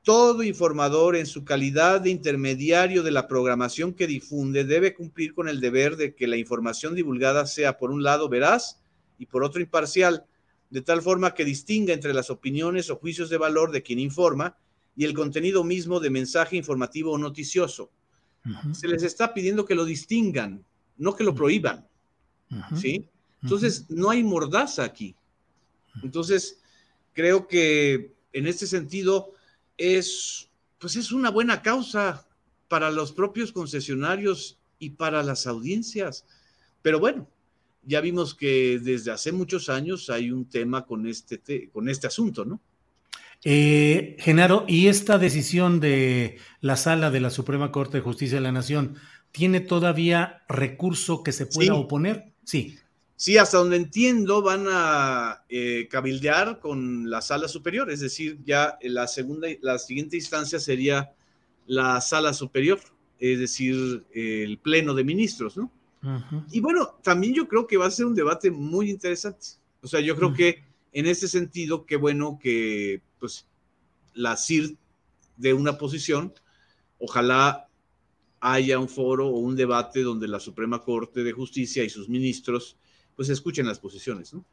todo 0.07 0.41
informador 0.41 1.17
en 1.17 1.25
su 1.25 1.43
calidad 1.43 1.99
de 1.99 2.09
intermediario 2.09 3.03
de 3.03 3.11
la 3.11 3.27
programación 3.27 3.93
que 3.93 4.07
difunde 4.07 4.63
debe 4.63 4.93
cumplir 4.93 5.33
con 5.33 5.49
el 5.49 5.59
deber 5.59 5.97
de 5.97 6.15
que 6.15 6.27
la 6.27 6.37
información 6.37 6.95
divulgada 6.95 7.45
sea 7.45 7.77
por 7.77 7.91
un 7.91 8.03
lado 8.03 8.29
veraz 8.29 8.79
y 9.19 9.25
por 9.25 9.43
otro 9.43 9.59
imparcial, 9.59 10.25
de 10.69 10.81
tal 10.81 11.01
forma 11.01 11.33
que 11.33 11.43
distinga 11.43 11.93
entre 11.93 12.13
las 12.13 12.29
opiniones 12.29 12.89
o 12.89 12.95
juicios 12.95 13.29
de 13.29 13.37
valor 13.37 13.73
de 13.73 13.83
quien 13.83 13.99
informa 13.99 14.55
y 14.95 15.03
el 15.03 15.13
contenido 15.13 15.65
mismo 15.65 15.99
de 15.99 16.09
mensaje 16.09 16.55
informativo 16.55 17.11
o 17.11 17.17
noticioso. 17.17 17.91
Se 18.71 18.87
les 18.87 19.03
está 19.03 19.33
pidiendo 19.33 19.65
que 19.65 19.75
lo 19.75 19.83
distingan, 19.83 20.63
no 20.95 21.17
que 21.17 21.25
lo 21.25 21.35
prohíban. 21.35 21.85
¿Sí? 22.77 23.09
Entonces, 23.43 23.89
no 23.89 24.09
hay 24.09 24.23
mordaza 24.23 24.85
aquí. 24.85 25.17
Entonces, 26.01 26.61
creo 27.11 27.45
que 27.45 28.13
en 28.31 28.47
este 28.47 28.67
sentido 28.67 29.33
es, 29.77 30.49
pues 30.79 30.95
es 30.95 31.11
una 31.11 31.29
buena 31.29 31.61
causa 31.61 32.27
para 32.67 32.91
los 32.91 33.11
propios 33.11 33.51
concesionarios 33.51 34.59
y 34.79 34.91
para 34.91 35.23
las 35.23 35.47
audiencias. 35.47 36.25
Pero 36.81 36.99
bueno, 36.99 37.27
ya 37.83 38.01
vimos 38.01 38.35
que 38.35 38.79
desde 38.79 39.11
hace 39.11 39.31
muchos 39.31 39.69
años 39.69 40.09
hay 40.09 40.31
un 40.31 40.45
tema 40.45 40.85
con 40.85 41.07
este, 41.07 41.69
con 41.71 41.89
este 41.89 42.07
asunto, 42.07 42.45
¿no? 42.45 42.61
Eh, 43.43 44.17
Genaro, 44.19 44.65
¿y 44.67 44.87
esta 44.87 45.19
decisión 45.19 45.79
de 45.79 46.37
la 46.59 46.75
sala 46.75 47.11
de 47.11 47.19
la 47.19 47.29
Suprema 47.29 47.71
Corte 47.71 47.97
de 47.97 48.03
Justicia 48.03 48.37
de 48.37 48.41
la 48.41 48.51
Nación 48.51 48.95
tiene 49.31 49.59
todavía 49.59 50.43
recurso 50.49 51.23
que 51.23 51.31
se 51.31 51.45
pueda 51.45 51.75
oponer? 51.75 52.33
Sí. 52.43 52.77
Sí, 53.19 53.35
hasta 53.35 53.57
donde 53.57 53.77
entiendo 53.77 54.43
van 54.43 54.67
a 54.69 55.43
eh, 55.49 55.87
cabildear 55.89 56.59
con 56.59 57.09
la 57.09 57.21
sala 57.23 57.47
superior, 57.47 57.89
es 57.89 57.99
decir, 57.99 58.37
ya 58.45 58.77
la 58.83 59.07
segunda, 59.07 59.47
la 59.61 59.79
siguiente 59.79 60.17
instancia 60.17 60.59
sería 60.59 61.11
la 61.65 61.99
sala 61.99 62.31
superior, 62.31 62.79
es 63.17 63.39
decir, 63.39 64.05
el 64.13 64.59
pleno 64.59 64.93
de 64.93 65.03
ministros, 65.03 65.57
¿no? 65.57 65.71
Y 66.51 66.61
bueno, 66.61 66.99
también 67.01 67.33
yo 67.33 67.47
creo 67.47 67.65
que 67.65 67.75
va 67.75 67.87
a 67.87 67.91
ser 67.91 68.05
un 68.05 68.13
debate 68.13 68.51
muy 68.51 68.91
interesante. 68.91 69.47
O 69.81 69.87
sea, 69.87 69.99
yo 69.99 70.15
creo 70.15 70.31
que 70.31 70.63
en 70.93 71.07
ese 71.07 71.27
sentido, 71.27 71.87
qué 71.87 71.95
bueno 71.95 72.39
que 72.41 73.01
pues 73.19 73.47
la 74.13 74.37
CIR 74.37 74.77
de 75.37 75.53
una 75.53 75.79
posición, 75.79 76.33
ojalá 76.99 77.67
haya 78.39 78.77
un 78.77 78.87
foro 78.87 79.27
o 79.27 79.39
un 79.39 79.55
debate 79.55 80.03
donde 80.03 80.27
la 80.27 80.39
Suprema 80.39 80.83
Corte 80.83 81.23
de 81.23 81.31
Justicia 81.31 81.83
y 81.83 81.89
sus 81.89 82.07
ministros 82.09 82.77
pues 83.17 83.27
escuchen 83.29 83.65
las 83.65 83.79
posiciones, 83.79 84.33
¿no? 84.33 84.45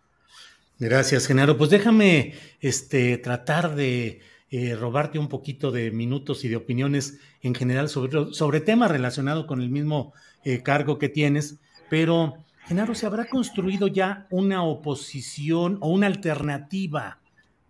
Gracias, 0.81 1.29
Genaro. 1.29 1.57
Pues 1.57 1.71
déjame 1.71 2.35
este, 2.61 3.17
tratar 3.19 3.77
de 3.77 4.23
eh, 4.51 4.75
robarte 4.75 5.21
un 5.21 5.29
poquito 5.29 5.71
de 5.71 5.93
minutos 5.93 6.45
y 6.45 6.49
de 6.49 6.57
opiniones 6.57 7.19
en 7.43 7.55
general 7.55 7.89
sobre, 7.89 8.35
sobre 8.35 8.61
temas 8.61 8.91
relacionados 8.91 9.47
con 9.47 9.61
el 9.61 9.71
mismo 9.71 10.15
eh, 10.45 10.63
cargo 10.63 10.99
que 10.99 11.09
tienes, 11.09 11.61
pero 11.89 12.35
Genaro, 12.67 12.95
¿se 12.95 13.07
habrá 13.07 13.27
construido 13.27 13.87
ya 13.87 14.27
una 14.31 14.65
oposición 14.65 15.79
o 15.81 15.91
una 15.91 16.07
alternativa 16.07 17.21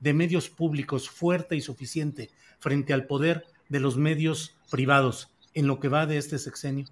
de 0.01 0.15
medios 0.15 0.49
públicos 0.49 1.11
fuerte 1.11 1.57
y 1.57 1.61
suficiente 1.61 2.31
frente 2.61 2.93
al 2.95 3.07
poder 3.07 3.45
de 3.69 3.81
los 3.81 3.97
medios 3.97 4.57
privados 4.71 5.31
en 5.53 5.67
lo 5.67 5.81
que 5.81 5.89
va 5.89 6.07
de 6.07 6.17
este 6.17 6.39
sexenio? 6.39 6.87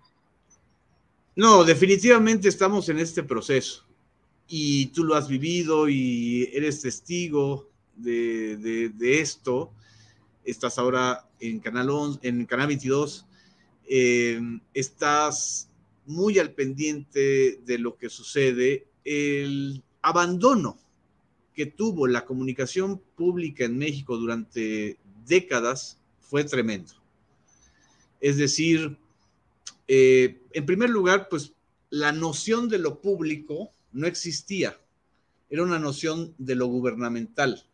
No, 1.36 1.64
definitivamente 1.64 2.48
estamos 2.48 2.88
en 2.88 2.98
este 2.98 3.22
proceso 3.22 3.86
y 4.54 4.88
tú 4.88 5.04
lo 5.04 5.14
has 5.14 5.28
vivido 5.28 5.88
y 5.88 6.46
eres 6.52 6.82
testigo 6.82 7.70
de, 7.96 8.92
esto. 9.00 9.72
Estás 10.44 10.76
ahora 10.76 11.26
en 11.40 11.58
Canal, 11.58 11.88
11, 11.88 12.18
en 12.28 12.44
Canal 12.44 12.66
22, 12.66 13.26
eh, 13.88 14.38
estás 14.74 15.70
muy 16.04 16.38
al 16.38 16.52
pendiente 16.52 17.62
de 17.64 17.78
lo 17.78 17.96
que 17.96 18.10
sucede. 18.10 18.88
El 19.06 19.82
abandono 20.02 20.78
que 21.54 21.64
tuvo 21.64 22.06
la 22.06 22.26
comunicación 22.26 23.00
pública 23.16 23.64
en 23.64 23.78
México 23.78 24.18
durante 24.18 24.98
décadas 25.24 25.98
fue 26.20 26.44
tremendo. 26.44 26.92
Es 28.20 28.36
decir, 28.36 28.98
eh, 29.88 30.42
en 30.52 30.66
primer 30.66 30.90
lugar, 30.90 31.28
pues 31.30 31.54
la 31.88 32.12
noción 32.12 32.68
de 32.68 32.76
lo 32.76 33.00
público 33.00 33.72
no 33.92 34.06
existía, 34.06 34.78
era 35.50 35.62
una 35.62 35.78
noción 35.78 36.34
de 36.38 36.54
lo 36.54 36.66
gubernamental. 36.66 37.64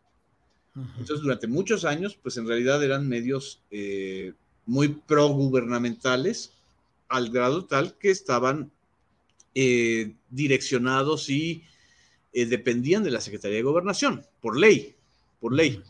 Entonces, 0.75 1.21
durante 1.21 1.47
muchos 1.47 1.83
años, 1.83 2.17
pues 2.21 2.37
en 2.37 2.47
realidad 2.47 2.83
eran 2.83 3.07
medios 3.07 3.61
eh, 3.71 4.33
muy 4.65 4.89
pro-gubernamentales, 4.89 6.53
al 7.07 7.31
grado 7.31 7.65
tal 7.65 7.97
que 7.97 8.11
estaban 8.11 8.71
eh, 9.55 10.13
direccionados 10.29 11.29
y 11.29 11.63
eh, 12.33 12.45
dependían 12.45 13.03
de 13.03 13.11
la 13.11 13.19
Secretaría 13.19 13.57
de 13.57 13.63
Gobernación, 13.63 14.25
por 14.41 14.57
ley, 14.57 14.95
por 15.39 15.53
ley. 15.53 15.81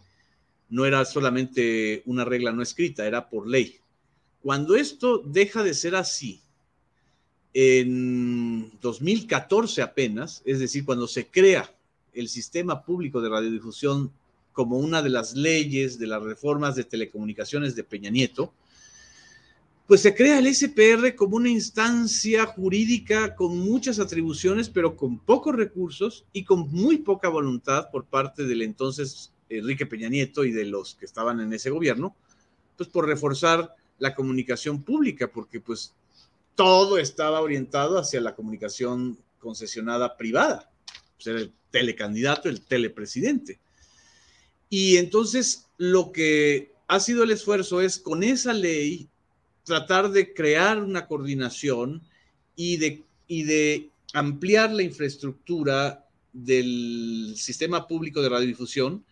No 0.70 0.86
era 0.86 1.04
solamente 1.06 2.02
una 2.06 2.24
regla 2.24 2.52
no 2.52 2.62
escrita, 2.62 3.06
era 3.06 3.30
por 3.30 3.48
ley. 3.48 3.80
Cuando 4.42 4.76
esto 4.76 5.22
deja 5.26 5.62
de 5.64 5.74
ser 5.74 5.96
así, 5.96 6.42
en 7.54 8.72
2014 8.82 9.82
apenas, 9.82 10.42
es 10.46 10.60
decir, 10.60 10.86
cuando 10.86 11.08
se 11.08 11.28
crea 11.28 11.74
el 12.14 12.30
sistema 12.30 12.84
público 12.84 13.22
de 13.22 13.30
radiodifusión 13.30 14.12
como 14.52 14.78
una 14.78 15.02
de 15.02 15.10
las 15.10 15.36
leyes 15.36 16.00
de 16.00 16.08
las 16.08 16.22
reformas 16.22 16.76
de 16.76 16.84
telecomunicaciones 16.84 17.76
de 17.76 17.84
Peña 17.84 18.10
Nieto, 18.10 18.54
pues 19.88 20.02
se 20.02 20.14
crea 20.14 20.38
el 20.38 20.54
SPR 20.54 21.16
como 21.16 21.38
una 21.38 21.50
instancia 21.50 22.46
jurídica 22.46 23.36
con 23.36 23.58
muchas 23.58 23.98
atribuciones, 24.00 24.70
pero 24.70 24.96
con 24.96 25.18
pocos 25.18 25.56
recursos 25.56 26.26
y 26.32 26.44
con 26.44 26.70
muy 26.72 26.98
poca 26.98 27.28
voluntad 27.28 27.90
por 27.92 28.06
parte 28.06 28.44
del 28.44 28.62
entonces 28.62 29.34
Enrique 29.50 29.88
Peña 29.88 30.10
Nieto 30.10 30.46
y 30.46 30.52
de 30.52 30.66
los 30.66 30.94
que 30.94 31.06
estaban 31.06 31.40
en 31.40 31.54
ese 31.54 31.72
gobierno, 31.72 32.16
pues 32.78 32.88
por 32.88 33.08
reforzar 33.08 33.76
la 33.98 34.14
comunicación 34.14 34.84
pública, 34.84 35.32
porque 35.32 35.60
pues 35.60 35.96
todo 36.56 36.98
estaba 36.98 37.42
orientado 37.42 37.98
hacia 37.98 38.22
la 38.22 38.36
comunicación 38.36 39.18
concesionada 39.40 40.18
privada, 40.18 40.70
pues 41.16 41.28
era 41.28 41.40
el 41.40 41.54
telecandidato, 41.72 42.50
el 42.50 42.62
telepresidente. 42.62 43.60
Y 44.70 44.98
entonces 44.98 45.68
lo 45.78 46.12
que 46.12 46.74
ha 46.88 47.00
sido 47.00 47.24
el 47.24 47.32
esfuerzo 47.32 47.82
es 47.82 47.98
con 47.98 48.24
esa 48.24 48.54
ley 48.54 49.10
tratar 49.64 50.10
de 50.10 50.34
crear 50.34 50.82
una 50.82 51.08
coordinación 51.08 52.02
y 52.56 52.78
de, 52.78 53.90
ampliar 54.14 54.72
la 54.72 54.82
infraestructura 54.82 56.08
del 56.34 57.34
sistema 57.38 57.88
público 57.88 58.22
de 58.22 58.30
radiodifusión, 58.30 59.06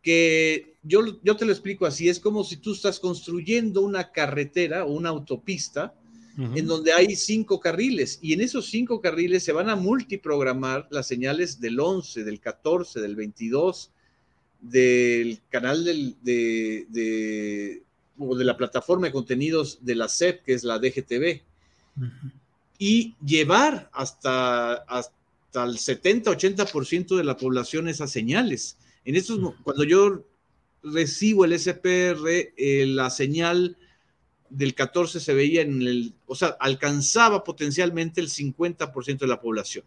que 0.00 0.76
yo, 0.84 1.20
yo 1.24 1.36
te 1.36 1.44
lo 1.44 1.50
explico 1.50 1.86
así, 1.86 2.08
es 2.08 2.20
como 2.20 2.44
si 2.44 2.56
tú 2.56 2.72
estás 2.72 3.00
construyendo 3.00 3.82
una 3.82 4.12
carretera 4.12 4.84
o 4.84 4.92
una 4.92 5.08
autopista 5.08 5.92
en 6.38 6.68
donde 6.68 6.92
hay 6.92 7.16
cinco 7.16 7.58
carriles 7.58 8.20
y 8.22 8.32
en 8.32 8.40
esos 8.40 8.66
cinco 8.66 9.00
carriles 9.00 9.42
se 9.42 9.50
van 9.50 9.68
a 9.68 9.74
multiprogramar 9.74 10.86
las 10.90 11.08
señales 11.08 11.60
del 11.60 11.80
11, 11.80 12.22
del 12.22 12.38
14, 12.38 13.00
del 13.00 13.16
22, 13.16 13.90
del 14.60 15.40
canal 15.50 15.84
del, 15.84 16.16
de, 16.22 17.82
o 18.18 18.36
de 18.36 18.44
la 18.44 18.56
plataforma 18.56 19.08
de 19.08 19.12
contenidos 19.12 19.84
de 19.84 19.96
la 19.96 20.08
SEP, 20.08 20.44
que 20.44 20.52
es 20.54 20.62
la 20.62 20.78
DGTV, 20.78 21.42
y 22.78 23.16
llevar 23.24 23.90
hasta, 23.92 24.74
hasta 24.74 25.64
el 25.64 25.76
70-80% 25.76 27.16
de 27.16 27.24
la 27.24 27.36
población 27.36 27.88
esas 27.88 28.12
señales. 28.12 28.78
En 29.04 29.16
estos, 29.16 29.40
cuando 29.64 29.82
yo 29.82 30.24
recibo 30.84 31.44
el 31.44 31.58
SPR, 31.58 32.52
eh, 32.56 32.86
la 32.86 33.10
señal 33.10 33.76
del 34.50 34.74
14 34.74 35.20
se 35.20 35.34
veía 35.34 35.62
en 35.62 35.82
el, 35.82 36.14
o 36.26 36.34
sea, 36.34 36.56
alcanzaba 36.60 37.44
potencialmente 37.44 38.20
el 38.20 38.28
50% 38.28 39.18
de 39.18 39.26
la 39.26 39.40
población. 39.40 39.84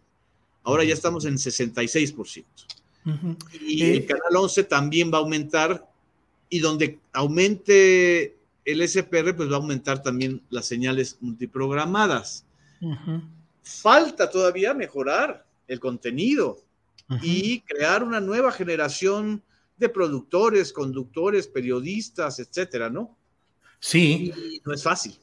Ahora 0.64 0.84
ya 0.84 0.94
estamos 0.94 1.24
en 1.24 1.34
66%. 1.34 2.44
Y 3.66 3.82
el 3.82 4.06
canal 4.06 4.36
11 4.36 4.64
también 4.64 5.12
va 5.12 5.18
a 5.18 5.20
aumentar 5.22 5.88
y 6.48 6.60
donde 6.60 7.00
aumente 7.12 8.36
el 8.64 8.88
SPR, 8.88 9.34
pues 9.34 9.50
va 9.50 9.54
a 9.54 9.58
aumentar 9.58 10.02
también 10.02 10.42
las 10.50 10.66
señales 10.66 11.16
multiprogramadas. 11.20 12.44
Falta 13.62 14.30
todavía 14.30 14.72
mejorar 14.74 15.44
el 15.66 15.80
contenido 15.80 16.60
y 17.22 17.60
crear 17.60 18.04
una 18.04 18.20
nueva 18.20 18.52
generación 18.52 19.42
de 19.76 19.88
productores, 19.88 20.72
conductores, 20.72 21.48
periodistas, 21.48 22.38
etcétera, 22.38 22.88
¿no? 22.88 23.16
Sí. 23.82 24.32
no 24.64 24.72
es 24.72 24.82
fácil. 24.84 25.18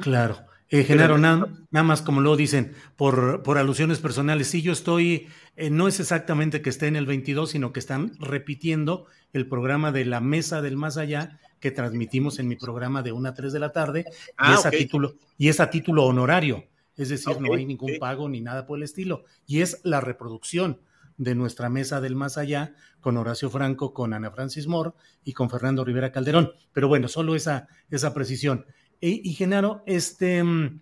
Claro. 0.00 0.38
Eh, 0.68 0.84
Genaro, 0.84 1.18
nada, 1.18 1.46
más 1.70 2.02
como 2.02 2.20
lo 2.20 2.34
dicen, 2.34 2.74
por, 2.96 3.42
por 3.42 3.58
alusiones 3.58 4.00
personales, 4.00 4.48
sí, 4.48 4.62
yo 4.62 4.72
estoy, 4.72 5.28
eh, 5.54 5.70
no 5.70 5.86
es 5.86 6.00
exactamente 6.00 6.62
que 6.62 6.70
esté 6.70 6.86
en 6.86 6.96
el 6.96 7.06
22, 7.06 7.50
sino 7.50 7.72
que 7.72 7.78
están 7.78 8.12
repitiendo 8.18 9.06
el 9.32 9.46
programa 9.46 9.92
de 9.92 10.06
la 10.06 10.20
Mesa 10.20 10.62
del 10.62 10.76
Más 10.76 10.96
Allá 10.96 11.38
que 11.60 11.70
transmitimos 11.70 12.38
en 12.38 12.48
mi 12.48 12.56
programa 12.56 13.02
de 13.02 13.12
1 13.12 13.28
a 13.28 13.34
3 13.34 13.52
de 13.52 13.60
la 13.60 13.70
tarde, 13.70 14.06
y, 14.08 14.12
Ah, 14.36 14.54
es 14.58 14.66
a 14.66 14.70
título, 14.70 15.14
y 15.38 15.48
es 15.48 15.60
a 15.60 15.70
título 15.70 16.06
honorario, 16.06 16.64
es 16.96 17.10
decir, 17.10 17.38
no 17.38 17.52
hay 17.52 17.66
ningún 17.66 17.98
pago 18.00 18.28
ni 18.28 18.40
nada 18.40 18.66
por 18.66 18.78
el 18.78 18.82
estilo, 18.82 19.24
y 19.46 19.60
es 19.60 19.80
la 19.84 20.00
reproducción 20.00 20.80
de 21.16 21.34
nuestra 21.34 21.68
Mesa 21.68 22.00
del 22.00 22.16
Más 22.16 22.38
Allá 22.38 22.74
con 23.00 23.16
Horacio 23.16 23.50
Franco, 23.50 23.92
con 23.92 24.14
Ana 24.14 24.30
Francis 24.30 24.66
Moore 24.66 24.92
y 25.24 25.32
con 25.32 25.50
Fernando 25.50 25.84
Rivera 25.84 26.12
Calderón. 26.12 26.52
Pero 26.72 26.88
bueno, 26.88 27.08
solo 27.08 27.34
esa, 27.34 27.68
esa 27.90 28.14
precisión. 28.14 28.66
Y, 29.00 29.28
y 29.28 29.34
Genaro, 29.34 29.82
este, 29.86 30.42
mm, 30.42 30.80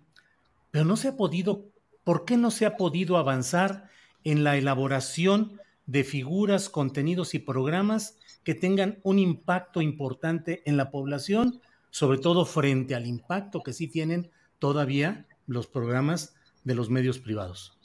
pero 0.71 0.85
no 0.85 0.95
se 0.95 1.09
ha 1.09 1.17
podido, 1.17 1.65
¿por 2.03 2.25
qué 2.25 2.37
no 2.37 2.51
se 2.51 2.65
ha 2.65 2.77
podido 2.77 3.17
avanzar 3.17 3.89
en 4.23 4.43
la 4.43 4.57
elaboración 4.57 5.59
de 5.85 6.03
figuras, 6.03 6.69
contenidos 6.69 7.33
y 7.33 7.39
programas 7.39 8.17
que 8.43 8.55
tengan 8.55 8.99
un 9.03 9.19
impacto 9.19 9.81
importante 9.81 10.61
en 10.65 10.77
la 10.77 10.91
población, 10.91 11.61
sobre 11.89 12.17
todo 12.17 12.45
frente 12.45 12.95
al 12.95 13.05
impacto 13.05 13.61
que 13.61 13.73
sí 13.73 13.87
tienen 13.87 14.31
todavía 14.59 15.27
los 15.47 15.67
programas 15.67 16.35
de 16.63 16.75
los 16.75 16.89
medios 16.89 17.19
privados? 17.19 17.80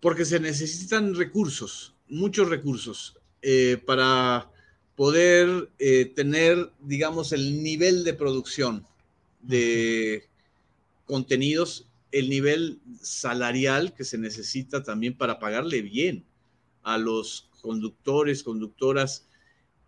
Porque 0.00 0.24
se 0.24 0.40
necesitan 0.40 1.14
recursos, 1.14 1.94
muchos 2.08 2.48
recursos, 2.48 3.18
eh, 3.42 3.80
para 3.84 4.50
poder 4.96 5.70
eh, 5.78 6.12
tener, 6.14 6.72
digamos, 6.80 7.32
el 7.32 7.62
nivel 7.62 8.04
de 8.04 8.14
producción 8.14 8.86
de 9.40 10.28
contenidos, 11.06 11.88
el 12.12 12.28
nivel 12.28 12.80
salarial 13.00 13.94
que 13.94 14.04
se 14.04 14.18
necesita 14.18 14.82
también 14.82 15.16
para 15.16 15.38
pagarle 15.38 15.82
bien 15.82 16.24
a 16.82 16.98
los 16.98 17.48
conductores, 17.62 18.42
conductoras 18.42 19.26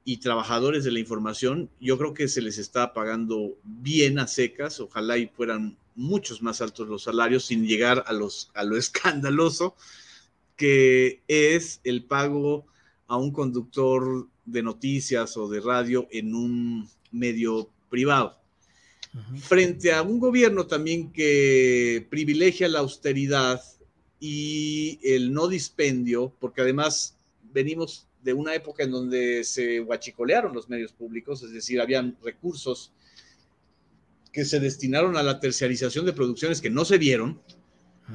y 0.04 0.18
trabajadores 0.18 0.84
de 0.84 0.92
la 0.92 1.00
información. 1.00 1.70
Yo 1.80 1.98
creo 1.98 2.14
que 2.14 2.28
se 2.28 2.42
les 2.42 2.58
está 2.58 2.92
pagando 2.92 3.58
bien 3.62 4.18
a 4.18 4.26
secas, 4.26 4.80
ojalá 4.80 5.18
y 5.18 5.26
fueran 5.26 5.76
muchos 5.94 6.42
más 6.42 6.60
altos 6.60 6.88
los 6.88 7.04
salarios 7.04 7.44
sin 7.46 7.66
llegar 7.66 8.04
a, 8.06 8.12
los, 8.12 8.50
a 8.54 8.64
lo 8.64 8.76
escandaloso 8.78 9.76
que 10.56 11.22
es 11.28 11.80
el 11.84 12.04
pago 12.04 12.66
a 13.06 13.16
un 13.16 13.32
conductor 13.32 14.28
de 14.44 14.62
noticias 14.62 15.36
o 15.36 15.48
de 15.48 15.60
radio 15.60 16.06
en 16.10 16.34
un 16.34 16.88
medio 17.10 17.68
privado. 17.90 18.38
Frente 19.40 19.92
a 19.92 20.02
un 20.02 20.18
gobierno 20.18 20.66
también 20.66 21.12
que 21.12 22.06
privilegia 22.08 22.68
la 22.68 22.78
austeridad 22.78 23.60
y 24.18 24.98
el 25.02 25.34
no 25.34 25.48
dispendio, 25.48 26.32
porque 26.40 26.62
además 26.62 27.16
venimos 27.52 28.06
de 28.22 28.32
una 28.32 28.54
época 28.54 28.84
en 28.84 28.92
donde 28.92 29.44
se 29.44 29.80
huachicolearon 29.80 30.54
los 30.54 30.68
medios 30.70 30.92
públicos, 30.92 31.42
es 31.42 31.52
decir, 31.52 31.80
habían 31.80 32.16
recursos 32.22 32.92
que 34.32 34.44
se 34.44 34.60
destinaron 34.60 35.16
a 35.16 35.22
la 35.22 35.40
terciarización 35.40 36.06
de 36.06 36.12
producciones 36.12 36.60
que 36.60 36.70
no 36.70 36.84
se 36.84 36.98
dieron, 36.98 37.40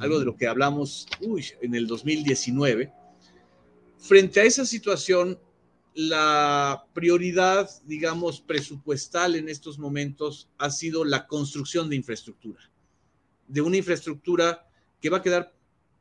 algo 0.00 0.18
de 0.18 0.24
lo 0.24 0.36
que 0.36 0.46
hablamos 0.46 1.06
uy, 1.20 1.44
en 1.60 1.74
el 1.74 1.86
2019. 1.86 2.92
Frente 3.98 4.40
a 4.40 4.44
esa 4.44 4.64
situación, 4.64 5.38
la 5.94 6.84
prioridad, 6.92 7.68
digamos, 7.84 8.40
presupuestal 8.40 9.34
en 9.34 9.48
estos 9.48 9.78
momentos 9.78 10.48
ha 10.58 10.70
sido 10.70 11.04
la 11.04 11.26
construcción 11.26 11.88
de 11.88 11.96
infraestructura, 11.96 12.70
de 13.46 13.60
una 13.60 13.76
infraestructura 13.76 14.68
que 15.00 15.10
va 15.10 15.18
a 15.18 15.22
quedar 15.22 15.54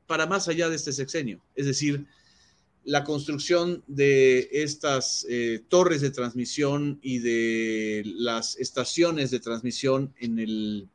para 0.06 0.26
más 0.26 0.48
allá 0.48 0.70
de 0.70 0.76
este 0.76 0.94
sexenio, 0.94 1.42
es 1.56 1.66
decir, 1.66 2.06
la 2.88 3.04
construcción 3.04 3.84
de 3.88 4.48
estas 4.50 5.26
eh, 5.30 5.62
torres 5.68 6.00
de 6.00 6.10
transmisión 6.10 7.00
y 7.02 7.20
de 7.20 8.02
las 8.06 8.58
estaciones 8.60 9.30
de 9.30 9.42
transmisión 9.42 10.14
en, 10.18 10.40
el, 10.40 10.88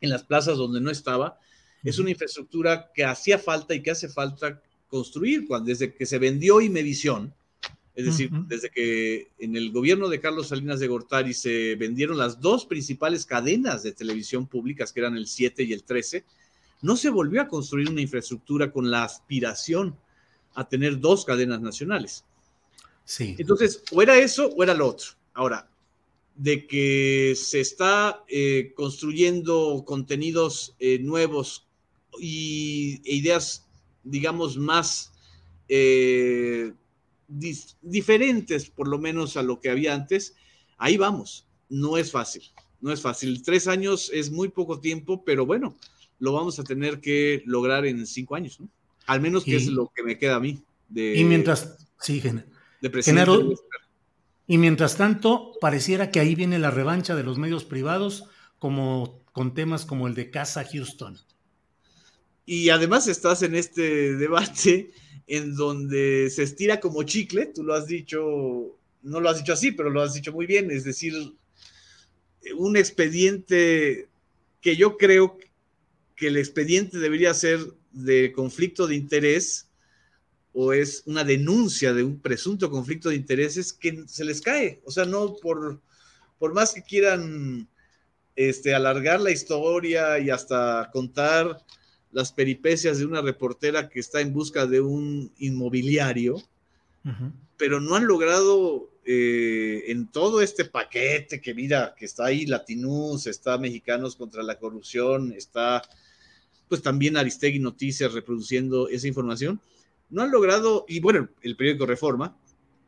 en 0.00 0.10
las 0.10 0.22
plazas 0.22 0.56
donde 0.56 0.80
no 0.80 0.92
estaba, 0.92 1.40
es 1.82 1.98
una 1.98 2.10
infraestructura 2.10 2.92
que 2.94 3.04
hacía 3.04 3.40
falta 3.40 3.74
y 3.74 3.82
que 3.82 3.90
hace 3.90 4.08
falta 4.08 4.62
construir 4.86 5.44
cuando, 5.48 5.70
desde 5.70 5.92
que 5.92 6.06
se 6.06 6.20
vendió 6.20 6.60
Imevisión, 6.60 7.34
es 7.96 8.06
decir, 8.06 8.30
desde 8.46 8.70
que 8.70 9.32
en 9.40 9.56
el 9.56 9.72
gobierno 9.72 10.08
de 10.08 10.20
Carlos 10.20 10.48
Salinas 10.48 10.78
de 10.78 10.86
Gortari 10.86 11.34
se 11.34 11.74
vendieron 11.74 12.16
las 12.16 12.40
dos 12.40 12.64
principales 12.64 13.26
cadenas 13.26 13.82
de 13.82 13.90
televisión 13.90 14.46
públicas, 14.46 14.92
que 14.92 15.00
eran 15.00 15.16
el 15.16 15.26
7 15.26 15.64
y 15.64 15.72
el 15.72 15.82
13, 15.82 16.24
no 16.80 16.96
se 16.96 17.10
volvió 17.10 17.42
a 17.42 17.48
construir 17.48 17.90
una 17.90 18.02
infraestructura 18.02 18.70
con 18.70 18.88
la 18.88 19.02
aspiración 19.02 19.96
a 20.54 20.68
tener 20.68 21.00
dos 21.00 21.24
cadenas 21.24 21.60
nacionales. 21.60 22.24
Sí. 23.04 23.34
Entonces, 23.38 23.82
o 23.90 24.00
era 24.02 24.16
eso 24.18 24.48
o 24.48 24.62
era 24.62 24.74
lo 24.74 24.88
otro. 24.88 25.10
Ahora, 25.34 25.68
de 26.34 26.66
que 26.66 27.34
se 27.36 27.60
está 27.60 28.24
eh, 28.28 28.72
construyendo 28.74 29.82
contenidos 29.86 30.74
eh, 30.78 30.98
nuevos 30.98 31.66
y 32.18 33.00
e 33.04 33.16
ideas, 33.16 33.66
digamos, 34.04 34.56
más 34.56 35.12
eh, 35.68 36.72
dis- 37.28 37.76
diferentes, 37.82 38.70
por 38.70 38.88
lo 38.88 38.98
menos 38.98 39.36
a 39.36 39.42
lo 39.42 39.60
que 39.60 39.70
había 39.70 39.94
antes, 39.94 40.34
ahí 40.78 40.96
vamos. 40.96 41.46
No 41.68 41.96
es 41.96 42.10
fácil, 42.10 42.42
no 42.80 42.92
es 42.92 43.00
fácil. 43.00 43.42
Tres 43.42 43.66
años 43.66 44.10
es 44.12 44.30
muy 44.30 44.48
poco 44.48 44.78
tiempo, 44.80 45.24
pero 45.24 45.46
bueno, 45.46 45.74
lo 46.18 46.32
vamos 46.32 46.58
a 46.58 46.64
tener 46.64 47.00
que 47.00 47.42
lograr 47.46 47.86
en 47.86 48.06
cinco 48.06 48.34
años, 48.34 48.60
¿no? 48.60 48.68
Al 49.06 49.20
menos 49.20 49.44
que 49.44 49.52
Y- 49.52 49.56
es 49.56 49.66
lo 49.68 49.90
que 49.94 50.02
me 50.02 50.18
queda 50.18 50.36
a 50.36 50.40
mí. 50.40 50.62
De, 50.88 51.16
y 51.16 51.24
mientras, 51.24 51.86
sí, 52.00 52.20
Gen- 52.20 52.46
de 52.80 53.02
Genaro, 53.02 53.52
y 54.46 54.58
mientras 54.58 54.96
tanto, 54.96 55.52
pareciera 55.60 56.10
que 56.10 56.20
ahí 56.20 56.34
viene 56.34 56.58
la 56.58 56.70
revancha 56.70 57.14
de 57.14 57.22
los 57.22 57.38
medios 57.38 57.64
privados, 57.64 58.24
como 58.58 59.22
con 59.32 59.54
temas 59.54 59.86
como 59.86 60.08
el 60.08 60.14
de 60.14 60.30
Casa 60.30 60.64
Houston. 60.64 61.18
Y 62.44 62.68
además 62.70 63.08
estás 63.08 63.42
en 63.42 63.54
este 63.54 64.14
debate 64.16 64.90
en 65.26 65.54
donde 65.54 66.28
se 66.30 66.42
estira 66.42 66.80
como 66.80 67.04
chicle, 67.04 67.46
tú 67.46 67.62
lo 67.62 67.74
has 67.74 67.86
dicho, 67.86 68.76
no 69.02 69.20
lo 69.20 69.30
has 69.30 69.38
dicho 69.38 69.52
así, 69.52 69.72
pero 69.72 69.88
lo 69.88 70.02
has 70.02 70.14
dicho 70.14 70.32
muy 70.32 70.46
bien, 70.46 70.70
es 70.70 70.84
decir, 70.84 71.14
un 72.56 72.76
expediente 72.76 74.08
que 74.60 74.76
yo 74.76 74.96
creo 74.98 75.38
que 76.16 76.26
el 76.26 76.36
expediente 76.36 76.98
debería 76.98 77.32
ser 77.34 77.60
de 77.92 78.32
conflicto 78.32 78.86
de 78.86 78.96
interés 78.96 79.68
o 80.52 80.72
es 80.72 81.02
una 81.06 81.24
denuncia 81.24 81.94
de 81.94 82.02
un 82.02 82.20
presunto 82.20 82.70
conflicto 82.70 83.08
de 83.08 83.16
intereses 83.16 83.72
que 83.72 84.04
se 84.06 84.24
les 84.24 84.40
cae, 84.40 84.80
o 84.84 84.90
sea, 84.90 85.04
no 85.04 85.36
por, 85.36 85.80
por 86.38 86.52
más 86.52 86.74
que 86.74 86.82
quieran 86.82 87.68
este, 88.36 88.74
alargar 88.74 89.20
la 89.20 89.30
historia 89.30 90.18
y 90.18 90.30
hasta 90.30 90.90
contar 90.92 91.58
las 92.12 92.32
peripecias 92.32 92.98
de 92.98 93.06
una 93.06 93.22
reportera 93.22 93.88
que 93.88 94.00
está 94.00 94.20
en 94.20 94.32
busca 94.32 94.66
de 94.66 94.80
un 94.80 95.32
inmobiliario, 95.38 96.42
pero 97.56 97.80
no 97.80 97.96
han 97.96 98.06
logrado 98.06 98.90
eh, 99.04 99.84
en 99.88 100.06
todo 100.06 100.42
este 100.42 100.64
paquete 100.66 101.40
que 101.40 101.54
mira, 101.54 101.94
que 101.96 102.04
está 102.04 102.26
ahí 102.26 102.46
Latinus, 102.46 103.26
está 103.26 103.58
Mexicanos 103.58 104.14
contra 104.14 104.42
la 104.42 104.58
Corrupción, 104.58 105.32
está 105.32 105.82
pues 106.72 106.80
también 106.80 107.18
Aristegui 107.18 107.58
Noticias 107.58 108.14
reproduciendo 108.14 108.88
esa 108.88 109.06
información, 109.06 109.60
no 110.08 110.22
han 110.22 110.30
logrado, 110.30 110.86
y 110.88 111.00
bueno, 111.00 111.28
el 111.42 111.54
periódico 111.54 111.84
Reforma, 111.84 112.34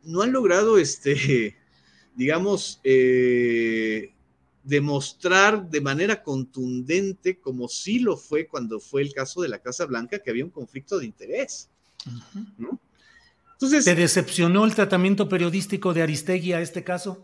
no 0.05 0.23
han 0.23 0.33
logrado, 0.33 0.79
este, 0.79 1.55
digamos, 2.17 2.81
eh, 2.83 4.15
demostrar 4.63 5.69
de 5.69 5.83
manera 5.83 6.23
contundente, 6.23 7.39
como 7.39 7.69
sí 7.69 7.99
lo 7.99 8.17
fue 8.17 8.47
cuando 8.47 8.81
fue 8.81 9.03
el 9.03 9.13
caso 9.13 9.43
de 9.43 9.49
la 9.49 9.59
Casa 9.59 9.85
Blanca, 9.85 10.19
que 10.19 10.31
había 10.31 10.47
un 10.47 10.51
conflicto 10.51 10.99
de 10.99 11.05
interés. 11.05 11.69
¿no? 12.57 12.81
Entonces, 13.53 13.85
¿Te 13.85 13.95
decepcionó 13.95 14.65
el 14.65 14.75
tratamiento 14.75 15.29
periodístico 15.29 15.93
de 15.93 16.01
Aristegui 16.01 16.55
a 16.55 16.63
este 16.63 16.83
caso? 16.83 17.23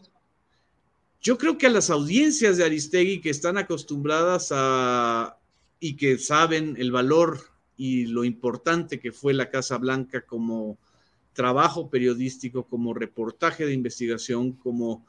Yo 1.23 1.39
creo 1.39 1.57
que 1.57 1.69
a 1.69 1.71
las 1.71 1.89
audiencias 1.89 2.59
de 2.59 2.65
Aristegui 2.65 3.23
que 3.23 3.31
están 3.31 3.57
acostumbradas 3.57 4.51
a 4.53 5.40
y 5.81 5.97
que 5.97 6.19
saben 6.19 6.77
el 6.79 6.93
valor 6.93 7.41
y 7.77 8.07
lo 8.07 8.25
importante 8.25 9.01
que 9.01 9.11
fue 9.11 9.33
la 9.33 9.51
Casa 9.51 9.79
Blanca 9.79 10.27
como 10.27 10.79
trabajo 11.33 11.89
periodístico, 11.89 12.69
como 12.69 12.93
reportaje 12.93 13.65
de 13.65 13.73
investigación, 13.73 14.53
como 14.53 15.07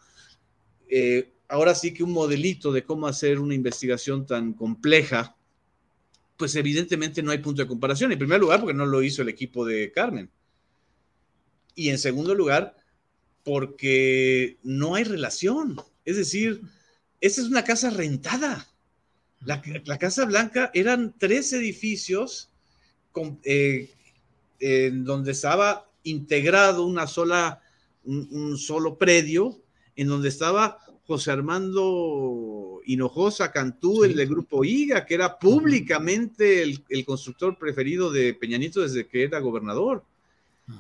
eh, 0.90 1.34
ahora 1.50 1.76
sí 1.76 1.94
que 1.94 2.04
un 2.04 2.14
modelito 2.14 2.72
de 2.72 2.84
cómo 2.84 3.08
hacer 3.08 3.40
una 3.40 3.54
investigación 3.54 4.26
tan 4.26 4.54
compleja, 4.54 5.36
pues 6.38 6.56
evidentemente 6.56 7.22
no 7.22 7.32
hay 7.32 7.40
punto 7.40 7.62
de 7.62 7.68
comparación. 7.68 8.12
En 8.12 8.18
primer 8.18 8.40
lugar, 8.40 8.62
porque 8.62 8.74
no 8.74 8.86
lo 8.86 9.04
hizo 9.04 9.22
el 9.22 9.30
equipo 9.30 9.66
de 9.66 9.92
Carmen. 9.92 10.30
Y 11.76 11.90
en 11.90 11.98
segundo 11.98 12.34
lugar, 12.34 12.76
porque 13.44 14.58
no 14.64 14.96
hay 14.96 15.04
relación. 15.04 15.76
Es 16.06 16.16
decir, 16.16 16.62
esta 17.20 17.42
es 17.42 17.48
una 17.48 17.64
casa 17.64 17.90
rentada. 17.90 18.71
La, 19.44 19.98
Casa 19.98 20.26
Blanca 20.26 20.70
eran 20.74 21.16
tres 21.18 21.52
edificios 21.54 22.50
eh, 23.44 23.90
en 24.60 25.04
donde 25.04 25.32
estaba 25.32 25.90
integrado 26.04 26.86
una 26.86 27.08
sola, 27.08 27.62
un, 28.06 28.58
solo 28.58 28.98
predio, 28.98 29.60
en 29.96 30.08
donde 30.08 30.30
estaba 30.30 30.78
José 31.08 31.32
Armando 31.32 32.82
Hinojosa 32.86 33.52
Cantú, 33.52 34.04
el 34.04 34.16
del 34.16 34.30
grupo 34.30 34.64
IGA, 34.64 35.06
que 35.06 35.16
era 35.16 35.40
públicamente 35.40 36.62
el, 36.62 37.06
constructor 37.06 37.58
preferido 37.58 38.12
de 38.12 38.36
Peñanito 38.36 38.82
desde 38.82 39.08
que 39.08 39.24
era 39.24 39.40
gobernador. 39.40 40.04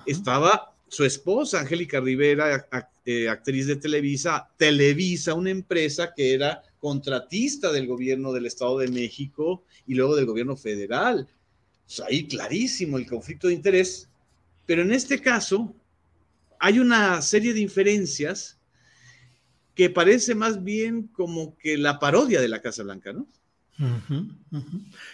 Estaba 0.05 0.73
su 0.87 1.03
esposa, 1.03 1.61
Angélica 1.61 1.99
Rivera, 1.99 2.67
eh, 3.05 3.27
actriz 3.27 3.65
de 3.65 3.75
Televisa, 3.77 4.49
Televisa, 4.57 5.33
una 5.33 5.49
empresa 5.49 6.13
que 6.15 6.33
era 6.33 6.61
contratista 6.81 7.71
del 7.71 7.87
gobierno 7.87 8.33
del 8.33 8.47
Estado 8.47 8.79
de 8.79 8.89
México 8.89 9.63
y 9.85 9.93
luego 9.93 10.15
del 10.15 10.25
gobierno 10.25 10.57
federal. 10.57 11.27
ahí 12.07 12.27
clarísimo 12.27 12.97
el 12.97 13.05
conflicto 13.05 13.47
de 13.47 13.53
interés, 13.53 14.09
pero 14.65 14.81
en 14.81 14.91
este 14.91 15.21
caso 15.21 15.73
hay 16.59 16.79
una 16.79 17.21
serie 17.21 17.53
de 17.53 17.61
inferencias 17.61 18.57
que 19.75 19.89
parece 19.89 20.35
más 20.35 20.63
bien 20.63 21.07
como 21.07 21.55
que 21.57 21.77
la 21.77 21.99
parodia 21.99 22.41
de 22.41 22.49
la 22.49 22.61
Casa 22.61 22.83
Blanca, 22.83 23.13
¿no? 23.13 23.27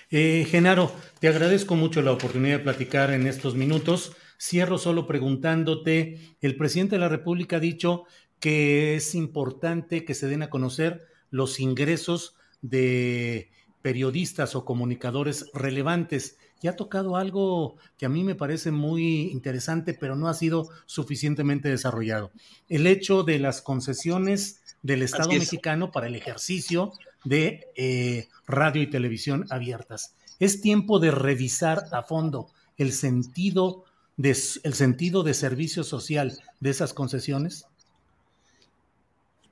Eh, 0.09 0.45
Genaro, 0.49 0.93
te 1.19 1.27
agradezco 1.27 1.75
mucho 1.75 2.01
la 2.01 2.11
oportunidad 2.11 2.57
de 2.57 2.63
platicar 2.63 3.11
en 3.11 3.27
estos 3.27 3.55
minutos. 3.55 4.13
Cierro 4.39 4.77
solo 4.77 5.07
preguntándote, 5.07 6.19
el 6.41 6.57
presidente 6.57 6.95
de 6.95 6.99
la 6.99 7.09
República 7.09 7.57
ha 7.57 7.61
dicho 7.61 8.03
que 8.39 8.95
es 8.95 9.15
importante 9.15 10.05
que 10.05 10.13
se 10.13 10.27
den 10.27 10.43
a 10.43 10.49
conocer 10.49 11.07
los 11.29 11.59
ingresos 11.59 12.35
de 12.61 13.49
periodistas 13.81 14.55
o 14.55 14.65
comunicadores 14.65 15.49
relevantes. 15.53 16.37
Y 16.61 16.67
ha 16.67 16.75
tocado 16.75 17.15
algo 17.15 17.77
que 17.97 18.05
a 18.05 18.09
mí 18.09 18.23
me 18.23 18.35
parece 18.35 18.71
muy 18.71 19.29
interesante, 19.31 19.93
pero 19.93 20.15
no 20.15 20.27
ha 20.27 20.33
sido 20.33 20.69
suficientemente 20.87 21.69
desarrollado. 21.69 22.31
El 22.67 22.87
hecho 22.87 23.23
de 23.23 23.39
las 23.39 23.61
concesiones 23.61 24.61
del 24.81 25.03
Estado 25.03 25.29
mexicano 25.29 25.91
para 25.91 26.07
el 26.07 26.15
ejercicio 26.15 26.93
de 27.23 27.67
eh, 27.75 28.27
radio 28.47 28.81
y 28.81 28.89
televisión 28.89 29.45
abiertas. 29.49 30.15
Es 30.39 30.61
tiempo 30.61 30.99
de 30.99 31.11
revisar 31.11 31.83
a 31.91 32.03
fondo 32.03 32.49
el 32.77 32.91
sentido 32.91 33.85
de, 34.17 34.35
el 34.63 34.73
sentido 34.73 35.23
de 35.23 35.33
servicio 35.33 35.83
social 35.83 36.39
de 36.59 36.69
esas 36.69 36.93
concesiones. 36.93 37.66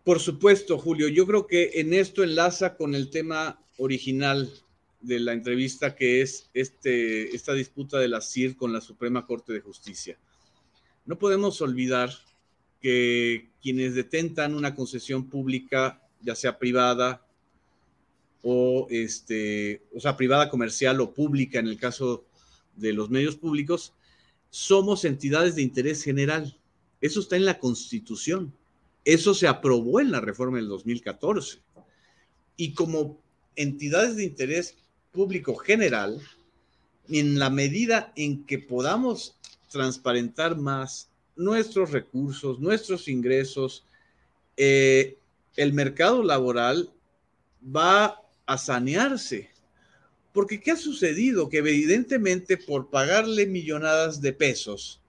Por 0.05 0.19
supuesto, 0.19 0.77
Julio. 0.77 1.07
Yo 1.07 1.25
creo 1.25 1.47
que 1.47 1.71
en 1.81 1.91
esto 1.91 2.23
enlaza 2.23 2.77
con 2.77 2.93
el 2.93 3.09
tema 3.09 3.59
original 3.79 4.53
de 5.01 5.19
la 5.19 5.33
entrevista, 5.33 5.95
que 5.95 6.21
es 6.21 6.51
este, 6.53 7.35
esta 7.35 7.53
disputa 7.53 7.97
de 7.97 8.07
la 8.07 8.21
CIR 8.21 8.55
con 8.55 8.71
la 8.71 8.81
Suprema 8.81 9.25
Corte 9.25 9.51
de 9.51 9.61
Justicia. 9.61 10.19
No 11.07 11.17
podemos 11.17 11.59
olvidar 11.59 12.11
que 12.79 13.49
quienes 13.63 13.95
detentan 13.95 14.53
una 14.53 14.75
concesión 14.75 15.27
pública, 15.27 15.99
ya 16.21 16.35
sea 16.35 16.59
privada 16.59 17.25
o, 18.43 18.85
este, 18.91 19.81
o 19.91 19.99
sea, 19.99 20.15
privada 20.15 20.51
comercial 20.51 21.01
o 21.01 21.15
pública 21.15 21.57
en 21.57 21.65
el 21.65 21.79
caso 21.79 22.25
de 22.75 22.93
los 22.93 23.09
medios 23.09 23.37
públicos, 23.37 23.91
somos 24.51 25.03
entidades 25.03 25.55
de 25.55 25.63
interés 25.63 26.03
general. 26.03 26.59
Eso 27.01 27.21
está 27.21 27.37
en 27.37 27.45
la 27.45 27.57
Constitución. 27.57 28.53
Eso 29.05 29.35
se 29.35 29.47
aprobó 29.47 29.99
en 29.99 30.11
la 30.11 30.19
reforma 30.19 30.57
del 30.57 30.67
2014. 30.67 31.59
Y 32.57 32.73
como 32.73 33.21
entidades 33.55 34.15
de 34.15 34.23
interés 34.23 34.75
público 35.11 35.55
general, 35.55 36.19
en 37.07 37.37
la 37.37 37.51
medida 37.51 38.11
en 38.15 38.43
que 38.45 38.57
podamos 38.57 39.37
transparentar 39.69 40.57
más 40.57 41.09
nuestros 41.35 41.91
recursos, 41.91 42.59
nuestros 42.59 43.07
ingresos, 43.07 43.85
eh, 44.57 45.19
el 45.55 45.73
mercado 45.73 46.23
laboral 46.23 46.91
va 47.63 48.21
a 48.47 48.57
sanearse. 48.57 49.49
Porque 50.33 50.59
¿qué 50.59 50.71
ha 50.71 50.77
sucedido? 50.77 51.47
Que 51.47 51.59
evidentemente 51.59 52.57
por 52.57 52.89
pagarle 52.89 53.45
millonadas 53.45 54.19
de 54.19 54.33
pesos 54.33 55.01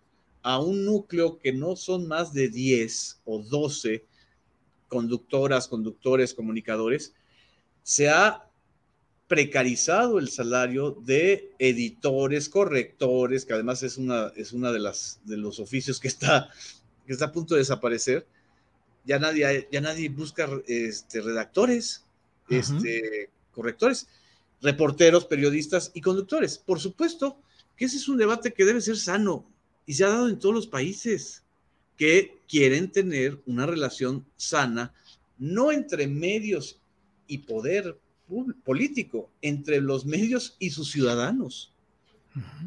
a 0.47 0.61
un 0.61 0.85
núcleo 0.85 1.41
que 1.41 1.53
no 1.53 1.75
son 1.75 2.07
más 2.07 2.33
de 2.33 2.49
10 2.49 3.23
o 3.25 3.41
12 3.43 4.05
conductoras, 4.87 5.67
conductores, 5.67 6.35
comunicadores, 6.35 7.15
se 7.83 8.09
ha 8.09 8.49
precarizado 9.27 10.21
el 10.21 10.29
salario 10.29 10.93
de 10.93 11.51
editores, 11.59 12.49
correctores, 12.49 13.45
que 13.45 13.55
además 13.55 13.83
es 13.83 13.99
una, 13.99 14.29
es 14.37 14.53
una 14.53 14.71
de, 14.71 14.79
las, 14.79 15.19
de 15.25 15.37
los 15.37 15.59
oficios 15.59 15.99
que 15.99 16.07
está, 16.07 16.49
que 17.05 17.13
está 17.13 17.25
a 17.25 17.33
punto 17.33 17.57
de 17.57 17.63
desaparecer. 17.63 18.25
Ya 19.05 19.19
nadie, 19.19 19.67
ya 19.73 19.81
nadie 19.81 20.09
busca 20.11 20.49
este, 20.69 21.23
redactores, 21.23 22.05
este, 22.49 23.31
correctores, 23.51 24.07
reporteros, 24.63 25.25
periodistas 25.25 25.91
y 25.93 26.03
conductores. 26.03 26.57
Por 26.57 26.79
supuesto 26.79 27.41
que 27.77 27.87
ese 27.87 27.97
es 27.97 28.07
un 28.07 28.17
debate 28.17 28.53
que 28.53 28.65
debe 28.65 28.81
ser 28.81 28.97
sano 28.97 29.56
y 29.87 29.95
se 29.95 30.05
ha 30.05 30.09
dado 30.09 30.29
en 30.29 30.39
todos 30.39 30.55
los 30.55 30.67
países 30.67 31.43
que 31.97 32.39
quieren 32.49 32.91
tener 32.91 33.41
una 33.47 33.65
relación 33.65 34.27
sana, 34.37 34.93
no 35.39 35.73
entre 35.73 36.07
medios 36.07 36.81
y 37.27 37.39
poder 37.39 37.99
político, 38.65 39.31
entre 39.41 39.81
los 39.81 40.05
medios 40.05 40.57
y 40.59 40.71
sus 40.71 40.91
ciudadanos. 40.91 41.73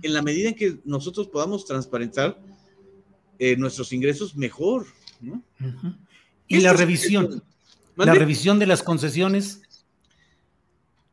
En 0.02 0.14
la 0.14 0.22
medida 0.22 0.50
en 0.50 0.56
que 0.56 0.80
nosotros 0.84 1.28
podamos 1.28 1.66
transparentar 1.66 2.40
eh, 3.38 3.56
nuestros 3.56 3.94
ingresos 3.94 4.36
mejor. 4.36 4.88
Y 6.48 6.62
la 6.62 6.74
revisión, 6.74 7.44
la 7.96 8.14
revisión 8.14 8.58
de 8.58 8.66
las 8.66 8.82
concesiones. 8.82 9.62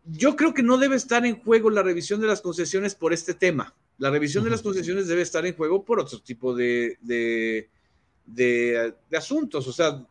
Yo 0.06 0.36
creo 0.36 0.54
que 0.54 0.62
no 0.62 0.78
debe 0.78 0.96
estar 0.96 1.26
en 1.26 1.40
juego 1.40 1.68
la 1.68 1.82
revisión 1.82 2.20
de 2.20 2.28
las 2.28 2.40
concesiones 2.40 2.94
por 2.94 3.12
este 3.12 3.34
tema. 3.34 3.74
La 3.98 4.10
revisión 4.10 4.44
de 4.44 4.50
las 4.50 4.62
concesiones 4.62 5.08
debe 5.08 5.22
estar 5.22 5.46
en 5.46 5.56
juego 5.56 5.84
por 5.84 6.00
otro 6.00 6.20
tipo 6.20 6.54
de, 6.54 6.98
de, 7.00 8.94
asuntos, 9.12 9.66
o 9.66 9.72
sea, 9.72 10.04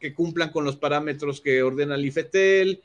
que 0.00 0.14
cumplan 0.14 0.50
con 0.50 0.64
los 0.64 0.76
parámetros 0.76 1.40
que 1.40 1.62
ordena 1.62 1.96
el 1.96 2.06
IFETEL, 2.06 2.82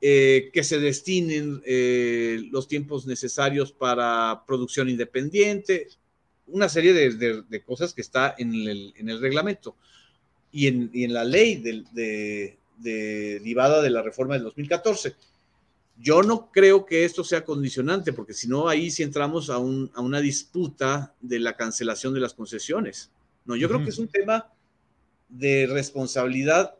eh, 0.00 0.50
que 0.52 0.64
se 0.64 0.80
destinen 0.80 1.62
eh, 1.64 2.42
los 2.50 2.68
tiempos 2.68 3.06
necesarios 3.06 3.72
para 3.72 4.42
producción 4.46 4.88
independiente, 4.88 5.88
una 6.46 6.68
serie 6.68 6.92
de, 6.92 7.62
cosas 7.62 7.94
que 7.94 8.00
está 8.00 8.34
en 8.38 8.54
el, 8.54 9.20
reglamento 9.20 9.76
y 10.50 10.66
en, 10.66 11.12
la 11.12 11.24
ley 11.24 11.56
de, 11.56 12.58
derivada 12.78 13.80
de 13.80 13.90
la 13.90 14.02
reforma 14.02 14.34
del 14.34 14.44
2014. 14.44 15.14
Yo 16.02 16.24
no 16.24 16.50
creo 16.50 16.84
que 16.84 17.04
esto 17.04 17.22
sea 17.22 17.44
condicionante, 17.44 18.12
porque 18.12 18.34
si 18.34 18.48
no, 18.48 18.68
ahí 18.68 18.90
sí 18.90 19.04
entramos 19.04 19.48
a, 19.50 19.58
una 19.58 20.20
disputa 20.20 21.14
de 21.20 21.38
la 21.38 21.56
cancelación 21.56 22.12
de 22.12 22.18
las 22.18 22.34
concesiones. 22.34 23.12
No, 23.44 23.54
yo 23.54 23.68
creo 23.68 23.84
que 23.84 23.90
es 23.90 23.98
un 23.98 24.08
tema 24.08 24.52
de 25.28 25.68
responsabilidad 25.70 26.74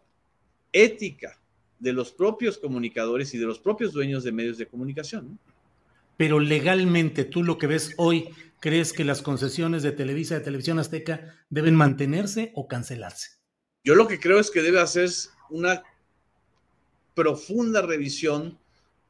ética 0.72 1.38
de 1.78 1.92
los 1.92 2.10
propios 2.10 2.58
comunicadores 2.58 3.32
y 3.32 3.38
de 3.38 3.46
los 3.46 3.60
propios 3.60 3.92
dueños 3.92 4.24
de 4.24 4.32
medios 4.32 4.58
de 4.58 4.66
comunicación. 4.66 5.38
Pero 6.16 6.40
legalmente, 6.40 7.24
tú 7.24 7.44
lo 7.44 7.58
que 7.58 7.68
ves 7.68 7.94
hoy, 7.98 8.28
¿crees 8.58 8.92
que 8.92 9.04
las 9.04 9.22
concesiones 9.22 9.84
de 9.84 9.92
Televisa, 9.92 10.34
de 10.34 10.40
Televisión 10.40 10.80
Azteca, 10.80 11.44
deben 11.48 11.76
mantenerse 11.76 12.50
o 12.56 12.66
cancelarse? 12.66 13.30
Yo 13.84 13.94
lo 13.94 14.08
que 14.08 14.18
creo 14.18 14.40
es 14.40 14.50
que 14.50 14.62
debe 14.62 14.80
hacer 14.80 15.10
una 15.48 15.84
profunda 17.14 17.82
revisión 17.82 18.58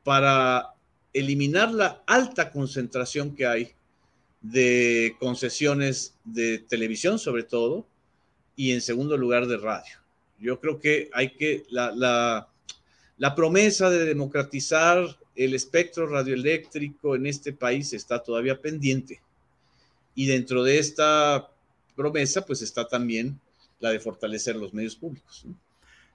para 0.05 0.75
eliminar 1.13 1.73
la 1.73 2.03
alta 2.07 2.51
concentración 2.51 3.35
que 3.35 3.47
hay 3.47 3.73
de 4.41 5.17
concesiones 5.21 6.15
de 6.25 6.59
televisión 6.59 7.19
sobre 7.19 7.45
todo 7.45 7.87
y 8.57 8.73
en 8.73 8.81
segundo 8.81 9.17
lugar 9.17 9.47
de 9.47 9.57
radio. 9.57 9.99
Yo 10.39 10.59
creo 10.61 10.81
que 10.81 11.09
hay 11.13 11.35
que, 11.35 11.65
la, 11.71 11.93
la, 13.17 13.35
promesa 13.35 13.89
de 13.89 14.05
democratizar 14.05 15.17
el 15.37 15.55
espectro 15.55 16.07
radioeléctrico 16.09 17.15
en 17.15 17.27
este 17.27 17.53
país 17.53 17.93
está 17.93 18.23
todavía 18.23 18.61
pendiente. 18.61 19.23
Y 20.15 20.27
dentro 20.27 20.65
de 20.65 20.79
esta 20.79 21.49
promesa, 21.95 22.45
pues 22.45 22.61
está 22.63 22.87
también 22.89 23.41
la 23.79 23.91
de 23.91 24.01
fortalecer 24.01 24.57
los 24.57 24.75
medios 24.75 24.97
públicos. 24.97 25.47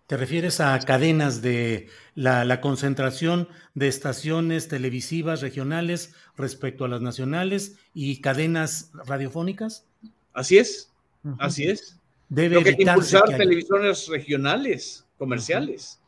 ¿Te 0.08 0.16
refieres 0.16 0.62
a 0.62 0.80
cadenas 0.80 1.42
de 1.42 1.90
la, 2.16 2.62
concentración 2.62 3.50
de 3.76 3.90
estaciones 3.90 4.70
televisivas 4.70 5.42
regionales 5.42 6.14
respecto 6.38 6.86
a 6.86 6.88
las 6.88 7.02
nacionales 7.02 7.76
y 7.94 8.22
cadenas 8.22 8.92
radiofónicas? 9.06 9.86
Así 10.34 10.58
es, 10.60 10.94
así 11.40 11.68
es. 11.68 12.00
Debe 12.30 12.64
que 12.64 12.82
impulsar 12.82 13.26
televisiones 13.26 14.08
regionales, 14.08 15.06
comerciales. 15.18 16.00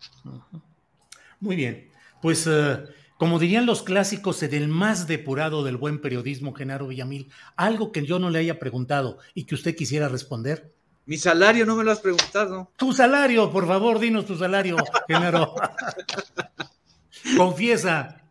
Muy 1.41 1.57
bien. 1.57 1.89
pues, 2.21 2.47
eh, 2.47 2.77
como 3.17 3.37
dirían 3.37 3.65
los 3.65 3.83
clásicos, 3.83 4.41
en 4.43 4.53
el 4.53 4.69
más 4.69 5.07
depurado 5.07 5.65
del 5.65 5.75
buen 5.75 5.99
periodismo, 5.99 6.53
Genaro 6.53 6.87
Villamil, 6.87 7.29
algo 7.57 7.91
que 7.91 8.05
yo 8.05 8.17
no 8.17 8.29
le 8.29 8.39
haya 8.39 8.59
preguntado 8.59 9.17
y 9.33 9.43
que 9.43 9.55
usted 9.55 9.75
quisiera 9.75 10.07
responder. 10.07 10.73
Mi 11.09 11.17
salario 11.17 11.65
no 11.65 11.75
me 11.75 11.83
lo 11.83 11.89
has 11.89 12.01
preguntado. 12.01 12.71
Tu 12.77 12.93
salario, 12.93 13.51
por 13.51 13.65
favor, 13.65 13.97
dinos 13.97 14.27
tu 14.27 14.37
salario, 14.37 14.77
Genaro. 15.07 15.55
Confiesa. 17.35 18.21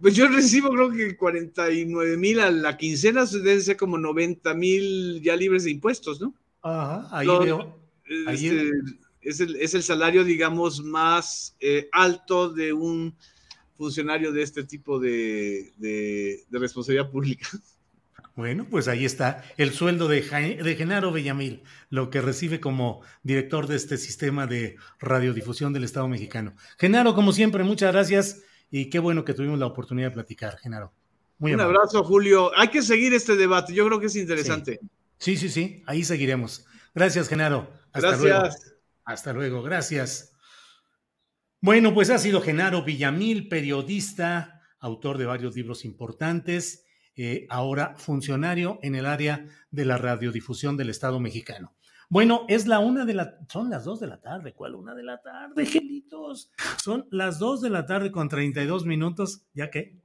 Pues 0.00 0.16
yo 0.16 0.26
recibo 0.26 0.70
creo 0.70 0.90
que 0.90 1.14
49 1.18 2.16
mil 2.16 2.40
a 2.40 2.50
la 2.50 2.78
quincena, 2.78 3.26
deben 3.26 3.60
ser 3.60 3.76
como 3.76 3.98
90 3.98 4.54
mil 4.54 5.20
ya 5.20 5.36
libres 5.36 5.64
de 5.64 5.70
impuestos, 5.72 6.18
¿no? 6.18 6.32
Ajá, 6.62 7.08
ahí 7.10 7.26
veo. 7.26 7.78
Este, 8.06 8.70
es, 9.20 9.40
el, 9.40 9.56
es, 9.56 9.74
el, 9.74 9.82
salario, 9.82 10.24
digamos, 10.24 10.82
más 10.82 11.54
eh, 11.60 11.90
alto 11.92 12.48
de 12.48 12.72
un 12.72 13.14
funcionario 13.76 14.32
de 14.32 14.40
este 14.40 14.64
tipo 14.64 14.98
de, 14.98 15.74
de, 15.76 16.42
responsabilidad 16.52 17.10
pública. 17.10 17.48
Bueno, 18.34 18.66
pues 18.70 18.88
ahí 18.88 19.04
está 19.04 19.44
el 19.58 19.72
sueldo 19.72 20.08
de, 20.08 20.22
de, 20.22 20.74
Genaro 20.74 21.12
Bellamil, 21.12 21.62
lo 21.90 22.08
que 22.08 22.22
recibe 22.22 22.60
como 22.60 23.02
director 23.22 23.66
de 23.66 23.76
este 23.76 23.98
sistema 23.98 24.46
de 24.46 24.76
radiodifusión 25.00 25.74
del 25.74 25.84
Estado 25.84 26.08
mexicano. 26.08 26.54
Genaro, 26.78 27.14
como 27.14 27.32
siempre, 27.32 27.62
muchas 27.62 27.92
gracias 27.92 28.42
y 28.70 28.88
qué 28.88 28.98
bueno 28.98 29.24
que 29.24 29.34
tuvimos 29.34 29.58
la 29.58 29.66
oportunidad 29.66 30.08
de 30.08 30.14
platicar, 30.14 30.58
Genaro. 30.58 30.92
Muy 31.38 31.52
Un 31.52 31.60
abrazo, 31.60 32.02
Julio. 32.04 32.50
Hay 32.56 32.68
que 32.68 32.80
seguir 32.80 33.12
este 33.12 33.36
debate, 33.36 33.74
yo 33.74 33.86
creo 33.86 34.00
que 34.00 34.06
es 34.06 34.16
interesante. 34.16 34.80
Sí, 35.18 35.36
sí, 35.36 35.50
sí, 35.50 35.82
ahí 35.86 36.02
seguiremos. 36.02 36.64
Gracias, 36.94 37.28
Genaro. 37.28 37.70
Hasta 37.92 38.08
gracias. 38.08 38.22
Luego. 38.22 38.48
Hasta 39.04 39.32
luego, 39.32 39.62
gracias. 39.62 40.32
Bueno, 41.60 41.92
pues 41.92 42.10
ha 42.10 42.18
sido 42.18 42.40
Genaro 42.40 42.82
Villamil, 42.82 43.48
periodista, 43.48 44.62
autor 44.80 45.18
de 45.18 45.26
varios 45.26 45.54
libros 45.54 45.84
importantes, 45.84 46.84
eh, 47.16 47.46
ahora 47.50 47.94
funcionario 47.96 48.78
en 48.82 48.94
el 48.94 49.06
área 49.06 49.46
de 49.70 49.84
la 49.84 49.98
radiodifusión 49.98 50.76
del 50.76 50.90
Estado 50.90 51.20
mexicano. 51.20 51.74
Bueno, 52.08 52.44
es 52.48 52.66
la 52.66 52.78
una 52.78 53.06
de 53.06 53.14
la, 53.14 53.38
son 53.48 53.70
las 53.70 53.84
dos 53.84 53.98
de 53.98 54.06
la 54.06 54.20
tarde, 54.20 54.52
¿cuál 54.52 54.74
una 54.74 54.94
de 54.94 55.02
la 55.02 55.22
tarde, 55.22 55.64
gelitos? 55.64 56.50
Son 56.82 57.06
las 57.10 57.38
dos 57.38 57.62
de 57.62 57.70
la 57.70 57.86
tarde 57.86 58.12
con 58.12 58.28
32 58.28 58.84
minutos, 58.84 59.46
¿ya 59.54 59.70
qué? 59.70 59.98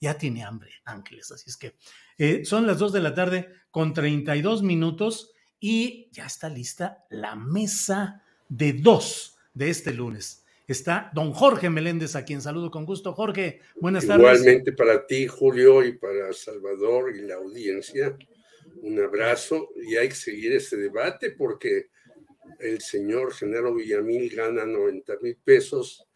Ya 0.00 0.14
tiene 0.14 0.44
hambre, 0.44 0.70
Ángeles, 0.84 1.32
así 1.32 1.50
es 1.50 1.56
que 1.56 1.74
eh, 2.16 2.44
son 2.44 2.66
las 2.66 2.78
dos 2.78 2.92
de 2.92 3.00
la 3.00 3.14
tarde 3.14 3.48
con 3.72 3.92
32 3.92 4.62
minutos 4.62 5.32
y 5.58 6.08
ya 6.12 6.26
está 6.26 6.48
lista 6.48 7.04
la 7.10 7.34
mesa 7.34 8.22
de 8.48 8.72
dos 8.74 9.36
de 9.52 9.70
este 9.70 9.92
lunes. 9.92 10.44
Está 10.68 11.10
don 11.14 11.32
Jorge 11.32 11.70
Meléndez, 11.70 12.14
a 12.14 12.24
quien 12.24 12.40
saludo 12.40 12.70
con 12.70 12.84
gusto. 12.84 13.14
Jorge, 13.14 13.62
buenas 13.80 14.06
tardes. 14.06 14.20
Igualmente 14.20 14.72
para 14.72 15.06
ti, 15.06 15.26
Julio, 15.26 15.82
y 15.84 15.98
para 15.98 16.32
Salvador 16.32 17.16
y 17.16 17.22
la 17.22 17.34
audiencia 17.34 18.16
un 18.82 19.00
abrazo 19.00 19.70
y 19.76 19.96
hay 19.96 20.08
que 20.08 20.14
seguir 20.14 20.52
este 20.52 20.76
debate 20.76 21.32
porque 21.32 21.90
el 22.60 22.80
señor 22.80 23.34
Genaro 23.34 23.74
Villamil 23.74 24.34
gana 24.34 24.64
90 24.64 25.18
mil 25.20 25.36
pesos 25.36 26.06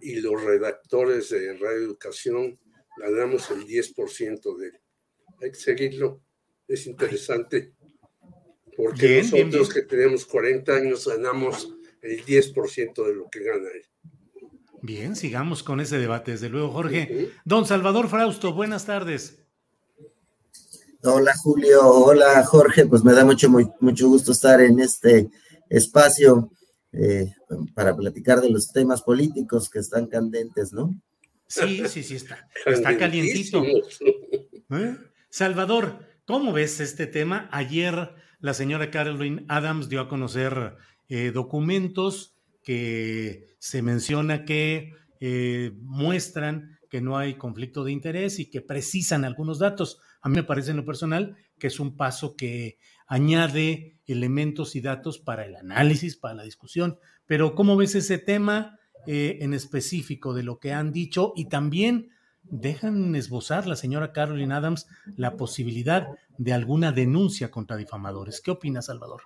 y 0.00 0.16
los 0.16 0.42
redactores 0.42 1.30
de 1.30 1.54
Radio 1.54 1.78
Educación 1.78 2.58
ganamos 2.98 3.50
el 3.50 3.66
10% 3.66 4.58
de 4.58 4.66
él. 4.68 4.80
Hay 5.40 5.50
que 5.50 5.58
seguirlo, 5.58 6.22
es 6.68 6.86
interesante 6.86 7.74
porque 8.76 9.22
nosotros 9.22 9.72
que 9.72 9.82
tenemos 9.82 10.26
40 10.26 10.74
años 10.74 11.06
ganamos 11.06 11.74
el 12.02 12.24
10% 12.24 13.06
de 13.06 13.14
lo 13.14 13.28
que 13.30 13.40
gana 13.40 13.68
él. 13.74 13.89
Bien, 14.82 15.14
sigamos 15.14 15.62
con 15.62 15.80
ese 15.80 15.98
debate, 15.98 16.32
desde 16.32 16.48
luego, 16.48 16.70
Jorge. 16.70 17.30
Don 17.44 17.66
Salvador 17.66 18.08
Frausto, 18.08 18.52
buenas 18.54 18.86
tardes. 18.86 19.42
Hola 21.02 21.32
Julio, 21.42 21.80
hola 21.82 22.44
Jorge, 22.44 22.86
pues 22.86 23.02
me 23.02 23.14
da 23.14 23.24
mucho, 23.24 23.48
mucho 23.80 24.08
gusto 24.08 24.32
estar 24.32 24.60
en 24.60 24.80
este 24.80 25.30
espacio 25.70 26.50
eh, 26.92 27.32
para 27.74 27.96
platicar 27.96 28.40
de 28.40 28.50
los 28.50 28.70
temas 28.70 29.00
políticos 29.02 29.70
que 29.70 29.78
están 29.78 30.06
candentes, 30.06 30.72
¿no? 30.72 30.94
Sí, 31.46 31.82
sí, 31.88 32.02
sí, 32.02 32.16
está, 32.16 32.48
está 32.66 32.96
calientito. 32.98 33.62
¿Eh? 33.64 34.96
Salvador, 35.30 36.00
¿cómo 36.26 36.52
ves 36.52 36.80
este 36.80 37.06
tema? 37.06 37.48
Ayer 37.50 38.14
la 38.40 38.54
señora 38.54 38.90
Caroline 38.90 39.44
Adams 39.48 39.88
dio 39.88 40.00
a 40.00 40.08
conocer 40.08 40.76
eh, 41.08 41.32
documentos 41.32 42.34
que 42.62 43.46
se 43.58 43.82
menciona 43.82 44.44
que 44.44 44.92
muestran 45.82 46.78
que 46.90 47.00
no 47.00 47.16
hay 47.16 47.34
conflicto 47.34 47.84
de 47.84 47.92
interés 47.92 48.38
y 48.40 48.50
que 48.50 48.60
precisan 48.60 49.24
algunos 49.24 49.58
datos. 49.58 50.00
A 50.22 50.28
mí 50.28 50.36
me 50.36 50.42
parece 50.42 50.72
en 50.72 50.78
lo 50.78 50.84
personal 50.84 51.36
que 51.58 51.68
es 51.68 51.78
un 51.78 51.96
paso 51.96 52.36
que 52.36 52.78
añade 53.06 53.96
elementos 54.06 54.76
y 54.76 54.80
datos 54.80 55.18
para 55.18 55.46
el 55.46 55.56
análisis, 55.56 56.16
para 56.16 56.34
la 56.34 56.42
discusión. 56.42 56.98
Pero 57.26 57.54
¿cómo 57.54 57.76
ves 57.76 57.94
ese 57.94 58.18
tema 58.18 58.78
eh, 59.06 59.38
en 59.40 59.54
específico 59.54 60.34
de 60.34 60.42
lo 60.42 60.58
que 60.58 60.72
han 60.72 60.92
dicho? 60.92 61.32
Y 61.36 61.46
también 61.48 62.10
dejan 62.42 63.14
esbozar 63.14 63.66
la 63.66 63.76
señora 63.76 64.12
Caroline 64.12 64.54
Adams 64.54 64.86
la 65.16 65.36
posibilidad 65.36 66.08
de 66.38 66.52
alguna 66.52 66.90
denuncia 66.90 67.50
contra 67.50 67.76
difamadores. 67.76 68.40
¿Qué 68.40 68.50
opina 68.50 68.82
Salvador? 68.82 69.22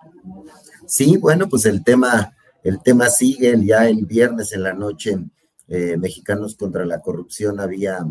Sí, 0.86 1.16
bueno, 1.16 1.48
pues 1.48 1.64
el 1.64 1.82
tema, 1.82 2.36
el 2.64 2.82
tema 2.82 3.08
sigue. 3.08 3.54
Ya 3.64 3.88
el 3.88 4.06
viernes 4.06 4.52
en 4.52 4.64
la 4.64 4.72
noche, 4.72 5.16
eh, 5.68 5.96
Mexicanos 5.96 6.56
contra 6.56 6.84
la 6.84 7.00
Corrupción 7.00 7.60
había 7.60 8.04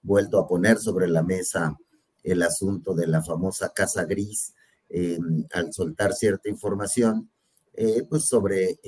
vuelto 0.00 0.38
a 0.38 0.46
poner 0.46 0.78
sobre 0.78 1.08
la 1.08 1.22
mesa 1.22 1.76
el 2.22 2.42
asunto 2.42 2.94
de 2.94 3.08
la 3.08 3.22
famosa 3.22 3.72
Casa 3.74 4.04
Gris 4.04 4.54
eh, 4.88 5.18
al 5.52 5.72
soltar 5.72 6.14
cierta 6.14 6.48
información, 6.48 7.30
eh, 7.74 8.04
pues 8.08 8.26
sobre 8.26 8.78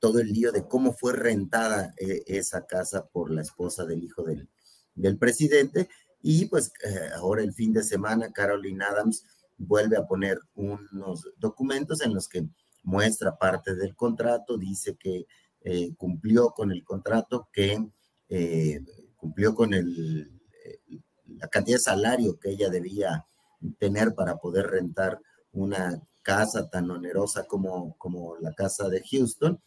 todo 0.00 0.18
el 0.18 0.32
lío 0.32 0.50
de 0.50 0.66
cómo 0.66 0.92
fue 0.92 1.12
rentada 1.12 1.94
esa 1.96 2.66
casa 2.66 3.06
por 3.06 3.30
la 3.30 3.42
esposa 3.42 3.84
del 3.84 4.02
hijo 4.02 4.24
del, 4.24 4.48
del 4.96 5.16
presidente. 5.16 5.88
Y 6.20 6.46
pues 6.46 6.72
ahora 7.14 7.42
el 7.42 7.54
fin 7.54 7.72
de 7.72 7.84
semana, 7.84 8.32
Caroline 8.32 8.84
Adams 8.84 9.24
vuelve 9.56 9.96
a 9.96 10.06
poner 10.06 10.40
unos 10.54 11.28
documentos 11.36 12.00
en 12.00 12.14
los 12.14 12.28
que 12.28 12.48
muestra 12.88 13.36
parte 13.36 13.74
del 13.74 13.94
contrato, 13.94 14.56
dice 14.56 14.96
que 14.96 15.26
cumplió 15.96 16.50
con 16.50 16.72
el 16.72 16.82
contrato, 16.82 17.48
que 17.52 17.78
cumplió 19.16 19.54
con 19.54 19.74
el, 19.74 20.40
la 21.36 21.48
cantidad 21.48 21.76
de 21.76 21.82
salario 21.82 22.38
que 22.38 22.50
ella 22.50 22.70
debía 22.70 23.26
tener 23.78 24.14
para 24.14 24.36
poder 24.38 24.66
rentar 24.66 25.20
una 25.52 26.00
casa 26.22 26.68
tan 26.68 26.90
onerosa 26.90 27.46
como, 27.46 27.96
como 27.98 28.36
la 28.38 28.52
casa 28.52 28.88
de 28.88 29.02
Houston. 29.10 29.60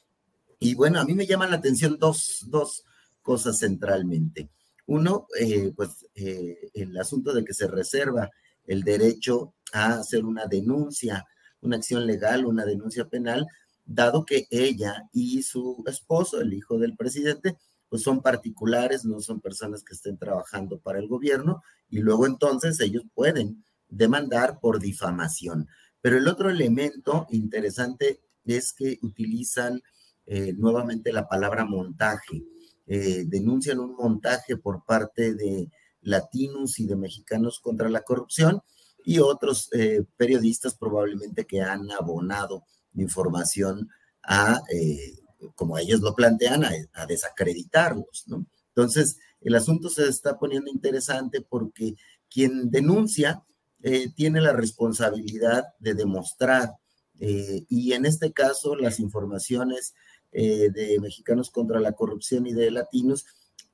Y 0.60 0.76
bueno, 0.76 1.00
a 1.00 1.06
mí 1.06 1.14
me 1.14 1.26
llaman 1.26 1.52
la 1.52 1.58
atención 1.58 1.98
dos, 1.98 2.46
dos 2.48 2.84
cosas 3.22 3.60
centralmente. 3.60 4.50
Uno, 4.86 5.28
eh, 5.40 5.72
pues 5.76 6.08
eh, 6.16 6.70
el 6.74 6.98
asunto 6.98 7.34
de 7.34 7.44
que 7.44 7.54
se 7.54 7.68
reserva 7.68 8.30
el 8.66 8.84
derecho 8.84 9.54
a 9.74 10.00
hacer 10.00 10.26
una 10.26 10.46
denuncia, 10.46 11.26
una 11.62 11.78
acción 11.78 12.06
legal, 12.06 12.46
una 12.46 12.66
denuncia 12.66 13.08
penal, 13.08 13.48
dado 13.86 14.26
que 14.26 14.48
ella 14.52 15.10
y 15.12 15.44
su 15.44 15.84
esposo, 15.88 16.42
el 16.42 16.54
hijo 16.54 16.78
del 16.78 16.96
presidente, 16.96 17.58
pues 17.90 18.04
son 18.04 18.22
particulares, 18.22 19.04
no 19.04 19.20
son 19.20 19.42
personas 19.42 19.84
que 19.84 19.94
estén 19.94 20.18
trabajando 20.18 20.80
para 20.80 21.00
el 21.00 21.08
gobierno 21.08 21.62
y 21.90 22.00
luego 22.00 22.26
entonces 22.26 22.80
ellos 22.80 23.04
pueden 23.14 23.64
demandar 23.90 24.60
por 24.60 24.80
difamación. 24.80 25.68
Pero 26.00 26.18
el 26.18 26.28
otro 26.28 26.50
elemento 26.50 27.28
interesante 27.30 28.22
es 28.46 28.74
que 28.74 28.98
utilizan 29.02 29.82
eh, 30.26 30.54
nuevamente 30.54 31.12
la 31.12 31.28
palabra 31.28 31.66
montaje. 31.66 32.44
Eh, 32.88 33.26
denuncian 33.28 33.80
un 33.80 33.96
montaje 33.96 34.58
por 34.58 34.86
parte 34.86 35.34
de 35.34 35.70
latinos 36.02 36.80
y 36.80 36.88
de 36.88 36.96
mexicanos 36.96 37.60
contra 37.60 37.90
la 37.90 38.02
corrupción 38.02 38.62
y 39.06 39.20
otros 39.20 39.70
eh, 39.74 40.04
periodistas 40.18 40.76
probablemente 40.76 41.46
que 41.46 41.62
han 41.62 41.92
abonado 41.92 42.64
información 42.94 43.90
a 44.24 44.62
como 45.56 45.78
ellos 45.78 46.02
lo 46.02 46.16
plantean, 46.16 46.64
a, 46.66 47.06
desacreditarlos, 47.06 48.26
¿no? 48.28 48.46
Entonces, 48.70 49.18
el 49.42 49.56
asunto 49.56 49.90
se 49.90 50.08
está 50.08 50.38
poniendo 50.38 50.70
interesante 50.70 51.42
porque 51.42 51.96
quien 52.30 52.70
denuncia 52.70 53.44
eh, 53.82 54.10
tiene 54.16 54.42
la 54.42 54.54
responsabilidad 54.54 55.66
de 55.80 55.94
demostrar, 55.96 56.70
eh, 57.20 57.66
y 57.70 57.94
en 57.94 58.06
este 58.06 58.32
caso 58.32 58.76
las 58.76 59.00
informaciones 59.00 59.94
eh, 60.32 60.70
de 60.72 61.00
Mexicanos 61.00 61.50
contra 61.50 61.80
la 61.80 61.92
Corrupción 61.92 62.48
y 62.48 62.54
de 62.54 62.72
Latinos 62.72 63.26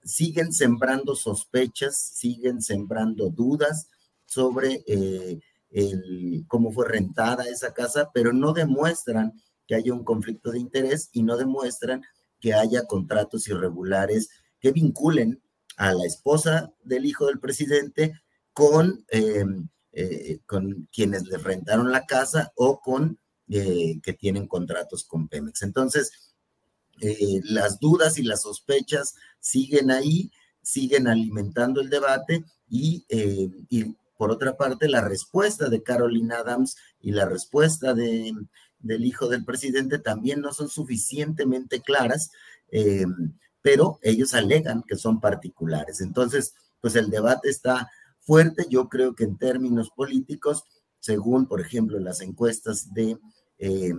siguen 0.03 0.53
sembrando 0.53 1.15
sospechas, 1.15 1.97
siguen 1.97 2.61
sembrando 2.61 3.29
dudas 3.29 3.89
sobre 4.27 4.83
el, 5.71 6.45
cómo 6.47 6.71
fue 6.71 6.87
rentada 6.87 7.49
esa 7.49 7.73
casa, 7.73 8.11
pero 8.13 8.33
no 8.33 8.53
demuestran 8.53 9.33
que 9.67 9.75
haya 9.75 9.93
un 9.93 10.03
conflicto 10.03 10.51
de 10.51 10.59
interés 10.59 11.09
y 11.11 11.23
no 11.23 11.37
demuestran 11.37 12.03
que 12.39 12.53
haya 12.53 12.85
contratos 12.85 13.47
irregulares 13.47 14.29
que 14.59 14.71
vinculen 14.71 15.41
a 15.77 15.93
la 15.93 16.05
esposa 16.05 16.73
del 16.83 17.05
hijo 17.05 17.27
del 17.27 17.39
presidente 17.39 18.13
con, 18.53 19.05
em, 19.09 19.67
eh, 19.91 20.39
con 20.45 20.87
quienes 20.91 21.27
le 21.27 21.37
rentaron 21.37 21.91
la 21.91 22.05
casa 22.05 22.51
o 22.55 22.79
con 22.79 23.19
eh, 23.49 23.99
que 24.03 24.13
tienen 24.13 24.47
contratos 24.47 25.05
con 25.05 25.29
Pemex. 25.29 25.61
Entonces, 25.61 26.33
eh, 26.99 27.39
las 27.43 27.79
dudas 27.79 28.17
y 28.17 28.23
las 28.23 28.41
sospechas 28.41 29.15
siguen 29.39 29.89
ahí, 29.89 30.31
siguen 30.61 31.07
alimentando 31.07 31.79
el 31.79 31.89
debate 31.89 32.43
y 32.69 33.05
por 34.17 34.31
otra 34.31 34.57
parte, 34.57 34.89
la 34.89 35.01
respuesta 35.01 35.69
de 35.69 35.83
Caroline 35.83 36.33
Adams 36.33 36.75
y 36.99 37.11
la 37.11 37.25
respuesta 37.25 37.93
de, 37.93 38.33
del 38.79 39.05
hijo 39.05 39.27
del 39.27 39.45
presidente 39.45 39.99
también 39.99 40.41
no 40.41 40.53
son 40.53 40.69
suficientemente 40.69 41.81
claras, 41.81 42.31
eh, 42.71 43.05
pero 43.61 43.99
ellos 44.01 44.33
alegan 44.33 44.83
que 44.87 44.95
son 44.95 45.19
particulares. 45.19 46.01
Entonces, 46.01 46.55
pues 46.81 46.95
el 46.95 47.09
debate 47.09 47.49
está 47.49 47.89
fuerte. 48.19 48.65
Yo 48.69 48.89
creo 48.89 49.15
que 49.15 49.23
en 49.23 49.37
términos 49.37 49.89
políticos, 49.95 50.63
según, 50.99 51.47
por 51.47 51.61
ejemplo, 51.61 51.99
las 51.99 52.21
encuestas 52.21 52.93
de, 52.93 53.17
eh, 53.57 53.93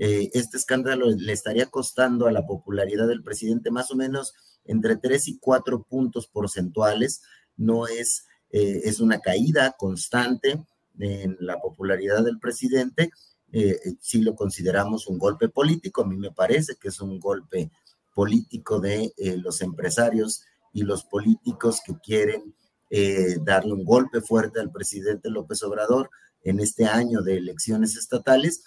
eh, 0.00 0.30
este 0.32 0.56
escándalo 0.56 1.06
le 1.10 1.32
estaría 1.32 1.66
costando 1.66 2.26
a 2.26 2.32
la 2.32 2.46
popularidad 2.46 3.08
del 3.08 3.24
presidente 3.24 3.70
más 3.70 3.90
o 3.90 3.96
menos 3.96 4.32
entre 4.64 4.96
3 4.96 5.28
y 5.28 5.38
4 5.38 5.82
puntos 5.82 6.28
porcentuales. 6.28 7.22
No 7.58 7.86
es, 7.86 8.24
es 8.50 9.00
una 9.00 9.20
caída 9.20 9.76
constante 9.78 10.64
en 10.98 11.36
la 11.40 11.60
popularidad 11.60 12.24
del 12.24 12.38
presidente, 12.38 13.10
eh, 13.50 13.78
si 14.00 14.20
lo 14.20 14.34
consideramos 14.34 15.06
un 15.06 15.18
golpe 15.18 15.48
político, 15.48 16.02
a 16.02 16.06
mí 16.06 16.16
me 16.16 16.32
parece 16.32 16.76
que 16.76 16.88
es 16.88 17.00
un 17.00 17.18
golpe 17.18 17.70
político 18.14 18.78
de 18.78 19.12
eh, 19.16 19.36
los 19.38 19.62
empresarios 19.62 20.42
y 20.72 20.82
los 20.82 21.04
políticos 21.04 21.80
que 21.84 21.96
quieren 21.98 22.54
eh, 22.90 23.36
darle 23.42 23.72
un 23.72 23.84
golpe 23.84 24.20
fuerte 24.20 24.60
al 24.60 24.70
presidente 24.70 25.30
López 25.30 25.62
Obrador 25.62 26.10
en 26.42 26.60
este 26.60 26.84
año 26.84 27.22
de 27.22 27.38
elecciones 27.38 27.96
estatales, 27.96 28.62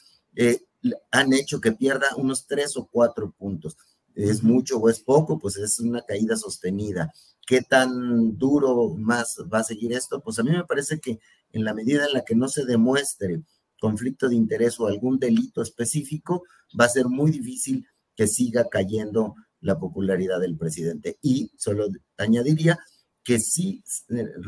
han 1.11 1.33
hecho 1.33 1.59
que 1.59 1.71
pierda 1.71 2.07
unos 2.15 2.47
tres 2.47 2.77
o 2.77 2.87
cuatro 2.91 3.31
puntos. 3.31 3.77
¿Es 4.15 4.43
mucho 4.43 4.77
o 4.77 4.89
es 4.89 4.99
poco? 4.99 5.39
Pues 5.39 5.57
es 5.57 5.79
una 5.79 6.01
caída 6.01 6.35
sostenida. 6.35 7.13
¿Qué 7.45 7.61
tan 7.61 8.37
duro 8.37 8.95
más 8.95 9.37
va 9.51 9.59
a 9.59 9.63
seguir 9.63 9.93
esto? 9.93 10.21
Pues 10.21 10.39
a 10.39 10.43
mí 10.43 10.51
me 10.51 10.65
parece 10.65 10.99
que 10.99 11.19
en 11.51 11.63
la 11.63 11.73
medida 11.73 12.05
en 12.05 12.13
la 12.13 12.23
que 12.23 12.35
no 12.35 12.47
se 12.47 12.65
demuestre 12.65 13.43
conflicto 13.81 14.29
de 14.29 14.35
interés 14.35 14.79
o 14.79 14.85
algún 14.85 15.17
delito 15.17 15.63
específico, 15.63 16.43
va 16.79 16.85
a 16.85 16.89
ser 16.89 17.07
muy 17.07 17.31
difícil 17.31 17.87
que 18.15 18.27
siga 18.27 18.69
cayendo 18.69 19.33
la 19.59 19.79
popularidad 19.79 20.39
del 20.39 20.55
presidente. 20.55 21.17
Y 21.21 21.51
solo 21.57 21.87
añadiría 22.15 22.77
que 23.23 23.39
sí 23.39 23.83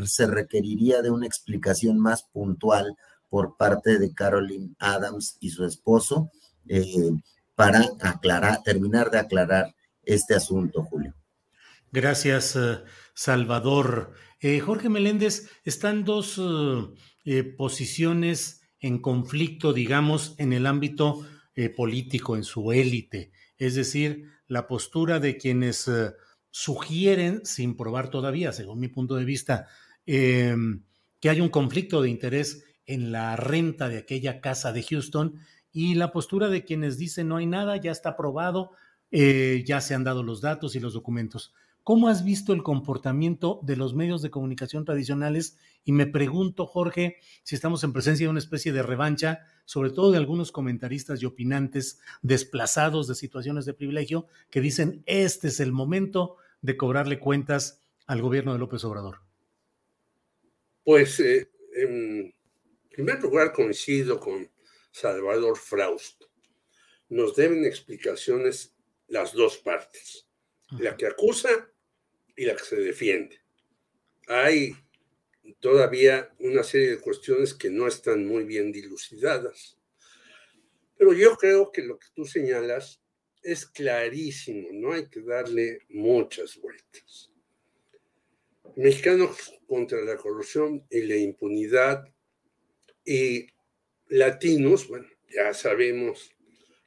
se 0.05 0.27
requeriría 0.27 1.01
de 1.01 1.09
una 1.09 1.25
explicación 1.25 1.99
más 1.99 2.23
puntual 2.31 2.95
por 3.27 3.57
parte 3.57 3.97
de 3.97 4.13
Caroline 4.13 4.75
Adams 4.77 5.37
y 5.39 5.49
su 5.49 5.65
esposo 5.65 6.29
eh, 6.67 7.09
para 7.55 7.89
aclarar, 8.01 8.63
terminar 8.63 9.11
de 9.11 9.19
aclarar 9.19 9.75
este 10.03 10.35
asunto, 10.35 10.83
Julio. 10.83 11.13
Gracias, 11.91 12.55
eh, 12.55 12.79
Salvador. 13.13 14.13
Eh, 14.39 14.59
Jorge 14.59 14.89
Meléndez, 14.89 15.49
están 15.63 16.03
dos 16.03 16.41
eh, 17.25 17.43
posiciones 17.43 18.61
en 18.79 18.99
conflicto, 18.99 19.73
digamos, 19.73 20.35
en 20.37 20.53
el 20.53 20.65
ámbito 20.65 21.25
político, 21.77 22.35
en 22.35 22.43
su 22.43 22.71
élite. 22.71 23.31
Es 23.59 23.75
decir, 23.75 24.23
la 24.47 24.67
postura 24.67 25.19
de 25.19 25.37
quienes 25.37 25.87
sugieren, 26.49 27.45
sin 27.45 27.77
probar 27.77 28.09
todavía, 28.09 28.51
según 28.51 28.79
mi 28.79 28.87
punto 28.87 29.15
de 29.15 29.23
vista, 29.23 29.67
em, 30.07 30.83
que 31.19 31.29
hay 31.29 31.41
un 31.41 31.49
conflicto 31.49 32.01
de 32.01 32.09
interés 32.09 32.63
en 32.87 33.11
la 33.11 33.35
renta 33.35 33.87
de 33.87 33.99
aquella 33.99 34.41
casa 34.41 34.73
de 34.73 34.83
Houston 34.83 35.39
y 35.73 35.95
la 35.95 36.11
postura 36.11 36.47
de 36.47 36.63
quienes 36.63 36.97
dicen 36.97 37.27
no 37.27 37.37
hay 37.37 37.47
nada, 37.47 37.75
ya 37.77 37.91
está 37.91 38.09
aprobado, 38.09 38.71
ya 39.11 39.81
se 39.81 39.93
han 39.93 40.03
dado 40.03 40.23
los 40.23 40.39
datos 40.39 40.75
y 40.75 40.79
los 40.79 40.93
documentos. 40.93 41.53
¿Cómo 41.83 42.07
has 42.07 42.23
visto 42.23 42.53
el 42.53 42.63
comportamiento 42.63 43.59
de 43.63 43.75
los 43.75 43.93
medios 43.93 44.21
de 44.21 44.29
comunicación 44.29 44.85
tradicionales? 44.85 45.57
Y 45.83 45.91
me 45.91 46.07
pregunto, 46.07 46.65
Jorge, 46.65 47.17
si 47.43 47.55
estamos 47.55 47.83
en 47.83 47.91
presencia 47.91 48.25
de 48.25 48.29
una 48.29 48.39
especie 48.39 48.71
de 48.71 48.83
revancha, 48.83 49.41
sobre 49.65 49.89
todo 49.89 50.11
de 50.11 50.17
algunos 50.17 50.53
comentaristas 50.53 51.21
y 51.21 51.25
opinantes 51.25 51.99
desplazados 52.21 53.09
de 53.09 53.15
situaciones 53.15 53.65
de 53.65 53.73
privilegio, 53.73 54.27
que 54.49 54.61
dicen, 54.61 55.03
este 55.07 55.49
es 55.49 55.59
el 55.59 55.73
momento 55.73 56.37
de 56.61 56.77
cobrarle 56.77 57.19
cuentas 57.19 57.81
al 58.07 58.21
gobierno 58.21 58.53
de 58.53 58.59
López 58.59 58.85
Obrador. 58.85 59.19
Pues, 60.85 61.19
eh, 61.19 61.49
en 61.75 62.33
primer 62.91 63.21
lugar, 63.21 63.51
coincido 63.51 64.21
con 64.21 64.47
Salvador 64.93 65.57
Fraust. 65.57 66.23
Nos 67.09 67.35
deben 67.35 67.65
explicaciones 67.65 68.75
las 69.07 69.33
dos 69.33 69.57
partes, 69.57 70.27
la 70.79 70.95
que 70.95 71.07
acusa 71.07 71.69
y 72.35 72.45
la 72.45 72.55
que 72.55 72.63
se 72.63 72.75
defiende. 72.77 73.41
Hay 74.27 74.75
todavía 75.59 76.33
una 76.39 76.63
serie 76.63 76.91
de 76.91 76.99
cuestiones 76.99 77.53
que 77.53 77.69
no 77.69 77.87
están 77.87 78.25
muy 78.25 78.43
bien 78.45 78.71
dilucidadas. 78.71 79.77
Pero 80.95 81.11
yo 81.13 81.35
creo 81.37 81.71
que 81.71 81.81
lo 81.81 81.97
que 81.97 82.07
tú 82.13 82.25
señalas 82.25 83.01
es 83.41 83.65
clarísimo, 83.65 84.69
no 84.71 84.93
hay 84.93 85.09
que 85.09 85.21
darle 85.21 85.79
muchas 85.89 86.57
vueltas. 86.57 87.31
Mexicanos 88.75 89.59
contra 89.67 90.01
la 90.01 90.15
corrupción 90.17 90.85
y 90.89 91.01
la 91.01 91.17
impunidad 91.17 92.05
y 93.03 93.52
latinos, 94.13 94.87
bueno, 94.87 95.07
ya 95.33 95.53
sabemos 95.53 96.31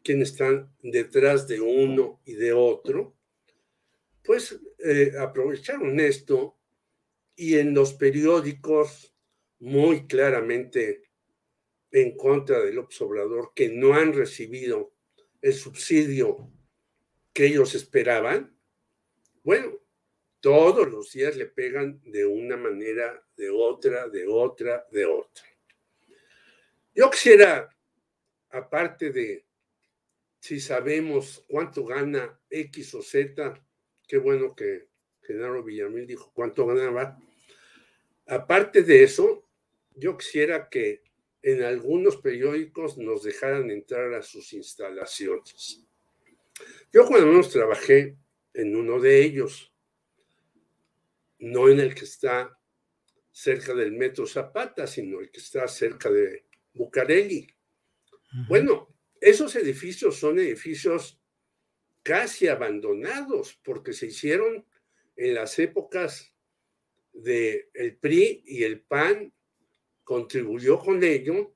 quiénes 0.04 0.30
están 0.30 0.72
detrás 0.80 1.48
de 1.48 1.60
uno 1.60 2.20
y 2.24 2.34
de 2.34 2.52
otro, 2.52 3.16
pues 4.22 4.58
eh, 4.78 5.12
aprovecharon 5.18 5.98
esto 5.98 6.56
y 7.34 7.56
en 7.56 7.74
los 7.74 7.94
periódicos 7.94 9.12
muy 9.58 10.06
claramente 10.06 11.02
en 11.90 12.16
contra 12.16 12.60
del 12.60 12.78
observador 12.78 13.52
que 13.54 13.70
no 13.70 13.94
han 13.94 14.12
recibido 14.12 14.94
el 15.42 15.54
subsidio 15.54 16.52
que 17.32 17.46
ellos 17.46 17.74
esperaban, 17.74 18.56
bueno, 19.42 19.80
todos 20.40 20.88
los 20.88 21.12
días 21.12 21.36
le 21.36 21.46
pegan 21.46 22.00
de 22.04 22.24
una 22.24 22.56
manera, 22.56 23.20
de 23.36 23.50
otra, 23.50 24.08
de 24.08 24.26
otra, 24.28 24.86
de 24.92 25.06
otra. 25.06 25.55
Yo 26.97 27.10
quisiera, 27.10 27.68
aparte 28.48 29.12
de 29.12 29.47
si 30.40 30.59
sabemos 30.59 31.44
cuánto 31.47 31.85
gana 31.85 32.40
X 32.51 32.94
o 32.94 33.02
Z, 33.02 33.62
Qué 34.06 34.18
bueno 34.18 34.55
que 34.55 34.89
Genaro 35.23 35.64
Villamil 35.64 36.06
dijo 36.06 36.31
cuánto 36.32 36.66
ganaba. 36.66 37.18
Aparte 38.27 38.82
de 38.82 39.02
eso, 39.02 39.48
yo 39.97 40.16
quisiera 40.16 40.68
que 40.68 41.02
en 41.43 41.62
algunos 41.62 42.16
periódicos 42.16 42.97
nos 42.98 43.24
dejaran 43.24 43.70
entrar 43.70 44.14
a 44.14 44.23
sus 44.23 44.52
instalaciones. 44.52 45.85
Yo 46.93 47.05
cuando 47.06 47.27
menos 47.27 47.51
trabajé 47.51 48.16
en 48.55 48.77
uno 48.77 49.01
de 49.01 49.23
ellos, 49.23 49.73
no 51.39 51.68
en 51.68 51.81
el 51.81 51.94
que 51.94 52.05
está 52.05 52.59
cerca 53.32 53.74
del 53.74 53.93
Metro 53.93 54.27
Zapata, 54.27 54.86
sino 54.86 55.20
el 55.20 55.31
que 55.31 55.40
está 55.40 55.66
cerca 55.68 56.10
de 56.10 56.45
Bucareli. 56.76 57.46
Bueno, 58.48 58.94
esos 59.20 59.56
edificios 59.56 60.16
son 60.16 60.38
edificios 60.38 61.18
casi 62.02 62.48
abandonados 62.48 63.58
porque 63.64 63.92
se 63.92 64.06
hicieron 64.06 64.64
en 65.16 65.34
las 65.34 65.58
épocas 65.58 66.32
del 67.12 67.68
el 67.72 67.96
PRI 67.96 68.42
y 68.46 68.62
el 68.62 68.80
PAN 68.82 69.32
contribuyó 70.04 70.78
con 70.78 71.02
ello 71.02 71.54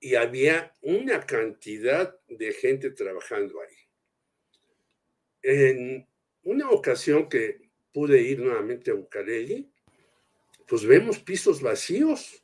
y 0.00 0.14
había 0.14 0.74
una 0.80 1.24
cantidad 1.26 2.18
de 2.28 2.52
gente 2.52 2.90
trabajando 2.90 3.60
ahí. 3.60 3.76
En 5.42 6.08
una 6.42 6.70
ocasión 6.70 7.28
que 7.28 7.70
pude 7.92 8.20
ir 8.22 8.40
nuevamente 8.40 8.90
a 8.90 8.94
Bucareli, 8.94 9.70
pues 10.66 10.84
vemos 10.84 11.18
pisos 11.18 11.60
vacíos. 11.60 12.42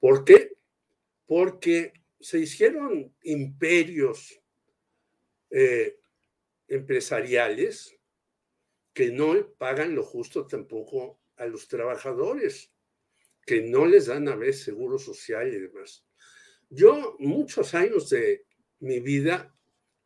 ¿Por 0.00 0.24
qué? 0.24 0.55
Porque 1.26 1.92
se 2.20 2.38
hicieron 2.38 3.14
imperios 3.22 4.40
eh, 5.50 5.98
empresariales 6.68 7.96
que 8.92 9.10
no 9.10 9.34
pagan 9.58 9.94
lo 9.94 10.02
justo 10.02 10.46
tampoco 10.46 11.20
a 11.36 11.46
los 11.46 11.68
trabajadores, 11.68 12.72
que 13.44 13.62
no 13.62 13.86
les 13.86 14.06
dan 14.06 14.28
a 14.28 14.36
veces 14.36 14.64
seguro 14.64 14.98
social 14.98 15.52
y 15.52 15.60
demás. 15.60 16.04
Yo 16.70 17.16
muchos 17.18 17.74
años 17.74 18.08
de 18.08 18.46
mi 18.80 19.00
vida 19.00 19.56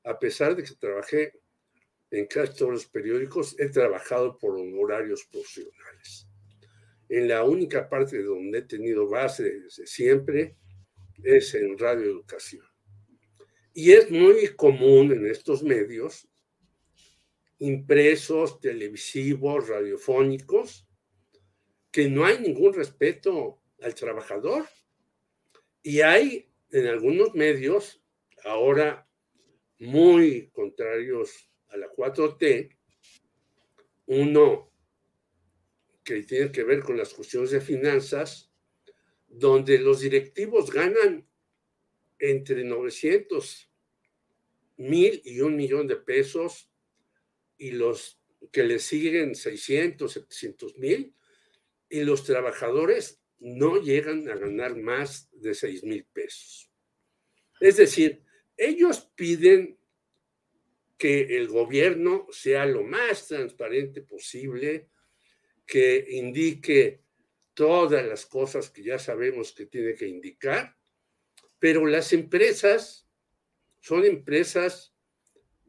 a 0.04 0.18
pesar 0.18 0.56
de 0.56 0.62
que 0.62 0.74
trabajé 0.74 1.40
en 2.10 2.26
casi 2.26 2.56
todos 2.56 2.72
los 2.72 2.86
periódicos, 2.86 3.58
he 3.58 3.68
trabajado 3.68 4.36
por 4.38 4.58
honorarios 4.58 5.24
profesionales. 5.30 6.26
En 7.08 7.28
la 7.28 7.44
única 7.44 7.88
parte 7.88 8.22
donde 8.22 8.58
he 8.58 8.62
tenido 8.62 9.08
base 9.08 9.44
desde 9.44 9.86
siempre 9.86 10.56
es 11.24 11.54
en 11.54 11.78
Radio 11.78 12.04
Educación. 12.04 12.64
Y 13.72 13.92
es 13.92 14.10
muy 14.10 14.48
común 14.56 15.12
en 15.12 15.26
estos 15.26 15.62
medios, 15.62 16.28
impresos, 17.58 18.60
televisivos, 18.60 19.68
radiofónicos, 19.68 20.88
que 21.90 22.08
no 22.08 22.24
hay 22.24 22.38
ningún 22.40 22.74
respeto 22.74 23.62
al 23.80 23.94
trabajador. 23.94 24.66
Y 25.82 26.00
hay 26.00 26.50
en 26.70 26.86
algunos 26.86 27.34
medios, 27.34 28.02
ahora 28.44 29.08
muy 29.78 30.50
contrarios 30.50 31.50
a 31.68 31.76
la 31.76 31.88
4T, 31.90 32.76
uno 34.06 34.72
que 36.04 36.22
tiene 36.24 36.50
que 36.50 36.64
ver 36.64 36.80
con 36.80 36.96
las 36.96 37.14
cuestiones 37.14 37.50
de 37.50 37.60
finanzas, 37.60 38.49
donde 39.30 39.78
los 39.78 40.00
directivos 40.00 40.70
ganan 40.70 41.26
entre 42.18 42.64
900 42.64 43.70
mil 44.76 45.22
y 45.24 45.40
un 45.40 45.56
millón 45.56 45.86
de 45.86 45.96
pesos 45.96 46.70
y 47.56 47.70
los 47.70 48.20
que 48.52 48.64
le 48.64 48.78
siguen 48.78 49.34
600, 49.34 50.12
700 50.12 50.76
mil 50.78 51.14
y 51.88 52.02
los 52.02 52.24
trabajadores 52.24 53.22
no 53.38 53.80
llegan 53.80 54.28
a 54.28 54.34
ganar 54.34 54.76
más 54.76 55.30
de 55.32 55.54
6 55.54 55.84
mil 55.84 56.04
pesos. 56.06 56.70
Es 57.60 57.76
decir, 57.76 58.22
ellos 58.56 59.10
piden 59.14 59.78
que 60.98 61.38
el 61.38 61.48
gobierno 61.48 62.26
sea 62.30 62.66
lo 62.66 62.82
más 62.82 63.28
transparente 63.28 64.02
posible, 64.02 64.90
que 65.66 66.04
indique 66.10 67.02
todas 67.60 68.06
las 68.06 68.24
cosas 68.24 68.70
que 68.70 68.82
ya 68.82 68.98
sabemos 68.98 69.52
que 69.52 69.66
tiene 69.66 69.94
que 69.94 70.08
indicar, 70.08 70.78
pero 71.58 71.84
las 71.84 72.14
empresas 72.14 73.06
son 73.80 74.06
empresas 74.06 74.94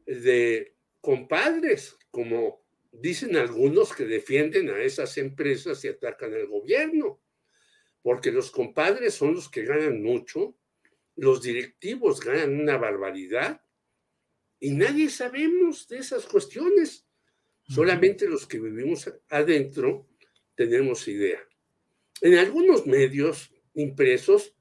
de 0.06 0.74
compadres, 1.02 1.94
como 2.10 2.64
dicen 2.92 3.36
algunos 3.36 3.92
que 3.94 4.06
defienden 4.06 4.70
a 4.70 4.80
esas 4.80 5.18
empresas 5.18 5.84
y 5.84 5.88
atacan 5.88 6.32
al 6.32 6.46
gobierno, 6.46 7.20
porque 8.00 8.32
los 8.32 8.50
compadres 8.50 9.12
son 9.12 9.34
los 9.34 9.50
que 9.50 9.66
ganan 9.66 10.02
mucho, 10.02 10.56
los 11.16 11.42
directivos 11.42 12.20
ganan 12.20 12.58
una 12.58 12.78
barbaridad 12.78 13.60
y 14.60 14.70
nadie 14.70 15.10
sabemos 15.10 15.86
de 15.88 15.98
esas 15.98 16.24
cuestiones. 16.24 17.06
Solamente 17.68 18.26
los 18.26 18.46
que 18.46 18.58
vivimos 18.60 19.12
adentro 19.28 20.08
tenemos 20.54 21.06
idea. 21.06 21.46
En 22.22 22.38
algunos 22.38 22.86
medios 22.86 23.52
impresos, 23.74 24.54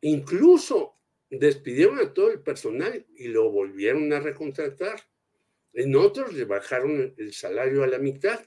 incluso 0.00 0.96
despidieron 1.28 1.98
a 1.98 2.14
todo 2.14 2.30
el 2.30 2.40
personal 2.40 3.04
y 3.16 3.26
lo 3.26 3.50
volvieron 3.50 4.12
a 4.12 4.20
recontratar. 4.20 5.02
En 5.72 5.96
otros 5.96 6.32
le 6.34 6.44
bajaron 6.44 7.14
el 7.18 7.32
salario 7.32 7.82
a 7.82 7.88
la 7.88 7.98
mitad. 7.98 8.40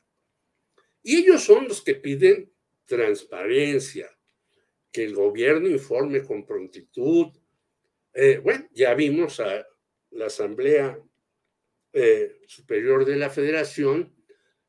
Y 1.04 1.18
ellos 1.18 1.44
son 1.44 1.68
los 1.68 1.82
que 1.82 1.96
piden 1.96 2.54
transparencia, 2.86 4.10
que 4.94 5.04
el 5.04 5.14
gobierno 5.14 5.68
informe 5.68 6.24
con 6.24 6.46
prontitud. 6.46 7.28
Eh, 8.14 8.38
bueno, 8.38 8.66
ya 8.72 8.94
vimos 8.94 9.42
a 9.42 9.68
la 10.12 10.28
Asamblea 10.28 10.98
eh, 11.92 12.40
Superior 12.48 13.04
de 13.04 13.18
la 13.18 13.30
Federación 13.30 14.16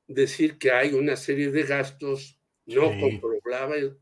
decir 0.09 0.59
que 0.59 0.73
hay 0.73 0.95
una 0.95 1.15
serie 1.15 1.53
de 1.53 1.63
gastos 1.63 2.41
no 2.67 2.91
comprobables, 3.01 3.36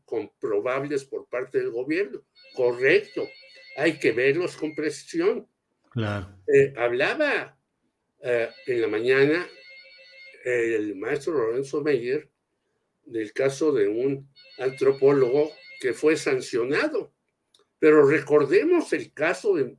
comprobables 0.05 1.05
por 1.05 1.27
parte 1.27 1.59
del 1.59 1.71
gobierno. 1.71 2.23
Correcto, 2.53 3.27
hay 3.77 3.99
que 3.99 4.11
verlos 4.11 4.57
con 4.57 4.75
precisión. 4.75 5.47
Claro. 5.91 6.27
Eh, 6.47 6.73
hablaba 6.75 7.57
en 8.21 8.81
la 8.81 8.87
mañana 8.87 9.47
el 10.43 10.95
maestro 10.95 11.33
Lorenzo 11.33 11.81
Meyer 11.81 12.27
del 13.05 13.33
caso 13.33 13.71
de 13.71 13.87
un 13.87 14.29
antropólogo 14.57 15.51
que 15.79 15.93
fue 15.93 16.17
sancionado. 16.17 17.13
Pero 17.79 18.07
recordemos 18.07 18.93
el 18.93 19.13
caso 19.13 19.55
de 19.55 19.77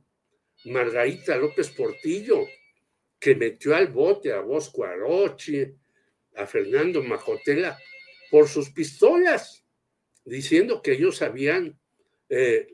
Margarita 0.65 1.37
López 1.37 1.69
Portillo, 1.69 2.45
que 3.19 3.35
metió 3.35 3.75
al 3.75 3.87
bote 3.87 4.31
a 4.31 4.41
Bosco 4.41 4.83
Arochi, 4.85 5.65
a 6.35 6.45
Fernando 6.45 7.03
Majotela, 7.03 7.77
por 8.29 8.47
sus 8.47 8.69
pistolas, 8.69 9.65
diciendo 10.25 10.81
que 10.81 10.93
ellos 10.93 11.21
habían 11.21 11.79
eh, 12.29 12.67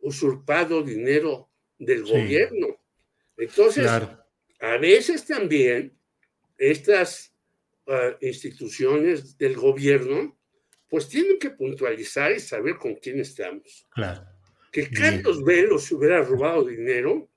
usurpado 0.00 0.82
dinero 0.82 1.50
del 1.78 2.04
gobierno. 2.04 2.80
Entonces, 3.36 3.86
a 3.86 4.76
veces 4.78 5.24
también 5.24 5.96
estas 6.56 7.32
ah, 7.86 8.16
instituciones 8.20 9.38
del 9.38 9.56
gobierno 9.56 10.36
pues 10.88 11.08
tienen 11.08 11.38
que 11.38 11.50
puntualizar 11.50 12.32
y 12.32 12.40
saber 12.40 12.76
con 12.76 12.94
quién 12.96 13.20
estamos. 13.20 13.86
Claro. 13.90 14.26
Que 14.72 14.90
Carlos 14.90 15.44
Velo 15.44 15.78
se 15.78 15.94
hubiera 15.94 16.22
robado 16.22 16.64
dinero, 16.64 17.30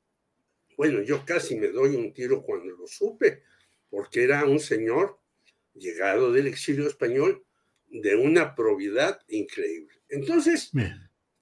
bueno, 0.77 1.01
yo 1.01 1.23
casi 1.25 1.55
me 1.55 1.67
doy 1.67 1.95
un 1.95 2.13
tiro 2.13 2.41
cuando 2.41 2.75
lo 2.75 2.87
supe, 2.87 3.43
porque 3.89 4.23
era 4.23 4.45
un 4.45 4.59
señor 4.59 5.19
llegado 5.73 6.31
del 6.31 6.47
exilio 6.47 6.87
español 6.87 7.45
de 7.91 8.15
una 8.15 8.55
probidad 8.55 9.19
increíble. 9.27 9.93
Entonces, 10.09 10.71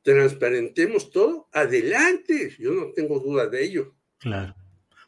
transparentemos 0.01 1.11
todo, 1.11 1.47
adelante, 1.51 2.55
yo 2.59 2.71
no 2.71 2.91
tengo 2.93 3.19
duda 3.19 3.47
de 3.47 3.63
ello. 3.63 3.95
Claro. 4.19 4.55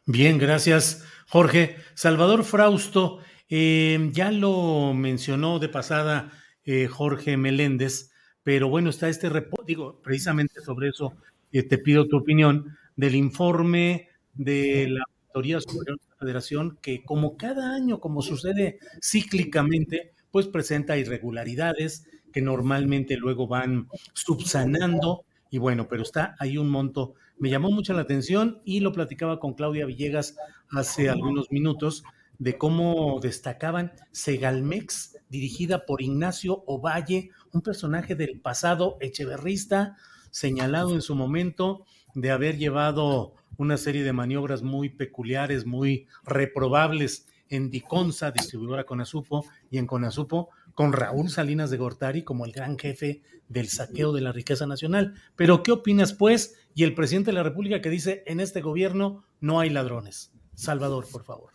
Bien, 0.06 0.38
gracias, 0.38 1.06
Jorge. 1.28 1.76
Salvador 1.94 2.44
Frausto, 2.44 3.20
eh, 3.50 4.10
ya 4.12 4.32
lo 4.32 4.94
mencionó 4.94 5.60
de 5.60 5.70
pasada 5.70 6.32
eh, 6.64 6.88
Jorge 6.88 7.38
Meléndez, 7.38 8.12
pero 8.44 8.70
bueno, 8.70 8.90
está 8.90 9.10
este 9.10 9.30
reporte, 9.30 9.66
digo, 9.68 10.02
precisamente 10.02 10.62
sobre 10.62 10.90
eso 10.90 11.14
eh, 11.52 11.64
te 11.64 11.78
pido 11.78 12.08
tu 12.08 12.18
opinión, 12.18 12.78
del 12.96 13.16
informe 13.16 14.10
de 14.34 14.88
la 14.90 15.04
Auditoría 15.34 15.62
Superior 15.62 16.00
de 16.00 16.08
la 16.10 16.16
Federación, 16.18 16.78
que 16.82 17.04
como 17.04 17.38
cada 17.38 17.74
año, 17.74 18.00
como 18.00 18.22
sucede 18.22 18.80
cíclicamente, 19.02 20.14
pues 20.32 20.48
presenta 20.48 20.98
irregularidades 20.98 22.08
que 22.32 22.42
normalmente 22.42 23.18
luego 23.18 23.48
van 23.48 23.88
subsanando 24.14 25.26
y 25.50 25.58
bueno, 25.58 25.88
pero 25.90 26.02
está 26.02 26.36
ahí 26.40 26.58
un 26.58 26.70
monto. 26.70 27.14
Me 27.38 27.50
llamó 27.50 27.72
mucho 27.72 27.94
la 27.94 28.02
atención 28.02 28.62
y 28.64 28.80
lo 28.80 28.94
platicaba 28.94 29.40
con 29.40 29.54
Claudia 29.54 29.86
Villegas 29.86 30.38
hace 30.70 31.10
algunos 31.10 31.52
minutos 31.52 32.04
de 32.40 32.58
cómo 32.58 33.20
destacaban 33.22 33.92
Segalmex, 34.12 35.18
dirigida 35.30 35.86
por 35.86 36.02
Ignacio 36.02 36.64
Ovalle, 36.66 37.30
un 37.52 37.62
personaje 37.62 38.16
del 38.16 38.40
pasado 38.40 38.98
echeverrista, 39.02 39.98
señalado 40.32 40.96
en 40.96 41.02
su 41.02 41.16
momento 41.16 41.86
de 42.16 42.32
haber 42.32 42.58
llevado 42.58 43.34
una 43.58 43.78
serie 43.78 44.04
de 44.04 44.14
maniobras 44.14 44.64
muy 44.64 44.90
peculiares, 44.90 45.66
muy 45.66 46.08
reprobables 46.24 47.28
en 47.52 47.70
Diconsa, 47.70 48.32
distribuidora 48.32 48.86
Conasupo, 48.86 49.46
y 49.70 49.78
en 49.78 49.86
Conasupo, 49.86 50.50
con 50.74 50.94
Raúl 50.94 51.30
Salinas 51.30 51.70
de 51.70 51.78
Gortari 51.78 52.24
como 52.24 52.46
el 52.46 52.54
gran 52.54 52.80
jefe 52.80 53.22
del 53.50 53.68
saqueo 53.68 54.14
de 54.14 54.22
la 54.22 54.32
riqueza 54.32 54.66
nacional. 54.66 55.14
Pero, 55.36 55.62
¿qué 55.62 55.74
opinas, 55.74 56.14
pues? 56.14 56.56
Y 56.74 56.84
el 56.84 56.96
presidente 56.96 57.32
de 57.32 57.36
la 57.36 57.44
República 57.44 57.82
que 57.82 57.90
dice, 57.90 58.24
en 58.26 58.40
este 58.40 58.62
gobierno 58.62 59.26
no 59.42 59.60
hay 59.60 59.70
ladrones. 59.70 60.32
Salvador, 60.56 61.06
por 61.12 61.24
favor. 61.24 61.52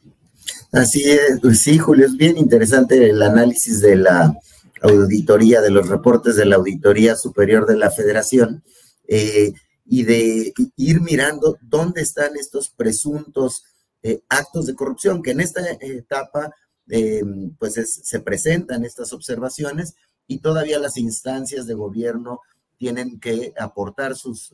Así 0.72 1.02
es, 1.10 1.40
pues 1.40 1.60
sí, 1.60 1.78
Julio, 1.78 2.06
es 2.06 2.16
bien 2.16 2.36
interesante 2.36 3.08
el 3.08 3.22
análisis 3.22 3.80
de 3.80 3.96
la 3.96 4.36
auditoría, 4.82 5.62
de 5.62 5.70
los 5.70 5.88
reportes 5.88 6.36
de 6.36 6.44
la 6.44 6.56
Auditoría 6.56 7.16
Superior 7.16 7.66
de 7.66 7.76
la 7.76 7.90
Federación 7.90 8.62
eh, 9.08 9.54
y 9.86 10.02
de 10.02 10.52
ir 10.76 11.00
mirando 11.00 11.56
dónde 11.62 12.02
están 12.02 12.36
estos 12.36 12.68
presuntos 12.68 13.64
eh, 14.02 14.22
actos 14.28 14.66
de 14.66 14.74
corrupción, 14.74 15.22
que 15.22 15.32
en 15.32 15.40
esta 15.40 15.62
etapa 15.80 16.54
eh, 16.88 17.22
pues 17.58 17.74
se 17.74 18.20
presentan 18.20 18.84
estas 18.84 19.12
observaciones 19.12 19.96
y 20.26 20.38
todavía 20.38 20.78
las 20.78 20.96
instancias 20.96 21.66
de 21.66 21.74
gobierno 21.74 22.40
tienen 22.78 23.20
que 23.20 23.54
aportar 23.58 24.16
sus, 24.16 24.52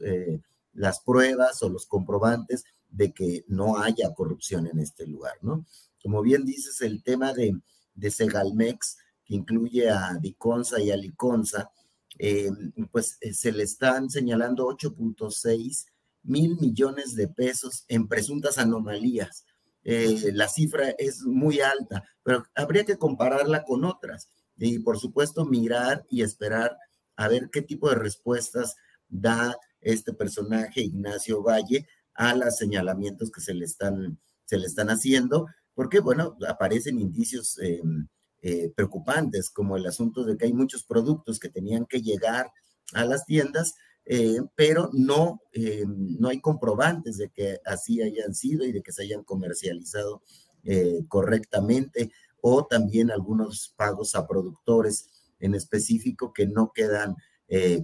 las 0.72 1.00
pruebas 1.00 1.62
o 1.62 1.68
los 1.68 1.86
comprobantes 1.86 2.64
de 2.90 3.12
que 3.12 3.44
no 3.48 3.78
haya 3.78 4.14
corrupción 4.14 4.66
en 4.66 4.78
este 4.78 5.06
lugar, 5.06 5.34
¿no? 5.40 5.66
Como 6.02 6.22
bien 6.22 6.44
dices, 6.44 6.80
el 6.82 7.02
tema 7.02 7.32
de, 7.32 7.58
de 7.94 8.10
Segalmex, 8.10 8.98
que 9.24 9.34
incluye 9.34 9.88
a 9.88 10.14
Diconsa 10.20 10.80
y 10.80 10.90
a 10.90 10.96
Liconsa, 10.96 11.70
eh, 12.18 12.50
pues 12.90 13.18
eh, 13.20 13.32
se 13.32 13.52
le 13.52 13.62
están 13.62 14.10
señalando 14.10 14.66
8.6 14.66 15.86
mil 16.22 16.56
millones 16.60 17.14
de 17.14 17.28
pesos 17.28 17.84
en 17.88 18.08
presuntas 18.08 18.58
anomalías. 18.58 19.44
Eh, 19.84 20.30
la 20.32 20.48
cifra 20.48 20.90
es 20.90 21.22
muy 21.22 21.60
alta, 21.60 22.04
pero 22.22 22.44
habría 22.54 22.84
que 22.84 22.98
compararla 22.98 23.64
con 23.64 23.84
otras 23.84 24.28
y 24.56 24.78
por 24.78 24.98
supuesto 24.98 25.44
mirar 25.44 26.06
y 26.08 26.22
esperar 26.22 26.76
a 27.16 27.28
ver 27.28 27.50
qué 27.50 27.62
tipo 27.62 27.88
de 27.88 27.96
respuestas 27.96 28.76
da 29.08 29.56
este 29.80 30.12
personaje, 30.12 30.82
Ignacio 30.82 31.42
Valle, 31.42 31.86
a 32.14 32.34
los 32.34 32.56
señalamientos 32.56 33.30
que 33.30 33.40
se 33.40 33.54
le 33.54 33.64
están, 33.64 34.18
se 34.44 34.58
le 34.58 34.66
están 34.66 34.88
haciendo, 34.88 35.46
porque, 35.74 36.00
bueno, 36.00 36.36
aparecen 36.48 37.00
indicios 37.00 37.58
em, 37.58 38.06
eh, 38.42 38.72
preocupantes, 38.74 39.50
como 39.50 39.76
el 39.76 39.86
asunto 39.86 40.24
de 40.24 40.36
que 40.36 40.46
hay 40.46 40.52
muchos 40.52 40.84
productos 40.84 41.38
que 41.38 41.48
tenían 41.48 41.86
que 41.86 42.02
llegar 42.02 42.50
a 42.92 43.04
las 43.04 43.24
tiendas, 43.24 43.74
eh, 44.04 44.40
pero 44.54 44.90
no, 44.92 45.42
em, 45.52 46.16
no 46.18 46.28
hay 46.28 46.40
comprobantes 46.40 47.18
de 47.18 47.30
que 47.30 47.58
así 47.64 48.02
hayan 48.02 48.34
sido 48.34 48.64
y 48.66 48.72
de 48.72 48.82
que 48.82 48.92
se 48.92 49.02
hayan 49.02 49.22
comercializado 49.24 50.22
eh, 50.64 51.04
correctamente, 51.08 52.12
o 52.40 52.66
también 52.66 53.10
algunos 53.10 53.72
pagos 53.76 54.14
a 54.14 54.26
productores 54.26 55.08
en 55.38 55.54
específico 55.54 56.32
que 56.32 56.46
no 56.46 56.72
quedan 56.74 57.16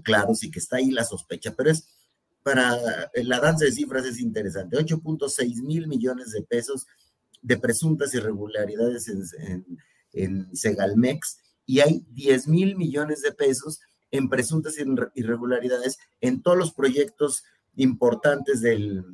claros 0.03 0.45
y 0.45 0.51
que 0.51 0.61
está 0.61 0.79
ahí 0.79 0.91
la 0.91 1.05
sospecha, 1.05 1.55
pero 1.55 1.71
es 1.71 1.87
para 2.43 2.75
la 3.15 3.39
danza 3.39 3.67
de 3.67 3.73
cifras 3.73 4.07
es 4.07 4.19
interesante, 4.19 4.79
8.6 4.79 5.63
mil 5.63 5.87
millones 5.87 6.31
de 6.31 6.43
pesos 6.43 6.87
de 7.43 7.59
presuntas 7.59 8.15
irregularidades 8.15 9.09
en, 9.09 9.81
en, 10.13 10.57
Segalmex 10.57 11.39
y 11.67 11.81
hay 11.81 12.05
10 12.11 12.49
mil 12.49 12.77
millones 12.77 13.23
de 13.23 13.33
pesos 13.33 13.81
en 14.11 14.29
presuntas 14.29 14.77
irregularidades 15.15 15.99
en 16.21 16.43
todos 16.43 16.57
los 16.57 16.73
proyectos 16.73 17.45
importantes 17.77 18.61
del, 18.61 19.05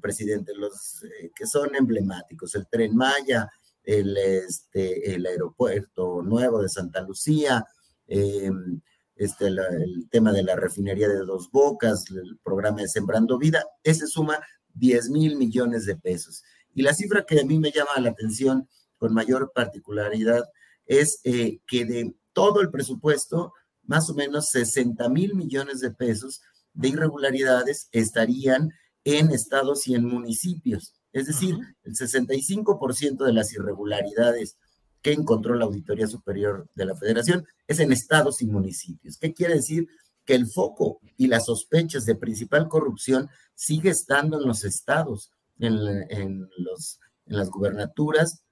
presidente, 0.00 0.52
los 0.54 1.04
eh, 1.04 1.30
que 1.34 1.46
son 1.46 1.74
emblemáticos, 1.76 2.54
el 2.54 2.66
tren 2.68 2.96
Maya, 2.96 3.48
el, 3.84 4.16
este, 4.16 5.14
el 5.14 5.26
aeropuerto 5.26 6.22
nuevo 6.22 6.60
de 6.60 6.68
Santa 6.68 7.02
Lucía, 7.02 7.64
em, 8.08 8.80
este, 9.14 9.46
el 9.46 10.08
tema 10.10 10.32
de 10.32 10.42
la 10.42 10.56
refinería 10.56 11.08
de 11.08 11.18
Dos 11.18 11.50
Bocas, 11.50 12.10
el 12.10 12.38
programa 12.42 12.80
de 12.80 12.88
Sembrando 12.88 13.38
Vida, 13.38 13.64
ese 13.84 14.06
suma 14.06 14.40
10 14.74 15.10
mil 15.10 15.36
millones 15.36 15.86
de 15.86 15.96
pesos. 15.96 16.42
Y 16.74 16.82
la 16.82 16.94
cifra 16.94 17.24
que 17.24 17.40
a 17.40 17.44
mí 17.44 17.58
me 17.58 17.70
llama 17.70 17.90
la 18.00 18.10
atención 18.10 18.68
con 18.96 19.14
mayor 19.14 19.52
particularidad 19.54 20.44
es 20.86 21.20
eh, 21.24 21.60
que 21.66 21.84
de 21.84 22.14
todo 22.32 22.60
el 22.60 22.70
presupuesto, 22.70 23.52
más 23.90 24.08
o 24.08 24.14
menos 24.14 24.50
60 24.50 25.08
mil 25.08 25.34
millones 25.34 25.80
de 25.80 25.90
pesos 25.90 26.42
de 26.74 26.90
irregularidades 26.90 27.88
estarían 27.90 28.70
en 29.02 29.32
estados 29.32 29.88
y 29.88 29.96
en 29.96 30.04
municipios. 30.04 30.94
Es 31.12 31.26
decir, 31.26 31.58
el 31.82 31.96
65% 31.96 33.24
de 33.24 33.32
las 33.32 33.52
irregularidades 33.52 34.56
que 35.02 35.12
encontró 35.12 35.56
la 35.56 35.64
Auditoría 35.64 36.06
Superior 36.06 36.70
de 36.76 36.84
la 36.84 36.94
Federación 36.94 37.44
es 37.66 37.80
en 37.80 37.90
estados 37.90 38.42
y 38.42 38.46
municipios. 38.46 39.18
¿Qué 39.18 39.34
quiere 39.34 39.54
decir? 39.54 39.88
Que 40.24 40.36
el 40.36 40.46
foco 40.46 41.00
y 41.16 41.26
las 41.26 41.46
sospechas 41.46 42.06
de 42.06 42.14
principal 42.14 42.68
corrupción 42.68 43.28
sigue 43.56 43.90
estando 43.90 44.40
en 44.40 44.46
los 44.46 44.62
estados 44.62 45.32
en, 45.58 46.48
los, 46.58 47.00
en 47.26 47.36
las 47.36 47.50
gubernaturas 47.50 48.44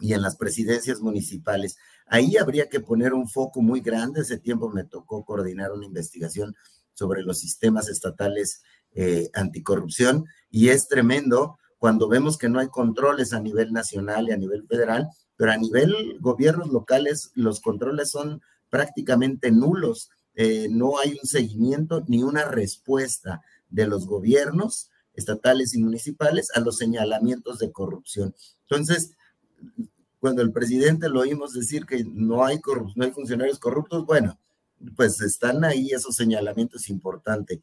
y 0.00 0.14
en 0.14 0.22
las 0.22 0.36
presidencias 0.36 1.00
municipales. 1.00 1.76
Ahí 2.06 2.36
habría 2.36 2.68
que 2.68 2.80
poner 2.80 3.14
un 3.14 3.28
foco 3.28 3.62
muy 3.62 3.80
grande. 3.80 4.20
Ese 4.20 4.38
tiempo 4.38 4.68
me 4.70 4.84
tocó 4.84 5.24
coordinar 5.24 5.72
una 5.72 5.86
investigación 5.86 6.54
sobre 6.94 7.22
los 7.22 7.38
sistemas 7.38 7.88
estatales 7.88 8.62
eh, 8.94 9.30
anticorrupción 9.32 10.26
y 10.50 10.68
es 10.68 10.86
tremendo 10.86 11.58
cuando 11.78 12.08
vemos 12.08 12.36
que 12.36 12.48
no 12.48 12.60
hay 12.60 12.68
controles 12.68 13.32
a 13.32 13.40
nivel 13.40 13.72
nacional 13.72 14.28
y 14.28 14.32
a 14.32 14.36
nivel 14.36 14.66
federal, 14.68 15.08
pero 15.36 15.50
a 15.50 15.56
nivel 15.56 16.18
gobiernos 16.20 16.68
locales 16.68 17.32
los 17.34 17.60
controles 17.60 18.10
son 18.10 18.42
prácticamente 18.70 19.50
nulos. 19.50 20.10
Eh, 20.34 20.68
no 20.70 20.98
hay 20.98 21.18
un 21.20 21.26
seguimiento 21.26 22.04
ni 22.06 22.22
una 22.22 22.44
respuesta 22.44 23.42
de 23.68 23.86
los 23.86 24.06
gobiernos 24.06 24.90
estatales 25.14 25.74
y 25.74 25.82
municipales 25.82 26.50
a 26.54 26.60
los 26.60 26.76
señalamientos 26.76 27.58
de 27.58 27.72
corrupción. 27.72 28.34
Entonces, 28.68 29.16
cuando 30.22 30.40
el 30.42 30.52
presidente 30.52 31.08
lo 31.08 31.18
oímos 31.18 31.52
decir 31.52 31.84
que 31.84 32.04
no 32.04 32.44
hay, 32.44 32.60
no 32.94 33.04
hay 33.04 33.10
funcionarios 33.10 33.58
corruptos, 33.58 34.06
bueno, 34.06 34.38
pues 34.94 35.20
están 35.20 35.64
ahí 35.64 35.90
esos 35.90 36.14
señalamientos 36.14 36.88
importantes 36.88 37.58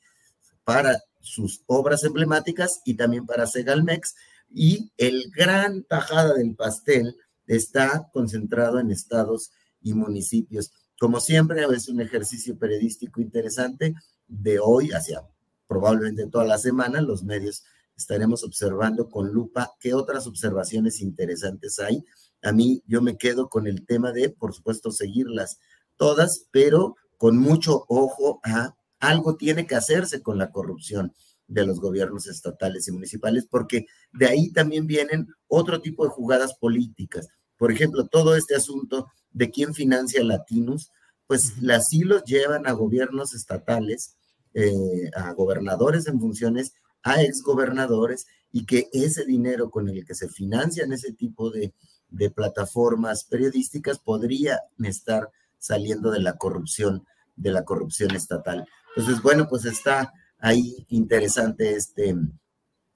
para 0.66 1.02
sus 1.22 1.64
obras 1.68 2.04
emblemáticas 2.04 2.82
y 2.84 2.96
también 2.96 3.26
para 3.26 3.48
Segalmex. 3.48 4.14
Y 4.50 4.92
el 4.98 5.32
gran 5.34 5.84
tajada 5.86 6.34
del 6.34 6.54
pastel 6.54 7.16
está 7.48 8.10
concentrado 8.12 8.78
en 8.78 8.92
estados 8.92 9.52
y 9.82 9.94
municipios. 9.94 10.74
Como 11.00 11.22
siempre, 11.22 11.64
es 11.74 11.88
un 11.88 12.02
ejercicio 12.02 12.60
periodístico 12.60 13.22
interesante 13.22 13.96
de 14.28 14.60
hoy 14.60 14.90
hacia 14.92 15.24
probablemente 15.66 16.28
toda 16.28 16.44
la 16.44 16.58
semana 16.58 17.00
los 17.00 17.24
medios 17.24 17.64
estaremos 17.96 18.44
observando 18.44 19.10
con 19.10 19.30
lupa 19.30 19.74
qué 19.80 19.94
otras 19.94 20.26
observaciones 20.28 21.02
interesantes 21.02 21.80
hay. 21.80 22.04
A 22.42 22.52
mí 22.52 22.84
yo 22.88 23.02
me 23.02 23.18
quedo 23.18 23.50
con 23.50 23.68
el 23.68 23.86
tema 23.86 24.12
de, 24.12 24.30
por 24.30 24.54
supuesto, 24.54 24.92
seguirlas 24.92 25.60
todas, 25.98 26.48
pero 26.52 26.96
con 27.18 27.38
mucho 27.38 27.86
ojo 27.88 28.40
a 28.44 28.76
algo 29.00 29.36
tiene 29.36 29.68
que 29.68 29.76
hacerse 29.76 30.22
con 30.22 30.38
la 30.38 30.52
corrupción 30.52 31.14
de 31.48 31.66
los 31.66 31.80
gobiernos 31.80 32.28
estatales 32.28 32.88
y 32.88 32.92
municipales, 32.92 33.48
porque 33.50 33.88
de 34.14 34.28
ahí 34.28 34.52
también 34.52 34.88
vienen 34.88 35.28
otro 35.48 35.82
tipo 35.82 36.04
de 36.04 36.12
jugadas 36.12 36.56
políticas. 36.56 37.28
Por 37.58 37.72
ejemplo, 37.72 38.08
todo 38.08 38.36
este 38.36 38.56
asunto 38.56 39.08
de 39.32 39.50
quién 39.50 39.74
financia 39.74 40.24
latinos, 40.24 40.92
pues 41.28 41.62
las 41.62 41.92
hilos 41.92 42.24
llevan 42.24 42.68
a 42.68 42.72
gobiernos 42.72 43.34
estatales 43.34 44.16
eh, 44.54 45.12
a 45.16 45.34
gobernadores 45.34 46.08
en 46.08 46.20
funciones, 46.20 46.74
a 47.04 47.22
exgobernadores, 47.22 48.26
y 48.52 48.66
que 48.66 48.90
ese 48.94 49.26
dinero 49.26 49.70
con 49.70 49.90
el 49.90 50.06
que 50.06 50.16
se 50.16 50.28
financian 50.28 50.92
ese 50.92 51.14
tipo 51.14 51.52
de, 51.52 51.74
de 52.10 52.30
plataformas 52.30 53.24
periodísticas 53.24 54.00
podría 54.00 54.60
estar 54.84 55.30
saliendo 55.58 56.12
de 56.12 56.20
la 56.20 56.38
corrupción, 56.38 57.06
de 57.36 57.52
la 57.52 57.64
corrupción 57.64 58.16
estatal. 58.16 58.66
Entonces, 58.96 59.22
bueno, 59.22 59.48
pues 59.48 59.66
está 59.66 60.12
ahí 60.40 60.86
interesante 60.90 61.76
este, 61.76 62.16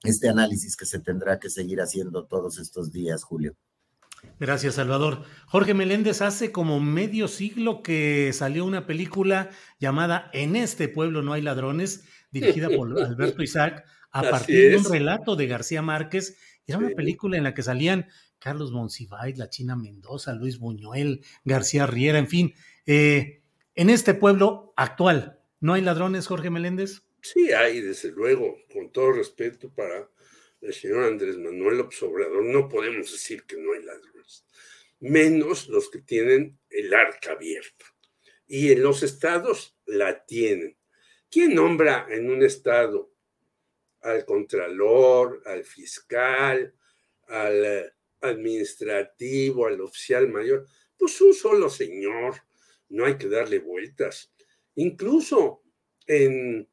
este 0.02 0.28
análisis 0.28 0.76
que 0.76 0.86
se 0.86 0.98
tendrá 0.98 1.38
que 1.38 1.50
seguir 1.50 1.80
haciendo 1.80 2.24
todos 2.26 2.58
estos 2.58 2.90
días, 2.90 3.22
Julio. 3.22 3.54
Gracias, 4.40 4.74
Salvador. 4.74 5.24
Jorge 5.46 5.74
Meléndez, 5.74 6.22
hace 6.22 6.50
como 6.50 6.80
medio 6.80 7.28
siglo 7.28 7.82
que 7.82 8.32
salió 8.32 8.64
una 8.64 8.86
película 8.86 9.50
llamada 9.78 10.30
En 10.32 10.56
este 10.56 10.88
pueblo 10.88 11.22
no 11.22 11.32
hay 11.32 11.42
ladrones, 11.42 12.04
dirigida 12.30 12.68
por 12.68 12.88
Alberto 13.04 13.42
Isaac, 13.42 13.84
a 14.10 14.22
partir 14.22 14.70
de 14.70 14.76
un 14.78 14.84
relato 14.84 15.36
de 15.36 15.46
García 15.46 15.82
Márquez. 15.82 16.36
Era 16.66 16.78
una 16.78 16.90
película 16.90 17.36
en 17.36 17.44
la 17.44 17.54
que 17.54 17.62
salían 17.62 18.06
Carlos 18.44 18.72
Monsiváis, 18.72 19.38
la 19.38 19.48
China 19.48 19.74
Mendoza, 19.74 20.34
Luis 20.34 20.58
Buñuel, 20.58 21.24
García 21.44 21.86
Riera, 21.86 22.18
en 22.18 22.28
fin. 22.28 22.54
Eh, 22.84 23.40
en 23.74 23.88
este 23.88 24.12
pueblo 24.12 24.74
actual, 24.76 25.40
¿no 25.60 25.72
hay 25.72 25.80
ladrones, 25.80 26.26
Jorge 26.26 26.50
Meléndez? 26.50 27.00
Sí, 27.22 27.52
hay, 27.52 27.80
desde 27.80 28.10
luego, 28.10 28.58
con 28.70 28.92
todo 28.92 29.12
respeto 29.12 29.70
para 29.70 30.10
el 30.60 30.74
señor 30.74 31.04
Andrés 31.04 31.38
Manuel 31.38 31.80
Obrador, 31.80 32.44
no 32.44 32.68
podemos 32.68 33.10
decir 33.10 33.44
que 33.44 33.56
no 33.56 33.72
hay 33.72 33.82
ladrones 33.82 34.44
menos 35.00 35.68
los 35.68 35.90
que 35.90 36.00
tienen 36.00 36.58
el 36.68 36.92
arca 36.92 37.32
abierta. 37.32 37.86
Y 38.46 38.72
en 38.72 38.82
los 38.82 39.02
estados 39.02 39.76
la 39.86 40.24
tienen. 40.26 40.76
¿Quién 41.30 41.54
nombra 41.54 42.06
en 42.10 42.30
un 42.30 42.42
estado 42.42 43.10
al 44.00 44.26
contralor, 44.26 45.42
al 45.46 45.64
fiscal, 45.64 46.74
al 47.28 47.93
administrativo, 48.28 49.66
al 49.66 49.80
oficial 49.80 50.28
mayor? 50.28 50.66
Pues 50.96 51.20
un 51.20 51.34
solo 51.34 51.68
señor, 51.68 52.36
no 52.88 53.06
hay 53.06 53.16
que 53.16 53.28
darle 53.28 53.58
vueltas. 53.58 54.32
Incluso 54.74 55.62
en 56.06 56.68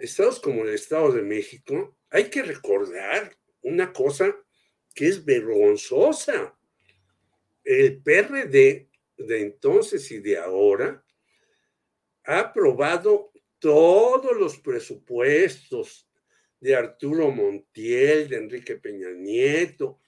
estados 0.00 0.40
como 0.40 0.64
el 0.64 0.74
Estado 0.74 1.12
de 1.12 1.22
México, 1.22 1.96
hay 2.10 2.30
que 2.30 2.42
recordar 2.42 3.36
una 3.62 3.92
cosa 3.92 4.34
que 4.94 5.08
es 5.08 5.24
vergonzosa 5.24 6.58
el 7.64 8.02
PRD 8.02 8.88
de 9.18 9.40
entonces 9.40 10.10
y 10.10 10.20
de 10.20 10.38
ahora 10.38 11.04
ha 12.24 12.38
aprobado 12.40 13.30
todos 13.58 14.36
los 14.36 14.58
presupuestos 14.58 16.08
de 16.60 16.74
Arturo 16.74 17.30
Montiel, 17.30 18.28
de 18.28 18.36
Enrique 18.36 18.76
Peña 18.76 19.10
Nieto, 19.10 20.00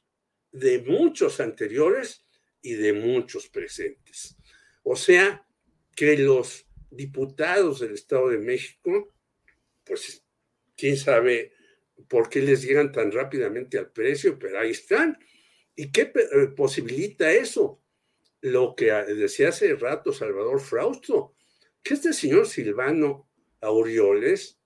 de 0.53 0.81
muchos 0.83 1.41
anteriores 1.41 2.25
y 2.63 2.75
de 2.75 2.93
muchos 2.93 3.49
presentes. 3.49 4.37
O 4.83 4.97
sea, 4.97 5.47
que 5.95 6.17
los 6.17 6.67
diputados 6.91 7.81
del 7.81 7.93
Estado 7.95 8.29
de 8.31 8.39
México, 8.39 9.15
pues 9.85 10.25
quién 10.77 10.97
sabe 10.97 11.53
por 12.09 12.29
qué 12.29 12.41
les 12.41 12.63
llegan 12.63 12.93
tan 12.93 13.13
rápidamente 13.13 13.79
al 13.79 13.91
precio, 13.91 14.39
pero 14.39 14.59
ahí 14.59 14.71
están. 14.71 15.19
¿Y 15.77 15.93
qué 15.93 16.13
eh, 16.15 16.47
posibilita 16.57 17.31
eso? 17.33 17.83
Lo 18.41 18.75
que 18.75 18.87
decía 18.91 19.51
hace 19.51 19.75
rato 19.77 20.13
Salvador 20.13 20.61
Frausto, 20.61 21.35
que 21.83 21.95
este 21.95 22.13
señor 22.13 22.47
Silvano 22.47 23.29
Aureoles, 23.61 24.59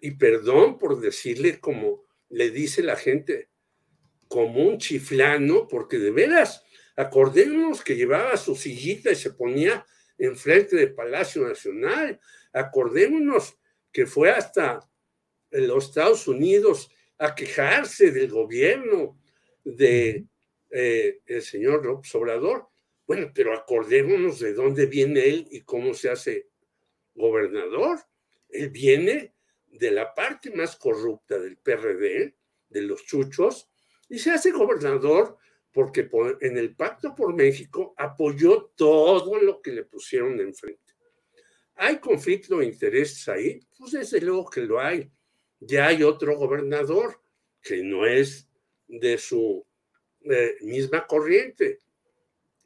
y 0.00 0.12
perdón 0.12 0.78
por 0.78 1.00
decirle 1.00 1.58
como 1.60 2.04
le 2.28 2.50
dice 2.50 2.82
la 2.82 2.96
gente, 2.96 3.48
como 4.34 4.66
un 4.66 4.78
chiflano, 4.78 5.68
porque 5.68 5.96
de 5.96 6.10
veras, 6.10 6.64
acordémonos 6.96 7.84
que 7.84 7.94
llevaba 7.94 8.36
su 8.36 8.56
sillita 8.56 9.12
y 9.12 9.14
se 9.14 9.30
ponía 9.30 9.86
enfrente 10.18 10.74
del 10.74 10.92
Palacio 10.92 11.46
Nacional, 11.46 12.18
acordémonos 12.52 13.56
que 13.92 14.06
fue 14.06 14.32
hasta 14.32 14.80
los 15.52 15.84
Estados 15.84 16.26
Unidos 16.26 16.90
a 17.16 17.36
quejarse 17.36 18.10
del 18.10 18.28
gobierno 18.28 19.16
de 19.62 20.26
eh, 20.70 21.20
el 21.26 21.42
señor 21.42 21.86
López 21.86 22.12
Obrador. 22.16 22.66
Bueno, 23.06 23.30
pero 23.32 23.54
acordémonos 23.54 24.40
de 24.40 24.52
dónde 24.52 24.86
viene 24.86 25.28
él 25.28 25.46
y 25.52 25.60
cómo 25.60 25.94
se 25.94 26.10
hace 26.10 26.48
gobernador. 27.14 28.00
Él 28.48 28.70
viene 28.70 29.32
de 29.68 29.92
la 29.92 30.12
parte 30.12 30.50
más 30.50 30.74
corrupta 30.74 31.38
del 31.38 31.56
PRD, 31.56 32.34
de 32.68 32.82
los 32.82 33.06
chuchos, 33.06 33.70
y 34.08 34.18
se 34.18 34.30
hace 34.30 34.50
gobernador 34.50 35.36
porque 35.72 36.08
en 36.40 36.56
el 36.56 36.76
Pacto 36.76 37.14
por 37.14 37.34
México 37.34 37.94
apoyó 37.96 38.70
todo 38.76 39.40
lo 39.40 39.60
que 39.60 39.72
le 39.72 39.84
pusieron 39.84 40.38
enfrente. 40.40 40.94
¿Hay 41.74 41.98
conflicto 41.98 42.58
de 42.58 42.66
intereses 42.66 43.28
ahí? 43.28 43.60
Pues 43.76 43.92
desde 43.92 44.20
luego 44.20 44.48
que 44.48 44.60
lo 44.60 44.80
hay. 44.80 45.10
Ya 45.58 45.88
hay 45.88 46.04
otro 46.04 46.36
gobernador 46.36 47.20
que 47.60 47.82
no 47.82 48.06
es 48.06 48.48
de 48.86 49.18
su 49.18 49.66
eh, 50.30 50.56
misma 50.60 51.06
corriente, 51.06 51.80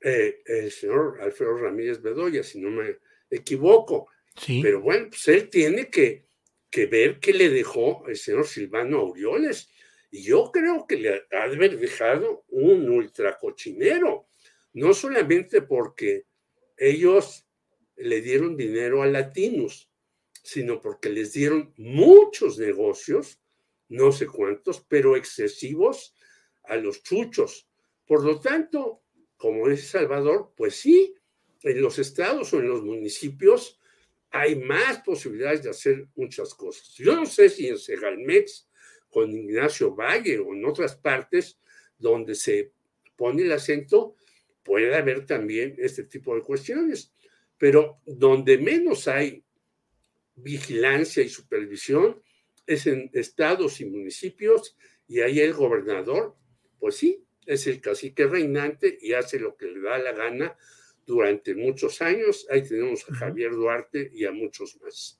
eh, 0.01 0.43
el 0.45 0.71
señor 0.71 1.21
Alfredo 1.21 1.57
Ramírez 1.57 2.03
Bedoya, 2.03 2.43
si 2.43 2.61
no 2.61 2.71
me 2.71 2.99
equivoco. 3.31 4.09
Pero 4.47 4.81
bueno, 4.81 5.09
pues 5.09 5.27
él 5.29 5.49
tiene 5.49 5.89
que, 5.89 6.27
que 6.71 6.87
ver 6.87 7.19
qué 7.19 7.33
le 7.33 7.49
dejó 7.49 8.07
el 8.07 8.17
señor 8.17 8.47
Silvano 8.47 8.99
Aureoles. 8.99 9.69
Yo 10.11 10.51
creo 10.53 10.87
que 10.87 10.97
le 10.97 11.27
ha 11.33 11.43
haber 11.43 11.79
dejado 11.79 12.45
un 12.49 12.89
ultracochinero, 12.89 14.29
no 14.73 14.95
solamente 14.95 15.63
porque 15.63 16.27
ellos 16.77 17.47
le 17.97 18.21
dieron 18.21 18.57
dinero 18.57 19.03
a 19.03 19.07
latinos, 19.07 19.91
sino 20.43 20.81
porque 20.81 21.11
les 21.11 21.33
dieron 21.33 21.75
muchos 21.77 22.59
negocios, 22.59 23.41
no 23.89 24.13
sé 24.13 24.27
cuántos, 24.27 24.81
pero 24.81 25.17
excesivos 25.17 26.15
a 26.65 26.77
los 26.77 27.03
chuchos. 27.03 27.69
Por 28.07 28.25
lo 28.25 28.41
tanto, 28.41 29.03
como 29.37 29.69
es 29.69 29.89
Salvador, 29.89 30.53
pues 30.57 30.77
sí, 30.77 31.15
en 31.63 31.83
los 31.83 31.99
estados 31.99 32.53
o 32.53 32.61
en 32.61 32.69
los 32.69 32.83
municipios 32.83 33.79
hay 34.31 34.57
más 34.57 35.01
posibilidades 35.01 35.63
de 35.63 35.71
hacer 35.71 36.07
muchas 36.15 36.55
cosas. 36.55 36.95
Yo 36.95 37.17
no 37.17 37.27
sé 37.27 37.49
si 37.49 37.67
en 37.67 37.79
Segalmex, 37.79 38.68
con 39.11 39.31
Ignacio 39.33 39.95
Valle 39.95 40.39
o 40.39 40.55
en 40.55 40.65
otras 40.65 40.97
partes 40.97 41.59
donde 41.99 42.35
se 42.35 42.73
pone 43.17 43.43
el 43.43 43.53
acento, 43.53 44.15
puede 44.63 44.95
haber 44.95 45.27
también 45.27 45.75
este 45.79 46.05
tipo 46.05 46.35
de 46.35 46.43
cuestiones 46.43 47.13
pero 47.59 48.01
donde 48.07 48.57
menos 48.57 49.09
hay 49.09 49.45
vigilancia 50.37 51.23
y 51.23 51.29
supervisión 51.29 52.23
es 52.67 52.87
en 52.87 53.11
estados 53.13 53.81
y 53.81 53.87
municipios 53.87 54.77
y 55.09 55.21
ahí 55.21 55.41
el 55.41 55.55
gobernador, 55.55 56.37
pues 56.79 56.97
sí, 56.97 57.25
es 57.45 57.67
el 57.67 57.81
cacique 57.81 58.27
reinante 58.27 58.97
y 59.01 59.15
hace 59.15 59.41
lo 59.41 59.57
que 59.57 59.67
le 59.67 59.81
da 59.81 59.99
la 59.99 60.13
gana 60.13 60.57
durante 61.05 61.55
muchos 61.55 62.01
años. 62.03 62.47
Ahí 62.51 62.63
tenemos 62.63 63.05
a 63.11 63.15
Javier 63.15 63.53
Duarte 63.53 64.11
y 64.15 64.27
a 64.27 64.33
muchos 64.33 64.79
más. 64.83 65.19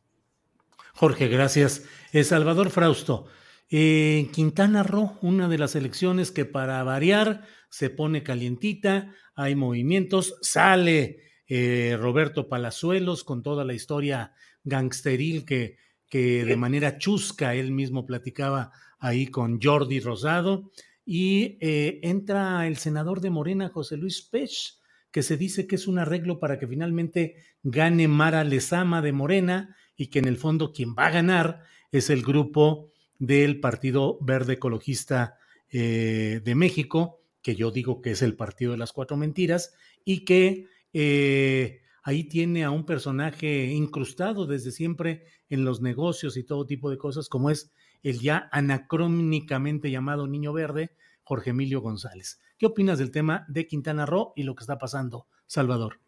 Jorge, 0.93 1.29
gracias. 1.29 1.85
Eh, 2.13 2.23
Salvador 2.23 2.71
Frausto, 2.71 3.27
en 3.71 4.31
Quintana 4.31 4.83
Roo, 4.83 5.19
una 5.21 5.49
de 5.49 5.59
las 5.59 5.77
elecciones 5.77 6.31
que 6.31 6.45
para 6.45 6.83
variar 6.83 7.45
se 7.69 7.91
pone 7.91 8.23
calientita, 8.23 9.15
hay 9.35 9.55
movimientos, 9.55 10.37
sale 10.41 11.19
eh, 11.47 11.97
Roberto 12.01 12.49
Palazuelos 12.49 13.25
con 13.25 13.43
toda 13.43 13.65
la 13.65 13.75
historia 13.75 14.33
gangsteril 14.65 15.45
que, 15.45 15.77
que 16.09 16.45
de 16.45 16.57
manera 16.57 16.99
chusca 16.99 17.55
él 17.55 17.73
mismo 17.73 18.07
platicaba 18.07 18.73
ahí 18.99 19.27
con 19.27 19.61
Jordi 19.61 20.01
Rosado. 20.01 20.71
Y 21.05 21.57
eh, 21.61 22.01
entra 22.03 22.67
el 22.67 22.77
senador 22.77 23.21
de 23.21 23.31
Morena, 23.31 23.71
José 23.71 23.97
Luis 23.97 24.21
Pech, 24.23 24.75
que 25.11 25.23
se 25.23 25.39
dice 25.39 25.67
que 25.67 25.77
es 25.77 25.87
un 25.87 25.99
arreglo 25.99 26.39
para 26.39 26.59
que 26.59 26.67
finalmente 26.67 27.37
gane 27.63 28.09
Mara 28.09 28.45
Lezama 28.45 29.01
de 29.01 29.13
Morena 29.13 29.75
y 29.97 30.09
que 30.09 30.19
en 30.19 30.27
el 30.27 30.37
fondo 30.37 30.73
quien 30.73 30.95
va 30.95 31.07
a 31.07 31.11
ganar 31.11 31.63
es 31.93 32.11
el 32.11 32.23
grupo 32.23 32.91
del 33.19 33.61
Partido 33.61 34.19
Verde 34.21 34.55
Ecologista 34.55 35.39
eh, 35.71 36.41
de 36.45 36.55
México, 36.55 37.21
que 37.43 37.57
yo 37.57 37.71
digo 37.71 38.01
que 38.01 38.13
es 38.13 38.23
el 38.23 38.37
Partido 38.37 38.73
de 38.73 38.79
las 38.79 38.93
Cuatro 38.93 39.17
Mentiras, 39.17 39.75
y 40.05 40.25
que 40.25 40.67
eh, 40.93 41.83
ahí 42.03 42.25
tiene 42.25 42.65
a 42.65 42.71
un 42.71 42.87
personaje 42.87 43.67
incrustado 43.67 44.47
desde 44.47 44.73
siempre 44.73 45.25
en 45.49 45.65
los 45.65 45.81
negocios 45.81 46.37
y 46.37 46.45
todo 46.45 46.67
tipo 46.67 46.91
de 46.91 46.99
cosas, 46.99 47.29
como 47.29 47.51
es 47.51 47.71
el 48.03 48.21
ya 48.21 48.49
anacrónicamente 48.53 49.91
llamado 49.91 50.27
Niño 50.27 50.53
Verde, 50.53 50.97
Jorge 51.25 51.51
Emilio 51.51 51.81
González. 51.81 52.41
¿Qué 52.57 52.67
opinas 52.67 52.99
del 52.99 53.11
tema 53.11 53.45
de 53.49 53.67
Quintana 53.67 54.07
Roo 54.07 54.33
y 54.37 54.45
lo 54.45 54.55
que 54.55 54.63
está 54.63 54.79
pasando, 54.79 55.27
Salvador? 55.47 56.01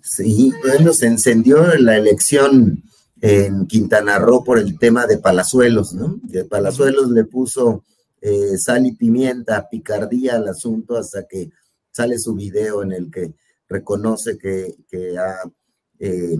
Sí, 0.00 0.52
bueno, 0.62 0.92
se 0.92 1.06
encendió 1.06 1.64
la 1.78 1.96
elección 1.96 2.82
en 3.26 3.66
Quintana 3.66 4.18
Roo 4.18 4.44
por 4.44 4.58
el 4.58 4.78
tema 4.78 5.06
de 5.06 5.16
Palazuelos, 5.16 5.94
¿no? 5.94 6.20
De 6.24 6.44
Palazuelos 6.44 7.10
le 7.10 7.24
puso 7.24 7.82
eh, 8.20 8.58
sal 8.58 8.84
y 8.84 8.92
pimienta, 8.92 9.66
picardía 9.70 10.34
al 10.34 10.46
asunto 10.46 10.98
hasta 10.98 11.26
que 11.26 11.50
sale 11.90 12.18
su 12.18 12.34
video 12.34 12.82
en 12.82 12.92
el 12.92 13.10
que 13.10 13.32
reconoce 13.66 14.36
que, 14.36 14.74
que, 14.90 15.16
eh, 16.00 16.36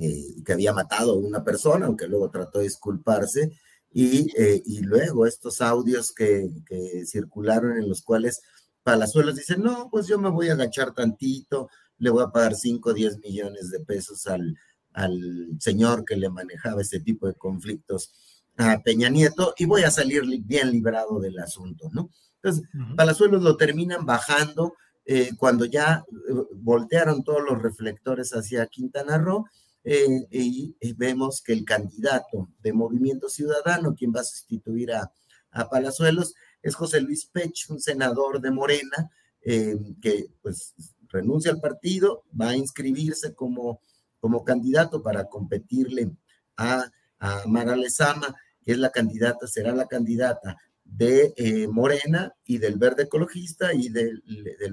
eh, 0.00 0.26
que 0.46 0.52
había 0.52 0.72
matado 0.72 1.14
a 1.14 1.18
una 1.18 1.42
persona, 1.42 1.86
aunque 1.86 2.06
luego 2.06 2.30
trató 2.30 2.58
de 2.58 2.66
disculparse, 2.66 3.50
y, 3.90 4.30
eh, 4.40 4.62
y 4.64 4.82
luego 4.82 5.26
estos 5.26 5.60
audios 5.60 6.12
que, 6.12 6.48
que, 6.64 7.04
circularon 7.06 7.76
en 7.76 7.88
los 7.88 8.02
cuales 8.02 8.40
Palazuelos 8.84 9.34
dice, 9.34 9.56
no, 9.56 9.88
pues 9.90 10.06
yo 10.06 10.16
me 10.16 10.30
voy 10.30 10.48
a 10.48 10.52
agachar 10.52 10.94
tantito, 10.94 11.70
le 11.98 12.10
voy 12.10 12.22
a 12.22 12.28
pagar 12.28 12.54
5 12.54 12.90
o 12.90 12.94
10 12.94 13.18
millones 13.18 13.70
de 13.70 13.80
pesos 13.80 14.28
al, 14.28 14.56
al 14.92 15.56
señor 15.58 16.04
que 16.04 16.16
le 16.16 16.28
manejaba 16.28 16.82
este 16.82 17.00
tipo 17.00 17.26
de 17.26 17.34
conflictos 17.34 18.12
a 18.56 18.82
Peña 18.82 19.08
Nieto 19.08 19.54
y 19.56 19.64
voy 19.64 19.82
a 19.82 19.90
salir 19.90 20.22
bien 20.42 20.70
librado 20.70 21.20
del 21.20 21.38
asunto, 21.38 21.88
¿no? 21.92 22.10
Entonces, 22.42 22.68
Palazuelos 22.96 23.42
lo 23.42 23.56
terminan 23.56 24.04
bajando 24.04 24.74
eh, 25.04 25.30
cuando 25.36 25.64
ya 25.64 26.04
eh, 26.28 26.32
voltearon 26.54 27.24
todos 27.24 27.42
los 27.48 27.60
reflectores 27.60 28.30
hacia 28.32 28.66
Quintana 28.66 29.18
Roo 29.18 29.46
eh, 29.84 30.26
y, 30.30 30.76
vemos 30.94 31.42
que 31.42 31.52
el 31.52 31.64
candidato 31.64 32.48
de 32.62 32.72
Movimiento 32.72 33.28
Ciudadano, 33.28 33.94
quien 33.94 34.12
va 34.14 34.20
a 34.20 34.24
sustituir 34.24 34.92
a, 34.92 35.12
a 35.50 35.68
Palazuelos, 35.68 36.34
es 36.62 36.74
José 36.76 37.00
Luis 37.00 37.26
Pech, 37.26 37.66
un 37.68 37.80
senador 37.80 38.40
de 38.40 38.50
Morena, 38.52 39.10
que 39.44 40.26
pues 40.40 40.72
renuncia 41.08 41.50
al 41.50 41.60
partido, 41.60 42.22
va 42.40 42.50
a 42.50 42.56
inscribirse 42.56 43.34
como, 43.34 43.80
como 44.22 44.44
candidato 44.44 45.02
para 45.02 45.24
competirle 45.24 46.12
a, 46.56 46.88
a 47.18 47.42
Mara 47.48 47.74
Lezama, 47.74 48.36
que 48.62 48.70
es 48.70 48.78
la 48.78 48.90
candidata, 48.90 49.48
será 49.48 49.72
la 49.72 49.88
candidata 49.88 50.56
de 50.84 51.34
eh, 51.36 51.66
Morena 51.66 52.32
y 52.44 52.58
del 52.58 52.78
Verde 52.78 53.02
Ecologista 53.02 53.74
y 53.74 53.88
del, 53.88 54.22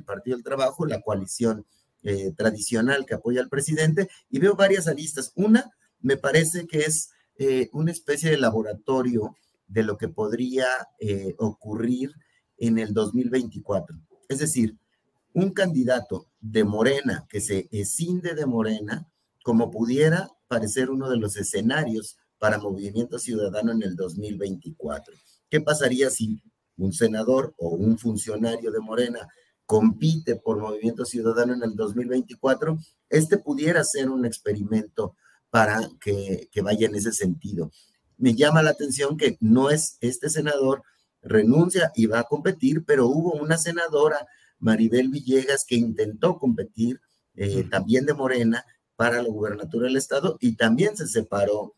Partido 0.05 0.37
del 0.37 0.43
Trabajo, 0.43 0.85
la 0.85 1.01
coalición 1.01 1.65
eh, 2.03 2.31
tradicional 2.37 3.07
que 3.07 3.15
apoya 3.15 3.41
al 3.41 3.49
presidente, 3.49 4.07
y 4.29 4.37
veo 4.37 4.55
varias 4.55 4.87
aristas. 4.87 5.31
Una, 5.35 5.71
me 5.99 6.15
parece 6.15 6.67
que 6.67 6.81
es 6.81 7.09
eh, 7.39 7.69
una 7.73 7.91
especie 7.91 8.29
de 8.29 8.37
laboratorio 8.37 9.35
de 9.65 9.81
lo 9.81 9.97
que 9.97 10.09
podría 10.09 10.67
ocurrir 11.37 12.11
en 12.57 12.77
el 12.77 12.93
2024. 12.93 13.97
Es 14.27 14.37
decir, 14.37 14.77
un 15.33 15.53
candidato 15.53 16.27
de 16.39 16.63
Morena 16.63 17.25
que 17.27 17.41
se 17.41 17.67
escinde 17.71 18.35
de 18.35 18.45
Morena, 18.45 19.07
como 19.43 19.71
pudiera 19.71 20.29
parecer 20.47 20.89
uno 20.89 21.09
de 21.09 21.17
los 21.17 21.37
escenarios 21.37 22.17
para 22.37 22.57
Movimiento 22.57 23.19
Ciudadano 23.19 23.71
en 23.71 23.83
el 23.83 23.95
2024. 23.95 25.13
¿Qué 25.49 25.61
pasaría 25.61 26.09
si 26.09 26.41
un 26.77 26.93
senador 26.93 27.53
o 27.57 27.69
un 27.69 27.97
funcionario 27.97 28.71
de 28.71 28.79
Morena 28.79 29.27
compite 29.65 30.35
por 30.35 30.59
Movimiento 30.59 31.05
Ciudadano 31.05 31.53
en 31.53 31.63
el 31.63 31.75
2024? 31.75 32.77
Este 33.09 33.37
pudiera 33.37 33.83
ser 33.83 34.09
un 34.09 34.25
experimento 34.25 35.15
para 35.49 35.89
que, 35.99 36.49
que 36.51 36.61
vaya 36.61 36.87
en 36.87 36.95
ese 36.95 37.11
sentido. 37.11 37.71
Me 38.17 38.35
llama 38.35 38.61
la 38.61 38.71
atención 38.71 39.17
que 39.17 39.37
no 39.39 39.69
es 39.69 39.97
este 40.01 40.29
senador 40.29 40.83
renuncia 41.21 41.91
y 41.95 42.05
va 42.05 42.19
a 42.19 42.23
competir, 42.23 42.85
pero 42.85 43.07
hubo 43.07 43.33
una 43.33 43.57
senadora, 43.57 44.27
Maribel 44.59 45.09
Villegas, 45.09 45.65
que 45.67 45.75
intentó 45.75 46.37
competir 46.37 47.01
eh, 47.35 47.63
también 47.69 48.05
de 48.05 48.13
Morena 48.13 48.65
para 48.99 49.23
la 49.23 49.29
gubernatura 49.29 49.87
del 49.87 49.95
estado 49.95 50.35
y 50.41 50.57
también 50.57 50.97
se 50.97 51.07
separó 51.07 51.73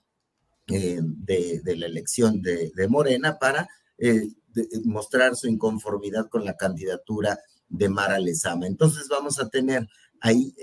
eh, 0.65 0.99
de, 1.03 1.61
la 1.77 1.85
elección 1.85 2.41
de, 2.41 2.71
Morena 2.89 3.37
para 3.37 3.69
eh, 3.99 4.27
mostrar 4.85 5.35
su 5.35 5.47
inconformidad 5.47 6.29
con 6.29 6.45
la 6.45 6.57
candidatura 6.57 7.37
de 7.69 7.89
Mara 7.89 8.17
Lezama. 8.17 8.65
Entonces 8.65 9.07
vamos 9.07 9.39
a 9.39 9.49
tener 9.49 9.87
ahí 10.19 10.55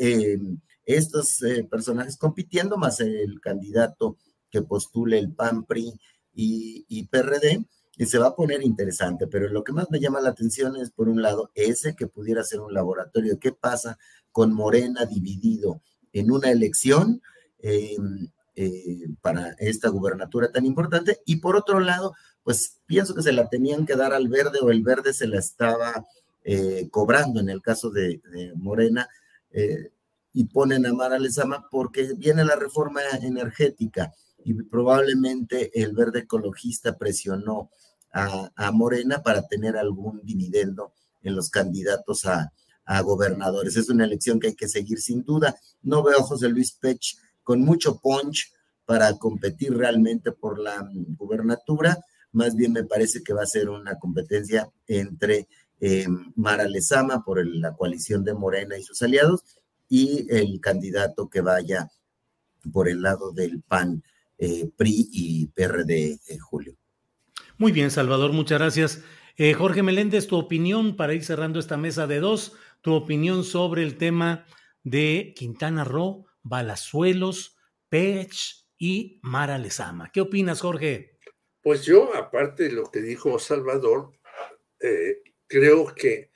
estos 0.84 1.38
personajes 1.70 2.16
compitiendo, 2.16 2.76
más 2.76 2.98
el 2.98 3.40
candidato 3.40 4.16
que 4.50 4.62
postule 4.62 5.16
el 5.20 5.32
PAN, 5.32 5.64
PRI 5.64 5.92
y, 6.34 6.84
y 6.88 7.06
PRD, 7.06 7.64
y 7.98 8.06
se 8.06 8.18
va 8.18 8.28
a 8.28 8.34
poner 8.34 8.64
interesante, 8.64 9.28
pero 9.28 9.48
lo 9.48 9.62
que 9.62 9.72
más 9.72 9.92
me 9.92 10.00
llama 10.00 10.20
la 10.20 10.30
atención 10.30 10.74
es, 10.74 10.90
por 10.90 11.08
un 11.08 11.22
lado, 11.22 11.52
ese 11.54 11.94
que 11.94 12.08
pudiera 12.08 12.42
ser 12.42 12.58
un 12.58 12.74
laboratorio. 12.74 13.38
¿Qué 13.38 13.52
pasa 13.52 13.96
con 14.32 14.52
Morena 14.52 15.06
dividido 15.06 15.82
en 16.12 16.30
una 16.30 16.50
elección 16.50 17.20
em, 17.60 18.28
eh, 18.54 19.08
para 19.20 19.54
esta 19.58 19.88
gubernatura 19.88 20.50
tan 20.50 20.66
importante? 20.66 21.20
Y 21.26 21.36
por 21.36 21.56
otro 21.56 21.80
lado, 21.80 22.14
pues 22.42 22.78
pienso 22.86 23.14
que 23.14 23.22
se 23.22 23.32
la 23.32 23.48
tenían 23.48 23.86
que 23.86 23.96
dar 23.96 24.12
al 24.12 24.28
verde 24.28 24.58
o 24.62 24.70
el 24.70 24.82
verde 24.82 25.12
se 25.12 25.26
la 25.26 25.38
estaba 25.38 26.06
eh, 26.44 26.88
cobrando 26.90 27.40
en 27.40 27.48
el 27.48 27.62
caso 27.62 27.90
de, 27.90 28.20
Morena. 28.56 29.08
Eh, 29.50 29.90
y 30.32 30.44
ponen 30.44 30.86
a 30.86 30.92
Mara 30.92 31.18
Lezama 31.18 31.68
porque 31.70 32.12
viene 32.16 32.44
la 32.44 32.54
reforma 32.54 33.00
energética 33.22 34.12
y 34.44 34.54
probablemente 34.54 35.70
el 35.82 35.94
verde 35.94 36.20
ecologista 36.20 36.96
presionó 36.96 37.70
a, 38.12 38.70
Morena 38.72 39.22
para 39.22 39.46
tener 39.46 39.76
algún 39.76 40.20
dividendo 40.24 40.92
en 41.22 41.36
los 41.36 41.50
candidatos 41.50 42.24
a, 42.26 42.52
gobernadores. 43.02 43.76
Es 43.76 43.88
una 43.88 44.04
elección 44.04 44.40
que 44.40 44.48
hay 44.48 44.54
que 44.54 44.68
seguir 44.68 45.00
sin 45.00 45.22
duda. 45.22 45.56
No 45.82 46.02
veo 46.02 46.20
a 46.20 46.22
José 46.22 46.48
Luis 46.48 46.72
Pech 46.72 47.16
con 47.42 47.60
mucho 47.62 47.98
punch 48.00 48.52
para 48.84 49.12
competir 49.18 49.76
realmente 49.76 50.32
por 50.32 50.58
la 50.58 50.82
mm, 50.82 51.16
gubernatura. 51.16 51.98
Más 52.32 52.54
bien 52.54 52.72
me 52.72 52.84
parece 52.84 53.22
que 53.22 53.34
va 53.34 53.42
a 53.42 53.46
ser 53.46 53.68
una 53.68 53.98
competencia 53.98 54.70
entre 54.86 55.48
eh, 55.80 56.06
Mara 56.34 56.66
Lezama 56.66 57.22
por 57.22 57.46
la 57.46 57.74
coalición 57.74 58.24
de 58.24 58.34
Morena 58.34 58.76
y 58.76 58.82
sus 58.82 59.00
aliados 59.02 59.42
y 59.88 60.26
el 60.34 60.60
candidato 60.60 61.28
que 61.28 61.40
vaya 61.40 61.90
por 62.72 62.88
el 62.88 63.02
lado 63.02 63.32
del 63.32 63.62
PAN, 63.62 64.02
eh, 64.38 64.70
PRI 64.76 65.08
y 65.12 65.46
PRD, 65.46 66.20
eh, 66.26 66.38
Julio. 66.38 66.76
Muy 67.56 67.72
bien, 67.72 67.90
Salvador, 67.90 68.32
muchas 68.32 68.58
gracias. 68.58 69.02
Eh, 69.36 69.54
Jorge 69.54 69.82
Meléndez, 69.82 70.26
tu 70.26 70.36
opinión 70.36 70.96
para 70.96 71.14
ir 71.14 71.24
cerrando 71.24 71.60
esta 71.60 71.76
mesa 71.76 72.06
de 72.06 72.20
dos, 72.20 72.54
tu 72.80 72.94
opinión 72.94 73.44
sobre 73.44 73.82
el 73.82 73.96
tema 73.96 74.46
de 74.82 75.34
Quintana 75.36 75.84
Roo, 75.84 76.26
Balazuelos, 76.42 77.56
Pech 77.88 78.66
y 78.78 79.20
Mara 79.22 79.58
Lezama. 79.58 80.10
¿Qué 80.12 80.20
opinas, 80.20 80.60
Jorge? 80.60 81.18
Pues 81.62 81.84
yo, 81.84 82.14
aparte 82.14 82.64
de 82.64 82.72
lo 82.72 82.90
que 82.90 83.00
dijo 83.00 83.38
Salvador, 83.38 84.12
eh, 84.80 85.22
creo 85.46 85.94
que 85.94 86.30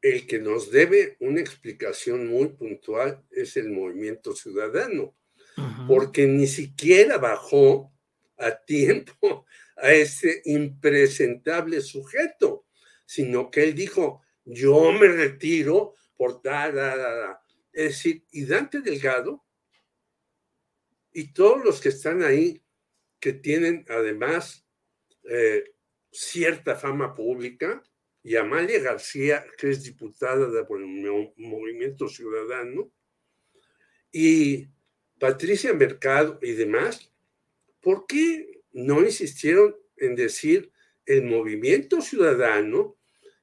el 0.00 0.26
que 0.26 0.38
nos 0.38 0.70
debe 0.70 1.16
una 1.20 1.40
explicación 1.40 2.28
muy 2.28 2.48
puntual 2.48 3.24
es 3.30 3.56
el 3.56 3.70
movimiento 3.70 4.34
ciudadano, 4.34 5.16
porque 5.88 6.26
ni 6.26 6.46
siquiera 6.46 7.18
bajó 7.18 7.92
a 8.36 8.52
tiempo 8.64 9.46
a 9.76 9.92
ese 9.92 10.42
impresentable 10.44 11.80
sujeto, 11.80 12.66
sino 13.04 13.50
que 13.50 13.64
él 13.64 13.74
dijo, 13.74 14.22
yo 14.46 14.92
me 14.92 15.08
retiro 15.08 15.94
por 16.16 16.40
da, 16.40 16.72
da, 16.72 16.96
da, 16.96 17.42
Es 17.72 17.96
decir, 17.96 18.24
y 18.30 18.46
Dante 18.46 18.80
Delgado 18.80 19.44
y 21.12 21.32
todos 21.32 21.62
los 21.64 21.80
que 21.80 21.90
están 21.90 22.22
ahí, 22.22 22.62
que 23.20 23.32
tienen 23.32 23.84
además 23.88 24.66
eh, 25.24 25.64
cierta 26.10 26.76
fama 26.76 27.14
pública, 27.14 27.82
y 28.22 28.36
Amalia 28.36 28.80
García, 28.80 29.46
que 29.56 29.70
es 29.70 29.84
diputada 29.84 30.48
del 30.50 30.66
Movimiento 31.36 32.08
Ciudadano, 32.08 32.90
y 34.10 34.66
Patricia 35.18 35.72
Mercado 35.72 36.38
y 36.42 36.52
demás, 36.52 37.12
¿por 37.80 38.06
qué 38.06 38.62
no 38.72 39.00
insistieron 39.02 39.76
en 39.96 40.14
decir 40.16 40.70
el 41.06 41.22
movimiento 41.24 42.02
ciudadano 42.02 42.96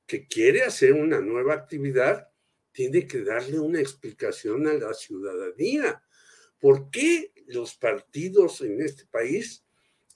que 0.05 0.27
quiere 0.27 0.63
hacer 0.63 0.93
una 0.93 1.21
nueva 1.21 1.53
actividad 1.53 2.29
tiene 2.71 3.07
que 3.07 3.23
darle 3.23 3.59
una 3.59 3.79
explicación 3.79 4.67
a 4.67 4.73
la 4.73 4.93
ciudadanía. 4.93 6.03
¿Por 6.59 6.89
qué 6.89 7.31
los 7.47 7.75
partidos 7.75 8.61
en 8.61 8.81
este 8.81 9.05
país 9.05 9.63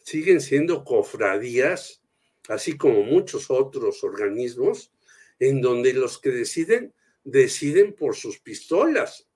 siguen 0.04 0.42
siendo 0.42 0.84
cofradías, 0.84 2.02
así 2.48 2.76
como 2.76 3.04
muchos 3.04 3.52
otros 3.52 4.04
organismos, 4.04 4.92
en 5.40 5.62
donde 5.62 5.94
los 5.94 6.20
que 6.20 6.32
deciden, 6.32 6.94
deciden 7.24 7.94
por 7.94 8.16
sus 8.16 8.40
pistolas? 8.40 9.30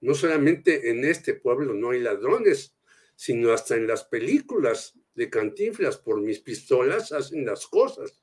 No 0.00 0.14
solamente 0.14 0.90
en 0.90 1.04
este 1.04 1.34
pueblo 1.34 1.74
no 1.74 1.90
hay 1.90 2.00
ladrones, 2.00 2.74
sino 3.16 3.52
hasta 3.52 3.74
en 3.74 3.86
las 3.86 4.04
películas 4.04 4.94
de 5.14 5.30
Cantinflas 5.30 5.96
por 5.96 6.20
mis 6.20 6.40
pistolas 6.40 7.12
hacen 7.12 7.46
las 7.46 7.66
cosas. 7.66 8.22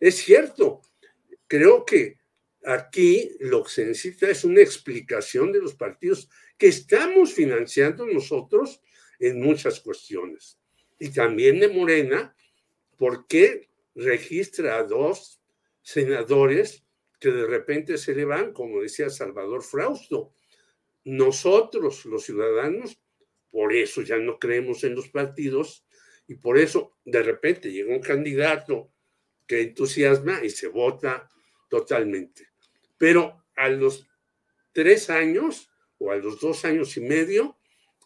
Es 0.00 0.16
cierto, 0.16 0.82
creo 1.46 1.84
que 1.84 2.18
aquí 2.64 3.36
lo 3.40 3.62
que 3.64 3.70
se 3.70 3.86
necesita 3.86 4.30
es 4.30 4.44
una 4.44 4.60
explicación 4.60 5.52
de 5.52 5.60
los 5.60 5.74
partidos 5.74 6.28
que 6.56 6.68
estamos 6.68 7.32
financiando 7.32 8.06
nosotros 8.06 8.80
en 9.18 9.40
muchas 9.40 9.80
cuestiones. 9.80 10.58
Y 10.98 11.10
también 11.10 11.60
de 11.60 11.68
Morena, 11.68 12.34
¿por 12.96 13.26
qué 13.26 13.68
registra 13.94 14.78
a 14.78 14.84
dos 14.84 15.40
senadores 15.82 16.84
que 17.20 17.30
de 17.30 17.46
repente 17.46 17.98
se 17.98 18.14
le 18.14 18.24
van, 18.24 18.52
como 18.52 18.82
decía 18.82 19.10
Salvador 19.10 19.62
Frausto? 19.62 20.32
Nosotros, 21.04 22.04
los 22.06 22.24
ciudadanos, 22.24 22.98
por 23.50 23.72
eso 23.72 24.02
ya 24.02 24.16
no 24.16 24.38
creemos 24.38 24.84
en 24.84 24.94
los 24.94 25.08
partidos 25.08 25.86
y 26.26 26.36
por 26.36 26.58
eso 26.58 26.96
de 27.04 27.22
repente 27.22 27.70
llega 27.70 27.94
un 27.94 28.00
candidato 28.00 28.90
que 29.46 29.60
entusiasma 29.60 30.42
y 30.42 30.50
se 30.50 30.68
vota 30.68 31.28
totalmente. 31.68 32.48
Pero 32.98 33.44
a 33.56 33.68
los 33.68 34.08
tres 34.72 35.10
años 35.10 35.70
o 35.98 36.10
a 36.10 36.16
los 36.16 36.40
dos 36.40 36.64
años 36.64 36.96
y 36.96 37.00
medio, 37.00 37.56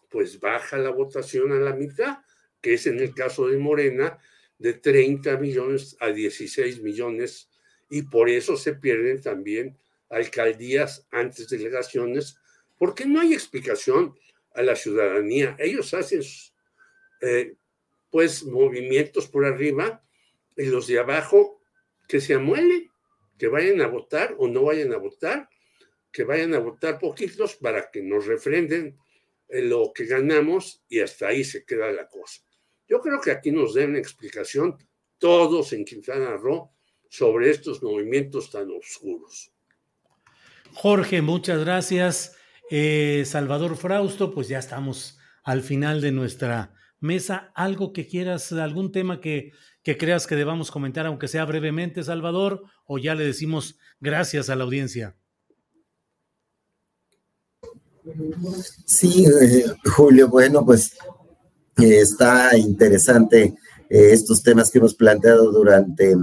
pues 0.09 0.39
baja 0.39 0.77
la 0.77 0.89
votación 0.89 1.51
a 1.51 1.59
la 1.59 1.73
mitad, 1.73 2.19
que 2.61 2.73
es 2.73 2.87
en 2.87 2.99
el 2.99 3.13
caso 3.13 3.47
de 3.47 3.57
Morena, 3.57 4.17
de 4.57 4.73
30 4.73 5.37
millones 5.37 5.95
a 5.99 6.07
16 6.07 6.81
millones, 6.81 7.49
y 7.89 8.03
por 8.03 8.29
eso 8.29 8.57
se 8.57 8.73
pierden 8.73 9.21
también 9.21 9.77
alcaldías 10.09 11.07
antes 11.11 11.49
delegaciones, 11.49 12.37
porque 12.77 13.05
no 13.05 13.21
hay 13.21 13.33
explicación 13.33 14.15
a 14.53 14.61
la 14.61 14.75
ciudadanía. 14.75 15.55
Ellos 15.59 15.93
hacen 15.93 16.21
eh, 17.21 17.55
pues 18.11 18.43
movimientos 18.43 19.27
por 19.27 19.45
arriba 19.45 20.03
y 20.57 20.65
los 20.65 20.87
de 20.87 20.99
abajo 20.99 21.61
que 22.07 22.19
se 22.19 22.33
amuelen, 22.33 22.89
que 23.39 23.47
vayan 23.47 23.81
a 23.81 23.87
votar 23.87 24.35
o 24.37 24.47
no 24.47 24.65
vayan 24.65 24.93
a 24.93 24.97
votar, 24.97 25.49
que 26.11 26.23
vayan 26.25 26.53
a 26.53 26.59
votar 26.59 26.99
poquitos 26.99 27.55
para 27.55 27.89
que 27.89 28.03
nos 28.03 28.27
refrenden 28.27 28.99
eh, 29.47 29.61
lo 29.63 29.91
que 29.95 30.05
ganamos 30.05 30.83
y 30.89 30.99
hasta 30.99 31.29
ahí 31.29 31.43
se 31.43 31.65
queda 31.65 31.91
la 31.91 32.07
cosa. 32.07 32.43
Yo 32.87 32.99
creo 32.99 33.21
que 33.21 33.31
aquí 33.31 33.51
nos 33.51 33.73
den 33.73 33.95
explicación 33.95 34.77
todos 35.17 35.73
en 35.73 35.85
Quintana 35.85 36.35
Roo 36.35 36.71
sobre 37.09 37.49
estos 37.49 37.81
movimientos 37.81 38.51
tan 38.51 38.69
oscuros. 38.71 39.51
Jorge, 40.73 41.21
muchas 41.21 41.63
gracias. 41.63 42.35
Eh, 42.69 43.23
Salvador 43.25 43.77
Frausto, 43.77 44.31
pues 44.31 44.47
ya 44.47 44.59
estamos 44.59 45.17
al 45.43 45.61
final 45.61 46.01
de 46.01 46.11
nuestra 46.11 46.75
mesa, 46.99 47.51
algo 47.55 47.93
que 47.93 48.05
quieras, 48.05 48.51
algún 48.51 48.91
tema 48.91 49.21
que, 49.21 49.53
que 49.83 49.97
creas 49.97 50.27
que 50.27 50.35
debamos 50.35 50.71
comentar, 50.71 51.05
aunque 51.05 51.27
sea 51.27 51.45
brevemente, 51.45 52.03
Salvador, 52.03 52.63
o 52.85 52.97
ya 52.97 53.15
le 53.15 53.25
decimos 53.25 53.77
gracias 53.99 54.49
a 54.49 54.55
la 54.55 54.63
audiencia. 54.63 55.15
Sí, 58.85 59.25
eh, 59.25 59.65
Julio, 59.95 60.27
bueno, 60.29 60.65
pues 60.65 60.93
eh, 61.77 61.99
está 62.01 62.57
interesante 62.57 63.55
eh, 63.89 64.09
estos 64.11 64.41
temas 64.41 64.71
que 64.71 64.79
hemos 64.79 64.95
planteado 64.95 65.51
durante, 65.51 66.15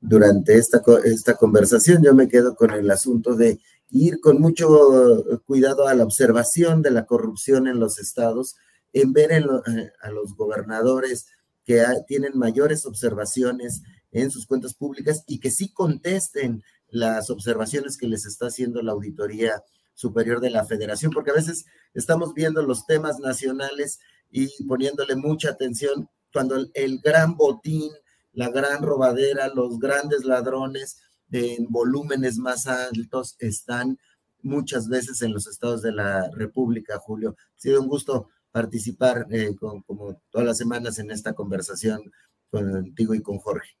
durante 0.00 0.56
esta, 0.56 0.82
esta 1.04 1.34
conversación. 1.36 2.02
Yo 2.02 2.14
me 2.14 2.28
quedo 2.28 2.54
con 2.54 2.70
el 2.72 2.90
asunto 2.90 3.34
de 3.34 3.58
ir 3.90 4.20
con 4.20 4.40
mucho 4.40 5.24
cuidado 5.46 5.88
a 5.88 5.94
la 5.94 6.04
observación 6.04 6.82
de 6.82 6.90
la 6.90 7.06
corrupción 7.06 7.66
en 7.66 7.80
los 7.80 7.98
estados 7.98 8.56
en 8.92 9.12
ver 9.12 9.32
eh, 9.32 9.92
a 10.02 10.10
los 10.10 10.34
gobernadores 10.36 11.26
que 11.64 11.84
tienen 12.06 12.38
mayores 12.38 12.86
observaciones 12.86 13.82
en 14.12 14.30
sus 14.30 14.46
cuentas 14.46 14.74
públicas 14.74 15.24
y 15.26 15.40
que 15.40 15.50
sí 15.50 15.72
contesten 15.72 16.62
las 16.88 17.30
observaciones 17.30 17.96
que 17.96 18.08
les 18.08 18.26
está 18.26 18.46
haciendo 18.46 18.82
la 18.82 18.92
Auditoría 18.92 19.62
Superior 19.94 20.40
de 20.40 20.50
la 20.50 20.64
Federación, 20.64 21.12
porque 21.12 21.30
a 21.30 21.34
veces 21.34 21.66
estamos 21.94 22.34
viendo 22.34 22.62
los 22.62 22.86
temas 22.86 23.18
nacionales 23.18 24.00
y 24.30 24.64
poniéndole 24.64 25.16
mucha 25.16 25.50
atención 25.50 26.08
cuando 26.32 26.56
el, 26.74 27.00
gran 27.00 27.36
botín, 27.36 27.92
la 28.32 28.50
gran 28.50 28.82
robadera, 28.82 29.48
los 29.48 29.78
grandes 29.78 30.24
ladrones 30.24 30.98
en 31.32 31.66
volúmenes 31.68 32.38
más 32.38 32.66
altos 32.66 33.36
están 33.38 33.98
muchas 34.42 34.88
veces 34.88 35.22
en 35.22 35.32
los 35.32 35.46
estados 35.46 35.82
de 35.82 35.92
la 35.92 36.30
República, 36.32 36.98
Julio. 36.98 37.36
Ha 37.56 37.60
sido 37.60 37.80
un 37.80 37.88
gusto 37.88 38.30
participar 38.52 39.26
eh, 39.30 39.50
como 39.58 40.22
todas 40.30 40.46
las 40.46 40.58
semanas 40.58 40.98
en 40.98 41.10
esta 41.10 41.32
conversación 41.34 42.12
contigo 42.50 43.14
y 43.14 43.22
con 43.22 43.38
Jorge. 43.38 43.76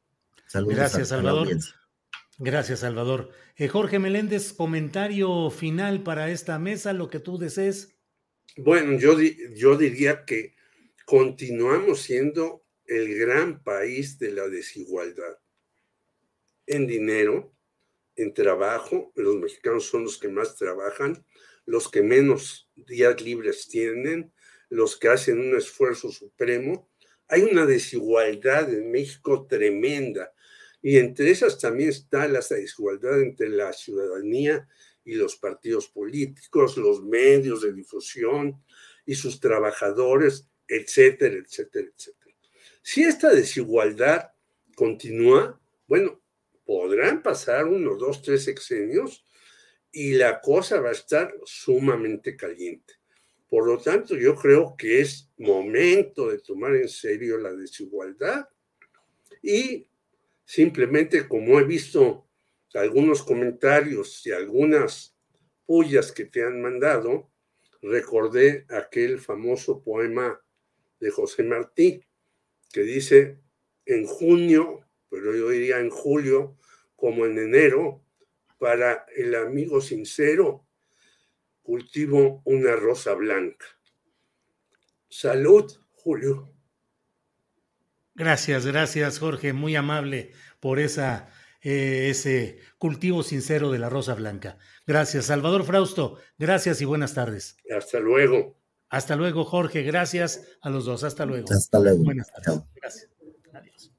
Saludos 0.46 0.76
Gracias, 0.76 1.08
Salvador. 1.08 1.48
Gracias, 2.38 2.80
Salvador. 2.80 3.30
Eh, 3.56 3.68
Jorge 3.68 3.98
Meléndez, 3.98 4.52
comentario 4.52 5.50
final 5.50 6.02
para 6.02 6.30
esta 6.30 6.58
mesa, 6.58 6.92
lo 6.92 7.10
que 7.10 7.20
tú 7.20 7.38
desees. 7.38 7.98
Bueno, 8.56 8.98
yo, 8.98 9.16
yo 9.54 9.76
diría 9.76 10.24
que 10.24 10.54
continuamos 11.04 12.00
siendo 12.00 12.64
el 12.86 13.18
gran 13.18 13.62
país 13.62 14.18
de 14.18 14.32
la 14.32 14.48
desigualdad. 14.48 15.38
En 16.66 16.86
dinero, 16.86 17.54
en 18.16 18.32
trabajo, 18.34 19.12
los 19.14 19.36
mexicanos 19.36 19.84
son 19.84 20.04
los 20.04 20.18
que 20.18 20.28
más 20.28 20.56
trabajan, 20.56 21.24
los 21.66 21.90
que 21.90 22.02
menos 22.02 22.70
días 22.74 23.20
libres 23.20 23.68
tienen, 23.68 24.32
los 24.70 24.96
que 24.96 25.08
hacen 25.08 25.38
un 25.38 25.56
esfuerzo 25.56 26.10
supremo. 26.10 26.88
Hay 27.28 27.42
una 27.42 27.66
desigualdad 27.66 28.72
en 28.72 28.90
México 28.90 29.46
tremenda 29.46 30.32
y 30.82 30.96
entre 30.96 31.30
esas 31.30 31.58
también 31.58 31.90
está 31.90 32.26
la 32.26 32.40
desigualdad 32.40 33.20
entre 33.20 33.50
la 33.50 33.72
ciudadanía 33.72 34.66
y 35.04 35.14
los 35.14 35.36
partidos 35.36 35.88
políticos, 35.88 36.76
los 36.76 37.02
medios 37.02 37.62
de 37.62 37.72
difusión 37.72 38.62
y 39.04 39.14
sus 39.14 39.40
trabajadores, 39.40 40.48
etcétera, 40.66 41.36
etcétera, 41.36 41.88
etcétera. 41.94 42.36
Si 42.82 43.02
esta 43.02 43.30
desigualdad 43.30 44.30
continúa, 44.74 45.60
bueno, 45.86 46.22
podrán 46.64 47.22
pasar 47.22 47.66
unos 47.66 47.98
dos, 47.98 48.22
tres 48.22 48.44
sexenios 48.44 49.24
y 49.92 50.12
la 50.12 50.40
cosa 50.40 50.80
va 50.80 50.90
a 50.90 50.92
estar 50.92 51.34
sumamente 51.44 52.36
caliente. 52.36 52.99
Por 53.50 53.66
lo 53.66 53.78
tanto, 53.78 54.16
yo 54.16 54.36
creo 54.36 54.76
que 54.78 55.00
es 55.00 55.28
momento 55.36 56.30
de 56.30 56.38
tomar 56.38 56.76
en 56.76 56.88
serio 56.88 57.36
la 57.36 57.52
desigualdad 57.52 58.48
y 59.42 59.88
simplemente 60.44 61.26
como 61.26 61.58
he 61.58 61.64
visto 61.64 62.28
algunos 62.74 63.24
comentarios 63.24 64.24
y 64.24 64.30
algunas 64.30 65.16
pullas 65.66 66.12
que 66.12 66.26
te 66.26 66.44
han 66.44 66.62
mandado, 66.62 67.32
recordé 67.82 68.66
aquel 68.68 69.18
famoso 69.18 69.82
poema 69.82 70.40
de 71.00 71.10
José 71.10 71.42
Martí 71.42 72.04
que 72.72 72.82
dice, 72.82 73.40
en 73.84 74.06
junio, 74.06 74.86
pero 75.08 75.34
yo 75.34 75.48
diría 75.48 75.80
en 75.80 75.90
julio, 75.90 76.56
como 76.94 77.26
en 77.26 77.36
enero, 77.36 78.04
para 78.58 79.06
el 79.16 79.34
amigo 79.34 79.80
sincero, 79.80 80.66
cultivo 81.62 82.42
una 82.44 82.76
rosa 82.76 83.14
blanca. 83.14 83.66
Salud, 85.08 85.70
Julio. 85.92 86.52
Gracias, 88.14 88.66
gracias, 88.66 89.18
Jorge. 89.18 89.52
Muy 89.52 89.76
amable 89.76 90.32
por 90.60 90.78
esa, 90.78 91.30
eh, 91.62 92.08
ese 92.10 92.58
cultivo 92.78 93.22
sincero 93.22 93.70
de 93.70 93.78
la 93.78 93.88
rosa 93.88 94.14
blanca. 94.14 94.58
Gracias, 94.86 95.26
Salvador 95.26 95.64
Frausto. 95.64 96.18
Gracias 96.38 96.80
y 96.80 96.84
buenas 96.84 97.14
tardes. 97.14 97.56
Hasta 97.76 97.98
luego. 97.98 98.60
Hasta 98.88 99.16
luego, 99.16 99.44
Jorge. 99.44 99.82
Gracias 99.82 100.58
a 100.60 100.70
los 100.70 100.84
dos. 100.84 101.04
Hasta 101.04 101.24
luego. 101.24 101.46
Hasta 101.50 101.78
luego. 101.78 102.04
Buenas 102.04 102.30
tardes. 102.32 102.62
Gracias. 102.74 103.10
Adiós. 103.52 103.92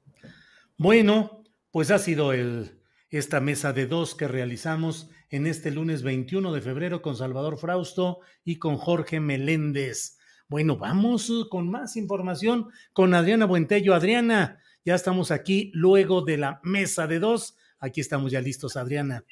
Bueno, 0.76 1.44
pues 1.70 1.90
ha 1.90 1.98
sido 1.98 2.32
el, 2.32 2.82
esta 3.10 3.40
mesa 3.40 3.72
de 3.72 3.86
dos 3.86 4.14
que 4.14 4.28
realizamos 4.28 5.10
en 5.32 5.46
este 5.46 5.70
lunes 5.70 6.02
21 6.02 6.52
de 6.52 6.60
febrero 6.60 7.00
con 7.00 7.16
Salvador 7.16 7.58
Frausto 7.58 8.20
y 8.44 8.58
con 8.58 8.76
Jorge 8.76 9.18
Meléndez. 9.18 10.18
Bueno, 10.46 10.76
vamos 10.76 11.32
con 11.50 11.70
más 11.70 11.96
información 11.96 12.70
con 12.92 13.14
Adriana 13.14 13.46
Buentello. 13.46 13.94
Adriana, 13.94 14.60
ya 14.84 14.94
estamos 14.94 15.30
aquí 15.30 15.70
luego 15.72 16.20
de 16.20 16.36
la 16.36 16.60
mesa 16.62 17.06
de 17.06 17.18
dos. 17.18 17.56
Aquí 17.80 18.02
estamos 18.02 18.30
ya 18.30 18.42
listos, 18.42 18.76
Adriana. 18.76 19.24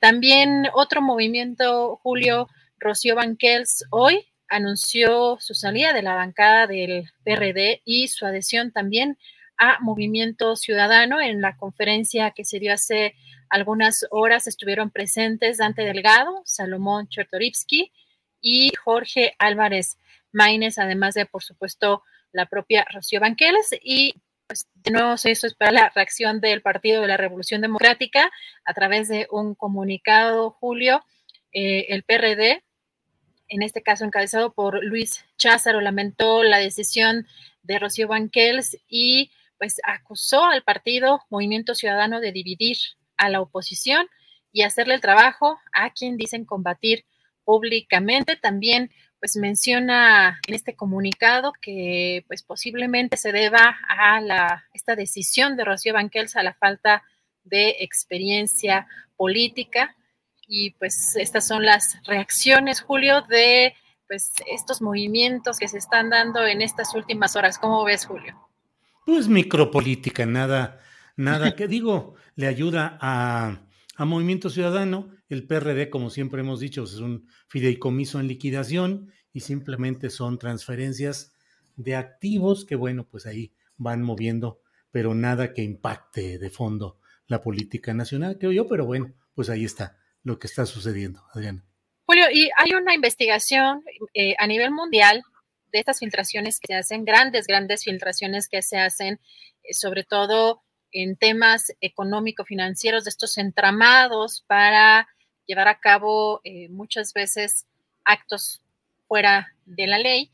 también 0.00 0.68
otro 0.72 1.02
movimiento, 1.02 1.96
Julio 2.02 2.48
Rocío 2.78 3.14
Banquels, 3.14 3.84
hoy 3.90 4.26
anunció 4.48 5.38
su 5.40 5.54
salida 5.54 5.92
de 5.92 6.02
la 6.02 6.14
bancada 6.14 6.66
del 6.66 7.10
PRD 7.24 7.82
y 7.84 8.08
su 8.08 8.26
adhesión 8.26 8.72
también 8.72 9.18
a 9.58 9.78
Movimiento 9.80 10.56
Ciudadano. 10.56 11.20
En 11.20 11.40
la 11.40 11.56
conferencia 11.56 12.30
que 12.30 12.44
se 12.44 12.58
dio 12.58 12.72
hace 12.72 13.14
algunas 13.50 14.06
horas 14.10 14.46
estuvieron 14.46 14.90
presentes 14.90 15.58
Dante 15.58 15.82
Delgado, 15.82 16.42
Salomón 16.44 17.08
Chertorivsky 17.08 17.92
y 18.40 18.72
Jorge 18.82 19.34
Álvarez 19.38 19.98
Maínez, 20.32 20.78
además 20.78 21.14
de, 21.14 21.26
por 21.26 21.42
supuesto, 21.42 22.02
la 22.32 22.46
propia 22.46 22.86
Rocío 22.92 23.20
Banqueles. 23.20 23.74
Y 23.82 24.14
pues, 24.46 24.68
de 24.74 24.90
nuevo, 24.90 25.14
eso 25.14 25.46
es 25.46 25.54
para 25.54 25.72
la 25.72 25.92
reacción 25.94 26.40
del 26.40 26.62
Partido 26.62 27.02
de 27.02 27.08
la 27.08 27.16
Revolución 27.16 27.60
Democrática 27.60 28.30
a 28.64 28.74
través 28.74 29.08
de 29.08 29.26
un 29.30 29.54
comunicado, 29.54 30.50
Julio. 30.50 31.04
Eh, 31.52 31.86
el 31.88 32.02
PRD, 32.02 32.62
en 33.48 33.62
este 33.62 33.82
caso 33.82 34.04
encabezado 34.04 34.52
por 34.52 34.84
Luis 34.84 35.24
Cházaro, 35.38 35.80
lamentó 35.80 36.42
la 36.42 36.58
decisión 36.58 37.26
de 37.62 37.78
Rocío 37.78 38.08
Banquels 38.08 38.78
y 38.88 39.30
pues 39.58 39.80
acusó 39.84 40.44
al 40.44 40.62
partido 40.62 41.22
Movimiento 41.30 41.74
Ciudadano 41.74 42.20
de 42.20 42.30
dividir 42.30 42.76
a 43.16 43.28
la 43.28 43.40
oposición 43.40 44.06
y 44.52 44.62
hacerle 44.62 44.94
el 44.94 45.00
trabajo 45.00 45.58
a 45.72 45.90
quien 45.90 46.16
dicen 46.16 46.44
combatir 46.44 47.04
públicamente. 47.44 48.36
También 48.36 48.90
pues 49.20 49.36
menciona 49.36 50.40
en 50.46 50.54
este 50.54 50.76
comunicado 50.76 51.52
que 51.60 52.24
pues 52.28 52.42
posiblemente 52.42 53.16
se 53.16 53.32
deba 53.32 53.76
a 53.88 54.20
la, 54.20 54.64
esta 54.72 54.94
decisión 54.94 55.56
de 55.56 55.64
Rocío 55.64 55.94
Banquels 55.94 56.36
a 56.36 56.42
la 56.42 56.54
falta 56.54 57.02
de 57.44 57.76
experiencia 57.80 58.86
política 59.16 59.94
y 60.48 60.70
pues 60.72 61.16
estas 61.16 61.46
son 61.46 61.64
las 61.64 61.98
reacciones, 62.06 62.80
Julio, 62.80 63.22
de 63.22 63.74
pues 64.06 64.32
estos 64.46 64.80
movimientos 64.80 65.58
que 65.58 65.68
se 65.68 65.78
están 65.78 66.10
dando 66.10 66.46
en 66.46 66.62
estas 66.62 66.94
últimas 66.94 67.34
horas. 67.34 67.58
¿Cómo 67.58 67.84
ves, 67.84 68.06
Julio? 68.06 68.48
Pues 69.04 69.28
micropolítica, 69.28 70.26
nada, 70.26 70.80
nada 71.16 71.56
que 71.56 71.68
digo, 71.68 72.14
le 72.34 72.46
ayuda 72.46 72.98
a, 73.00 73.66
a 73.96 74.04
Movimiento 74.04 74.50
Ciudadano. 74.50 75.10
El 75.28 75.46
PRD, 75.46 75.90
como 75.90 76.10
siempre 76.10 76.40
hemos 76.40 76.60
dicho, 76.60 76.84
es 76.84 76.98
un 76.98 77.28
fideicomiso 77.48 78.20
en 78.20 78.28
liquidación 78.28 79.12
y 79.32 79.40
simplemente 79.40 80.10
son 80.10 80.38
transferencias 80.38 81.32
de 81.76 81.96
activos 81.96 82.64
que, 82.64 82.76
bueno, 82.76 83.08
pues 83.08 83.26
ahí 83.26 83.52
van 83.76 84.02
moviendo, 84.02 84.60
pero 84.90 85.14
nada 85.14 85.52
que 85.52 85.62
impacte 85.62 86.38
de 86.38 86.50
fondo 86.50 87.00
la 87.26 87.42
política 87.42 87.92
nacional, 87.92 88.38
creo 88.38 88.52
yo, 88.52 88.66
pero 88.66 88.86
bueno, 88.86 89.12
pues 89.34 89.50
ahí 89.50 89.64
está 89.64 89.98
lo 90.22 90.38
que 90.38 90.46
está 90.46 90.64
sucediendo, 90.64 91.22
Adriana. 91.32 91.64
Julio, 92.04 92.24
y 92.32 92.48
hay 92.56 92.72
una 92.72 92.94
investigación 92.94 93.82
eh, 94.14 94.34
a 94.38 94.46
nivel 94.46 94.70
mundial 94.70 95.22
de 95.72 95.80
estas 95.80 95.98
filtraciones 95.98 96.60
que 96.60 96.68
se 96.68 96.74
hacen, 96.74 97.04
grandes, 97.04 97.46
grandes 97.46 97.84
filtraciones 97.84 98.48
que 98.48 98.62
se 98.62 98.78
hacen, 98.78 99.20
eh, 99.62 99.74
sobre 99.74 100.04
todo 100.04 100.62
en 101.02 101.16
temas 101.16 101.72
económico-financieros, 101.80 103.04
de 103.04 103.10
estos 103.10 103.38
entramados 103.38 104.44
para 104.46 105.08
llevar 105.46 105.68
a 105.68 105.78
cabo 105.78 106.40
eh, 106.44 106.68
muchas 106.68 107.12
veces 107.12 107.66
actos 108.04 108.62
fuera 109.08 109.52
de 109.64 109.86
la 109.86 109.98
ley. 109.98 110.30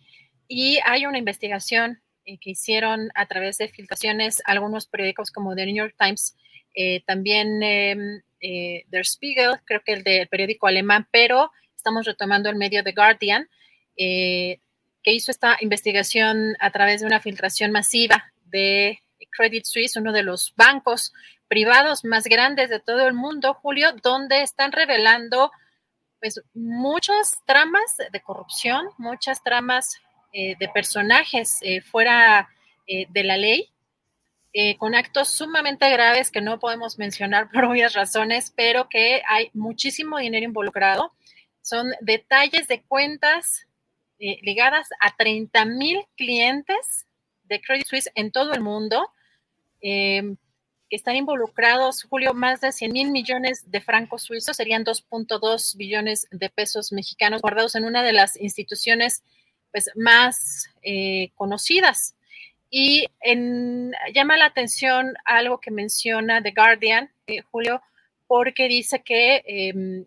Y 0.49 0.79
hay 0.85 1.07
una 1.07 1.19
investigación 1.19 2.01
que 2.25 2.51
hicieron 2.51 3.11
a 3.15 3.27
través 3.27 3.59
de 3.59 3.69
filtraciones 3.69 4.43
algunos 4.45 4.87
periódicos 4.87 5.33
como 5.33 5.57
The 5.57 5.67
New 5.67 5.75
York 5.75 5.97
Times, 5.99 6.37
también 7.05 7.63
em, 7.63 8.23
eh, 8.43 8.85
Der 8.89 9.07
Spiegel, 9.07 9.61
creo 9.65 9.83
que 9.85 9.93
el 9.93 10.03
del 10.03 10.29
periódico 10.29 10.67
alemán, 10.67 11.09
pero 11.11 11.51
estamos 11.77 12.05
retomando 12.05 12.51
el 12.51 12.57
medio 12.57 12.83
The 12.83 12.93
Guardian, 12.93 13.49
eh, 13.97 14.59
que 15.03 15.13
hizo 15.13 15.31
esta 15.31 15.57
investigación 15.61 16.57
a 16.59 16.71
través 16.71 17.01
de 17.01 17.07
una 17.07 17.21
filtración 17.21 17.71
masiva 17.71 18.33
de 18.45 19.01
Credit 19.37 19.65
Suisse, 19.65 19.97
uno 19.97 20.13
de 20.13 20.23
los 20.23 20.53
bancos 20.57 21.13
privados 21.49 22.05
más 22.05 22.25
grandes 22.25 22.71
de 22.71 22.81
todo 22.81 23.07
el 23.07 23.15
mundo, 23.15 23.55
Julio, 23.55 23.93
donde 24.03 24.43
están 24.43 24.73
revelando 24.73 25.51
pues 26.21 26.41
muchas 26.55 27.41
tramas 27.47 27.97
de 28.13 28.23
corrupción, 28.23 28.87
muchas 28.97 29.43
tramas 29.43 30.01
eh, 30.33 30.55
de 30.59 30.69
personajes 30.69 31.61
fuera 31.91 32.49
de 32.87 33.25
la 33.25 33.37
ley 33.37 33.73
eh, 34.55 34.77
con 34.77 34.95
actos 34.95 35.31
sumamente 35.31 35.89
graves 35.89 36.31
que 36.31 36.43
no 36.43 36.59
podemos 36.59 36.99
mencionar 36.99 37.51
por 37.51 37.65
obvias 37.65 37.95
razones, 37.95 38.53
pero 38.55 38.87
que 38.91 39.23
hay 39.27 39.51
muchísimo 39.55 40.19
dinero 40.19 40.45
involucrado. 40.45 41.15
Son 41.63 41.91
detalles 42.03 42.69
de 42.69 42.83
cuentas 42.83 43.67
eh, 44.19 44.39
ligadas 44.43 44.91
a 45.01 45.17
30 45.17 45.65
mil 45.65 46.05
clientes 46.17 47.07
de 47.45 47.63
Credit 47.63 47.87
Suisse 47.87 48.11
en 48.15 48.31
todo 48.31 48.53
el 48.53 48.61
mundo, 48.61 49.11
em, 49.83 50.37
que 50.89 50.97
están 50.97 51.17
involucrados, 51.17 52.05
Julio, 52.05 52.35
más 52.35 52.61
de 52.61 52.73
100 52.73 52.93
mil 52.93 53.11
millones 53.11 53.71
de 53.71 53.81
francos 53.81 54.23
suizos, 54.23 54.57
serían 54.57 54.85
2.2 54.85 55.77
billones 55.77 56.27
de 56.31 56.49
pesos 56.49 56.93
mexicanos 56.93 57.43
guardados 57.43 57.75
en 57.75 57.85
una 57.85 58.03
de 58.03 58.13
las 58.13 58.41
instituciones 58.41 59.23
pues, 59.71 59.91
más 59.95 60.71
eh, 60.83 61.31
conocidas 61.35 62.15
y 62.75 63.07
llama 64.15 64.39
la 64.39 64.47
atención 64.47 65.15
algo 65.27 65.61
que 65.61 65.71
menciona 65.71 66.43
The 66.43 66.53
Guardian, 66.53 67.13
eh, 67.27 67.43
Julio, 67.43 67.83
porque 68.27 68.67
dice 68.67 69.03
que 69.03 69.43
em, 69.47 70.07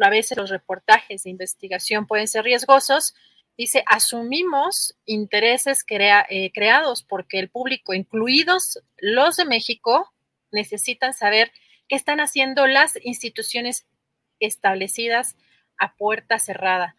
a 0.00 0.08
veces 0.08 0.38
los 0.38 0.48
reportajes 0.48 1.24
de 1.24 1.30
investigación 1.30 2.06
pueden 2.06 2.26
ser 2.26 2.44
riesgosos. 2.44 3.14
Dice, 3.60 3.84
asumimos 3.84 4.96
intereses 5.04 5.84
eh, 5.86 6.50
creados 6.54 7.02
porque 7.02 7.38
el 7.38 7.50
público, 7.50 7.92
incluidos 7.92 8.78
los 8.96 9.36
de 9.36 9.44
México, 9.44 10.10
necesitan 10.50 11.12
saber 11.12 11.52
qué 11.86 11.94
están 11.94 12.20
haciendo 12.20 12.66
las 12.66 12.98
instituciones 13.04 13.84
establecidas 14.38 15.36
a 15.76 15.94
puerta 15.94 16.38
cerrada. 16.38 16.96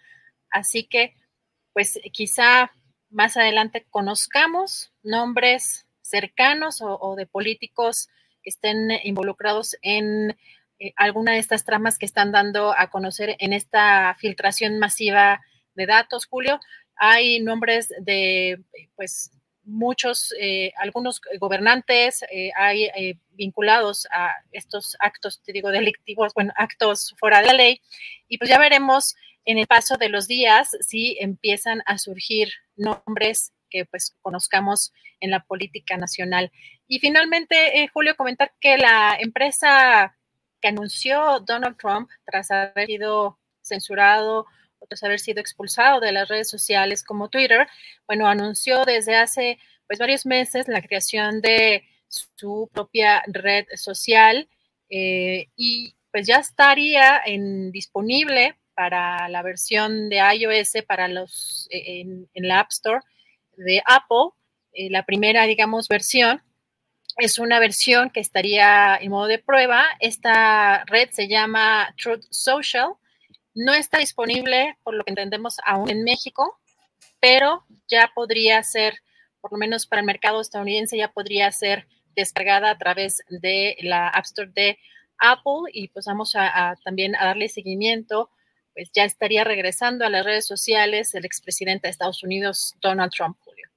Así 0.51 0.83
que, 0.83 1.15
pues 1.73 1.99
quizá 2.13 2.71
más 3.09 3.37
adelante 3.37 3.87
conozcamos 3.89 4.93
nombres 5.01 5.87
cercanos 6.03 6.83
o, 6.83 7.15
de 7.15 7.25
políticos 7.25 8.07
que 8.43 8.51
estén 8.51 8.91
involucrados 9.03 9.77
en 9.81 10.37
eh, 10.77 10.93
alguna 10.95 11.31
de 11.31 11.39
estas 11.39 11.65
tramas 11.65 11.97
que 11.97 12.05
están 12.05 12.31
dando 12.31 12.71
a 12.77 12.91
conocer 12.91 13.35
en 13.39 13.51
esta 13.51 14.15
filtración 14.19 14.77
masiva 14.77 15.41
datos, 15.85 16.25
Julio. 16.25 16.59
Hay 16.95 17.39
nombres 17.39 17.93
de, 17.99 18.61
pues, 18.95 19.31
muchos, 19.63 20.33
eh, 20.39 20.73
algunos 20.77 21.21
gobernantes 21.39 22.23
eh, 22.31 22.51
hay 22.55 22.89
vinculados 23.31 24.07
a 24.11 24.31
estos 24.51 24.97
actos, 24.99 25.41
te 25.43 25.53
digo, 25.53 25.69
delictivos, 25.69 26.33
bueno, 26.33 26.51
actos 26.57 27.13
fuera 27.19 27.41
de 27.41 27.47
la 27.47 27.53
ley. 27.53 27.81
Y 28.27 28.37
pues 28.37 28.49
ya 28.49 28.59
veremos 28.59 29.15
en 29.45 29.57
el 29.57 29.67
paso 29.67 29.97
de 29.97 30.09
los 30.09 30.27
días 30.27 30.75
si 30.81 31.17
empiezan 31.19 31.81
a 31.85 31.97
surgir 31.97 32.51
nombres 32.75 33.53
que 33.69 33.85
pues 33.85 34.15
conozcamos 34.21 34.93
en 35.19 35.31
la 35.31 35.43
política 35.43 35.97
nacional. 35.97 36.51
Y 36.87 36.99
finalmente, 36.99 37.81
eh, 37.81 37.87
Julio, 37.87 38.15
comentar 38.15 38.53
que 38.59 38.77
la 38.77 39.17
empresa 39.19 40.15
que 40.61 40.67
anunció 40.67 41.39
Donald 41.39 41.77
Trump 41.77 42.09
tras 42.25 42.51
haber 42.51 42.85
sido 42.85 43.39
censurado 43.61 44.45
tras 44.87 45.03
haber 45.03 45.19
sido 45.19 45.39
expulsado 45.39 45.99
de 45.99 46.11
las 46.11 46.27
redes 46.27 46.49
sociales 46.49 47.03
como 47.03 47.29
Twitter, 47.29 47.67
bueno, 48.07 48.27
anunció 48.27 48.83
desde 48.85 49.15
hace 49.15 49.59
pues 49.87 49.99
varios 49.99 50.25
meses 50.25 50.67
la 50.67 50.81
creación 50.81 51.41
de 51.41 51.83
su 52.07 52.69
propia 52.73 53.23
red 53.27 53.65
social 53.75 54.49
eh, 54.89 55.47
y 55.55 55.95
pues 56.11 56.27
ya 56.27 56.37
estaría 56.37 57.21
en, 57.25 57.71
disponible 57.71 58.57
para 58.73 59.29
la 59.29 59.41
versión 59.41 60.09
de 60.09 60.17
iOS, 60.17 60.83
para 60.87 61.07
los 61.07 61.67
eh, 61.71 62.01
en, 62.01 62.47
la 62.47 62.59
App 62.59 62.71
Store 62.71 63.01
de 63.55 63.81
Apple. 63.85 64.31
Eh, 64.73 64.89
la 64.89 65.05
primera, 65.05 65.45
digamos, 65.45 65.87
versión 65.87 66.41
es 67.17 67.39
una 67.39 67.59
versión 67.59 68.09
que 68.09 68.19
estaría 68.19 68.97
en 68.97 69.11
modo 69.11 69.27
de 69.27 69.39
prueba. 69.39 69.85
Esta 69.99 70.83
red 70.85 71.09
se 71.11 71.27
llama 71.27 71.93
Truth 71.97 72.25
Social. 72.29 72.93
No 73.53 73.73
está 73.73 73.99
disponible, 73.99 74.77
por 74.83 74.93
lo 74.93 75.03
que 75.03 75.11
entendemos, 75.11 75.57
aún 75.65 75.89
en 75.89 76.03
México, 76.03 76.59
pero 77.19 77.65
ya 77.87 78.11
podría 78.13 78.61
ser, 78.63 78.95
por 79.41 79.51
lo 79.51 79.57
menos 79.57 79.85
para 79.85 80.01
el 80.01 80.05
mercado 80.05 80.41
estadounidense, 80.41 80.97
ya 80.97 81.11
podría 81.11 81.51
ser 81.51 81.87
descargada 82.15 82.71
a 82.71 82.77
través 82.77 83.23
de 83.29 83.77
la 83.81 84.07
App 84.07 84.25
Store 84.25 84.51
de 84.53 84.77
Apple 85.17 85.71
y 85.71 85.87
pues 85.89 86.05
vamos 86.05 86.35
a 86.35 86.75
también 86.83 87.15
a 87.15 87.25
darle 87.25 87.47
seguimiento 87.47 88.29
pues 88.73 88.89
ya 88.93 89.03
estaría 89.03 89.43
regresando 89.43 90.05
a 90.05 90.09
las 90.09 90.25
redes 90.25 90.45
sociales 90.45 91.13
el 91.15 91.25
expresidente 91.25 91.87
de 91.87 91.91
Estados 91.91 92.23
Unidos, 92.23 92.75
Donald 92.81 93.11
Trump, 93.11 93.37
Julio. 93.39 93.67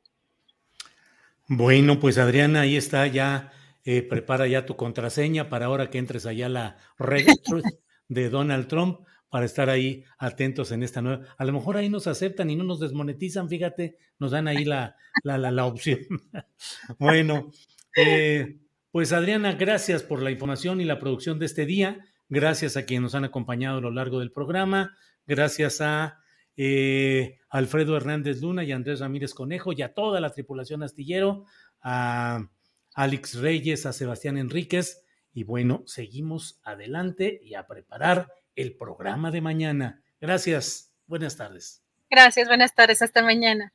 Bueno, 1.47 2.01
pues 2.01 2.19
Adriana, 2.19 2.63
ahí 2.63 2.77
está, 2.77 3.07
ya 3.07 3.53
eh, 3.85 4.03
prepara 4.03 4.47
ya 4.47 4.65
tu 4.65 4.77
contraseña 4.77 5.49
para 5.49 5.67
ahora 5.67 5.91
que 5.91 5.99
entres 5.99 6.27
allá 6.27 6.47
a 6.47 6.51
la 6.51 6.77
red 6.99 7.27
de 8.09 8.31
Donald 8.31 8.69
Trump 8.69 9.01
para 9.35 9.47
estar 9.47 9.69
ahí 9.69 10.05
atentos 10.17 10.71
en 10.71 10.85
esta 10.85 11.03
nueva. 11.03 11.27
A 11.37 11.45
lo 11.45 11.53
mejor 11.53 11.77
ahí 11.77 11.89
nos 11.89 12.07
aceptan 12.07 12.51
y 12.51 12.55
no 12.55 12.63
nos 12.63 12.79
desmonetizan, 12.79 13.49
fíjate, 13.49 13.99
nos 14.21 14.31
dan 14.31 14.47
ahí 14.47 14.65
la, 14.65 14.95
la, 15.25 15.39
la, 15.39 15.67
opción. 15.67 15.99
bueno, 17.01 17.51
eh, 17.97 18.61
pues 18.93 19.13
Adriana, 19.13 19.55
gracias 19.55 20.05
por 20.05 20.23
la 20.23 20.31
información 20.31 20.81
y 20.81 20.85
la 20.85 21.01
producción 21.01 21.41
de 21.41 21.47
este 21.47 21.67
día. 21.67 21.99
Gracias 22.29 22.77
a 22.77 22.85
quienes 22.85 23.03
nos 23.03 23.17
han 23.17 23.25
acompañado 23.25 23.79
a 23.79 23.81
lo 23.81 23.91
largo 23.91 24.21
del 24.21 24.31
programa. 24.31 24.97
Gracias 25.27 25.81
a 25.81 26.21
eh, 26.57 27.41
Alfredo 27.51 27.97
Hernández 27.97 28.41
Luna 28.41 28.63
y 28.63 28.71
Andrés 28.71 29.01
Ramírez 29.01 29.35
Conejo 29.35 29.73
y 29.73 29.83
a 29.83 29.95
toda 29.95 30.21
la 30.21 30.31
tripulación 30.31 30.85
astillero, 30.85 31.45
a 31.83 32.51
Alex 32.95 33.41
Reyes, 33.41 33.85
a 33.85 33.93
Sebastián 33.93 34.39
Enríquez. 34.39 35.05
Y 35.33 35.43
bueno, 35.43 35.83
seguimos 35.87 36.61
adelante 36.63 37.41
y 37.43 37.55
a 37.55 37.67
preparar 37.67 38.29
el 38.57 38.77
programa 38.77 39.31
de 39.31 39.41
mañana. 39.41 40.03
Gracias, 40.21 40.93
buenas 41.07 41.37
tardes. 41.37 41.83
Gracias, 42.11 42.49
buenas 42.49 42.75
tardes, 42.75 43.03
hasta 43.03 43.23
mañana. 43.23 43.73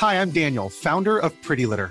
Hi, 0.00 0.14
I'm 0.14 0.30
Daniel, 0.30 0.70
founder 0.70 1.18
of 1.18 1.34
Pretty 1.42 1.66
Litter. 1.66 1.90